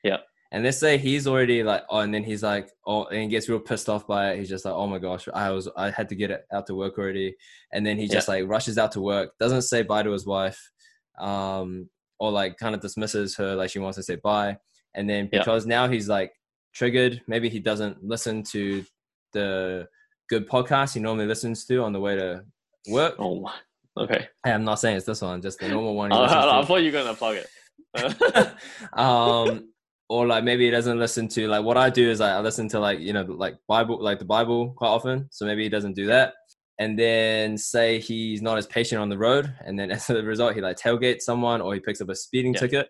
Yep. 0.04 0.24
And 0.52 0.62
let's 0.64 0.78
say 0.78 0.96
he's 0.96 1.26
already 1.26 1.62
like, 1.62 1.82
oh, 1.90 1.98
and 2.00 2.14
then 2.14 2.22
he's 2.22 2.42
like, 2.42 2.70
oh, 2.86 3.04
and 3.06 3.22
he 3.22 3.28
gets 3.28 3.48
real 3.48 3.58
pissed 3.58 3.88
off 3.88 4.06
by 4.06 4.30
it. 4.30 4.38
He's 4.38 4.48
just 4.48 4.64
like, 4.64 4.74
oh 4.74 4.86
my 4.86 4.98
gosh, 4.98 5.26
I 5.34 5.50
was, 5.50 5.68
I 5.76 5.90
had 5.90 6.08
to 6.10 6.14
get 6.14 6.30
it 6.30 6.44
out 6.52 6.66
to 6.68 6.74
work 6.74 6.98
already. 6.98 7.34
And 7.72 7.84
then 7.84 7.98
he 7.98 8.06
just 8.06 8.28
like 8.28 8.46
rushes 8.46 8.78
out 8.78 8.92
to 8.92 9.00
work, 9.00 9.32
doesn't 9.40 9.62
say 9.62 9.82
bye 9.82 10.02
to 10.04 10.12
his 10.12 10.24
wife, 10.24 10.70
um, 11.18 11.88
or 12.20 12.30
like 12.30 12.56
kind 12.58 12.74
of 12.74 12.80
dismisses 12.80 13.36
her 13.36 13.54
like 13.56 13.70
she 13.70 13.80
wants 13.80 13.96
to 13.96 14.02
say 14.04 14.16
bye. 14.16 14.56
And 14.94 15.10
then 15.10 15.28
Yeah. 15.32 15.40
because 15.40 15.66
now 15.66 15.88
he's 15.88 16.08
like 16.08 16.32
triggered, 16.76 17.22
maybe 17.26 17.48
he 17.48 17.58
doesn't 17.58 18.04
listen 18.04 18.42
to 18.42 18.84
the 19.32 19.88
good 20.28 20.48
podcast 20.48 20.94
he 20.94 21.00
normally 21.00 21.26
listens 21.26 21.64
to 21.64 21.82
on 21.82 21.92
the 21.92 22.00
way 22.00 22.16
to 22.16 22.44
work. 22.88 23.14
Oh 23.18 23.40
my. 23.40 23.54
Okay. 23.98 24.28
Hey, 24.44 24.52
I'm 24.52 24.64
not 24.64 24.78
saying 24.78 24.98
it's 24.98 25.06
this 25.06 25.22
one, 25.22 25.40
just 25.40 25.58
the 25.58 25.68
normal 25.68 25.94
one. 25.94 26.12
I 26.12 26.62
thought 26.64 26.82
you 26.82 26.92
were 26.92 26.98
gonna 27.02 27.14
plug 27.14 27.36
it. 27.36 27.48
um 28.98 29.70
or 30.08 30.26
like 30.26 30.44
maybe 30.44 30.64
he 30.66 30.70
doesn't 30.70 30.98
listen 30.98 31.26
to 31.26 31.48
like 31.48 31.64
what 31.64 31.76
i 31.76 31.88
do 31.88 32.08
is 32.10 32.20
like, 32.20 32.32
i 32.32 32.40
listen 32.40 32.68
to 32.68 32.78
like 32.78 33.00
you 33.00 33.12
know 33.12 33.22
like 33.22 33.56
bible 33.66 34.02
like 34.02 34.18
the 34.18 34.24
bible 34.24 34.70
quite 34.76 34.88
often 34.88 35.26
so 35.30 35.46
maybe 35.46 35.62
he 35.62 35.68
doesn't 35.68 35.94
do 35.94 36.06
that 36.06 36.34
and 36.78 36.98
then 36.98 37.56
say 37.56 37.98
he's 37.98 38.42
not 38.42 38.58
as 38.58 38.66
patient 38.66 39.00
on 39.00 39.08
the 39.08 39.16
road 39.16 39.52
and 39.64 39.78
then 39.78 39.90
as 39.90 40.10
a 40.10 40.22
result 40.22 40.54
he 40.54 40.60
like 40.60 40.76
tailgates 40.76 41.22
someone 41.22 41.60
or 41.60 41.72
he 41.74 41.80
picks 41.80 42.00
up 42.00 42.08
a 42.08 42.14
speeding 42.14 42.52
Yeah. 42.52 42.60
ticket 42.60 42.88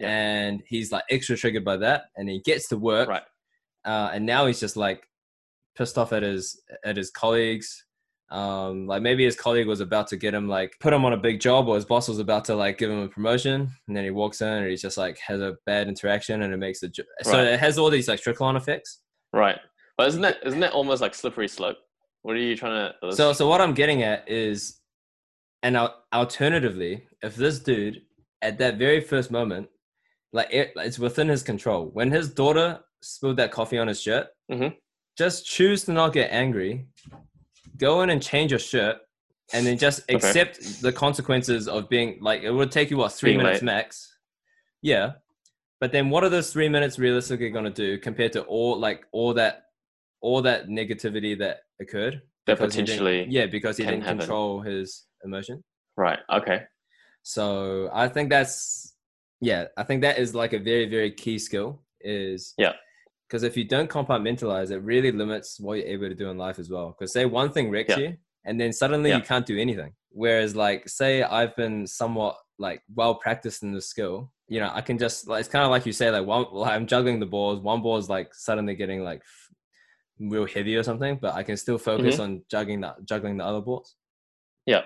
Yeah. 0.00 0.08
and 0.08 0.62
he's 0.66 0.90
like 0.92 1.04
extra 1.10 1.36
triggered 1.36 1.64
by 1.64 1.76
that 1.78 2.04
and 2.16 2.28
he 2.28 2.40
gets 2.40 2.68
to 2.68 2.76
work 2.76 3.08
Right. 3.08 3.22
uh, 3.84 4.10
and 4.14 4.24
now 4.26 4.46
he's 4.46 4.58
just 4.60 4.76
like 4.76 5.06
pissed 5.76 5.98
off 5.98 6.12
at 6.12 6.22
his 6.22 6.60
at 6.84 6.96
his 6.96 7.10
colleagues 7.10 7.84
um 8.30 8.86
like 8.86 9.02
maybe 9.02 9.24
his 9.24 9.34
colleague 9.34 9.66
was 9.66 9.80
about 9.80 10.06
to 10.06 10.16
get 10.16 10.32
him 10.32 10.48
like 10.48 10.72
put 10.80 10.92
him 10.92 11.04
on 11.04 11.12
a 11.12 11.16
big 11.16 11.40
job 11.40 11.68
or 11.68 11.74
his 11.74 11.84
boss 11.84 12.06
was 12.08 12.20
about 12.20 12.44
to 12.44 12.54
like 12.54 12.78
give 12.78 12.88
him 12.90 13.00
a 13.00 13.08
promotion 13.08 13.68
and 13.88 13.96
then 13.96 14.04
he 14.04 14.10
walks 14.10 14.40
in 14.40 14.46
and 14.48 14.68
he's 14.70 14.82
just 14.82 14.96
like 14.96 15.18
has 15.18 15.40
a 15.40 15.56
bad 15.66 15.88
interaction 15.88 16.42
and 16.42 16.54
it 16.54 16.56
makes 16.56 16.78
the 16.80 16.88
jo- 16.88 17.02
so 17.22 17.42
it 17.42 17.58
has 17.58 17.76
all 17.76 17.90
these 17.90 18.06
like 18.08 18.20
trickle 18.20 18.46
on 18.46 18.56
effects 18.56 19.00
right. 19.32 19.58
But 19.98 20.08
isn't 20.08 20.22
that 20.22 20.38
isn't 20.46 20.60
that 20.60 20.72
almost 20.72 21.02
like 21.02 21.14
slippery 21.14 21.46
slope? 21.48 21.76
What 22.22 22.34
are 22.36 22.38
you 22.38 22.56
trying 22.56 22.92
to? 23.02 23.12
so 23.16 23.32
so 23.32 23.48
what 23.48 23.60
i'm 23.60 23.74
getting 23.74 24.02
at 24.04 24.28
is 24.30 24.78
and 25.62 25.76
al- 25.76 26.04
alternatively 26.12 27.06
if 27.22 27.34
this 27.34 27.58
dude 27.58 28.00
at 28.42 28.58
that 28.58 28.78
very 28.78 29.00
first 29.00 29.30
moment 29.30 29.68
like 30.32 30.52
it, 30.52 30.72
it's 30.76 30.98
within 30.98 31.28
his 31.28 31.42
control 31.42 31.86
when 31.92 32.10
his 32.10 32.32
daughter 32.32 32.80
spilled 33.02 33.36
that 33.36 33.50
coffee 33.50 33.78
on 33.78 33.88
his 33.88 34.00
shirt 34.00 34.28
Mhm. 34.50 34.76
just 35.18 35.46
choose 35.46 35.84
to 35.84 35.92
not 35.92 36.12
get 36.12 36.30
angry 36.30 36.86
go 37.76 38.02
in 38.02 38.10
and 38.10 38.22
change 38.22 38.50
your 38.52 38.58
shirt 38.60 38.98
and 39.52 39.66
then 39.66 39.76
just 39.78 40.02
Okay. 40.04 40.14
accept 40.14 40.82
the 40.82 40.92
consequences 40.92 41.66
of 41.68 41.88
being 41.88 42.18
like 42.20 42.42
it 42.42 42.50
would 42.50 42.70
take 42.70 42.90
you 42.90 42.96
what 42.98 43.12
three 43.12 43.30
Being 43.32 43.38
minutes 43.42 43.62
late. 43.62 43.66
max 43.66 44.16
yeah 44.82 45.12
but 45.80 45.92
then 45.92 46.10
what 46.10 46.22
are 46.24 46.28
those 46.28 46.52
three 46.52 46.68
minutes 46.68 46.98
realistically 46.98 47.50
going 47.50 47.64
to 47.64 47.70
do 47.70 47.98
compared 47.98 48.32
to 48.34 48.42
all 48.42 48.78
like 48.78 49.06
all 49.12 49.34
that 49.34 49.64
all 50.20 50.42
that 50.42 50.68
negativity 50.68 51.36
that 51.38 51.60
occurred 51.80 52.20
that 52.46 52.58
because 52.58 52.74
he 52.74 52.82
didn't- 52.82 52.98
potentially. 52.98 53.26
yeah 53.30 53.46
because 53.46 53.76
he 53.78 53.84
didn't 53.84 54.02
happen. 54.02 54.18
control 54.18 54.60
his 54.60 55.06
emotion 55.24 55.64
Right. 55.96 56.18
Okay. 56.30 56.62
so 57.22 57.90
i 57.92 58.08
think 58.08 58.30
that's 58.30 58.89
yeah 59.40 59.64
i 59.76 59.82
think 59.82 60.02
that 60.02 60.18
is 60.18 60.34
like 60.34 60.52
a 60.52 60.58
very 60.58 60.86
very 60.88 61.10
key 61.10 61.38
skill 61.38 61.80
is 62.00 62.54
Yeah. 62.58 62.72
because 63.28 63.42
if 63.42 63.56
you 63.56 63.64
don't 63.64 63.90
compartmentalize 63.90 64.70
it 64.70 64.78
really 64.80 65.12
limits 65.12 65.58
what 65.60 65.78
you're 65.78 65.86
able 65.86 66.08
to 66.08 66.14
do 66.14 66.30
in 66.30 66.38
life 66.38 66.58
as 66.58 66.70
well 66.70 66.88
because 66.90 67.12
say 67.12 67.24
one 67.24 67.50
thing 67.52 67.70
wrecks 67.70 67.90
Yeah. 67.90 67.98
you 67.98 68.16
and 68.44 68.60
then 68.60 68.72
suddenly 68.72 69.10
Yeah. 69.10 69.16
you 69.18 69.22
can't 69.22 69.46
do 69.46 69.58
anything 69.58 69.92
whereas 70.10 70.56
like 70.56 70.88
say 70.88 71.22
i've 71.22 71.54
been 71.56 71.86
somewhat 71.86 72.36
like 72.58 72.82
well 72.94 73.14
practiced 73.14 73.62
in 73.62 73.72
the 73.72 73.80
skill 73.80 74.32
you 74.48 74.60
know 74.60 74.70
i 74.74 74.80
can 74.80 74.98
just 74.98 75.28
like 75.28 75.40
it's 75.40 75.48
kind 75.48 75.64
of 75.64 75.70
like 75.70 75.86
you 75.86 75.92
say 75.92 76.10
like 76.10 76.26
one 76.26 76.46
like 76.52 76.72
i'm 76.72 76.86
juggling 76.86 77.20
the 77.20 77.26
balls 77.26 77.60
one 77.60 77.80
ball 77.82 77.96
is 77.96 78.08
like 78.08 78.34
suddenly 78.34 78.74
getting 78.74 79.02
like 79.04 79.20
f- 79.20 79.48
real 80.18 80.46
heavy 80.46 80.74
or 80.76 80.82
something 80.82 81.16
but 81.22 81.34
i 81.34 81.42
can 81.42 81.56
still 81.56 81.78
focus 81.78 82.14
Mm-hmm. 82.14 82.22
on 82.22 82.42
juggling 82.50 82.80
that 82.82 82.96
juggling 83.04 83.36
the 83.38 83.44
other 83.44 83.60
balls 83.60 83.94
Yeah. 84.66 84.82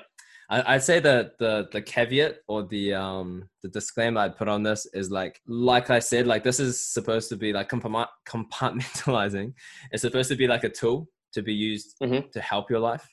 I, 0.50 0.74
I'd 0.74 0.82
say 0.82 1.00
that 1.00 1.38
the 1.38 1.68
the 1.72 1.80
caveat 1.82 2.38
or 2.48 2.62
the 2.64 2.94
um 2.94 3.48
the 3.62 3.68
disclaimer 3.68 4.20
I'd 4.20 4.36
put 4.36 4.48
on 4.48 4.62
this 4.62 4.86
is 4.92 5.10
like 5.10 5.40
like 5.46 5.90
I 5.90 5.98
said, 5.98 6.26
like 6.26 6.44
this 6.44 6.60
is 6.60 6.78
supposed 6.86 7.28
to 7.30 7.36
be 7.36 7.52
like 7.52 7.68
compartmentalizing. 7.70 9.54
It's 9.92 10.02
supposed 10.02 10.28
to 10.30 10.36
be 10.36 10.46
like 10.46 10.64
a 10.64 10.68
tool 10.68 11.08
to 11.32 11.42
be 11.42 11.54
used 11.54 11.96
Mhm. 12.02 12.30
to 12.32 12.40
help 12.40 12.70
your 12.70 12.80
life. 12.80 13.08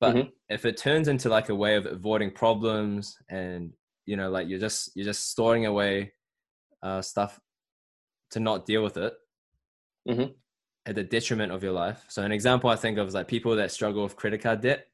But 0.00 0.14
Mhm. 0.16 0.32
if 0.48 0.64
it 0.64 0.76
turns 0.76 1.08
into 1.08 1.28
like 1.28 1.48
a 1.50 1.54
way 1.54 1.76
of 1.76 1.86
avoiding 1.86 2.30
problems 2.32 3.16
and 3.28 3.72
you 4.06 4.16
know 4.16 4.30
like 4.30 4.48
you're 4.48 4.60
just 4.60 4.90
you're 4.96 5.04
just 5.12 5.30
storing 5.30 5.66
away 5.66 6.12
uh, 6.82 7.02
stuff 7.02 7.40
to 8.30 8.40
not 8.40 8.64
deal 8.66 8.82
with 8.84 8.96
it 8.96 9.12
Mhm. 10.08 10.34
at 10.86 10.94
the 10.94 11.02
detriment 11.04 11.52
of 11.52 11.62
your 11.62 11.72
life. 11.72 12.04
So 12.08 12.22
an 12.22 12.32
example 12.32 12.70
I 12.70 12.76
think 12.76 12.96
of 12.98 13.06
is 13.08 13.14
like 13.14 13.28
people 13.28 13.56
that 13.56 13.70
struggle 13.72 14.02
with 14.04 14.16
credit 14.16 14.40
card 14.42 14.60
debt. 14.62 14.86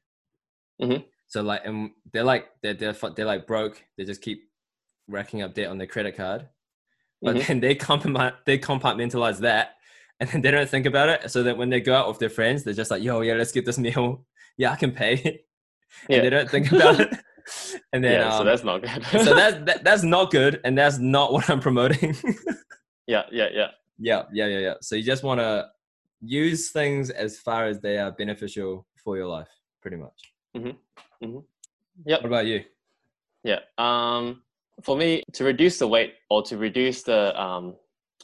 Mhm. 0.81 1.05
So 1.27 1.41
like, 1.41 1.61
and 1.65 1.91
they're 2.13 2.23
like 2.23 2.47
they're 2.61 2.73
they're 2.73 2.93
they're 3.15 3.25
like 3.25 3.47
broke. 3.47 3.83
They 3.97 4.05
just 4.05 4.21
keep 4.21 4.49
racking 5.07 5.41
up 5.41 5.53
debt 5.53 5.69
on 5.69 5.77
their 5.77 5.87
credit 5.87 6.15
card, 6.15 6.47
but 7.21 7.35
Mhm. 7.35 7.47
then 7.47 7.59
they 7.59 7.75
compartment 7.75 8.35
they 8.45 8.57
compartmentalize 8.57 9.39
that, 9.39 9.75
and 10.19 10.29
then 10.29 10.41
they 10.41 10.51
don't 10.51 10.69
think 10.69 10.85
about 10.85 11.09
it. 11.09 11.29
So 11.31 11.43
that 11.43 11.57
when 11.57 11.69
they 11.69 11.81
go 11.81 11.95
out 11.95 12.07
with 12.07 12.19
their 12.19 12.29
friends, 12.29 12.63
they're 12.63 12.73
just 12.73 12.91
like, 12.91 13.03
"Yo, 13.03 13.21
yeah, 13.21 13.33
let's 13.33 13.51
get 13.51 13.65
this 13.65 13.77
meal. 13.77 14.25
Yeah, 14.57 14.71
I 14.71 14.77
can 14.77 14.91
pay." 14.91 15.15
and 15.21 15.39
Yeah. 16.09 16.21
they 16.21 16.29
don't 16.29 16.49
think 16.49 16.71
about 16.71 16.99
it. 16.99 17.09
And 17.93 18.03
then 18.03 18.13
yeah, 18.13 18.31
so 18.31 18.39
um, 18.39 18.45
that's 18.47 18.63
not 18.63 18.81
good. 18.81 19.05
so 19.23 19.35
that, 19.35 19.67
that 19.67 19.83
that's 19.83 20.01
not 20.01 20.31
good, 20.31 20.59
and 20.63 20.75
that's 20.75 20.97
not 20.97 21.31
what 21.31 21.47
I'm 21.47 21.59
promoting. 21.59 22.15
yeah, 23.05 23.23
yeah, 23.31 23.49
yeah. 23.53 23.67
yeah, 23.99 24.23
yeah, 24.33 24.47
yeah, 24.47 24.59
yeah. 24.59 24.73
So 24.81 24.95
you 24.95 25.03
just 25.03 25.21
want 25.23 25.39
to 25.41 25.67
use 26.21 26.71
things 26.71 27.11
as 27.11 27.37
far 27.37 27.67
as 27.67 27.79
they 27.81 27.99
are 27.99 28.11
beneficial 28.11 28.87
for 29.03 29.15
your 29.15 29.27
life, 29.27 29.49
pretty 29.81 29.97
much. 29.97 30.33
Yep. 31.21 32.21
What 32.21 32.25
about 32.25 32.45
you? 32.45 32.63
Yeah. 33.43 33.59
Um, 33.77 34.41
for 34.83 34.97
me, 34.97 35.23
to 35.33 35.43
reduce 35.43 35.79
the 35.79 35.87
weight 35.87 36.13
or 36.29 36.41
to 36.43 36.57
reduce 36.57 37.03
the 37.03 37.39
um, 37.41 37.75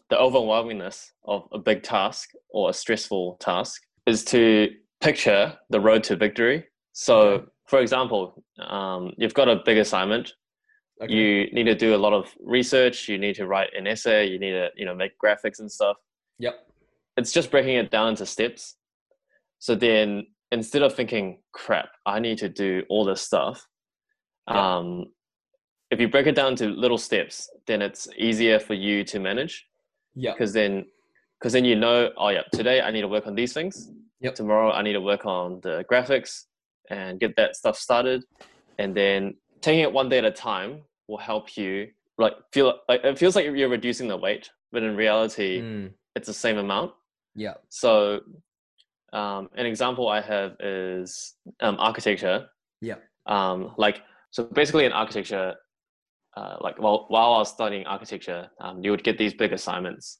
the 0.09 0.17
overwhelmingness 0.17 1.11
of 1.25 1.47
a 1.53 1.57
big 1.57 1.83
task 1.83 2.31
or 2.49 2.69
a 2.69 2.73
stressful 2.73 3.37
task 3.39 3.81
is 4.05 4.25
to 4.25 4.69
picture 4.99 5.57
the 5.69 5.79
road 5.79 6.03
to 6.03 6.15
victory. 6.15 6.65
So, 6.93 7.19
Okay. 7.21 7.45
for 7.67 7.79
example, 7.79 8.43
um, 8.59 9.13
you've 9.17 9.33
got 9.33 9.47
a 9.47 9.61
big 9.63 9.77
assignment. 9.77 10.33
Okay. 11.01 11.13
You 11.13 11.51
need 11.53 11.63
to 11.63 11.75
do 11.75 11.95
a 11.95 11.97
lot 11.97 12.13
of 12.13 12.29
research. 12.43 13.07
You 13.07 13.17
need 13.17 13.35
to 13.35 13.47
write 13.47 13.69
an 13.75 13.87
essay. 13.87 14.27
You 14.27 14.37
need 14.37 14.51
to, 14.51 14.69
you 14.75 14.85
know, 14.85 14.93
make 14.93 15.13
graphics 15.23 15.59
and 15.59 15.71
stuff. 15.71 15.95
Yep. 16.39 16.67
It's 17.17 17.31
just 17.31 17.49
breaking 17.49 17.75
it 17.77 17.89
down 17.89 18.09
into 18.09 18.25
steps. 18.25 18.75
So 19.59 19.75
then, 19.75 20.27
instead 20.51 20.81
of 20.83 20.93
thinking, 20.95 21.41
"Crap, 21.53 21.89
I 22.05 22.19
need 22.19 22.37
to 22.39 22.49
do 22.49 22.83
all 22.89 23.05
this 23.05 23.21
stuff," 23.21 23.67
Yeah. 24.47 24.77
um, 24.77 25.13
if 25.91 25.99
you 25.99 26.07
break 26.07 26.27
it 26.27 26.35
down 26.35 26.55
to 26.57 26.67
little 26.69 26.97
steps, 26.97 27.49
then 27.67 27.81
it's 27.81 28.07
easier 28.17 28.59
for 28.59 28.73
you 28.73 29.03
to 29.05 29.19
manage 29.19 29.67
Yep. 30.15 30.35
because 30.35 30.53
then, 30.53 30.85
because 31.39 31.53
then 31.53 31.65
you 31.65 31.75
know, 31.75 32.11
oh 32.17 32.29
yeah, 32.29 32.43
today 32.53 32.81
I 32.81 32.91
need 32.91 33.01
to 33.01 33.07
work 33.07 33.27
on 33.27 33.35
these 33.35 33.53
things. 33.53 33.91
Yep. 34.21 34.35
Tomorrow 34.35 34.71
I 34.71 34.81
need 34.81 34.93
to 34.93 35.01
work 35.01 35.25
on 35.25 35.59
the 35.61 35.85
graphics 35.91 36.45
and 36.89 37.19
get 37.19 37.35
that 37.37 37.55
stuff 37.55 37.77
started, 37.77 38.23
and 38.77 38.95
then 38.95 39.35
taking 39.61 39.81
it 39.81 39.91
one 39.91 40.09
day 40.09 40.17
at 40.19 40.25
a 40.25 40.31
time 40.31 40.83
will 41.07 41.17
help 41.17 41.55
you 41.57 41.91
like 42.17 42.33
feel 42.53 42.79
like 42.89 43.03
it 43.03 43.17
feels 43.17 43.35
like 43.35 43.45
you're 43.45 43.69
reducing 43.69 44.07
the 44.07 44.17
weight, 44.17 44.49
but 44.71 44.83
in 44.83 44.95
reality, 44.95 45.61
Mm, 45.61 45.93
it's 46.15 46.27
the 46.27 46.33
same 46.33 46.57
amount. 46.57 46.93
yeah. 47.35 47.55
So, 47.69 48.21
um, 49.13 49.49
an 49.55 49.65
example 49.65 50.07
I 50.07 50.21
have 50.21 50.55
is 50.59 51.35
um, 51.59 51.77
architecture. 51.79 52.47
Yeah. 52.81 52.95
Um, 53.25 53.73
like 53.77 54.01
so, 54.31 54.45
basically, 54.45 54.85
in 54.85 54.91
architecture, 54.91 55.55
uh, 56.37 56.57
like 56.61 56.79
while 56.79 57.05
while 57.09 57.33
I 57.33 57.37
was 57.39 57.49
studying 57.49 57.85
architecture, 57.85 58.49
um, 58.61 58.83
you 58.83 58.91
would 58.91 59.03
get 59.03 59.17
these 59.17 59.33
big 59.33 59.51
assignments, 59.51 60.19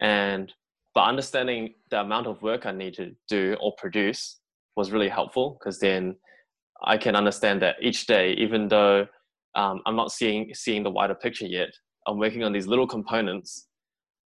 and 0.00 0.52
but 0.94 1.04
understanding 1.04 1.74
the 1.90 2.00
amount 2.00 2.26
of 2.26 2.40
work 2.42 2.66
I 2.66 2.72
need 2.72 2.94
to 2.94 3.12
do 3.28 3.56
or 3.60 3.74
produce 3.78 4.40
was 4.76 4.90
really 4.92 5.08
helpful 5.08 5.58
because 5.58 5.78
then 5.78 6.16
I 6.84 6.96
can 6.96 7.14
understand 7.14 7.60
that 7.62 7.76
each 7.82 8.06
day, 8.06 8.32
even 8.34 8.68
though 8.68 9.06
um, 9.54 9.80
I'm 9.86 9.96
not 9.96 10.12
seeing 10.12 10.54
seeing 10.54 10.84
the 10.84 10.90
wider 10.90 11.14
picture 11.14 11.46
yet, 11.46 11.70
I'm 12.06 12.18
working 12.18 12.44
on 12.44 12.52
these 12.52 12.68
little 12.68 12.86
components, 12.86 13.66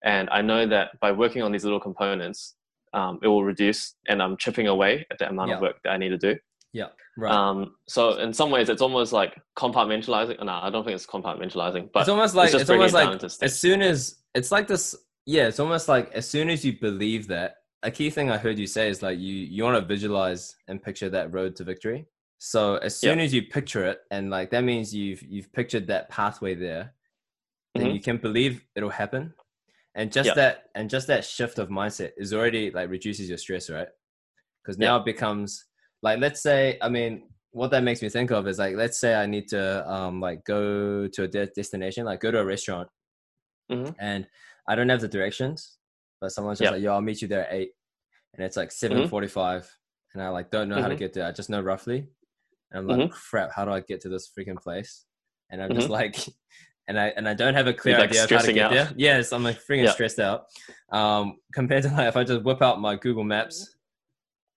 and 0.04 0.28
I 0.30 0.42
know 0.42 0.66
that 0.66 1.00
by 1.00 1.10
working 1.10 1.40
on 1.40 1.52
these 1.52 1.64
little 1.64 1.80
components, 1.80 2.54
um, 2.94 3.18
it 3.22 3.28
will 3.28 3.44
reduce, 3.44 3.94
and 4.08 4.22
I'm 4.22 4.36
chipping 4.36 4.68
away 4.68 5.06
at 5.10 5.18
the 5.18 5.28
amount 5.28 5.50
Yeah. 5.50 5.56
of 5.56 5.62
work 5.62 5.76
that 5.84 5.90
I 5.90 5.96
need 5.98 6.10
to 6.10 6.18
do. 6.18 6.36
Yeah. 6.72 6.88
Right. 7.16 7.32
Um, 7.32 7.76
so 7.86 8.18
in 8.18 8.32
some 8.32 8.50
ways, 8.50 8.68
it's 8.68 8.82
almost 8.82 9.12
like 9.12 9.40
compartmentalizing. 9.56 10.42
No, 10.44 10.52
I 10.52 10.70
don't 10.70 10.84
think 10.84 10.96
it's 10.96 11.06
compartmentalizing, 11.06 11.90
but 11.92 12.00
it's 12.00 12.08
almost 12.08 12.34
like 12.34 12.50
just 12.50 12.62
it's, 12.62 12.70
almost 12.70 12.94
it 12.94 12.96
like 12.96 13.22
as 13.42 13.58
soon 13.58 13.82
as 13.82 14.16
it's 14.34 14.50
like 14.50 14.66
this. 14.66 14.94
Yeah, 15.26 15.46
it's 15.46 15.60
almost 15.60 15.88
like 15.88 16.10
as 16.12 16.28
soon 16.28 16.48
as 16.50 16.64
you 16.64 16.78
believe 16.78 17.28
that. 17.28 17.56
A 17.84 17.90
key 17.90 18.08
thing 18.08 18.30
I 18.30 18.38
heard 18.38 18.58
you 18.58 18.66
say 18.66 18.88
is 18.88 19.02
like 19.02 19.18
you 19.18 19.34
you 19.34 19.62
want 19.62 19.76
to 19.78 19.84
visualize 19.86 20.56
and 20.68 20.82
picture 20.82 21.10
that 21.10 21.32
road 21.34 21.54
to 21.56 21.64
victory. 21.64 22.06
So 22.38 22.76
as 22.76 22.96
soon 22.96 23.20
as 23.20 23.32
you 23.32 23.42
picture 23.42 23.84
it, 23.84 24.00
and 24.10 24.30
like 24.30 24.50
that 24.50 24.64
means 24.64 24.94
you've 24.94 25.22
you've 25.22 25.52
pictured 25.52 25.86
that 25.88 26.08
pathway 26.08 26.54
there, 26.54 26.94
then 27.74 27.88
Mhm. 27.88 27.94
you 27.94 28.00
can 28.00 28.16
believe 28.16 28.64
it'll 28.74 28.88
happen. 28.90 29.34
And 29.94 30.12
just 30.12 30.28
Yeah. 30.28 30.34
that 30.34 30.70
and 30.74 30.90
just 30.90 31.06
that 31.06 31.24
shift 31.24 31.58
of 31.58 31.68
mindset 31.68 32.12
is 32.16 32.34
already 32.34 32.70
like 32.70 32.90
reduces 32.90 33.28
your 33.28 33.38
stress, 33.38 33.70
right? 33.70 33.88
Because 34.62 34.78
now 34.78 34.98
it 34.98 35.04
becomes 35.04 35.64
like 36.02 36.20
let's 36.20 36.42
say 36.42 36.78
I 36.82 36.88
mean 36.90 37.30
what 37.52 37.70
that 37.72 37.84
makes 37.84 38.02
me 38.02 38.08
think 38.10 38.30
of 38.32 38.48
is 38.48 38.58
like 38.58 38.76
let's 38.76 38.98
say 38.98 39.14
I 39.14 39.26
need 39.26 39.48
to 39.48 39.88
um 39.90 40.20
like 40.20 40.44
go 40.44 41.08
to 41.08 41.22
a 41.24 41.28
de- 41.28 41.46
destination, 41.48 42.04
like 42.06 42.20
go 42.20 42.30
to 42.32 42.40
a 42.40 42.44
restaurant, 42.46 42.88
Mhm. 43.68 43.94
and 43.98 44.26
I 44.68 44.74
don't 44.74 44.88
have 44.88 45.00
the 45.00 45.08
directions, 45.08 45.78
but 46.20 46.30
someone's 46.30 46.58
just 46.58 46.70
Yeah. 46.70 46.70
like, 46.70 46.82
"Yo, 46.82 46.92
I'll 46.92 47.00
meet 47.00 47.22
you 47.22 47.28
there 47.28 47.46
at 47.46 47.52
8. 47.54 47.72
and 48.34 48.44
it's 48.44 48.56
like 48.56 48.72
seven 48.72 49.04
forty-five, 49.04 49.70
and 50.14 50.22
I 50.22 50.28
like 50.30 50.50
don't 50.50 50.68
know 50.68 50.80
how 50.80 50.88
to 50.88 50.96
Mhm. 50.96 50.96
get 50.96 51.12
there. 51.14 51.26
I 51.26 51.32
just 51.32 51.50
know 51.50 51.60
roughly, 51.62 51.98
and 52.70 52.78
I'm 52.80 52.86
like, 52.88 53.08
"Crap, 53.10 53.52
how 53.52 53.64
do 53.66 53.72
I 53.72 53.80
get 53.80 54.00
to 54.02 54.08
this 54.10 54.30
freaking 54.36 54.60
place?" 54.62 55.06
And 55.50 55.62
I'm 55.62 55.74
just 55.74 55.88
Mhm. 55.88 55.90
like, 55.90 56.16
and 56.88 56.98
I 56.98 57.08
and 57.16 57.28
I 57.28 57.34
don't 57.34 57.54
have 57.54 57.66
a 57.66 57.72
clear 57.72 57.98
like, 57.98 58.10
idea 58.10 58.24
of 58.24 58.30
how 58.30 58.38
to 58.38 58.52
get 58.52 58.64
out. 58.66 58.70
there. 58.72 58.92
Yes, 58.96 59.32
I'm 59.32 59.42
like 59.44 59.58
freaking 59.62 59.84
Yeah. 59.84 59.92
stressed 59.92 60.18
out. 60.20 60.46
Um, 60.90 61.36
compared 61.54 61.82
to 61.84 61.88
like 61.90 62.08
if 62.08 62.16
I 62.16 62.24
just 62.24 62.42
whip 62.44 62.62
out 62.62 62.80
my 62.80 62.96
Google 62.96 63.24
Maps, 63.24 63.76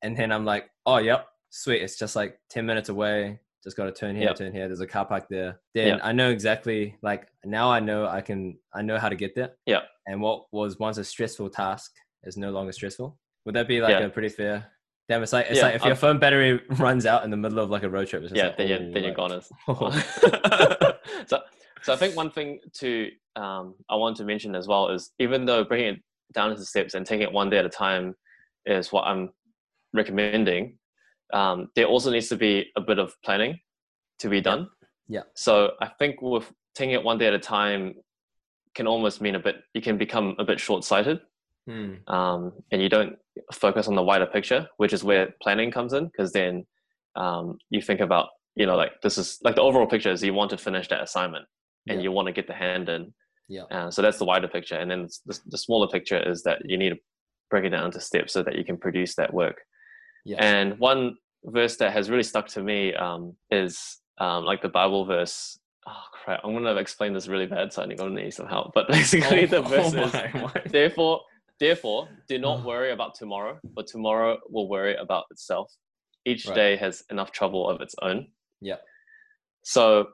and 0.01 0.15
then 0.17 0.31
I'm 0.31 0.45
like, 0.45 0.69
"Oh, 0.85 0.97
yep, 0.97 1.27
sweet, 1.49 1.81
it's 1.81 1.97
just 1.97 2.15
like 2.15 2.39
ten 2.49 2.65
minutes 2.65 2.89
away." 2.89 3.39
Just 3.63 3.75
got 3.75 3.85
to 3.85 3.91
turn 3.91 4.15
here, 4.15 4.25
Yep. 4.27 4.35
turn 4.37 4.53
here. 4.53 4.67
There's 4.67 4.79
a 4.81 4.87
car 4.87 5.03
park 5.05 5.27
there. 5.29 5.59
Then 5.73 5.87
Yep. 5.87 5.99
I 6.03 6.11
know 6.13 6.29
exactly. 6.29 6.95
Like 7.01 7.27
now, 7.43 7.69
I 7.69 7.79
know 7.81 8.07
I 8.07 8.21
can. 8.21 8.57
I 8.73 8.81
know 8.81 8.97
how 8.97 9.09
to 9.09 9.15
get 9.15 9.35
there. 9.35 9.51
Yep. 9.65 9.83
And 10.05 10.21
what 10.21 10.45
was 10.53 10.79
once 10.79 10.97
a 10.97 11.03
stressful 11.03 11.49
task 11.49 11.91
is 12.23 12.37
no 12.37 12.51
longer 12.51 12.71
stressful. 12.71 13.17
Would 13.45 13.55
that 13.55 13.67
be 13.67 13.81
like 13.81 13.91
Yeah. 13.99 14.05
a 14.05 14.09
pretty 14.09 14.29
fair? 14.29 14.67
Damn, 15.09 15.23
it's 15.23 15.33
like 15.33 15.47
it's 15.49 15.57
Yeah, 15.57 15.65
like 15.67 15.75
if 15.75 15.81
your 15.83 15.91
I've- 15.91 15.99
phone 15.99 16.19
battery 16.19 16.61
runs 16.77 17.05
out 17.05 17.23
in 17.25 17.31
the 17.31 17.37
middle 17.37 17.59
of 17.59 17.69
like 17.69 17.83
a 17.83 17.89
road 17.89 18.07
trip. 18.07 18.23
Yeah, 18.31 18.47
like, 18.47 18.57
then 18.57 18.67
you're 18.67 18.77
oh, 18.77 18.91
then 18.93 19.03
you're 19.03 19.03
like- 19.07 19.15
gone. 19.15 19.31
as- 19.33 19.51
Oh. 19.67 19.91
so, 21.27 21.41
so 21.87 21.93
I 21.93 21.95
think 21.95 22.17
one 22.17 22.31
thing 22.31 22.59
to 22.79 23.09
um, 23.37 23.75
I 23.89 23.95
want 23.95 24.17
to 24.17 24.25
mention 24.25 24.55
as 24.55 24.67
well 24.67 24.89
is 24.89 25.11
even 25.19 25.45
though 25.45 25.63
bringing 25.63 25.93
it 25.93 26.01
down 26.33 26.51
into 26.51 26.65
steps 26.65 26.95
and 26.95 27.05
taking 27.05 27.21
it 27.21 27.31
one 27.31 27.49
day 27.49 27.59
at 27.59 27.65
a 27.65 27.69
time 27.69 28.13
is 28.65 28.91
what 28.91 29.05
I'm 29.05 29.29
recommending, 29.93 30.77
um, 31.33 31.69
there 31.75 31.85
also 31.85 32.11
needs 32.11 32.27
to 32.27 32.35
be 32.35 32.65
a 32.75 32.81
bit 32.81 32.99
of 32.99 33.13
planning 33.23 33.57
to 34.19 34.27
be 34.27 34.41
done. 34.41 34.67
Yeah. 35.07 35.21
So 35.35 35.71
I 35.81 35.87
think 35.97 36.21
with 36.21 36.51
taking 36.75 36.93
it 36.93 37.01
one 37.01 37.17
day 37.17 37.27
at 37.27 37.33
a 37.33 37.39
time 37.39 37.93
can 38.75 38.85
almost 38.85 39.21
mean 39.21 39.35
a 39.35 39.39
bit. 39.39 39.55
You 39.73 39.81
can 39.81 39.97
become 39.97 40.35
a 40.39 40.43
bit 40.43 40.59
short-sighted, 40.59 41.21
Hmm. 41.67 41.95
um, 42.07 42.51
and 42.71 42.81
you 42.81 42.89
don't 42.89 43.15
focus 43.53 43.87
on 43.87 43.95
the 43.95 44.03
wider 44.03 44.25
picture, 44.25 44.67
which 44.75 44.91
is 44.91 45.05
where 45.05 45.33
planning 45.41 45.71
comes 45.71 45.93
in. 45.93 46.05
Because 46.05 46.33
then 46.33 46.65
um, 47.15 47.57
you 47.69 47.81
think 47.81 48.01
about, 48.01 48.27
you 48.55 48.65
know, 48.65 48.75
like 48.75 48.91
this 49.03 49.17
is 49.17 49.37
like 49.41 49.55
the 49.55 49.61
overall 49.61 49.87
picture 49.87 50.11
is 50.11 50.21
you 50.21 50.33
want 50.33 50.49
to 50.51 50.57
finish 50.57 50.89
that 50.89 51.01
assignment 51.01 51.45
and 51.89 51.99
Yeah. 51.99 52.03
you 52.03 52.11
want 52.11 52.27
to 52.27 52.31
get 52.33 52.47
the 52.47 52.53
hand 52.53 52.89
in. 52.89 53.13
Yeah. 53.47 53.63
Uh, 53.71 53.89
so 53.91 54.01
that's 54.01 54.17
the 54.17 54.25
wider 54.25 54.47
picture, 54.47 54.75
and 54.75 54.89
then 54.91 55.07
the, 55.25 55.39
the 55.47 55.57
smaller 55.57 55.87
picture 55.87 56.17
is 56.29 56.43
that 56.43 56.61
you 56.65 56.77
need 56.77 56.89
to 56.89 56.97
break 57.49 57.63
it 57.63 57.69
down 57.69 57.85
into 57.85 58.01
steps 58.01 58.33
so 58.33 58.43
that 58.43 58.55
you 58.57 58.65
can 58.65 58.77
produce 58.77 59.15
that 59.15 59.33
work. 59.33 59.61
Yeah. 60.25 60.43
And 60.43 60.77
one 60.79 61.15
verse 61.45 61.77
that 61.77 61.93
has 61.93 62.09
really 62.09 62.23
stuck 62.23 62.47
to 62.49 62.61
me 62.61 62.93
um, 62.93 63.35
is 63.49 63.99
um, 64.19 64.43
like 64.43 64.61
the 64.61 64.69
Bible 64.69 65.05
verse. 65.05 65.57
Oh 65.87 66.03
crap! 66.11 66.41
I'm 66.43 66.51
gonna 66.53 66.75
explain 66.75 67.13
this 67.13 67.29
really 67.29 67.45
bad, 67.45 67.71
so 67.71 67.81
I'm 67.81 67.95
gonna 67.95 68.21
need 68.21 68.33
some 68.33 68.47
help. 68.47 68.71
But 68.75 68.87
basically, 68.97 69.45
the 69.45 69.61
verse 69.61 69.93
is 69.93 69.95
Oh 69.95 70.09
my, 70.33 70.41
why- 70.43 70.61
therefore 70.65 71.21
therefore 71.59 72.09
do 72.27 72.37
not 72.37 72.59
Oh. 72.63 72.67
worry 72.67 72.91
about 72.91 73.15
tomorrow 73.15 73.57
for 73.73 73.83
tomorrow 73.83 74.37
will 74.49 74.67
worry 74.69 74.95
about 74.97 75.23
itself 75.31 75.71
each 76.25 76.45
Right. 76.45 76.55
day 76.55 76.75
has 76.75 77.03
enough 77.09 77.31
trouble 77.31 77.67
of 77.69 77.79
its 77.81 77.95
own 78.01 78.27
Yeah. 78.61 78.75
so 79.63 80.09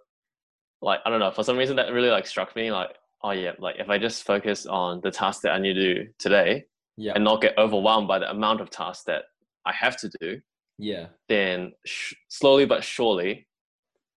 like 0.84 1.00
i 1.06 1.10
don't 1.10 1.20
know 1.20 1.32
for 1.32 1.44
some 1.44 1.58
reason 1.58 1.76
that 1.76 1.92
really 1.92 2.10
like 2.10 2.28
struck 2.28 2.56
me 2.56 2.72
like 2.72 2.90
oh 3.24 3.32
yeah 3.32 3.52
like 3.60 3.76
if 3.80 3.90
i 3.90 3.98
just 3.98 4.24
focus 4.24 4.66
on 4.66 5.00
the 5.04 5.10
task 5.12 5.42
that 5.42 5.54
i 5.54 5.60
need 5.60 5.74
to 5.74 5.94
do 5.96 6.08
today 6.20 6.66
Yeah. 6.98 7.14
and 7.16 7.24
not 7.24 7.42
get 7.42 7.58
overwhelmed 7.58 8.08
by 8.08 8.20
the 8.20 8.30
amount 8.30 8.60
of 8.62 8.70
tasks 8.70 9.04
that 9.06 9.24
i 9.66 9.72
have 9.84 9.96
to 10.04 10.10
do 10.22 10.42
Yeah. 10.78 11.08
then 11.30 11.72
sh- 11.86 12.14
slowly 12.30 12.66
but 12.66 12.84
surely, 12.84 13.48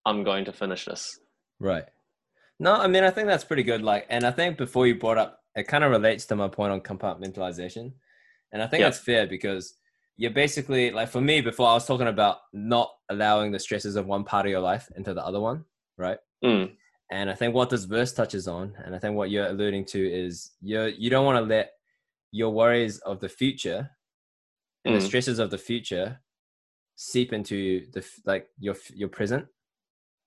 I'm 0.08 0.22
going 0.24 0.44
to 0.44 0.52
finish 0.52 0.84
this. 0.84 1.18
Right. 1.58 1.84
No, 2.60 2.72
I 2.74 2.86
mean 2.86 3.04
I 3.04 3.10
think 3.10 3.26
that's 3.28 3.44
pretty 3.50 3.64
good. 3.64 3.82
Like, 3.82 4.06
and 4.08 4.24
I 4.24 4.30
think 4.30 4.56
before 4.56 4.86
you 4.86 4.94
brought 5.04 5.18
up, 5.18 5.32
it 5.60 5.66
kind 5.72 5.82
of 5.84 5.90
relates 5.90 6.24
to 6.26 6.36
my 6.36 6.48
point 6.48 6.72
on 6.72 6.80
compartmentalization, 6.80 7.92
and 8.52 8.62
I 8.62 8.66
think 8.68 8.80
Yeah. 8.80 8.86
that's 8.88 8.98
fair 9.10 9.26
because 9.26 9.74
you're 10.16 10.30
basically 10.44 10.90
like 10.98 11.08
for 11.08 11.20
me 11.20 11.40
before 11.40 11.68
I 11.68 11.74
was 11.74 11.86
talking 11.86 12.06
about 12.06 12.36
not 12.52 12.88
allowing 13.10 13.50
the 13.52 13.58
stresses 13.58 13.96
of 13.96 14.06
one 14.06 14.24
part 14.24 14.46
of 14.46 14.50
your 14.50 14.60
life 14.72 14.88
into 14.96 15.12
the 15.12 15.24
other 15.24 15.40
one, 15.40 15.64
right? 15.98 16.18
Mm, 16.46 16.76
And 17.10 17.30
I 17.30 17.34
think 17.34 17.54
what 17.54 17.70
this 17.70 17.84
verse 17.84 18.12
touches 18.12 18.48
on, 18.48 18.74
and 18.84 18.94
I 18.94 18.98
think 18.98 19.16
what 19.16 19.30
you're 19.30 19.46
alluding 19.46 19.84
to 19.86 20.00
is 20.24 20.52
you 20.60 20.82
you 21.02 21.08
don't 21.10 21.24
want 21.24 21.38
to 21.38 21.48
let 21.56 21.72
your 22.32 22.50
worries 22.50 22.98
of 23.00 23.20
the 23.20 23.28
future 23.28 23.90
and 24.84 24.94
the 24.94 24.98
Mm. 25.00 25.06
stresses 25.06 25.38
of 25.38 25.50
the 25.50 25.58
future 25.58 26.20
seep 26.96 27.32
into 27.32 27.86
the 27.92 28.02
like 28.24 28.48
your 28.58 28.76
your 28.94 29.08
present. 29.08 29.46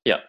Yeah. 0.06 0.22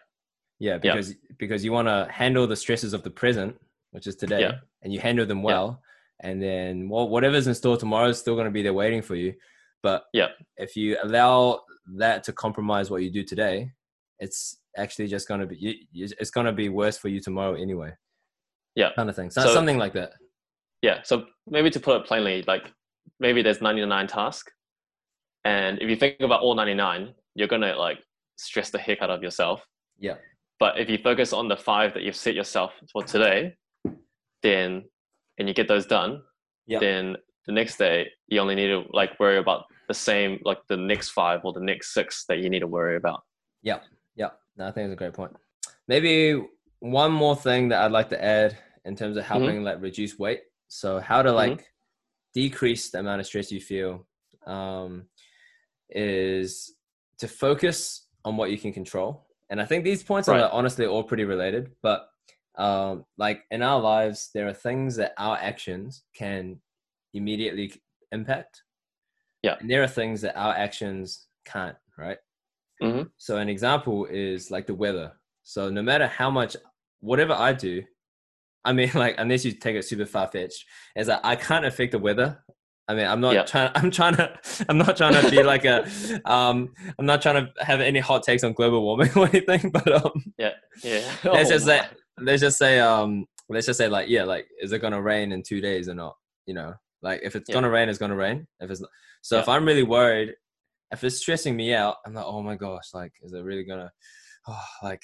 Yeah, 0.59 0.73
Yeah. 0.73 0.77
because 0.77 1.15
because 1.37 1.63
you 1.65 1.71
want 1.71 1.87
to 1.87 2.07
handle 2.11 2.47
the 2.47 2.55
stresses 2.55 2.93
of 2.93 3.03
the 3.03 3.11
present, 3.11 3.59
which 3.91 4.07
is 4.07 4.15
today, 4.15 4.41
Yeah. 4.41 4.59
and 4.81 4.91
you 4.93 4.99
handle 4.99 5.25
them 5.25 5.39
Yeah. 5.39 5.45
well, 5.51 5.81
and 6.19 6.41
then 6.41 6.89
well, 6.89 7.07
whatever's 7.09 7.47
in 7.47 7.55
store 7.55 7.77
tomorrow 7.77 8.09
is 8.09 8.19
still 8.19 8.35
going 8.35 8.45
to 8.51 8.51
be 8.59 8.61
there 8.63 8.73
waiting 8.73 9.01
for 9.01 9.15
you. 9.15 9.35
But 9.81 10.05
Yeah. 10.13 10.29
if 10.57 10.75
you 10.75 10.97
allow 11.01 11.65
that 11.97 12.23
to 12.25 12.33
compromise 12.33 12.91
what 12.91 13.01
you 13.03 13.09
do 13.09 13.23
today, 13.23 13.71
it's 14.19 14.57
actually 14.77 15.07
just 15.07 15.27
going 15.27 15.41
to 15.41 15.47
be 15.47 15.87
it's 15.93 16.31
going 16.31 16.45
to 16.45 16.51
be 16.53 16.69
worse 16.69 16.97
for 16.97 17.07
you 17.09 17.19
tomorrow 17.19 17.53
anyway. 17.55 17.91
Yeah. 18.75 18.91
kind 18.95 19.09
of 19.09 19.15
thing. 19.15 19.29
So, 19.29 19.41
So- 19.41 19.53
something 19.53 19.77
like 19.77 19.93
that. 19.93 20.11
yeah. 20.81 21.01
So 21.03 21.25
maybe 21.47 21.69
to 21.71 21.79
put 21.79 22.01
it 22.01 22.07
plainly, 22.07 22.43
like 22.47 22.71
maybe 23.19 23.41
there's 23.41 23.61
99 23.61 24.07
tasks, 24.07 24.51
and 25.43 25.81
if 25.81 25.89
you 25.89 25.95
think 25.95 26.17
about 26.21 26.41
all 26.41 26.55
99, 26.55 27.13
you're 27.35 27.47
gonna 27.47 27.75
like 27.75 27.99
stress 28.37 28.69
the 28.69 28.77
heck 28.79 29.01
out 29.01 29.09
of 29.09 29.21
yourself. 29.23 29.61
Yeah. 29.99 30.15
But 30.59 30.79
if 30.79 30.89
you 30.89 30.97
focus 30.99 31.33
on 31.33 31.47
the 31.47 31.57
five 31.57 31.93
that 31.95 32.03
you've 32.03 32.15
set 32.15 32.35
yourself 32.35 32.73
for 32.91 33.03
today, 33.03 33.55
then 34.43 34.83
and 35.37 35.47
you 35.47 35.53
get 35.53 35.67
those 35.67 35.85
done, 35.85 36.21
Yeah. 36.67 36.79
then 36.79 37.17
the 37.47 37.51
next 37.53 37.77
day 37.77 38.09
you 38.27 38.39
only 38.39 38.55
need 38.55 38.67
to 38.67 38.85
like 38.91 39.19
worry 39.19 39.37
about 39.37 39.65
the 39.87 39.93
same 39.93 40.39
like 40.45 40.59
the 40.69 40.77
next 40.77 41.09
five 41.09 41.41
or 41.43 41.51
the 41.53 41.59
next 41.59 41.93
six 41.93 42.25
that 42.29 42.37
you 42.39 42.49
need 42.49 42.59
to 42.59 42.67
worry 42.67 42.95
about. 42.95 43.21
Yeah, 43.63 43.79
no, 44.57 44.67
I 44.67 44.71
think 44.71 44.85
it's 44.85 44.93
a 44.93 44.97
great 44.97 45.13
point. 45.13 45.35
Maybe 45.87 46.41
one 46.79 47.11
more 47.11 47.35
thing 47.35 47.69
that 47.69 47.81
I'd 47.81 47.91
like 47.91 48.09
to 48.09 48.23
add 48.23 48.57
in 48.85 48.95
terms 48.95 49.17
of 49.17 49.23
helping 49.23 49.63
like 49.63 49.81
reduce 49.81 50.17
weight. 50.17 50.41
So 50.67 50.99
how 50.99 51.21
to 51.21 51.31
like 51.31 51.67
decrease 52.33 52.89
the 52.91 52.99
amount 52.99 53.19
of 53.19 53.27
stress 53.27 53.51
you 53.51 53.61
feel 53.61 54.07
um, 54.47 55.05
is 55.89 56.73
to 57.19 57.27
focus 57.27 58.07
on 58.25 58.37
what 58.37 58.51
you 58.51 58.57
can 58.57 58.73
control. 58.73 59.27
And 59.49 59.61
I 59.61 59.65
think 59.65 59.83
these 59.83 60.01
points 60.03 60.29
are 60.29 60.33
Right. 60.33 60.41
like, 60.43 60.53
honestly 60.53 60.85
all 60.85 61.03
pretty 61.03 61.25
related, 61.25 61.71
but 61.81 62.07
um, 62.55 63.05
like 63.17 63.43
in 63.51 63.61
our 63.61 63.79
lives, 63.79 64.29
there 64.33 64.47
are 64.47 64.53
things 64.53 64.95
that 64.95 65.13
our 65.17 65.37
actions 65.37 66.03
can 66.15 66.61
immediately 67.13 67.73
impact. 68.11 68.63
Yeah. 69.43 69.55
And 69.59 69.69
there 69.69 69.83
are 69.83 69.87
things 69.87 70.21
that 70.21 70.37
our 70.37 70.53
actions 70.53 71.27
can't, 71.45 71.75
right? 71.97 72.17
Mhm. 72.81 73.09
So 73.17 73.37
an 73.37 73.49
example 73.49 74.05
is 74.05 74.51
like 74.51 74.67
the 74.67 74.75
weather. 74.75 75.13
So 75.43 75.69
no 75.69 75.81
matter 75.81 76.07
how 76.07 76.29
much, 76.29 76.55
whatever 76.99 77.33
I 77.33 77.53
do, 77.53 77.83
I 78.65 78.73
mean, 78.73 78.91
like 78.95 79.15
unless 79.17 79.45
you 79.45 79.51
take 79.53 79.75
it 79.75 79.83
super 79.85 80.05
far 80.05 80.27
fetched, 80.27 80.65
is 80.95 81.07
that 81.07 81.21
I 81.23 81.35
can't 81.35 81.65
affect 81.65 81.91
the 81.93 81.99
weather. 81.99 82.43
I 82.87 82.95
mean, 82.95 83.05
I'm 83.07 83.21
not 83.21 83.33
Yeah. 83.33 83.43
trying. 83.43 83.71
I'm 83.75 83.91
trying 83.91 84.15
to. 84.17 84.37
I'm 84.67 84.77
not 84.77 84.97
trying 84.97 85.13
to 85.21 85.29
be 85.31 85.43
like 85.53 85.65
a. 85.65 85.85
Um, 86.25 86.73
I'm 86.99 87.05
not 87.05 87.21
trying 87.21 87.45
to 87.45 87.63
have 87.63 87.79
any 87.81 87.99
hot 87.99 88.23
takes 88.23 88.43
on 88.43 88.53
global 88.53 88.81
warming 88.81 89.11
or 89.15 89.27
anything. 89.27 89.69
But 89.71 89.91
um, 89.91 90.33
Yeah. 90.37 90.51
let's 90.83 91.25
Oh 91.25 91.43
just 91.43 91.65
say, 91.65 91.81
let's 92.19 92.41
just 92.41 92.57
say, 92.57 92.79
um, 92.79 93.25
let's 93.49 93.65
just 93.67 93.77
say, 93.77 93.87
like, 93.87 94.09
yeah, 94.09 94.23
like, 94.23 94.47
is 94.59 94.71
it 94.71 94.79
gonna 94.79 95.01
rain 95.01 95.31
in 95.31 95.43
two 95.43 95.61
days 95.61 95.87
or 95.87 95.93
not? 95.95 96.15
You 96.47 96.55
know, 96.55 96.73
like 97.01 97.21
if 97.23 97.35
it's 97.35 97.49
Yeah. 97.49 97.53
gonna 97.55 97.69
rain, 97.69 97.87
it's 97.87 97.99
gonna 97.99 98.15
rain. 98.15 98.47
If 98.59 98.69
it's 98.71 98.81
not, 98.81 98.89
so, 99.21 99.39
if 99.39 99.47
I'm 99.47 99.65
really 99.65 99.83
worried, 99.83 100.33
if 100.91 101.03
it's 101.03 101.17
stressing 101.17 101.55
me 101.55 101.73
out, 101.73 101.97
I'm 102.05 102.13
like, 102.13 102.25
oh 102.25 102.41
my 102.41 102.55
gosh, 102.55 102.93
like, 102.93 103.13
is 103.23 103.33
it 103.33 103.43
really 103.43 103.63
gonna, 103.63 103.91
oh, 104.47 104.63
like, 104.83 105.01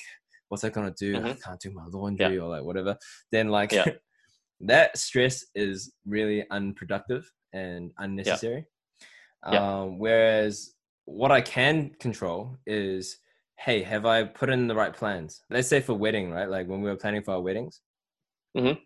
what's 0.50 0.62
that 0.64 0.74
gonna 0.74 0.94
do? 0.98 1.16
I 1.18 1.20
Mhm. 1.20 1.42
can't 1.42 1.60
do 1.60 1.72
my 1.72 1.86
laundry 1.88 2.38
or 2.40 2.50
like 2.50 2.64
whatever. 2.64 2.98
Then 3.32 3.50
like, 3.50 3.72
Yeah. 3.72 3.86
that 4.62 4.98
stress 4.98 5.46
is 5.56 5.94
really 6.06 6.50
unproductive 6.50 7.32
and 7.54 7.92
unnecessary. 8.00 8.66
Yeah. 9.46 9.82
Um, 9.82 10.00
whereas 10.00 10.74
what 11.06 11.32
I 11.32 11.42
can 11.42 11.92
control 12.00 12.58
is, 12.66 13.20
hey, 13.60 13.82
have 13.84 14.06
I 14.06 14.24
put 14.24 14.50
in 14.50 14.68
the 14.68 14.76
right 14.76 14.94
plans? 14.94 15.44
Let's 15.50 15.68
say 15.68 15.80
for 15.80 15.94
wedding, 15.94 16.32
right? 16.32 16.50
Like 16.50 16.68
when 16.68 16.82
we 16.82 16.90
were 16.90 16.98
planning 16.98 17.24
for 17.24 17.32
our 17.36 17.42
weddings, 17.42 17.82
Mhm. 18.58 18.82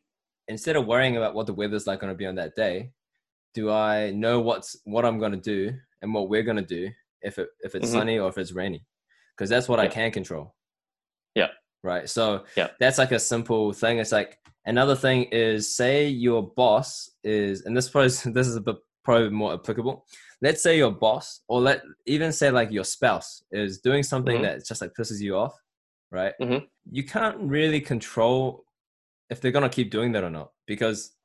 instead 0.47 0.75
of 0.75 0.85
worrying 0.85 1.17
about 1.17 1.33
what 1.33 1.47
the 1.47 1.53
weather's 1.53 1.87
like 1.87 1.99
going 1.99 2.13
to 2.13 2.17
be 2.17 2.25
on 2.27 2.35
that 2.35 2.55
day, 2.55 2.91
do 3.53 3.71
I 3.71 4.11
know 4.11 4.39
what's 4.39 4.75
what 4.85 5.05
I'm 5.05 5.19
going 5.19 5.31
to 5.33 5.37
do 5.37 5.77
and 6.01 6.13
what 6.13 6.29
we're 6.29 6.43
going 6.43 6.57
to 6.57 6.63
do 6.63 6.89
if 7.21 7.37
it 7.39 7.49
if 7.61 7.75
it's 7.75 7.89
Mhm. 7.89 7.91
sunny 7.91 8.19
or 8.19 8.29
if 8.29 8.37
it's 8.37 8.51
rainy? 8.53 8.85
Because 9.35 9.49
that's 9.49 9.67
what 9.69 9.79
I 9.79 9.87
can 9.87 10.11
control. 10.11 10.55
Yeah. 11.35 11.49
Right. 11.83 12.09
So 12.09 12.45
Yeah. 12.55 12.69
that's 12.79 12.97
like 12.97 13.11
a 13.11 13.19
simple 13.19 13.73
thing. 13.73 13.99
It's 13.99 14.11
like 14.11 14.37
another 14.65 14.95
thing 14.95 15.23
is 15.25 15.75
say 15.75 16.07
your 16.07 16.43
boss 16.55 17.09
is, 17.23 17.63
and 17.65 17.75
this 17.75 17.89
probably 17.89 18.09
this 18.33 18.47
is 18.47 18.55
a 18.55 18.61
bit 18.61 18.75
probably 19.03 19.29
more 19.29 19.53
applicable. 19.53 20.05
Let's 20.41 20.61
say 20.61 20.77
your 20.77 20.91
boss, 20.91 21.41
or 21.47 21.59
let 21.61 21.81
even 22.05 22.31
say 22.31 22.51
like 22.51 22.71
your 22.71 22.83
spouse 22.83 23.43
is 23.51 23.79
doing 23.79 24.03
something 24.03 24.37
Mhm. 24.39 24.43
that 24.43 24.65
just 24.65 24.81
like 24.81 24.91
pisses 24.93 25.19
you 25.21 25.35
off, 25.37 25.59
right? 26.11 26.33
Mhm. 26.39 26.67
You 26.91 27.03
can't 27.03 27.37
really 27.39 27.81
control 27.81 28.65
if 29.29 29.39
they're 29.41 29.51
gonna 29.51 29.69
keep 29.69 29.89
doing 29.91 30.11
that 30.11 30.23
or 30.23 30.29
not 30.29 30.51
because 30.67 31.15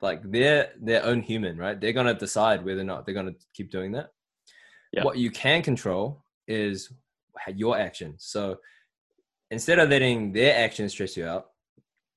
like 0.00 0.20
they're 0.30 0.72
their 0.80 1.04
own 1.04 1.20
human, 1.22 1.58
right? 1.58 1.78
They're 1.80 1.92
gonna 1.92 2.14
decide 2.14 2.64
whether 2.64 2.80
or 2.80 2.84
not 2.84 3.04
they're 3.04 3.14
gonna 3.14 3.34
keep 3.52 3.70
doing 3.70 3.92
that. 3.92 4.10
Yeah. 4.92 5.04
What 5.04 5.18
you 5.18 5.30
can 5.30 5.62
control 5.62 6.24
is 6.46 6.92
your 7.54 7.78
actions. 7.78 8.24
So 8.24 8.58
instead 9.50 9.78
of 9.78 9.88
letting 9.90 10.32
their 10.32 10.56
actions 10.56 10.92
stress 10.92 11.16
you 11.16 11.26
out, 11.26 11.50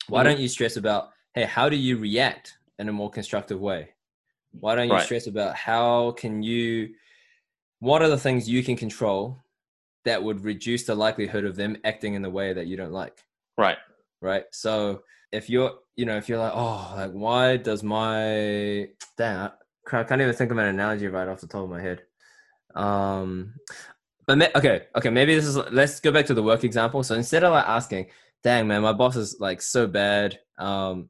why 0.08 0.22
Mhm. 0.22 0.26
don't 0.26 0.40
you 0.40 0.48
stress 0.48 0.78
about, 0.78 1.12
hey, 1.34 1.44
how 1.44 1.70
do 1.70 1.76
you 1.76 1.98
react 1.98 2.58
in 2.80 2.90
a 2.90 2.94
more 2.94 3.10
constructive 3.10 3.60
way? 3.60 3.94
Why 4.60 4.76
don't 4.76 4.88
you 4.88 4.94
Right. 4.96 5.06
stress 5.06 5.28
about 5.28 5.56
how 5.56 6.12
can 6.12 6.44
you, 6.44 6.96
what 7.80 8.02
are 8.02 8.10
the 8.10 8.18
things 8.18 8.50
you 8.50 8.64
can 8.64 8.76
control 8.76 9.38
that 10.04 10.22
would 10.24 10.44
reduce 10.44 10.84
the 10.86 10.96
likelihood 10.96 11.46
of 11.46 11.56
them 11.56 11.78
acting 11.84 12.16
in 12.16 12.22
the 12.22 12.30
way 12.30 12.54
that 12.54 12.68
you 12.68 12.76
don't 12.78 12.92
like? 12.92 13.24
Right. 13.58 13.78
right? 14.22 14.46
So 14.52 15.04
if 15.32 15.50
you're, 15.50 15.80
you 15.96 16.06
know, 16.06 16.16
if 16.18 16.30
you're 16.30 16.38
like, 16.38 16.54
oh, 16.54 16.94
like 16.96 17.12
why 17.12 17.58
does 17.58 17.82
my 17.84 18.90
damn, 19.18 19.52
I 19.92 20.04
can't 20.04 20.22
even 20.22 20.34
think 20.34 20.52
of 20.52 20.58
an 20.58 20.68
analogy 20.68 21.08
right 21.08 21.28
off 21.28 21.42
the 21.42 21.48
top 21.48 21.64
of 21.64 21.70
my 21.70 21.82
head. 21.82 22.04
Um, 22.76 23.54
but 24.28 24.38
ma- 24.38 24.48
okay, 24.56 24.84
okay, 24.96 25.10
maybe 25.10 25.36
this 25.36 25.46
is. 25.46 25.58
Let's 25.58 26.00
go 26.00 26.12
back 26.12 26.26
to 26.28 26.34
the 26.34 26.44
work 26.44 26.64
example. 26.64 27.04
So 27.04 27.16
instead 27.16 27.44
of 27.44 27.52
like 27.52 27.68
asking, 27.68 28.08
dang 28.44 28.68
man, 28.68 28.82
my 28.82 28.94
boss 28.94 29.16
is 29.16 29.38
like 29.40 29.62
so 29.62 29.88
bad. 29.88 30.40
Um, 30.58 31.10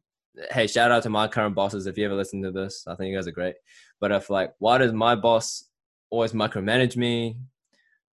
hey, 0.52 0.68
shout 0.68 0.92
out 0.92 1.04
to 1.04 1.10
my 1.10 1.28
current 1.28 1.56
bosses 1.56 1.88
if 1.88 1.98
you 1.98 2.06
ever 2.06 2.16
listen 2.16 2.42
to 2.44 2.52
this. 2.52 2.86
I 2.88 2.96
think 2.96 3.12
you 3.12 3.18
guys 3.18 3.28
are 3.28 3.32
great. 3.32 3.56
But 4.00 4.12
if 4.12 4.30
like, 4.30 4.54
why 4.60 4.78
does 4.78 4.94
my 4.94 5.16
boss 5.16 5.66
always 6.10 6.32
micromanage 6.34 6.96
me? 6.96 7.38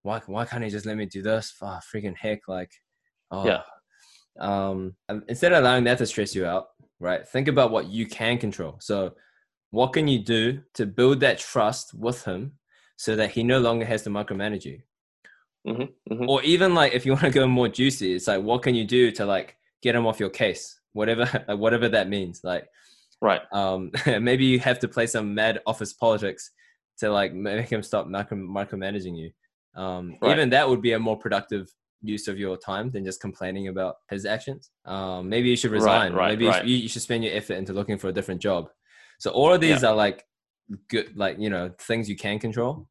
Why 0.03 0.21
why 0.27 0.45
can't 0.45 0.65
he 0.65 0.71
just 0.71 0.87
let 0.87 0.97
me 0.97 1.07
do 1.07 1.23
this? 1.23 1.55
Oh, 1.63 1.79
freaking 1.95 2.17
heck, 2.17 2.49
like, 2.49 2.73
oh, 3.31 3.47
Yeah. 3.47 3.63
um, 4.39 4.95
instead 5.29 5.53
of 5.53 5.59
allowing 5.63 5.85
that 5.85 5.99
to 5.99 6.07
stress 6.07 6.35
you 6.35 6.45
out, 6.47 6.69
right? 7.01 7.27
Think 7.27 7.49
about 7.49 7.71
what 7.71 7.87
you 7.89 8.07
can 8.07 8.39
control. 8.39 8.77
So, 8.81 9.15
what 9.71 9.93
can 9.93 10.09
you 10.09 10.19
do 10.21 10.63
to 10.75 10.87
build 10.87 11.21
that 11.21 11.39
trust 11.39 11.95
with 11.95 12.25
him 12.25 12.58
so 12.99 13.15
that 13.17 13.31
he 13.31 13.43
no 13.45 13.59
longer 13.61 13.87
has 13.87 14.03
to 14.03 14.11
micromanage 14.11 14.65
you? 14.65 14.81
Mhm. 15.67 15.89
Mhm. 16.11 16.29
Or 16.29 16.43
even 16.43 16.75
like 16.75 16.93
if 16.93 17.07
you 17.07 17.13
want 17.17 17.25
to 17.25 17.31
go 17.31 17.47
more 17.47 17.69
juicy, 17.69 18.15
it's 18.15 18.27
like 18.27 18.43
what 18.43 18.63
can 18.63 18.75
you 18.75 18.85
do 18.85 19.11
to 19.13 19.25
like 19.25 19.57
get 19.83 19.95
him 19.95 20.07
off 20.07 20.21
your 20.21 20.31
case, 20.31 20.81
whatever 20.93 21.25
whatever 21.65 21.89
that 21.89 22.09
means. 22.09 22.41
Like 22.45 22.69
Right. 23.21 23.41
um, 23.53 23.91
maybe 24.07 24.45
you 24.45 24.59
have 24.61 24.79
to 24.81 24.89
play 24.89 25.07
some 25.07 25.35
mad 25.35 25.61
office 25.67 25.93
politics 25.93 26.51
to 26.99 27.11
like 27.11 27.33
make 27.33 27.69
him 27.71 27.83
stop 27.83 28.07
micro- 28.07 28.39
micromanaging 28.39 29.17
you. 29.17 29.31
Um, 29.81 30.17
Right. 30.21 30.33
Even 30.33 30.51
that 30.51 30.69
would 30.69 30.83
be 30.83 30.93
a 30.93 30.99
more 30.99 31.17
productive 31.17 31.69
use 32.03 32.29
of 32.29 32.39
your 32.39 32.57
time 32.57 32.91
than 32.91 33.05
just 33.05 33.21
complaining 33.21 33.69
about 33.69 33.97
his 34.11 34.25
actions. 34.25 34.71
Um, 34.85 35.29
maybe 35.29 35.49
you 35.49 35.57
should 35.57 35.73
resign. 35.73 36.13
right, 36.13 36.31
maybe 36.31 36.45
you, 36.45 36.51
right. 36.51 36.63
sh- 36.65 36.69
you, 36.69 36.77
you 36.77 36.89
should 36.89 37.03
spend 37.03 37.25
your 37.25 37.35
effort 37.35 37.55
into 37.55 37.73
looking 37.73 37.99
for 37.99 38.09
a 38.09 38.13
different 38.13 38.41
job. 38.41 38.71
So 39.19 39.31
all 39.33 39.53
of 39.53 39.61
these 39.61 39.83
are 39.85 39.95
like 39.97 40.25
good, 40.89 41.17
like 41.17 41.39
you 41.39 41.51
know, 41.51 41.71
things 41.79 42.09
you 42.09 42.17
can 42.17 42.39
control. 42.39 42.89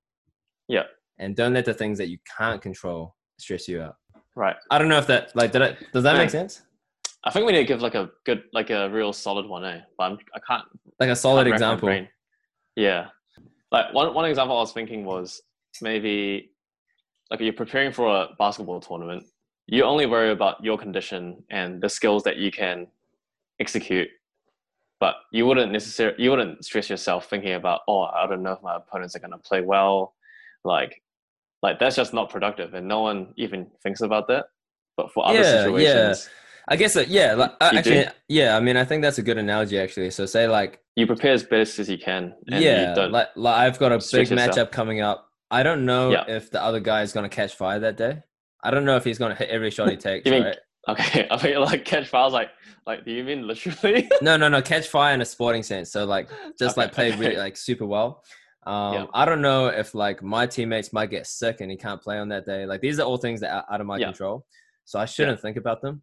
Yeah. 0.68 0.84
And 1.20 1.36
don't 1.36 1.54
let 1.54 1.66
the 1.66 1.74
things 1.74 1.98
that 1.98 2.10
you 2.10 2.18
can't 2.38 2.62
control 2.62 3.16
stress 3.40 3.68
you 3.68 3.82
out. 3.82 3.96
Right. 4.36 4.56
I 4.70 4.78
don't 4.78 4.90
know 4.90 5.00
if 5.00 5.08
that 5.08 5.36
like 5.36 5.52
did 5.52 5.62
it. 5.62 5.78
Does 5.94 6.04
that 6.04 6.16
make 6.16 6.30
sense? 6.30 6.62
I 7.24 7.32
think 7.32 7.46
we 7.46 7.52
need 7.52 7.60
to 7.60 7.66
give 7.66 7.82
like 7.82 7.96
a 7.96 8.10
good, 8.26 8.44
like 8.54 8.70
a 8.70 8.90
real 8.90 9.12
solid 9.12 9.48
one, 9.48 9.66
eh? 9.66 9.82
But 9.98 10.04
I'm, 10.04 10.18
I 10.36 10.40
can't. 10.48 10.64
Like 11.00 11.10
a 11.10 11.16
solid 11.16 11.46
can't 11.46 11.52
rack 11.52 11.62
my 11.62 11.78
example. 11.78 12.08
Yeah. 12.76 13.08
Like 13.72 13.94
one 13.94 14.14
one 14.14 14.26
example 14.26 14.56
I 14.58 14.62
was 14.62 14.72
thinking 14.72 15.04
was 15.04 15.42
maybe 15.82 16.52
like 17.32 17.42
you're 17.42 17.54
preparing 17.54 17.92
for 17.92 18.08
a 18.08 18.28
basketball 18.38 18.80
tournament, 18.80 19.26
you 19.68 19.84
only 19.84 20.06
worry 20.06 20.32
about 20.32 20.64
your 20.64 20.78
condition 20.78 21.44
and 21.50 21.82
the 21.82 21.90
skills 21.90 22.24
that 22.24 22.38
you 22.38 22.52
can 22.52 22.88
execute. 23.60 24.08
But 25.00 25.16
you 25.32 25.46
wouldn't 25.46 25.72
necessarily 25.72 26.22
you 26.24 26.32
wouldn't 26.32 26.66
stress 26.66 26.90
yourself 26.90 27.30
thinking 27.30 27.54
about 27.54 27.82
oh 27.88 28.02
I 28.04 28.26
don't 28.28 28.42
know 28.42 28.54
if 28.54 28.62
my 28.64 28.76
opponents 28.78 29.16
are 29.16 29.20
gonna 29.20 29.38
play 29.38 29.62
well, 29.62 30.16
like 30.64 31.02
like 31.62 31.80
that's 31.80 31.96
just 31.96 32.14
not 32.14 32.30
productive 32.30 32.74
and 32.74 32.88
no 32.88 33.02
one 33.02 33.34
even 33.38 33.68
thinks 33.84 34.02
about 34.02 34.28
that. 34.30 34.46
But 34.96 35.12
for 35.12 35.28
other 35.28 35.40
Yeah, 35.40 35.64
situations, 35.64 36.30
I 36.68 36.76
guess 36.76 36.96
uh, 36.96 37.06
yeah, 37.08 37.34
like 37.36 37.52
uh, 37.62 37.72
actually 37.76 38.04
do? 38.06 38.10
yeah. 38.30 38.58
I 38.58 38.60
mean, 38.60 38.76
I 38.78 38.84
think 38.86 39.04
that's 39.04 39.20
a 39.20 39.22
good 39.24 39.38
analogy 39.38 39.78
actually. 39.80 40.10
So 40.10 40.26
say 40.26 40.48
like 40.48 40.80
you 40.96 41.06
prepare 41.06 41.34
as 41.34 41.44
best 41.44 41.78
as 41.78 41.88
you 41.90 42.00
can. 42.00 42.34
And 42.52 42.64
yeah, 42.64 42.90
you 42.90 42.96
don't, 42.96 43.12
like 43.12 43.28
like 43.36 43.56
I've 43.56 43.78
got 43.78 43.92
a 43.92 43.98
big 44.00 44.30
yourself. 44.32 44.56
matchup 44.56 44.72
coming 44.72 45.02
up. 45.02 45.30
I 45.52 45.62
don't 45.64 45.86
know 45.86 46.12
Yeah. 46.12 46.26
if 46.28 46.50
the 46.50 46.62
other 46.62 46.80
guy 46.80 47.04
is 47.04 47.14
gonna 47.14 47.30
catch 47.30 47.54
fire 47.56 47.80
that 47.80 47.98
day. 47.98 48.24
I 48.64 48.72
don't 48.72 48.84
know 48.86 48.96
if 48.98 49.04
he's 49.04 49.20
gonna 49.20 49.36
hit 49.36 49.50
every 49.50 49.70
shot 49.70 49.90
he 49.92 49.98
takes. 50.10 50.26
You 50.26 50.32
mean- 50.32 50.44
right? 50.46 50.58
Okay, 50.88 51.28
I 51.32 51.44
mean 51.44 51.60
like 51.62 51.86
catch 51.86 52.08
files 52.08 52.34
like 52.34 52.50
like 52.86 53.04
do 53.06 53.12
you 53.12 53.24
mean 53.24 53.46
literally? 53.48 54.10
No, 54.22 54.38
no, 54.38 54.48
no. 54.50 54.62
Catch 54.62 54.88
fire 54.88 55.14
in 55.14 55.22
a 55.22 55.26
sporting 55.26 55.64
sense. 55.64 55.92
So 55.92 56.06
like 56.06 56.30
just 56.58 56.78
Okay, 56.78 56.86
like 56.86 56.94
play 56.94 57.12
really 57.16 57.36
like 57.38 57.58
super 57.58 57.86
well. 57.86 58.24
Um, 58.66 58.94
Yeah. 58.94 59.06
I 59.14 59.26
don't 59.26 59.42
know 59.42 59.68
if 59.68 59.94
like 59.96 60.22
my 60.24 60.46
teammates 60.48 60.92
might 60.94 61.10
get 61.10 61.28
sick 61.28 61.62
and 61.62 61.70
he 61.72 61.78
can't 61.78 62.02
play 62.02 62.18
on 62.18 62.30
that 62.30 62.46
day. 62.46 62.66
Like 62.66 62.82
these 62.82 63.00
are 63.00 63.04
all 63.04 63.18
things 63.18 63.40
that 63.42 63.52
are 63.54 63.66
out 63.72 63.82
of 63.82 63.88
my 63.88 63.98
Yeah. 63.98 64.06
control. 64.08 64.46
So 64.86 65.00
I 65.00 65.06
shouldn't 65.06 65.42
think 65.42 65.58
about 65.58 65.82
them. 65.82 66.02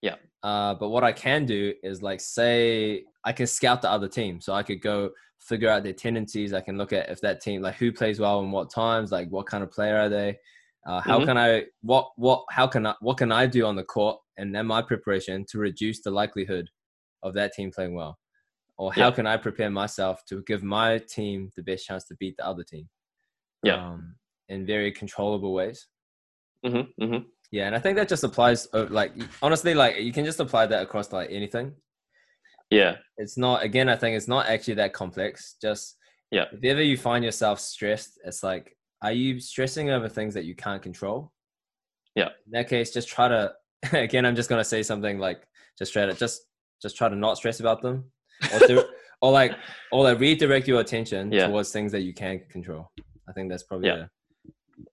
Yeah. 0.00 0.16
Uh, 0.42 0.74
but 0.74 0.88
what 0.90 1.04
I 1.04 1.12
can 1.12 1.44
do 1.44 1.74
is 1.82 2.02
like 2.02 2.20
say 2.20 3.04
I 3.24 3.32
can 3.32 3.46
scout 3.46 3.82
the 3.82 3.90
other 3.90 4.08
team. 4.08 4.40
So 4.40 4.52
I 4.54 4.62
could 4.62 4.80
go 4.80 5.10
figure 5.40 5.68
out 5.68 5.82
their 5.82 5.92
tendencies. 5.92 6.52
I 6.52 6.60
can 6.60 6.78
look 6.78 6.92
at 6.92 7.10
if 7.10 7.20
that 7.20 7.40
team 7.40 7.62
like 7.62 7.74
who 7.76 7.92
plays 7.92 8.18
well 8.20 8.40
and 8.40 8.52
what 8.52 8.70
times, 8.70 9.12
like 9.12 9.28
what 9.28 9.46
kind 9.46 9.62
of 9.62 9.70
player 9.70 9.96
are 9.98 10.08
they. 10.08 10.38
Uh, 10.86 11.00
how 11.00 11.20
Mhm. 11.20 11.26
can 11.26 11.36
I 11.36 11.66
what 11.82 12.12
what 12.16 12.44
how 12.50 12.66
can 12.66 12.86
I 12.86 12.94
what 13.00 13.18
can 13.18 13.32
I 13.32 13.46
do 13.46 13.66
on 13.66 13.76
the 13.76 13.84
court 13.84 14.18
and 14.36 14.54
then 14.54 14.66
my 14.66 14.80
preparation 14.80 15.44
to 15.50 15.58
reduce 15.58 16.00
the 16.02 16.10
likelihood 16.10 16.70
of 17.22 17.34
that 17.34 17.52
team 17.52 17.70
playing 17.70 17.94
well? 17.94 18.18
Or 18.78 18.92
how 18.92 19.08
Yeah. 19.08 19.10
can 19.10 19.26
I 19.26 19.36
prepare 19.36 19.70
myself 19.70 20.24
to 20.26 20.42
give 20.46 20.62
my 20.62 20.98
team 20.98 21.50
the 21.56 21.62
best 21.62 21.86
chance 21.86 22.04
to 22.06 22.14
beat 22.16 22.36
the 22.36 22.46
other 22.46 22.62
team? 22.62 22.88
Yeah. 23.64 23.88
Um, 23.90 24.16
in 24.48 24.64
very 24.66 24.92
controllable 24.92 25.52
ways. 25.52 25.88
hmm 26.64 26.82
hmm 27.00 27.18
Yeah, 27.50 27.66
and 27.66 27.74
I 27.76 27.80
think 27.80 27.96
that 27.96 28.08
just 28.08 28.24
applies. 28.24 28.68
uh, 28.72 28.86
Like 28.88 29.12
honestly, 29.42 29.74
like 29.74 29.98
you 29.98 30.12
can 30.12 30.24
just 30.24 30.40
apply 30.40 30.66
that 30.66 30.82
across 30.82 31.12
like 31.12 31.30
anything. 31.30 31.74
Yeah. 32.70 32.98
It's 33.16 33.36
not 33.36 33.62
again. 33.64 33.88
I 33.88 33.96
think 33.96 34.16
it's 34.16 34.28
not 34.28 34.46
actually 34.46 34.74
that 34.74 34.92
complex. 34.92 35.56
Just 35.60 35.96
Yeah. 36.30 36.44
If 36.52 36.62
ever 36.64 36.82
you 36.82 36.96
find 36.96 37.24
yourself 37.24 37.58
stressed, 37.58 38.20
it's 38.24 38.42
like, 38.42 38.77
are 39.02 39.12
you 39.12 39.40
stressing 39.40 39.90
over 39.90 40.08
things 40.08 40.34
that 40.34 40.44
you 40.44 40.54
can't 40.54 40.82
control? 40.82 41.32
Yeah. 42.14 42.28
In 42.46 42.52
that 42.52 42.68
case, 42.68 42.92
just 42.92 43.08
try 43.08 43.28
to. 43.28 43.52
Again, 43.92 44.26
I'm 44.26 44.34
just 44.34 44.48
gonna 44.48 44.64
say 44.64 44.82
something 44.82 45.18
like, 45.18 45.46
just 45.78 45.92
try 45.92 46.04
to 46.06 46.12
just 46.14 46.42
just 46.82 46.96
try 46.96 47.08
to 47.08 47.14
not 47.16 47.36
stress 47.36 47.60
about 47.60 47.80
them, 47.82 48.04
or 48.52 48.58
to, 48.60 48.88
or 49.22 49.30
like 49.32 49.52
or 49.92 50.02
like 50.04 50.18
redirect 50.18 50.66
your 50.66 50.80
attention 50.80 51.30
Yeah. 51.32 51.46
towards 51.46 51.70
things 51.70 51.92
that 51.92 52.00
you 52.02 52.12
can 52.12 52.40
control. 52.50 52.90
I 53.28 53.32
think 53.32 53.50
that's 53.50 53.62
probably 53.62 53.88
Yeah. 53.88 54.04
a- 54.04 54.84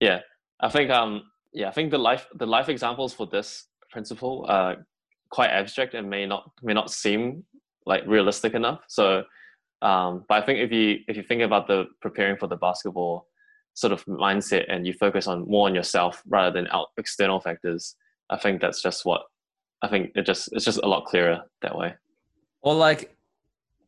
Yeah. 0.00 0.20
I 0.60 0.68
think 0.68 0.90
um 0.90 1.22
yeah, 1.52 1.68
I 1.68 1.72
think 1.72 1.90
the 1.90 1.98
life 1.98 2.28
the 2.34 2.46
life 2.46 2.68
examples 2.68 3.12
for 3.14 3.26
this 3.26 3.64
principle 3.90 4.46
are 4.48 4.76
quite 5.30 5.50
abstract 5.50 5.94
and 5.94 6.08
may 6.08 6.24
not 6.26 6.50
may 6.62 6.74
not 6.74 6.90
seem 6.92 7.44
like 7.86 8.04
realistic 8.06 8.54
enough. 8.54 8.80
So 8.88 9.24
um 9.82 10.24
but 10.28 10.42
I 10.42 10.46
think 10.46 10.60
if 10.60 10.70
you 10.70 10.98
if 11.08 11.16
you 11.16 11.22
think 11.24 11.42
about 11.42 11.66
the 11.66 11.86
preparing 12.00 12.36
for 12.36 12.46
the 12.46 12.56
basketball 12.56 13.26
sort 13.78 13.92
of 13.92 14.04
mindset 14.06 14.64
and 14.68 14.84
you 14.84 14.92
focus 14.92 15.28
on 15.28 15.48
more 15.48 15.68
on 15.68 15.74
yourself 15.74 16.20
rather 16.26 16.50
than 16.50 16.66
out 16.72 16.88
external 16.96 17.38
factors, 17.38 17.94
I 18.28 18.36
think 18.36 18.60
that's 18.60 18.82
just 18.82 19.04
what 19.04 19.22
I 19.82 19.86
think 19.86 20.10
it 20.16 20.26
just 20.26 20.52
it's 20.52 20.64
just 20.64 20.80
a 20.82 20.88
lot 20.88 21.04
clearer 21.04 21.42
that 21.62 21.78
way. 21.78 21.94
Or 22.60 22.74
like, 22.74 23.16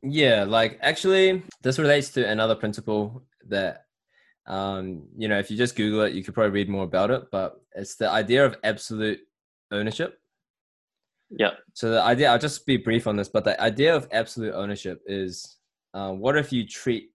yeah, 0.02 0.44
like 0.44 0.78
actually, 0.80 1.42
this 1.62 1.80
relates 1.80 2.10
to 2.10 2.28
another 2.28 2.54
principle 2.54 3.24
that, 3.48 3.86
um, 4.46 5.02
you 5.18 5.26
know, 5.26 5.40
if 5.40 5.50
you 5.50 5.56
just 5.56 5.74
Google 5.74 6.02
it, 6.02 6.12
you 6.12 6.22
could 6.22 6.34
probably 6.34 6.52
read 6.52 6.68
more 6.68 6.84
about 6.84 7.10
it. 7.10 7.24
But 7.32 7.60
it's 7.74 7.96
the 7.96 8.08
idea 8.08 8.46
of 8.46 8.56
absolute 8.62 9.18
ownership. 9.72 10.20
Yeah. 11.30 11.50
So 11.74 11.90
the 11.90 12.02
idea, 12.02 12.30
I'll 12.30 12.38
just 12.38 12.64
be 12.64 12.76
brief 12.76 13.08
on 13.08 13.16
this, 13.16 13.28
but 13.28 13.42
the 13.42 13.60
idea 13.60 13.94
of 13.94 14.06
absolute 14.12 14.54
ownership 14.54 15.02
is, 15.06 15.58
uh, 15.94 16.12
what 16.12 16.36
if 16.36 16.52
you 16.52 16.64
treat 16.64 17.10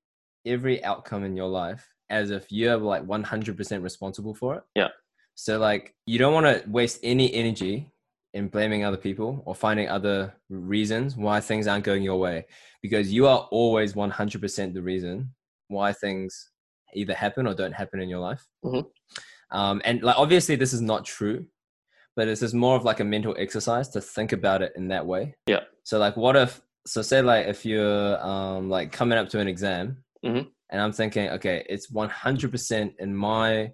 every 0.45 0.83
outcome 0.83 1.23
in 1.23 1.35
your 1.37 1.47
life 1.47 1.94
as 2.09 2.29
if 2.31 2.51
you're 2.51 2.77
like 2.77 3.03
100% 3.05 3.81
responsible 3.83 4.33
for 4.35 4.55
it? 4.55 4.63
Yeah. 4.75 4.89
So 5.35 5.59
like, 5.59 5.93
you 6.05 6.17
don't 6.19 6.33
want 6.33 6.45
to 6.45 6.69
waste 6.69 6.99
any 7.03 7.33
energy 7.33 7.89
in 8.33 8.47
blaming 8.49 8.83
other 8.83 8.97
people 8.97 9.41
or 9.45 9.55
finding 9.55 9.87
other 9.89 10.33
reasons 10.49 11.15
why 11.15 11.39
things 11.39 11.67
aren't 11.67 11.85
going 11.85 12.03
your 12.03 12.19
way 12.19 12.45
because 12.81 13.11
you 13.13 13.25
are 13.27 13.47
always 13.51 13.93
100% 13.93 14.73
the 14.73 14.81
reason 14.81 15.33
why 15.69 15.93
things 15.93 16.51
either 16.93 17.13
happen 17.13 17.47
or 17.47 17.53
don't 17.53 17.71
happen 17.71 17.99
in 18.01 18.09
your 18.09 18.19
life 18.19 18.45
Mhm. 18.63 18.85
um, 19.51 19.81
and 19.85 20.03
like 20.03 20.17
obviously 20.17 20.55
this 20.57 20.73
is 20.73 20.81
not 20.81 21.05
true 21.05 21.45
but 22.17 22.25
this 22.25 22.41
is 22.41 22.53
more 22.53 22.75
of 22.75 22.83
like 22.83 22.99
a 22.99 23.03
mental 23.05 23.33
exercise 23.39 23.87
to 23.89 24.01
think 24.01 24.33
about 24.33 24.61
it 24.61 24.73
in 24.75 24.89
that 24.89 25.05
way 25.05 25.35
Yeah. 25.47 25.61
so 25.83 25.97
like 25.97 26.17
what 26.17 26.35
if 26.35 26.61
so 26.85 27.01
say 27.01 27.21
like 27.21 27.47
if 27.47 27.65
you're 27.65 28.21
um, 28.21 28.69
like 28.69 28.91
coming 28.91 29.17
up 29.17 29.29
to 29.29 29.39
an 29.39 29.47
exam 29.47 30.03
Mhm. 30.25 30.51
And 30.69 30.81
i'm 30.81 30.91
thinking 30.91 31.29
okay 31.29 31.65
it's 31.69 31.91
100% 31.91 32.93
in 32.99 33.15
my 33.15 33.71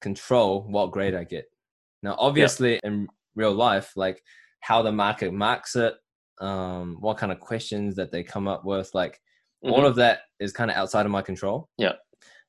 control 0.00 0.62
what 0.68 0.92
grade 0.92 1.14
i 1.14 1.24
get 1.24 1.44
now 2.02 2.14
obviously 2.18 2.78
in 2.84 3.08
real 3.34 3.52
life 3.52 3.92
like 3.96 4.22
how 4.60 4.82
the 4.82 4.92
market 4.92 5.32
marks 5.32 5.76
it 5.76 5.94
um 6.40 6.96
what 7.00 7.16
kind 7.16 7.32
of 7.32 7.40
questions 7.40 7.96
that 7.96 8.12
they 8.12 8.22
come 8.22 8.46
up 8.46 8.64
with 8.64 8.90
like 8.94 9.18
all 9.62 9.80
Mhm. 9.80 9.86
of 9.88 9.96
that 9.96 10.20
is 10.38 10.52
kind 10.52 10.70
of 10.70 10.76
outside 10.76 11.06
of 11.06 11.12
my 11.12 11.22
control 11.22 11.68
Yeah. 11.78 11.94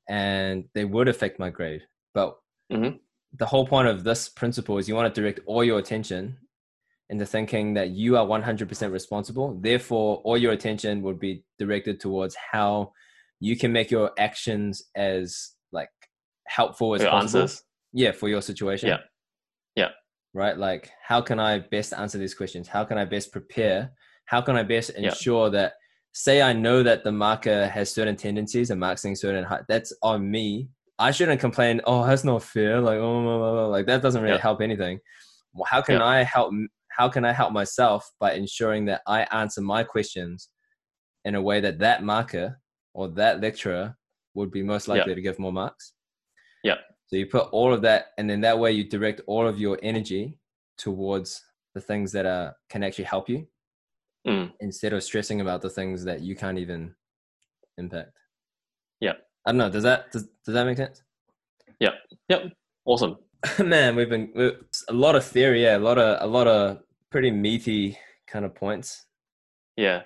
and 0.10 0.66
they 0.74 0.86
would 0.86 1.08
affect 1.08 1.40
my 1.40 1.50
grade 1.50 1.82
but 2.14 2.38
Mhm. 2.72 3.00
the 3.34 3.46
whole 3.46 3.66
point 3.66 3.88
of 3.88 4.04
this 4.04 4.28
principle 4.30 4.78
is 4.78 4.88
you 4.90 4.96
want 4.96 5.14
to 5.14 5.22
direct 5.22 5.40
all 5.46 5.64
your 5.64 5.80
attention 5.80 6.38
into 7.10 7.26
thinking 7.26 7.74
that 7.76 7.92
you 7.92 8.18
are 8.18 8.26
100% 8.26 8.92
responsible 8.92 9.58
therefore 9.62 10.18
all 10.26 10.38
your 10.38 10.52
attention 10.52 11.02
would 11.02 11.20
be 11.20 11.46
directed 11.58 12.00
towards 12.02 12.36
how 12.36 12.92
you 13.40 13.56
can 13.58 13.72
make 13.72 13.92
your 13.92 14.12
actions 14.18 14.84
as 14.96 15.52
like 15.72 15.90
helpful 16.48 16.96
as 16.96 17.04
possible 17.04 17.42
answers. 17.42 17.64
yeah 17.94 18.12
for 18.12 18.30
your 18.30 18.42
situation 18.42 18.90
Yeah. 18.90 18.98
Yeah. 19.76 19.90
right 20.34 20.58
like 20.58 20.92
how 21.06 21.22
can 21.22 21.40
i 21.40 21.60
best 21.60 21.94
answer 21.94 22.18
these 22.18 22.34
questions 22.34 22.68
how 22.68 22.84
can 22.84 22.98
i 22.98 23.06
best 23.06 23.32
prepare 23.32 23.92
how 24.26 24.42
can 24.42 24.56
i 24.56 24.64
best 24.64 24.92
Yeah. 24.98 25.10
ensure 25.10 25.50
that 25.52 25.74
say 26.14 26.42
i 26.42 26.54
know 26.54 26.82
that 26.84 27.04
the 27.04 27.12
marker 27.12 27.68
has 27.68 27.92
certain 27.92 28.16
tendencies 28.16 28.70
and 28.72 28.80
marks 28.80 29.02
things 29.02 29.22
certain 29.22 29.44
height 29.44 29.64
that's 29.68 29.94
on 30.02 30.30
me 30.32 30.70
i 31.00 31.12
shouldn't 31.12 31.40
complain 31.42 31.82
oh 31.86 32.06
that's 32.08 32.24
not 32.24 32.42
fair 32.42 32.80
like 32.82 32.98
oh 32.98 33.22
blah, 33.24 33.38
blah, 33.38 33.52
blah. 33.52 33.68
like 33.68 33.86
that 33.86 34.02
doesn't 34.02 34.22
really 34.24 34.36
Yeah. 34.36 34.42
help 34.42 34.62
anything 34.62 35.00
well, 35.54 35.68
how 35.70 35.82
can 35.82 36.00
Yeah. 36.00 36.06
i 36.06 36.24
help 36.24 36.52
how 36.90 37.08
can 37.10 37.24
i 37.26 37.32
help 37.34 37.52
myself 37.52 38.10
by 38.20 38.34
ensuring 38.34 38.86
that 38.86 39.02
i 39.06 39.22
answer 39.32 39.62
my 39.62 39.84
questions 39.84 40.50
in 41.26 41.36
a 41.36 41.42
way 41.42 41.60
that 41.62 41.78
that 41.80 42.04
marker 42.04 42.60
or 42.98 43.08
that 43.08 43.40
lecturer 43.42 43.96
would 44.34 44.52
be 44.52 44.64
most 44.64 44.88
Yeah. 44.88 44.96
likely 44.96 45.16
to 45.16 45.22
give 45.22 45.38
more 45.40 45.54
marks 45.54 45.94
Yeah. 46.64 46.78
so 47.08 47.16
you 47.16 47.28
put 47.28 47.48
all 47.58 47.72
of 47.74 47.82
that, 47.84 48.02
and 48.18 48.28
then 48.30 48.42
that 48.42 48.58
way 48.60 48.72
you 48.72 48.84
direct 48.84 49.22
all 49.28 49.46
of 49.48 49.60
your 49.60 49.78
energy 49.84 50.38
towards 50.78 51.30
the 51.76 51.82
things 51.82 52.12
that 52.12 52.26
are 52.26 52.56
can 52.70 52.84
actually 52.84 53.06
help 53.06 53.30
you, 53.30 53.48
Mm. 54.28 54.52
instead 54.60 54.94
of 54.94 55.04
stressing 55.04 55.40
about 55.42 55.62
the 55.62 55.70
things 55.70 56.04
that 56.04 56.20
you 56.22 56.36
can't 56.36 56.58
even 56.60 56.96
impact. 57.78 58.18
Yeah. 59.00 59.14
I 59.46 59.52
don't 59.52 59.60
know. 59.60 59.70
Does 59.70 59.84
that 59.84 60.12
does, 60.12 60.24
does 60.46 60.54
that 60.56 60.66
make 60.66 60.78
sense? 60.78 61.04
Yeah. 61.80 61.96
Yep. 62.30 62.42
Awesome. 62.86 63.14
Man, 63.64 63.96
we've 63.96 64.10
been 64.10 64.32
we 64.36 64.46
a 64.90 64.94
lot 64.94 65.16
of 65.16 65.24
theory, 65.24 65.62
yeah, 65.64 65.78
a 65.78 65.86
lot 65.90 65.98
of 66.00 66.22
a 66.22 66.30
lot 66.38 66.48
of 66.48 66.84
pretty 67.12 67.32
meaty 67.32 67.98
kind 68.26 68.44
of 68.44 68.54
points. 68.56 69.06
Yeah. 69.78 70.04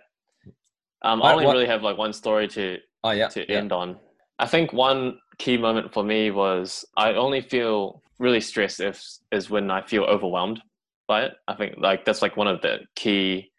Um, 1.03 1.19
What- 1.19 1.29
I 1.29 1.33
only 1.33 1.45
what- 1.45 1.53
really 1.53 1.65
have 1.67 1.83
like 1.83 1.97
one 1.97 2.13
story 2.13 2.47
to 2.49 2.77
Oh 3.03 3.11
yeah, 3.11 3.27
to 3.29 3.45
yeah. 3.51 3.57
end 3.57 3.71
on. 3.71 3.99
I 4.39 4.45
think 4.47 4.73
one 4.73 5.19
key 5.37 5.57
moment 5.57 5.91
for 5.93 6.03
me 6.03 6.29
was 6.31 6.85
I 6.97 7.13
only 7.13 7.41
feel 7.41 8.01
really 8.19 8.41
stressed 8.41 8.79
if 8.79 9.03
is 9.31 9.49
when 9.49 9.71
I 9.71 9.81
feel 9.81 10.03
overwhelmed 10.03 10.61
by 11.07 11.23
it. 11.23 11.33
I 11.47 11.55
think 11.55 11.75
like 11.77 12.05
that's 12.05 12.21
like 12.21 12.37
one 12.37 12.47
of 12.47 12.61
the 12.61 12.79
key 12.95 13.51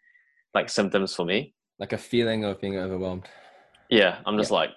like 0.53 0.69
symptoms 0.69 1.13
for 1.15 1.25
me. 1.25 1.53
like 1.79 1.91
a 1.91 1.97
feeling 1.97 2.45
of 2.45 2.61
being 2.61 2.77
overwhelmed. 2.77 3.27
Yeah, 3.89 4.19
I'm 4.25 4.37
just 4.37 4.51
like 4.51 4.69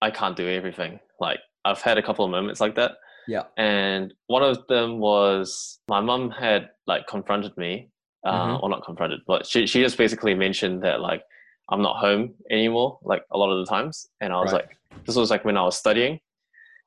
I 0.00 0.10
can't 0.10 0.36
do 0.36 0.48
everything. 0.48 1.00
Like 1.18 1.40
I've 1.64 1.80
had 1.80 1.98
a 1.98 2.02
couple 2.02 2.24
of 2.24 2.30
moments 2.30 2.60
like 2.60 2.74
that. 2.76 2.92
Yeah. 3.26 3.44
And 3.56 4.12
one 4.26 4.42
of 4.44 4.64
them 4.68 4.98
was 4.98 5.80
my 5.88 6.00
mum 6.00 6.30
had 6.30 6.68
like 6.86 7.06
confronted 7.06 7.56
me, 7.56 7.88
uh, 8.26 8.46
Mhm. 8.46 8.62
or 8.62 8.68
not 8.68 8.84
confronted, 8.84 9.20
but 9.26 9.46
she 9.46 9.66
she 9.66 9.82
just 9.82 9.96
basically 9.98 10.34
mentioned 10.34 10.82
that 10.84 11.00
like 11.00 11.22
I'm 11.70 11.82
not 11.82 11.96
home 11.96 12.34
anymore, 12.50 12.98
like 13.02 13.24
a 13.30 13.38
lot 13.38 13.50
of 13.50 13.64
the 13.64 13.70
times. 13.70 14.06
And 14.20 14.32
I 14.32 14.40
was 14.40 14.52
Right. 14.52 14.66
like, 14.66 15.04
this 15.06 15.16
was 15.16 15.30
like 15.30 15.44
when 15.44 15.56
I 15.56 15.62
was 15.62 15.76
studying, 15.76 16.20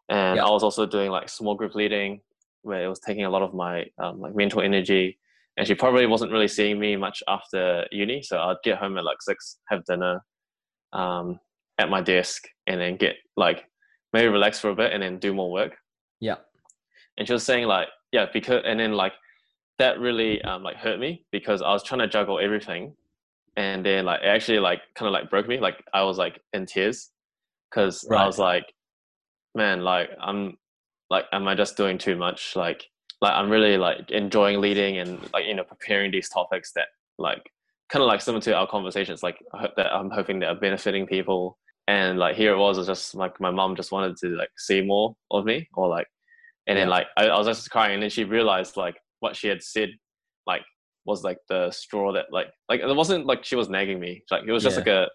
and 0.09 0.37
Yeah. 0.37 0.45
I 0.45 0.49
was 0.49 0.63
also 0.63 0.85
doing 0.85 1.09
like 1.11 1.29
small 1.29 1.55
group 1.55 1.75
leading, 1.75 2.21
where 2.61 2.83
it 2.83 2.87
was 2.87 2.99
taking 2.99 3.25
a 3.25 3.29
lot 3.29 3.41
of 3.41 3.53
my 3.53 3.85
um, 3.99 4.19
like 4.19 4.35
mental 4.35 4.61
energy. 4.61 5.19
And 5.57 5.65
she 5.65 5.73
probably 5.75 6.05
wasn't 6.05 6.31
really 6.33 6.47
seeing 6.49 6.79
me 6.79 6.95
much 6.97 7.23
after 7.27 7.87
uni, 7.91 8.21
so 8.21 8.39
I'd 8.39 8.57
get 8.63 8.77
home 8.77 8.97
at 8.97 9.05
like 9.05 9.21
six, 9.21 9.59
have 9.69 9.85
dinner, 9.85 10.21
um, 10.91 11.39
at 11.77 11.89
my 11.89 12.01
desk, 12.01 12.43
and 12.67 12.79
then 12.81 12.97
get 12.97 13.15
like 13.37 13.65
maybe 14.11 14.27
relax 14.27 14.59
for 14.59 14.69
a 14.69 14.75
bit, 14.75 14.91
and 14.91 15.01
then 15.01 15.17
do 15.19 15.33
more 15.33 15.51
work. 15.51 15.77
Yeah. 16.19 16.35
And 17.17 17.25
she 17.25 17.33
was 17.33 17.43
saying 17.43 17.67
like, 17.67 17.87
yeah, 18.11 18.25
because 18.33 18.63
and 18.65 18.79
then 18.79 18.93
like 18.93 19.13
that 19.79 19.99
really 19.99 20.41
um, 20.41 20.63
like 20.63 20.75
hurt 20.77 20.99
me 20.99 21.25
because 21.31 21.61
I 21.61 21.71
was 21.71 21.83
trying 21.83 21.99
to 21.99 22.07
juggle 22.07 22.39
everything, 22.39 22.93
and 23.57 23.85
then 23.85 24.05
like 24.05 24.21
it 24.21 24.27
actually 24.27 24.59
like 24.59 24.81
kind 24.95 25.07
of 25.07 25.13
like 25.13 25.29
broke 25.29 25.47
me. 25.47 25.59
Like 25.59 25.83
I 25.93 26.03
was 26.03 26.17
like 26.17 26.39
in 26.53 26.65
tears 26.65 27.11
because 27.69 28.05
Right. 28.09 28.21
I 28.21 28.25
was 28.25 28.39
like, 28.39 28.65
man, 29.53 29.81
like 29.81 30.09
I'm 30.21 30.57
like, 31.09 31.25
am 31.31 31.47
I 31.47 31.55
just 31.55 31.77
doing 31.77 31.97
too 31.97 32.15
much? 32.15 32.55
Like, 32.55 32.85
like 33.21 33.33
I'm 33.33 33.49
really 33.49 33.77
like 33.77 34.11
enjoying 34.11 34.59
leading 34.61 34.97
and 34.97 35.19
like 35.33 35.45
you 35.45 35.53
know 35.53 35.63
preparing 35.63 36.11
these 36.11 36.29
topics 36.29 36.71
that 36.73 36.87
like 37.17 37.49
kind 37.89 38.01
of 38.01 38.07
like 38.07 38.21
similar 38.21 38.41
to 38.41 38.55
our 38.55 38.67
conversations. 38.67 39.23
Like 39.23 39.37
I 39.53 39.61
hope 39.61 39.75
that 39.77 39.93
I'm 39.93 40.09
hoping 40.09 40.39
that 40.39 40.49
are 40.49 40.55
benefiting 40.55 41.05
people. 41.07 41.57
And 41.87 42.17
like 42.17 42.35
here 42.35 42.51
it 42.53 42.57
was, 42.57 42.77
it 42.77 42.81
was 42.81 42.87
just 42.87 43.15
like 43.15 43.39
my 43.39 43.51
mom 43.51 43.75
just 43.75 43.91
wanted 43.91 44.17
to 44.17 44.29
like 44.29 44.49
see 44.57 44.81
more 44.81 45.15
of 45.31 45.45
me 45.45 45.69
or 45.75 45.87
like, 45.87 46.07
and 46.67 46.77
then 46.77 46.89
like 46.89 47.05
I, 47.15 47.27
I 47.27 47.37
was 47.37 47.47
just 47.47 47.69
crying 47.69 47.93
and 47.93 48.03
then 48.03 48.09
she 48.09 48.23
realized 48.23 48.75
like 48.75 48.97
what 49.19 49.35
she 49.35 49.47
had 49.47 49.61
said 49.61 49.89
like 50.47 50.63
was 51.05 51.23
like 51.23 51.37
the 51.49 51.69
straw 51.71 52.11
that 52.13 52.25
like 52.31 52.47
like 52.69 52.81
it 52.81 52.95
wasn't 52.95 53.25
like 53.25 53.43
she 53.45 53.55
was 53.55 53.69
nagging 53.69 53.99
me 53.99 54.23
like 54.31 54.43
it 54.47 54.51
was 54.51 54.63
just 54.63 54.75
Yeah. 54.75 54.79
like 54.79 54.87
a 54.87 55.09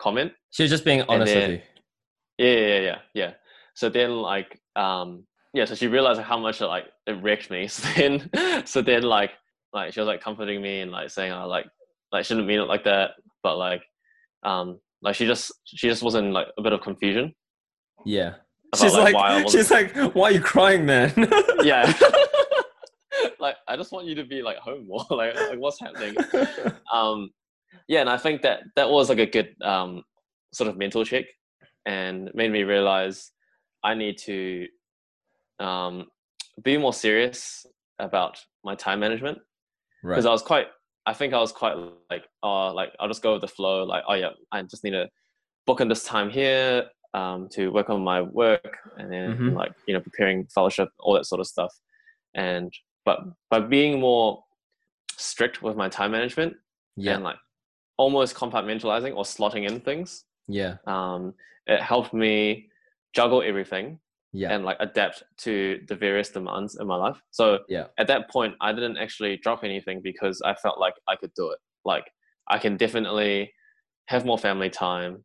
comment 0.00 0.32
She 0.50 0.62
was 0.64 0.70
just 0.70 0.84
being 0.84 1.02
honest 1.08 1.32
then- 1.34 1.50
with 1.50 1.60
you. 2.38 2.46
yeah, 2.46 2.66
yeah, 2.68 2.78
yeah, 2.80 2.98
yeah. 3.14 3.32
So 3.74 3.88
then, 3.88 4.10
like, 4.16 4.60
um, 4.76 5.24
yeah. 5.54 5.64
So 5.64 5.74
she 5.74 5.86
realized 5.86 6.20
how 6.20 6.38
much 6.38 6.60
it, 6.60 6.66
like 6.66 6.86
it 7.06 7.12
wrecked 7.22 7.50
me. 7.50 7.68
So 7.76 7.88
then, 7.96 8.66
so 8.66 8.82
then, 8.82 9.02
like, 9.04 9.30
like 9.72 9.92
she 9.94 10.00
was 10.00 10.06
like 10.06 10.20
comforting 10.20 10.60
me 10.60 10.80
and 10.80 10.90
like 10.90 11.08
saying, 11.10 11.32
"I 11.32 11.44
like, 11.44 11.66
like 12.12 12.24
shouldn't 12.26 12.46
mean 12.46 12.58
it 12.60 12.64
like 12.68 12.84
that," 12.84 13.12
but 13.42 13.56
like, 13.56 13.82
um, 14.42 14.80
like 15.02 15.14
she 15.14 15.26
just 15.26 15.52
she 15.64 15.88
just 15.88 16.02
was 16.02 16.14
in 16.16 16.32
like 16.32 16.48
a 16.58 16.62
bit 16.62 16.72
of 16.72 16.80
confusion. 16.82 17.32
Yeah. 18.04 18.34
About, 18.72 18.82
She's 18.82 18.94
like, 18.94 19.14
like, 19.14 19.48
she's 19.50 19.70
like, 19.70 19.94
why 20.14 20.24
are 20.30 20.32
you 20.32 20.40
crying, 20.40 20.84
man? 20.84 21.12
Yeah. 21.62 21.92
like 23.40 23.56
I 23.68 23.76
just 23.76 23.92
want 23.92 24.06
you 24.06 24.14
to 24.16 24.24
be 24.24 24.42
like 24.42 24.56
home 24.58 24.86
more. 24.86 25.04
like, 25.10 25.34
like 25.34 25.58
what's 25.58 25.80
happening? 25.80 26.16
um 26.92 27.30
yeah 27.86 28.00
and 28.00 28.10
i 28.10 28.16
think 28.16 28.42
that 28.42 28.60
that 28.74 28.90
was 28.90 29.08
like 29.08 29.18
a 29.18 29.26
good 29.26 29.54
um 29.62 30.02
sort 30.52 30.68
of 30.68 30.76
mental 30.76 31.04
check 31.04 31.24
and 31.86 32.30
made 32.34 32.50
me 32.50 32.62
realize 32.64 33.30
i 33.84 33.94
need 33.94 34.18
to 34.18 34.66
um 35.60 36.06
be 36.62 36.76
more 36.76 36.92
serious 36.92 37.66
about 37.98 38.38
my 38.64 38.74
time 38.74 39.00
management 39.00 39.38
right. 40.02 40.14
because 40.14 40.26
i 40.26 40.30
was 40.30 40.42
quite 40.42 40.66
i 41.06 41.12
think 41.12 41.32
i 41.32 41.38
was 41.38 41.52
quite 41.52 41.76
like 42.10 42.24
oh 42.42 42.72
like 42.74 42.92
i'll 42.98 43.08
just 43.08 43.22
go 43.22 43.32
with 43.34 43.40
the 43.40 43.48
flow 43.48 43.84
like 43.84 44.02
oh 44.08 44.14
yeah 44.14 44.30
i 44.52 44.60
just 44.62 44.82
need 44.84 44.90
to 44.90 45.08
book 45.66 45.80
in 45.80 45.88
this 45.88 46.04
time 46.04 46.28
here 46.28 46.86
um 47.14 47.48
to 47.50 47.68
work 47.68 47.88
on 47.90 48.02
my 48.02 48.20
work 48.20 48.78
and 48.98 49.12
then 49.12 49.36
Mhm. 49.36 49.54
like 49.54 49.72
you 49.86 49.94
know 49.94 50.00
preparing 50.00 50.46
fellowship 50.46 50.88
all 50.98 51.14
that 51.14 51.26
sort 51.26 51.40
of 51.40 51.46
stuff 51.46 51.72
and 52.34 52.72
but 53.04 53.20
by 53.50 53.60
being 53.60 54.00
more 54.00 54.42
strict 55.16 55.62
with 55.62 55.76
my 55.76 55.88
time 55.88 56.12
management 56.12 56.54
Yeah. 56.96 57.14
and 57.14 57.24
like 57.24 57.36
almost 57.96 58.34
compartmentalizing 58.34 59.14
or 59.14 59.24
slotting 59.24 59.68
in 59.68 59.80
things. 59.80 60.24
Yeah. 60.48 60.76
Um, 60.86 61.34
it 61.66 61.80
helped 61.80 62.14
me 62.14 62.68
juggle 63.14 63.42
everything 63.42 64.00
Yeah. 64.32 64.52
and 64.52 64.64
like 64.64 64.78
adapt 64.80 65.22
to 65.38 65.80
the 65.88 65.94
various 65.94 66.30
demands 66.30 66.76
in 66.80 66.86
my 66.86 66.96
life. 66.96 67.20
So 67.30 67.60
Yeah. 67.68 67.86
at 67.98 68.06
that 68.06 68.30
point, 68.30 68.54
I 68.60 68.72
didn't 68.72 68.96
actually 68.96 69.36
drop 69.36 69.64
anything 69.64 70.00
because 70.02 70.40
I 70.42 70.54
felt 70.54 70.78
like 70.78 70.94
I 71.08 71.16
could 71.16 71.32
do 71.34 71.50
it. 71.50 71.58
Like 71.84 72.10
I 72.48 72.58
can 72.58 72.76
definitely 72.76 73.52
have 74.06 74.24
more 74.24 74.38
family 74.38 74.70
time. 74.70 75.24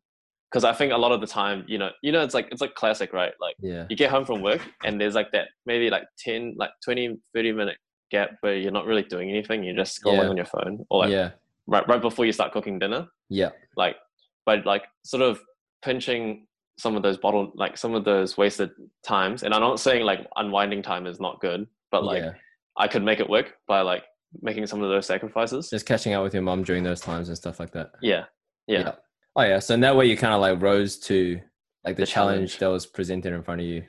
Because 0.56 0.64
I 0.64 0.72
think 0.72 0.90
a 0.90 0.96
lot 0.96 1.12
of 1.12 1.20
the 1.20 1.26
time, 1.26 1.66
you 1.68 1.76
know, 1.76 1.90
you 2.02 2.12
know, 2.12 2.22
it's 2.22 2.32
like 2.32 2.48
it's 2.50 2.62
like 2.62 2.74
classic, 2.74 3.12
right? 3.12 3.34
Like 3.42 3.56
Yeah. 3.60 3.84
you 3.90 3.96
get 3.96 4.10
home 4.10 4.24
from 4.24 4.40
work 4.40 4.62
and 4.84 4.98
there's 4.98 5.14
like 5.14 5.30
that 5.32 5.48
maybe 5.66 5.90
like 5.90 6.04
10 6.24 6.54
like 6.56 6.70
20 6.82 7.18
30 7.34 7.52
minute 7.52 7.76
gap 8.10 8.30
where 8.40 8.56
you're 8.56 8.72
not 8.72 8.86
really 8.86 9.02
doing 9.02 9.28
anything 9.28 9.62
you're 9.64 9.76
just 9.76 10.00
scrolling 10.02 10.22
Yeah. 10.22 10.28
on 10.30 10.36
your 10.38 10.46
phone 10.46 10.86
or 10.88 11.00
like 11.00 11.10
Yeah. 11.10 11.30
right 11.66 11.86
right 11.88 12.00
before 12.00 12.24
you 12.24 12.32
start 12.32 12.52
cooking 12.52 12.78
dinner 12.78 13.06
Yeah. 13.28 13.50
like 13.76 13.96
by 14.46 14.62
like 14.62 14.84
sort 15.04 15.22
of 15.22 15.40
pinching 15.84 16.46
some 16.78 16.96
of 16.96 17.02
those 17.02 17.18
bottle 17.18 17.52
like 17.54 17.76
some 17.76 17.94
of 17.94 18.04
those 18.04 18.38
wasted 18.38 18.70
times 19.04 19.42
and 19.42 19.52
i'm 19.52 19.60
not 19.60 19.80
saying 19.80 20.04
like 20.04 20.20
unwinding 20.36 20.82
time 20.82 21.06
is 21.06 21.18
not 21.20 21.40
good 21.40 21.66
but 21.90 22.04
like 22.04 22.22
yeah. 22.22 22.32
i 22.78 22.86
could 22.88 23.02
make 23.02 23.18
it 23.20 23.28
work 23.28 23.54
by 23.66 23.80
like 23.80 24.04
making 24.40 24.66
some 24.66 24.82
of 24.82 24.88
those 24.88 25.04
sacrifices 25.04 25.68
Just 25.68 25.84
catching 25.86 26.14
up 26.14 26.22
with 26.22 26.32
your 26.32 26.44
mom 26.44 26.62
during 26.62 26.82
those 26.84 27.00
times 27.00 27.28
and 27.28 27.36
stuff 27.36 27.58
like 27.60 27.72
that. 27.72 27.90
yeah 28.00 28.24
Yeah. 28.68 28.92
Oh 29.36 29.42
yeah. 29.42 29.58
So 29.58 29.74
in 29.74 29.80
that 29.80 29.94
way 29.96 30.06
you 30.06 30.16
kind 30.16 30.34
of 30.34 30.40
like 30.40 30.60
rose 30.60 30.98
to 31.00 31.40
like 31.84 31.96
the, 31.96 32.02
The 32.02 32.06
challenge. 32.06 32.36
challenge. 32.52 32.58
that 32.58 32.66
was 32.68 32.86
presented 32.86 33.32
in 33.32 33.42
front 33.42 33.60
of 33.60 33.66
you. 33.66 33.84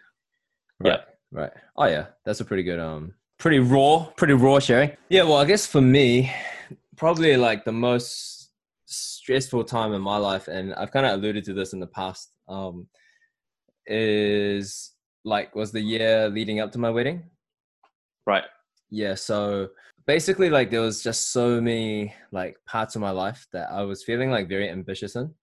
Yeah. 0.84 0.92
Right. 0.92 1.00
Right. 1.32 1.52
Oh 1.78 1.86
yeah. 1.86 2.08
That's 2.26 2.40
a 2.42 2.46
pretty 2.46 2.64
good 2.64 2.80
um 2.80 3.14
pretty 3.40 3.60
raw, 3.60 4.06
pretty 4.18 4.34
raw 4.34 4.60
sharing. 4.60 4.92
Yeah, 5.10 5.24
well 5.24 5.38
I 5.38 5.46
guess 5.46 5.66
for 5.66 5.82
me, 5.82 6.32
probably 6.96 7.38
like 7.38 7.64
the 7.66 7.72
most 7.72 8.52
stressful 8.86 9.64
time 9.66 9.94
in 9.94 10.02
my 10.02 10.18
life, 10.18 10.48
and 10.48 10.74
I've 10.76 10.92
kind 10.92 11.06
of 11.06 11.14
alluded 11.14 11.44
to 11.46 11.54
this 11.54 11.74
in 11.74 11.80
the 11.80 11.88
past, 11.88 12.32
um, 12.48 12.88
is 13.86 14.92
like 15.26 15.56
was 15.56 15.72
the 15.72 15.82
year 15.82 16.30
leading 16.30 16.60
up 16.60 16.72
to 16.72 16.80
my 16.80 16.90
wedding. 16.90 17.24
right 18.26 18.44
Yeah, 18.90 19.16
so 19.16 19.70
basically 20.08 20.50
like 20.50 20.72
there 20.72 20.82
was 20.82 21.04
just 21.04 21.32
so 21.32 21.62
many 21.62 22.14
like 22.32 22.58
parts 22.66 22.96
of 22.96 23.02
my 23.02 23.12
life 23.12 23.46
that 23.52 23.70
I 23.72 23.84
was 23.84 24.04
feeling 24.04 24.32
like 24.32 24.48
very 24.50 24.70
ambitious 24.70 25.16
in. 25.16 25.34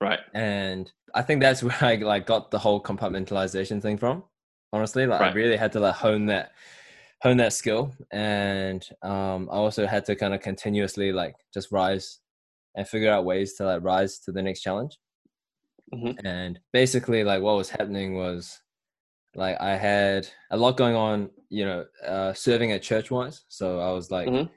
Right. 0.00 0.20
And 0.34 0.90
i 1.14 1.22
think 1.22 1.40
that's 1.40 1.62
where 1.66 1.76
i 1.82 1.96
like 1.96 2.24
got 2.26 2.50
the 2.50 2.58
whole 2.58 2.80
compartmentalization 2.82 3.80
thing 3.80 3.96
from 3.98 4.24
honestly. 4.72 5.06
Like 5.06 5.20
i 5.20 5.32
really 5.32 5.56
had 5.56 5.72
to 5.72 5.80
like 5.80 5.94
hone 5.94 6.26
that 6.26 6.52
hone 7.22 7.36
that 7.38 7.52
skill. 7.52 7.94
And 8.12 8.86
um 9.02 9.48
i 9.52 9.56
also 9.56 9.86
had 9.86 10.04
to 10.06 10.16
kind 10.16 10.34
of 10.34 10.40
continuously 10.40 11.12
like 11.12 11.34
just 11.54 11.70
rise 11.72 12.18
and 12.76 12.86
figure 12.86 13.12
out 13.12 13.24
ways 13.24 13.54
to 13.54 13.64
like 13.64 13.82
rise 13.84 14.18
to 14.20 14.32
the 14.32 14.42
next 14.42 14.60
challenge. 14.62 14.98
Mhm. 15.92 16.20
and 16.24 16.60
basically 16.72 17.24
like 17.24 17.42
what 17.42 17.56
was 17.56 17.68
happening 17.68 18.14
was 18.14 18.60
like 19.34 19.60
i 19.60 19.74
had 19.76 20.28
a 20.52 20.56
lot 20.56 20.76
going 20.76 20.94
on 20.94 21.30
you 21.50 21.64
know 21.64 21.84
uh 22.06 22.32
serving 22.32 22.72
at 22.72 22.80
church 22.82 23.10
once. 23.10 23.44
so 23.48 23.80
i 23.80 23.90
was 23.92 24.10
like 24.10 24.28
Mhm. 24.28 24.48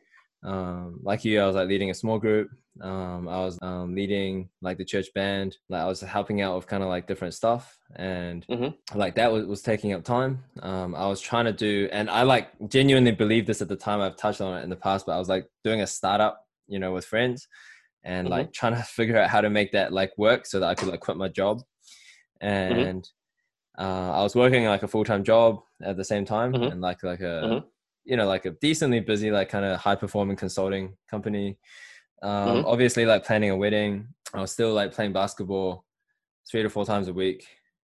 um 0.44 1.00
like 1.04 1.26
you 1.26 1.42
i 1.42 1.46
was 1.48 1.56
like 1.56 1.68
leading 1.68 1.90
a 1.90 1.94
small 1.94 2.20
group 2.20 2.50
um 2.82 3.28
i 3.28 3.40
was 3.40 3.58
um 3.62 3.94
leading 3.96 4.50
like 4.62 4.78
the 4.78 4.86
church 4.86 5.08
band 5.16 5.58
like 5.70 5.82
i 5.82 5.86
was 5.88 6.02
helping 6.02 6.42
out 6.42 6.56
with 6.56 6.68
kind 6.68 6.84
of 6.84 6.90
like 6.90 7.08
different 7.08 7.34
stuff 7.34 7.78
and 7.96 8.46
Mhm. 8.50 8.74
like 8.96 9.16
that 9.16 9.32
was, 9.32 9.46
was 9.46 9.62
taking 9.62 9.94
up 9.94 10.04
time 10.04 10.44
um 10.62 10.94
i 10.96 11.08
was 11.08 11.20
trying 11.22 11.46
to 11.46 11.54
do 11.54 11.90
and 11.92 12.10
i 12.10 12.22
like 12.24 12.48
genuinely 12.68 13.12
believed 13.12 13.48
this 13.48 13.62
at 13.62 13.68
the 13.70 13.76
time 13.76 14.00
i've 14.02 14.18
touched 14.18 14.42
on 14.42 14.58
it 14.58 14.64
in 14.64 14.70
the 14.70 14.76
past 14.88 15.06
but 15.06 15.14
i 15.16 15.20
was 15.20 15.30
like 15.30 15.48
doing 15.64 15.82
a 15.82 15.88
startup 15.88 16.46
you 16.68 16.80
know 16.80 16.94
with 16.94 17.06
friends 17.06 17.48
and 18.04 18.28
Mhm. 18.28 18.32
like 18.32 18.54
trying 18.54 18.76
to 18.80 18.84
figure 18.84 19.18
out 19.18 19.30
how 19.30 19.42
to 19.42 19.50
make 19.50 19.72
that 19.72 19.94
like 19.94 20.12
work 20.18 20.46
so 20.46 20.60
that 20.60 20.70
i 20.70 20.76
could 20.76 20.90
like 20.90 21.00
quit 21.00 21.18
my 21.18 21.28
job 21.30 21.62
and 22.42 23.10
uh, 23.80 24.12
i 24.20 24.22
was 24.22 24.36
working 24.36 24.66
like 24.66 24.84
a 24.84 24.88
full-time 24.88 25.24
job 25.24 25.62
at 25.84 25.98
the 25.98 26.04
same 26.04 26.26
time 26.26 26.54
Mhm. 26.54 26.72
and 26.72 26.82
like 26.82 27.04
like 27.04 27.20
a 27.22 27.42
Mhm. 27.44 27.64
you 28.06 28.18
know 28.18 28.28
like 28.28 28.46
a 28.46 28.52
decently 28.52 29.00
busy 29.00 29.32
like 29.32 29.50
kind 29.50 29.66
of 29.66 29.80
high 29.80 29.96
performing 29.96 30.36
consulting 30.38 30.96
company 31.10 31.58
um 32.22 32.58
Mhm. 32.58 32.64
obviously 32.66 33.06
like 33.06 33.26
planning 33.26 33.50
a 33.52 33.56
wedding 33.56 34.08
i 34.34 34.40
was 34.42 34.52
still 34.52 34.74
like 34.74 34.92
playing 34.94 35.14
basketball 35.14 35.86
three 36.50 36.64
to 36.64 36.70
four 36.70 36.86
times 36.86 37.08
a 37.08 37.14
week 37.14 37.48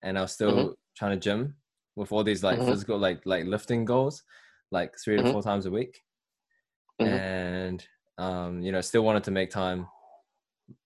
and 0.03 0.18
i 0.18 0.22
was 0.22 0.32
still 0.32 0.53
Mhm. 0.53 0.74
trying 0.97 1.12
to 1.12 1.16
gym 1.28 1.55
with 1.97 2.12
all 2.12 2.24
these 2.24 2.43
like 2.45 2.59
Mhm. 2.59 2.68
physical 2.68 2.99
like 2.99 3.20
like 3.26 3.45
lifting 3.47 3.84
goals 3.84 4.22
like 4.70 4.95
3 5.03 5.16
to 5.16 5.22
Mhm. 5.24 5.32
four 5.32 5.43
times 5.43 5.66
a 5.66 5.70
week 5.70 6.03
and 7.01 7.86
um 8.18 8.61
you 8.62 8.72
know 8.72 8.80
still 8.80 9.03
wanted 9.05 9.24
to 9.24 9.30
make 9.30 9.51
time 9.51 9.86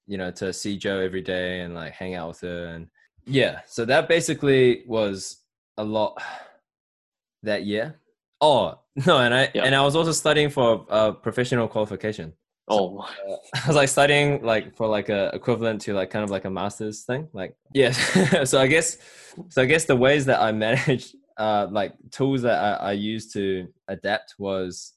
you 0.06 0.18
know 0.18 0.30
to 0.30 0.52
see 0.52 0.76
joe 0.76 0.98
every 1.00 1.22
day 1.22 1.60
and 1.60 1.74
like 1.74 1.92
hang 1.92 2.14
out 2.14 2.28
with 2.28 2.40
her 2.40 2.66
and 2.74 2.88
yeah 3.26 3.60
so 3.66 3.84
that 3.84 4.08
basically 4.08 4.84
was 4.86 5.38
a 5.78 5.84
lot 5.84 6.20
that 7.42 7.64
year 7.64 7.98
oh 8.40 8.78
no 9.06 9.18
and 9.18 9.34
i 9.34 9.50
Yeah. 9.54 9.64
and 9.64 9.74
i 9.74 9.82
was 9.82 9.96
also 9.96 10.12
studying 10.12 10.50
for 10.50 10.86
a 10.88 11.12
professional 11.12 11.68
qualification 11.68 12.32
oh 12.68 12.98
uh, 13.00 13.06
I 13.64 13.66
was 13.66 13.76
like 13.76 13.88
studying 13.88 14.42
like 14.42 14.76
for 14.76 14.86
like 14.86 15.08
a 15.08 15.30
equivalent 15.34 15.80
to 15.82 15.94
like 15.94 16.10
kind 16.10 16.24
of 16.24 16.30
like 16.30 16.44
a 16.44 16.50
master's 16.50 17.02
thing. 17.02 17.28
Like 17.32 17.54
yes. 17.74 17.96
so 18.50 18.60
I 18.60 18.66
guess 18.68 18.96
so 19.48 19.62
I 19.62 19.66
guess 19.66 19.84
the 19.84 19.96
ways 19.96 20.24
that 20.26 20.40
I 20.40 20.52
managed 20.52 21.16
uh 21.38 21.66
like 21.70 21.92
tools 22.10 22.42
that 22.42 22.58
I, 22.62 22.90
I 22.90 22.92
used 22.92 23.32
to 23.34 23.66
adapt 23.88 24.34
was 24.38 24.92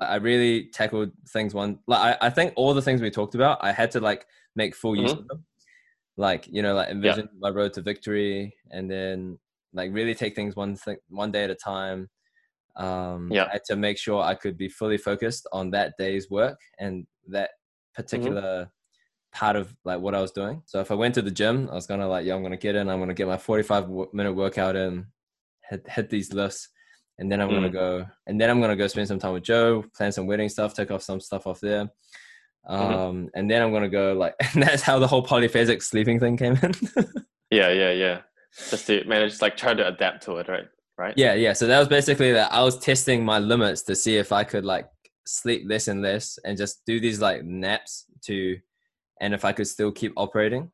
I 0.00 0.16
really 0.16 0.70
tackled 0.72 1.12
things 1.28 1.52
one 1.54 1.78
like 1.86 2.00
I, 2.22 2.26
I 2.26 2.30
think 2.30 2.54
all 2.56 2.72
the 2.74 2.82
things 2.82 3.00
we 3.02 3.10
talked 3.10 3.34
about 3.34 3.58
I 3.62 3.70
had 3.72 3.90
to 3.92 4.00
like 4.00 4.26
make 4.56 4.74
full 4.74 4.96
use 4.96 5.12
Mhm. 5.12 5.18
of 5.20 5.28
them. 5.28 5.44
Like, 6.16 6.46
you 6.48 6.62
know, 6.62 6.74
like 6.74 6.88
envision 6.90 7.28
my 7.38 7.50
road 7.50 7.72
to 7.74 7.82
victory 7.82 8.54
and 8.70 8.90
then 8.90 9.38
like 9.74 9.92
really 9.92 10.14
take 10.14 10.34
things 10.34 10.56
one 10.56 10.76
thing 10.76 10.96
one 11.08 11.30
day 11.32 11.44
at 11.44 11.50
a 11.50 11.54
time. 11.54 12.08
Um, 12.76 13.28
Yeah. 13.30 13.44
I 13.46 13.52
had 13.54 13.64
to 13.66 13.76
make 13.76 13.98
sure 13.98 14.22
I 14.22 14.34
could 14.34 14.56
be 14.56 14.68
fully 14.68 14.96
focused 14.96 15.46
on 15.52 15.70
that 15.72 15.94
day's 15.98 16.30
work 16.30 16.58
and 16.78 17.06
that 17.28 17.50
particular 17.94 18.70
part 19.32 19.56
of 19.56 19.74
like 19.84 20.00
what 20.00 20.14
I 20.14 20.20
was 20.20 20.30
doing. 20.32 20.62
So 20.66 20.80
if 20.80 20.90
I 20.90 20.94
went 20.94 21.14
to 21.16 21.22
the 21.22 21.30
gym, 21.30 21.68
I 21.70 21.74
was 21.74 21.86
gonna 21.86 22.08
like, 22.08 22.24
yeah, 22.24 22.34
I'm 22.34 22.42
gonna 22.42 22.56
get 22.56 22.74
in. 22.76 22.88
I'm 22.88 22.98
gonna 23.00 23.14
get 23.14 23.26
my 23.26 23.36
45 23.36 23.88
minute 24.12 24.32
workout 24.32 24.76
in, 24.76 25.06
hit 25.68 25.88
hit 25.88 26.08
these 26.10 26.32
lifts, 26.32 26.68
and 27.18 27.30
then 27.30 27.40
I'm 27.40 27.52
gonna 27.52 27.68
Mm. 27.68 27.72
go, 27.72 28.06
and 28.26 28.40
then 28.40 28.48
I'm 28.50 28.60
gonna 28.60 28.76
go 28.76 28.86
spend 28.86 29.08
some 29.08 29.18
time 29.18 29.32
with 29.34 29.42
Joe, 29.44 29.84
plan 29.96 30.12
some 30.12 30.26
wedding 30.26 30.48
stuff, 30.48 30.74
take 30.74 30.90
off 30.90 31.02
some 31.02 31.20
stuff 31.20 31.46
off 31.46 31.60
there. 31.60 31.90
Um, 32.66 32.78
Mhm. 32.78 33.28
and 33.34 33.50
then 33.50 33.60
I'm 33.62 33.72
gonna 33.72 33.88
go 33.88 34.12
like, 34.14 34.34
and 34.54 34.62
that's 34.62 34.82
how 34.82 34.98
the 34.98 35.06
whole 35.06 35.24
polyphasic 35.24 35.82
sleeping 35.82 36.18
thing 36.20 36.36
came 36.36 36.56
in. 36.62 36.72
Yeah, 37.50 37.68
yeah, 37.70 37.92
yeah. 37.92 38.20
Just 38.70 38.86
to 38.86 39.04
manage, 39.04 39.40
like 39.42 39.56
try 39.56 39.74
to 39.74 39.86
adapt 39.86 40.22
to 40.24 40.36
it, 40.36 40.48
right? 40.48 40.68
Right. 40.96 41.14
yeah, 41.16 41.34
yeah. 41.34 41.54
So 41.54 41.66
that 41.66 41.78
was 41.80 41.88
basically 41.88 42.32
that 42.32 42.52
I 42.52 42.62
was 42.62 42.78
testing 42.78 43.24
my 43.24 43.40
limits 43.40 43.82
to 43.82 43.96
see 43.96 44.16
if 44.16 44.30
I 44.30 44.44
could 44.44 44.64
like 44.64 44.86
sleep 45.26 45.62
less 45.66 45.88
and 45.88 46.02
less 46.02 46.38
and 46.44 46.56
just 46.56 46.82
do 46.86 47.00
these 47.00 47.20
like 47.20 47.42
naps 47.44 48.04
to, 48.26 48.56
and 49.20 49.34
if 49.34 49.44
I 49.44 49.50
could 49.52 49.66
still 49.66 49.90
keep 49.90 50.12
operating. 50.16 50.70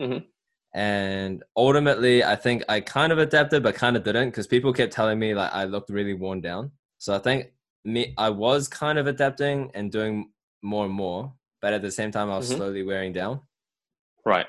Mhm. 0.00 0.26
And 0.74 1.42
ultimately, 1.56 2.22
I 2.22 2.36
think 2.36 2.62
I 2.68 2.80
kind 2.80 3.12
of 3.12 3.18
adapted, 3.18 3.64
but 3.64 3.74
kind 3.74 3.96
of 3.96 4.04
didn't 4.04 4.30
because 4.30 4.46
people 4.46 4.72
kept 4.72 4.92
telling 4.92 5.18
me 5.18 5.34
like 5.34 5.52
I 5.52 5.64
looked 5.64 5.90
really 5.90 6.14
worn 6.14 6.40
down. 6.40 6.70
So 6.98 7.12
I 7.14 7.18
think 7.18 7.52
me, 7.84 8.14
I 8.16 8.30
was 8.30 8.68
kind 8.68 8.96
of 8.98 9.08
adapting 9.08 9.72
and 9.74 9.90
doing 9.90 10.30
more 10.62 10.84
and 10.84 10.94
more, 10.94 11.34
but 11.60 11.72
at 11.72 11.82
the 11.82 11.90
same 11.90 12.12
time, 12.12 12.30
I 12.30 12.36
was 12.36 12.48
Mhm. 12.50 12.56
slowly 12.58 12.84
wearing 12.84 13.12
down. 13.12 13.40
Right. 14.24 14.46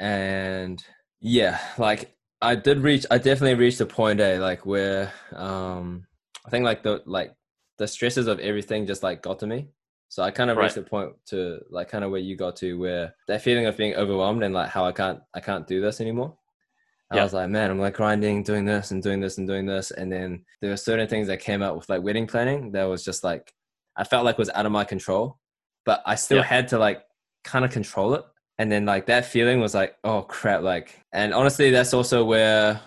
and 0.00 0.84
yeah 1.20 1.58
like 1.78 2.14
i 2.40 2.54
did 2.54 2.78
reach 2.78 3.04
i 3.10 3.18
definitely 3.18 3.54
reached 3.54 3.80
a 3.80 3.86
point 3.86 4.20
a 4.20 4.38
like 4.38 4.64
where 4.64 5.12
um 5.34 6.06
i 6.46 6.50
think 6.50 6.64
like 6.64 6.82
the 6.82 7.02
like 7.06 7.34
the 7.78 7.86
stresses 7.88 8.26
of 8.26 8.38
everything 8.40 8.86
just 8.86 9.02
like 9.04 9.22
got 9.22 9.38
to 9.38 9.46
me. 9.46 9.68
So 10.08 10.22
i 10.22 10.30
kind 10.32 10.50
of 10.50 10.56
reached 10.56 10.76
Right. 10.76 10.86
a 10.86 10.88
point 10.90 11.12
to 11.26 11.60
like 11.70 11.88
kind 11.88 12.02
of 12.04 12.10
where 12.10 12.20
you 12.20 12.34
got 12.36 12.56
to 12.56 12.78
where 12.78 13.14
that 13.28 13.42
feeling 13.42 13.66
of 13.66 13.76
being 13.76 13.94
overwhelmed 13.94 14.42
and 14.42 14.52
like 14.54 14.70
how 14.70 14.84
i 14.84 14.92
can't 14.92 15.20
i 15.34 15.40
can't 15.40 15.66
do 15.66 15.80
this 15.80 16.00
anymore. 16.00 16.36
I 17.10 17.22
was 17.22 17.32
like 17.34 17.48
man 17.50 17.70
i'm 17.70 17.78
like 17.78 17.94
grinding 17.94 18.42
doing 18.42 18.64
this 18.64 18.90
and 18.90 19.02
doing 19.02 19.20
this 19.20 19.38
and 19.38 19.46
doing 19.46 19.64
this. 19.66 19.90
And 19.92 20.10
then 20.10 20.44
there 20.60 20.70
were 20.70 20.76
certain 20.76 21.08
things 21.08 21.26
that 21.28 21.40
came 21.40 21.62
out 21.62 21.76
with 21.76 21.88
like 21.88 22.02
wedding 22.02 22.26
planning 22.26 22.72
that 22.72 22.84
was 22.84 23.04
just 23.04 23.22
like 23.22 23.52
i 23.96 24.04
felt 24.04 24.24
like 24.24 24.38
was 24.38 24.50
out 24.50 24.66
of 24.66 24.72
my 24.72 24.84
control 24.84 25.38
but 25.84 26.02
i 26.04 26.14
still 26.16 26.38
Yeah. 26.38 26.44
had 26.44 26.68
to 26.68 26.78
like 26.78 27.02
kind 27.44 27.64
of 27.64 27.70
control 27.70 28.14
it 28.14 28.24
and 28.58 28.70
then 28.70 28.84
like 28.84 29.06
that 29.06 29.24
feeling 29.24 29.60
was 29.60 29.74
like 29.74 29.96
oh 30.04 30.22
crap 30.22 30.62
like 30.62 31.00
and 31.12 31.32
honestly 31.32 31.70
that's 31.70 31.94
also 31.94 32.24
where 32.24 32.80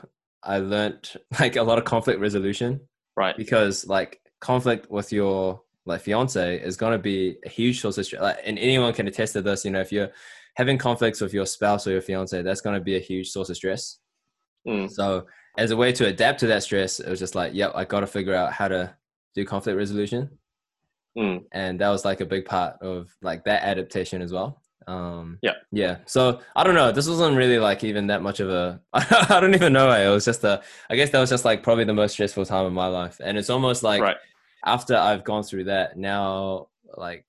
i 0.43 0.57
learned 0.57 1.13
like 1.39 1.55
a 1.55 1.63
lot 1.63 1.77
of 1.77 1.85
conflict 1.85 2.19
resolution 2.19 2.79
Right. 3.17 3.35
because 3.35 3.85
like 3.87 4.19
conflict 4.39 4.89
with 4.89 5.11
your 5.11 5.61
like 5.85 6.01
fiance 6.01 6.59
is 6.61 6.77
going 6.77 6.93
to 6.93 6.97
be 6.99 7.37
a 7.45 7.49
huge 7.49 7.81
source 7.81 7.97
of 7.97 8.05
stress 8.05 8.21
like, 8.21 8.37
and 8.45 8.57
anyone 8.57 8.93
can 8.93 9.07
attest 9.07 9.33
to 9.33 9.41
this 9.41 9.65
you 9.65 9.71
know 9.71 9.81
if 9.81 9.91
you're 9.91 10.09
having 10.55 10.77
conflicts 10.77 11.19
with 11.21 11.33
your 11.33 11.45
spouse 11.45 11.85
or 11.87 11.91
your 11.91 12.01
fiance 12.01 12.41
that's 12.41 12.61
going 12.61 12.75
to 12.75 12.83
be 12.83 12.95
a 12.95 12.99
huge 12.99 13.29
source 13.29 13.49
of 13.49 13.55
stress 13.57 13.97
Mm. 14.67 14.91
so 14.91 15.25
as 15.57 15.71
a 15.71 15.75
way 15.75 15.91
to 15.91 16.05
adapt 16.05 16.39
to 16.41 16.47
that 16.47 16.61
stress 16.61 16.99
it 16.99 17.09
was 17.09 17.17
just 17.17 17.33
like 17.33 17.53
yep 17.55 17.71
i 17.73 17.83
got 17.83 18.01
to 18.01 18.07
figure 18.07 18.35
out 18.35 18.53
how 18.53 18.67
to 18.67 18.95
do 19.33 19.43
conflict 19.43 19.75
resolution 19.77 20.29
Mm. 21.17 21.43
and 21.51 21.79
that 21.81 21.89
was 21.89 22.05
like 22.05 22.21
a 22.21 22.25
big 22.25 22.45
part 22.45 22.75
of 22.81 23.09
like 23.23 23.43
that 23.45 23.63
adaptation 23.63 24.21
as 24.21 24.31
well 24.31 24.60
um 24.91 25.37
Yeah. 25.41 25.53
yeah 25.71 25.97
so 26.05 26.41
i 26.55 26.63
don't 26.63 26.75
know 26.75 26.91
this 26.91 27.07
wasn't 27.07 27.37
really 27.37 27.59
like 27.59 27.83
even 27.83 28.07
that 28.07 28.21
much 28.21 28.39
of 28.39 28.49
a 28.49 28.79
i 28.93 29.37
don't 29.39 29.55
even 29.55 29.73
know 29.73 29.89
it 29.91 30.09
was 30.13 30.25
just 30.25 30.43
a 30.43 30.61
i 30.89 30.95
guess 30.95 31.09
that 31.11 31.19
was 31.19 31.29
just 31.29 31.45
like 31.45 31.63
probably 31.63 31.83
the 31.85 31.93
most 31.93 32.13
stressful 32.13 32.45
time 32.45 32.65
of 32.65 32.73
my 32.73 32.87
life 32.87 33.19
and 33.23 33.37
it's 33.37 33.49
almost 33.49 33.83
like 33.83 34.01
right. 34.01 34.17
after 34.65 34.95
i've 34.97 35.23
gone 35.23 35.43
through 35.43 35.63
that 35.65 35.97
now 35.97 36.67
like 36.97 37.25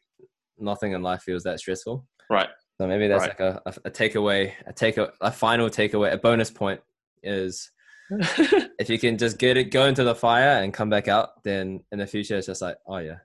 nothing 0.58 0.92
in 0.92 1.02
life 1.02 1.22
feels 1.22 1.42
that 1.44 1.58
stressful 1.60 2.06
Right. 2.30 2.48
so 2.78 2.86
maybe 2.86 3.06
that's 3.08 3.26
Right. 3.26 3.38
like 3.38 3.40
a, 3.40 3.62
a, 3.66 3.74
a 3.84 3.90
takeaway 3.90 4.52
a 4.66 4.72
take 4.72 4.96
a, 4.96 5.12
a 5.20 5.30
final 5.30 5.68
takeaway 5.68 6.12
a 6.12 6.16
bonus 6.18 6.50
point 6.50 6.80
is 7.22 7.70
if 8.10 8.88
you 8.90 8.98
can 8.98 9.16
just 9.18 9.38
get 9.38 9.56
it 9.56 9.70
go 9.70 9.86
into 9.86 10.04
the 10.04 10.14
fire 10.14 10.62
and 10.62 10.74
come 10.74 10.90
back 10.90 11.08
out 11.08 11.42
then 11.44 11.82
in 11.92 11.98
the 11.98 12.06
future 12.06 12.36
it's 12.36 12.46
just 12.46 12.60
like 12.62 12.76
oh 12.86 12.98
yeah 12.98 13.18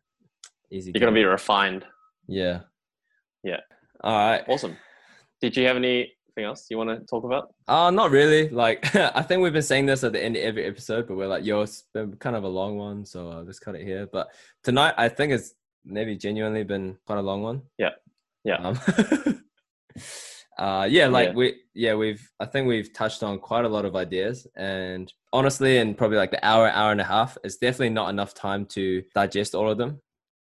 easy 0.72 0.92
You're 0.94 1.00
gonna 1.00 1.12
be 1.12 1.24
refined. 1.26 1.86
yeah 2.28 2.62
Yeah. 3.44 3.62
All 4.04 4.16
right 4.16 4.44
Awesome. 4.48 4.78
Did 5.42 5.56
you 5.58 5.66
have 5.68 5.76
anything 5.78 6.12
else 6.44 6.66
you 6.70 6.78
want 6.78 6.90
to 6.90 7.06
talk 7.06 7.24
about? 7.24 7.54
uh 7.68 7.90
not 7.92 8.12
really 8.12 8.50
like 8.50 8.96
i 9.20 9.22
think 9.22 9.42
we've 9.42 9.54
been 9.54 9.62
saying 9.62 9.86
this 9.88 10.04
at 10.04 10.14
the 10.14 10.24
end 10.24 10.36
of 10.36 10.44
every 10.44 10.66
episode 10.66 11.08
but 11.08 11.18
we're 11.18 11.28
like 11.28 11.44
yo 11.46 11.62
it's 11.62 11.84
been 11.94 12.14
kind 12.18 12.36
of 12.36 12.44
a 12.44 12.48
long 12.48 12.78
one 12.78 13.04
so 13.06 13.30
i'll 13.32 13.44
just 13.46 13.62
cut 13.62 13.76
it 13.76 13.84
here 13.84 14.08
but 14.12 14.28
tonight 14.64 14.94
i 14.98 15.10
think 15.10 15.32
it's 15.34 15.54
maybe 15.86 16.16
genuinely 16.16 16.64
been 16.64 16.98
quite 17.06 17.18
a 17.20 17.22
long 17.22 17.42
one 17.44 17.62
Yeah. 17.78 17.92
Yeah. 18.44 18.58
um, 18.58 18.80
uh 20.60 20.88
yeah 20.90 21.08
like 21.08 21.30
Yeah. 21.30 21.34
we 21.36 21.56
yeah 21.74 21.94
we've 21.96 22.28
i 22.40 22.46
think 22.46 22.68
we've 22.68 22.92
touched 22.94 23.22
on 23.24 23.40
quite 23.40 23.66
a 23.66 23.70
lot 23.70 23.86
of 23.86 23.96
ideas 23.96 24.48
and 24.56 25.12
honestly 25.34 25.78
in 25.78 25.94
probably 25.96 26.18
like 26.18 26.32
the 26.32 26.44
hour 26.46 26.70
hour 26.70 26.92
and 26.92 27.02
a 27.02 27.04
half 27.04 27.38
it's 27.44 27.58
definitely 27.58 27.90
not 27.92 28.10
enough 28.10 28.34
time 28.34 28.66
to 28.68 29.04
digest 29.14 29.54
all 29.56 29.70
of 29.70 29.78
them 29.78 30.02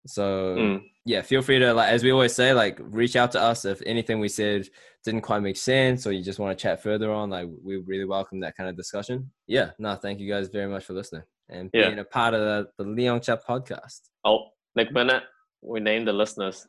so 0.08 0.56
Mm. 0.58 0.82
Yeah 1.06 1.22
feel 1.22 1.42
free 1.42 1.58
to 1.60 1.74
like 1.74 1.90
as 1.92 2.04
we 2.04 2.12
always 2.12 2.34
say 2.34 2.54
like 2.54 2.78
reach 2.82 3.16
out 3.16 3.32
to 3.32 3.42
us 3.42 3.66
if 3.66 3.82
anything 3.86 4.20
we 4.20 4.28
said 4.28 4.68
didn't 5.04 5.22
quite 5.22 5.42
make 5.42 5.58
sense 5.58 6.06
or 6.06 6.12
you 6.12 6.24
just 6.24 6.38
want 6.40 6.56
to 6.56 6.62
chat 6.62 6.82
further 6.84 7.12
on 7.12 7.30
like 7.30 7.48
we 7.64 7.78
really 7.78 8.06
welcome 8.06 8.40
that 8.40 8.56
kind 8.56 8.70
of 8.70 8.78
discussion 8.78 9.30
yeah 9.48 9.72
no 9.80 9.96
thank 9.96 10.20
you 10.20 10.30
guys 10.32 10.48
very 10.50 10.68
much 10.68 10.84
for 10.86 10.94
listening 10.94 11.24
and 11.50 11.70
Yeah. 11.74 11.88
being 11.88 12.00
a 12.00 12.04
part 12.04 12.34
of 12.34 12.42
the, 12.42 12.84
the 12.84 12.90
leon 12.90 13.20
chat 13.22 13.46
podcast 13.46 14.02
Oh, 14.24 14.50
Nick 14.76 14.94
Bennett, 14.94 15.24
we 15.62 15.80
named 15.80 16.08
the 16.08 16.14
listeners. 16.14 16.68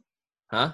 huh 0.51 0.73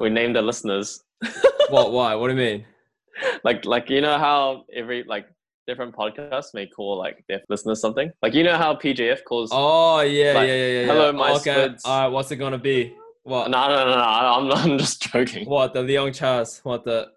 We 0.00 0.08
named 0.10 0.36
the 0.36 0.42
listeners. 0.42 1.02
what 1.70 1.90
why 1.92 2.14
what 2.14 2.28
do 2.28 2.34
you 2.34 2.40
mean 2.40 2.64
like, 3.44 3.64
like 3.64 3.90
you 3.90 4.00
know 4.00 4.16
how 4.18 4.64
every 4.72 5.02
like 5.02 5.26
different 5.68 5.94
podcasts 5.94 6.54
may 6.54 6.66
call 6.66 6.96
like 6.98 7.22
their 7.28 7.42
listeners 7.48 7.80
something. 7.80 8.10
Like 8.22 8.34
you 8.34 8.42
know 8.42 8.56
how 8.56 8.74
PJF 8.74 9.22
calls. 9.24 9.50
oh 9.52 10.00
yeah 10.00 10.32
Like, 10.32 10.48
yeah 10.48 10.54
yeah 10.54 10.80
yeah 10.80 10.86
hello, 10.86 11.12
my 11.12 11.32
okay 11.32 11.52
squids. 11.52 11.82
all 11.84 12.00
right 12.00 12.08
what's 12.08 12.30
it 12.32 12.36
gonna 12.36 12.58
be 12.58 12.96
what 13.22 13.50
No, 13.50 13.68
no, 13.68 13.84
no, 13.84 13.94
no. 13.94 14.02
I'm, 14.02 14.50
I'm 14.72 14.78
just 14.78 15.02
joking. 15.02 15.46
what 15.48 15.74
the 15.74 15.82
leon 15.82 16.12
chars 16.14 16.60
what 16.64 16.84
the 16.88 17.08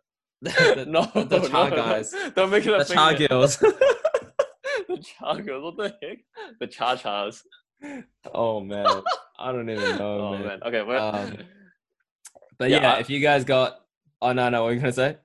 the, 0.44 0.86
no, 0.88 1.10
the 1.16 1.40
no, 1.40 1.48
Char 1.48 1.70
no, 1.70 1.76
no. 1.76 1.82
guys. 1.84 2.14
Don't 2.36 2.50
make 2.50 2.66
it 2.66 2.74
a 2.74 2.84
the 2.84 2.94
char 2.94 3.14
girls 3.16 3.58
the 3.58 4.98
char 5.04 5.40
girls. 5.42 5.64
What 5.64 5.78
the 5.78 5.96
heck? 6.02 6.18
The 6.60 6.68
char 6.68 6.98
chars. 6.98 7.44
oh 8.34 8.60
man 8.60 8.86
i 9.40 9.52
don't 9.52 9.68
even 9.70 9.98
know 9.98 10.20
Oh 10.20 10.32
man. 10.34 10.46
man. 10.46 10.60
Okay. 10.64 10.84
Well, 10.84 11.16
Um, 11.16 11.38
But 12.60 12.70
Yeah, 12.70 12.82
yeah, 12.82 12.94
I- 12.94 13.00
if 13.00 13.10
you 13.10 13.20
guys 13.22 13.44
got, 13.44 13.80
oh 14.22 14.34
no, 14.34 14.50
no, 14.50 14.62
what 14.62 14.68
were 14.68 14.74
you 14.74 14.80
gonna 14.82 14.92
say? 14.94 15.18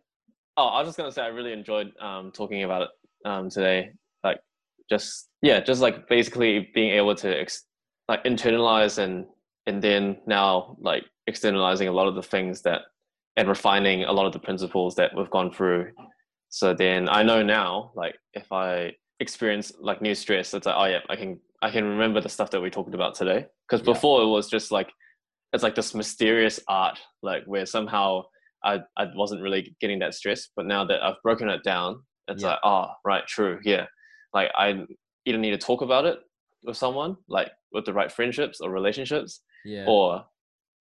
Oh, 0.59 0.69
I 0.69 0.79
was 0.81 0.89
just 0.89 0.97
gonna 0.97 1.13
say 1.13 1.21
I 1.23 1.27
really 1.27 1.53
enjoyed 1.53 1.93
um, 2.01 2.31
talking 2.33 2.63
about 2.63 2.81
it 2.83 2.89
um, 3.27 3.51
today. 3.51 3.91
Like, 4.25 4.41
just 4.89 5.29
yeah, 5.43 5.61
just 5.61 5.81
like 5.83 6.09
basically 6.09 6.71
being 6.75 6.91
able 6.93 7.15
to 7.17 7.41
ex- 7.41 7.65
like 8.09 8.25
internalize 8.25 8.99
and 8.99 9.27
and 9.67 9.83
then 9.83 10.19
now 10.27 10.77
like 10.81 11.05
externalizing 11.27 11.89
a 11.89 11.93
lot 11.93 12.07
of 12.07 12.15
the 12.15 12.23
things 12.23 12.63
that 12.63 12.83
and 13.37 13.49
refining 13.49 14.05
a 14.05 14.13
lot 14.13 14.27
of 14.27 14.33
the 14.33 14.39
principles 14.39 14.95
that 14.95 15.11
we've 15.17 15.31
gone 15.31 15.51
through. 15.53 15.91
So 16.49 16.73
then 16.73 17.09
I 17.09 17.23
know 17.23 17.43
now, 17.43 17.91
like 17.95 18.15
if 18.33 18.51
I 18.53 18.93
experience 19.21 19.73
like 19.81 20.01
new 20.01 20.15
stress, 20.15 20.55
it's 20.55 20.67
like 20.67 20.77
oh 20.79 20.85
yeah, 20.85 21.01
I 21.11 21.17
can 21.17 21.41
I 21.63 21.71
can 21.71 21.85
remember 21.85 22.21
the 22.21 22.29
stuff 22.29 22.51
that 22.53 22.61
we 22.61 22.71
talked 22.71 22.95
about 22.95 23.15
today. 23.15 23.47
Because 23.69 23.85
Yeah. 23.87 23.93
before 23.93 24.23
it 24.23 24.27
was 24.29 24.49
just 24.49 24.71
like 24.71 24.91
it's 25.53 25.63
like 25.63 25.75
this 25.75 25.95
mysterious 25.95 26.61
art, 26.69 26.99
like 27.23 27.43
where 27.47 27.67
somehow 27.67 28.23
I, 28.65 28.81
I 28.97 29.07
wasn't 29.15 29.43
really 29.43 29.75
getting 29.81 29.99
that 30.01 30.15
stress, 30.15 30.49
but 30.57 30.67
now 30.67 30.85
that 30.85 31.03
I've 31.03 31.23
broken 31.23 31.49
it 31.49 31.63
down, 31.63 32.03
it's 32.29 32.43
Yeah. 32.43 32.51
like, 32.51 32.59
oh, 32.65 32.87
right, 33.05 33.27
true, 33.27 33.61
yeah. 33.65 33.87
Like 34.35 34.51
I 34.57 34.85
either 35.25 35.39
need 35.39 35.51
to 35.53 35.59
talk 35.59 35.83
about 35.83 36.05
it 36.05 36.19
with 36.63 36.77
someone, 36.77 37.17
like 37.29 37.51
with 37.73 37.85
the 37.85 37.93
right 37.93 38.11
friendships 38.11 38.61
or 38.61 38.71
relationships, 38.71 39.41
Yeah, 39.65 39.85
or 39.89 40.25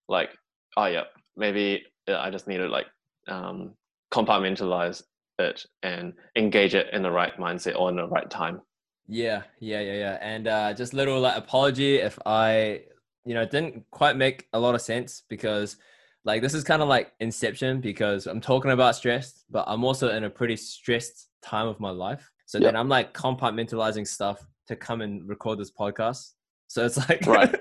like, 0.07 0.29
oh 0.77 0.85
yeah, 0.85 1.03
maybe 1.37 1.83
I 2.07 2.29
just 2.29 2.47
need 2.47 2.57
to 2.57 2.67
like 2.67 2.87
um, 3.27 3.73
compartmentalize 4.13 5.03
it 5.39 5.65
and 5.83 6.13
engage 6.35 6.75
it 6.75 6.87
in 6.93 7.01
the 7.03 7.11
right 7.11 7.35
mindset 7.37 7.77
or 7.77 7.89
in 7.89 7.95
the 7.97 8.07
right 8.07 8.29
time. 8.29 8.61
yeah, 9.07 9.43
yeah, 9.59 9.81
yeah, 9.81 9.93
yeah. 9.93 10.17
And 10.21 10.47
uh, 10.47 10.73
just 10.73 10.93
little 10.93 11.19
like 11.19 11.37
apology 11.37 11.97
if 11.97 12.17
I, 12.25 12.81
you 13.25 13.33
know, 13.33 13.45
didn't 13.45 13.83
quite 13.91 14.15
make 14.15 14.47
a 14.53 14.59
lot 14.59 14.75
of 14.75 14.81
sense 14.81 15.23
because 15.29 15.77
like 16.25 16.41
this 16.41 16.53
is 16.53 16.63
kind 16.63 16.81
of 16.81 16.87
like 16.87 17.13
Inception 17.19 17.79
because 17.81 18.27
I'm 18.27 18.41
talking 18.41 18.71
about 18.71 18.95
stress, 18.95 19.43
but 19.49 19.63
I'm 19.67 19.83
also 19.83 20.09
in 20.09 20.23
a 20.23 20.29
pretty 20.29 20.55
stressed 20.57 21.29
time 21.41 21.67
of 21.67 21.79
my 21.79 21.91
life. 21.91 22.31
So 22.47 22.59
then 22.59 22.75
I'm 22.75 22.89
like 22.89 23.13
compartmentalizing 23.13 24.07
stuff 24.07 24.45
to 24.67 24.75
come 24.75 25.01
and 25.01 25.27
record 25.27 25.59
this 25.59 25.71
podcast. 25.71 26.31
So 26.67 26.85
it's 26.85 26.97
like 27.09 27.25
Right. 27.25 27.55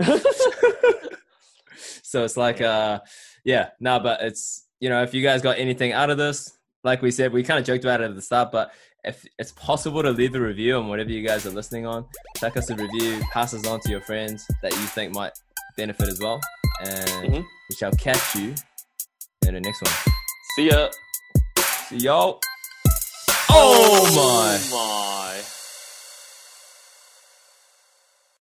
so 1.76 2.24
it's 2.24 2.36
like 2.36 2.60
uh 2.62 2.98
yeah 3.44 3.68
no 3.80 4.00
but 4.00 4.22
it's 4.22 4.66
you 4.80 4.88
know 4.88 5.02
if 5.02 5.12
you 5.12 5.22
guys 5.22 5.42
got 5.42 5.58
anything 5.58 5.92
out 5.92 6.08
of 6.08 6.16
this 6.16 6.56
like 6.84 7.02
we 7.02 7.10
said 7.10 7.32
we 7.32 7.42
kind 7.42 7.60
of 7.60 7.66
joked 7.66 7.84
about 7.84 8.00
it 8.00 8.04
at 8.04 8.14
the 8.16 8.22
start 8.22 8.50
but 8.50 8.72
if 9.04 9.26
it's 9.38 9.52
possible 9.52 10.02
to 10.02 10.10
leave 10.10 10.34
a 10.34 10.40
review 10.40 10.76
on 10.76 10.88
whatever 10.88 11.10
you 11.10 11.26
guys 11.26 11.46
are 11.46 11.50
listening 11.50 11.86
on, 11.86 12.04
check 12.36 12.56
us 12.56 12.70
a 12.70 12.76
review, 12.76 13.22
pass 13.32 13.54
us 13.54 13.66
on 13.66 13.80
to 13.80 13.90
your 13.90 14.00
friends 14.00 14.46
that 14.62 14.72
you 14.72 14.78
think 14.78 15.14
might 15.14 15.32
benefit 15.76 16.08
as 16.08 16.20
well. 16.20 16.40
And 16.80 17.32
Mhm. 17.34 17.46
we 17.68 17.76
shall 17.76 17.92
catch 17.92 18.34
you 18.34 18.54
in 19.46 19.54
the 19.54 19.60
next 19.60 19.82
one. 19.82 19.92
See 20.56 20.68
ya. 20.70 20.90
See 21.88 21.96
y'all. 21.98 22.40
Oh 23.50 24.06
my. 24.14 24.76
my. 24.76 25.42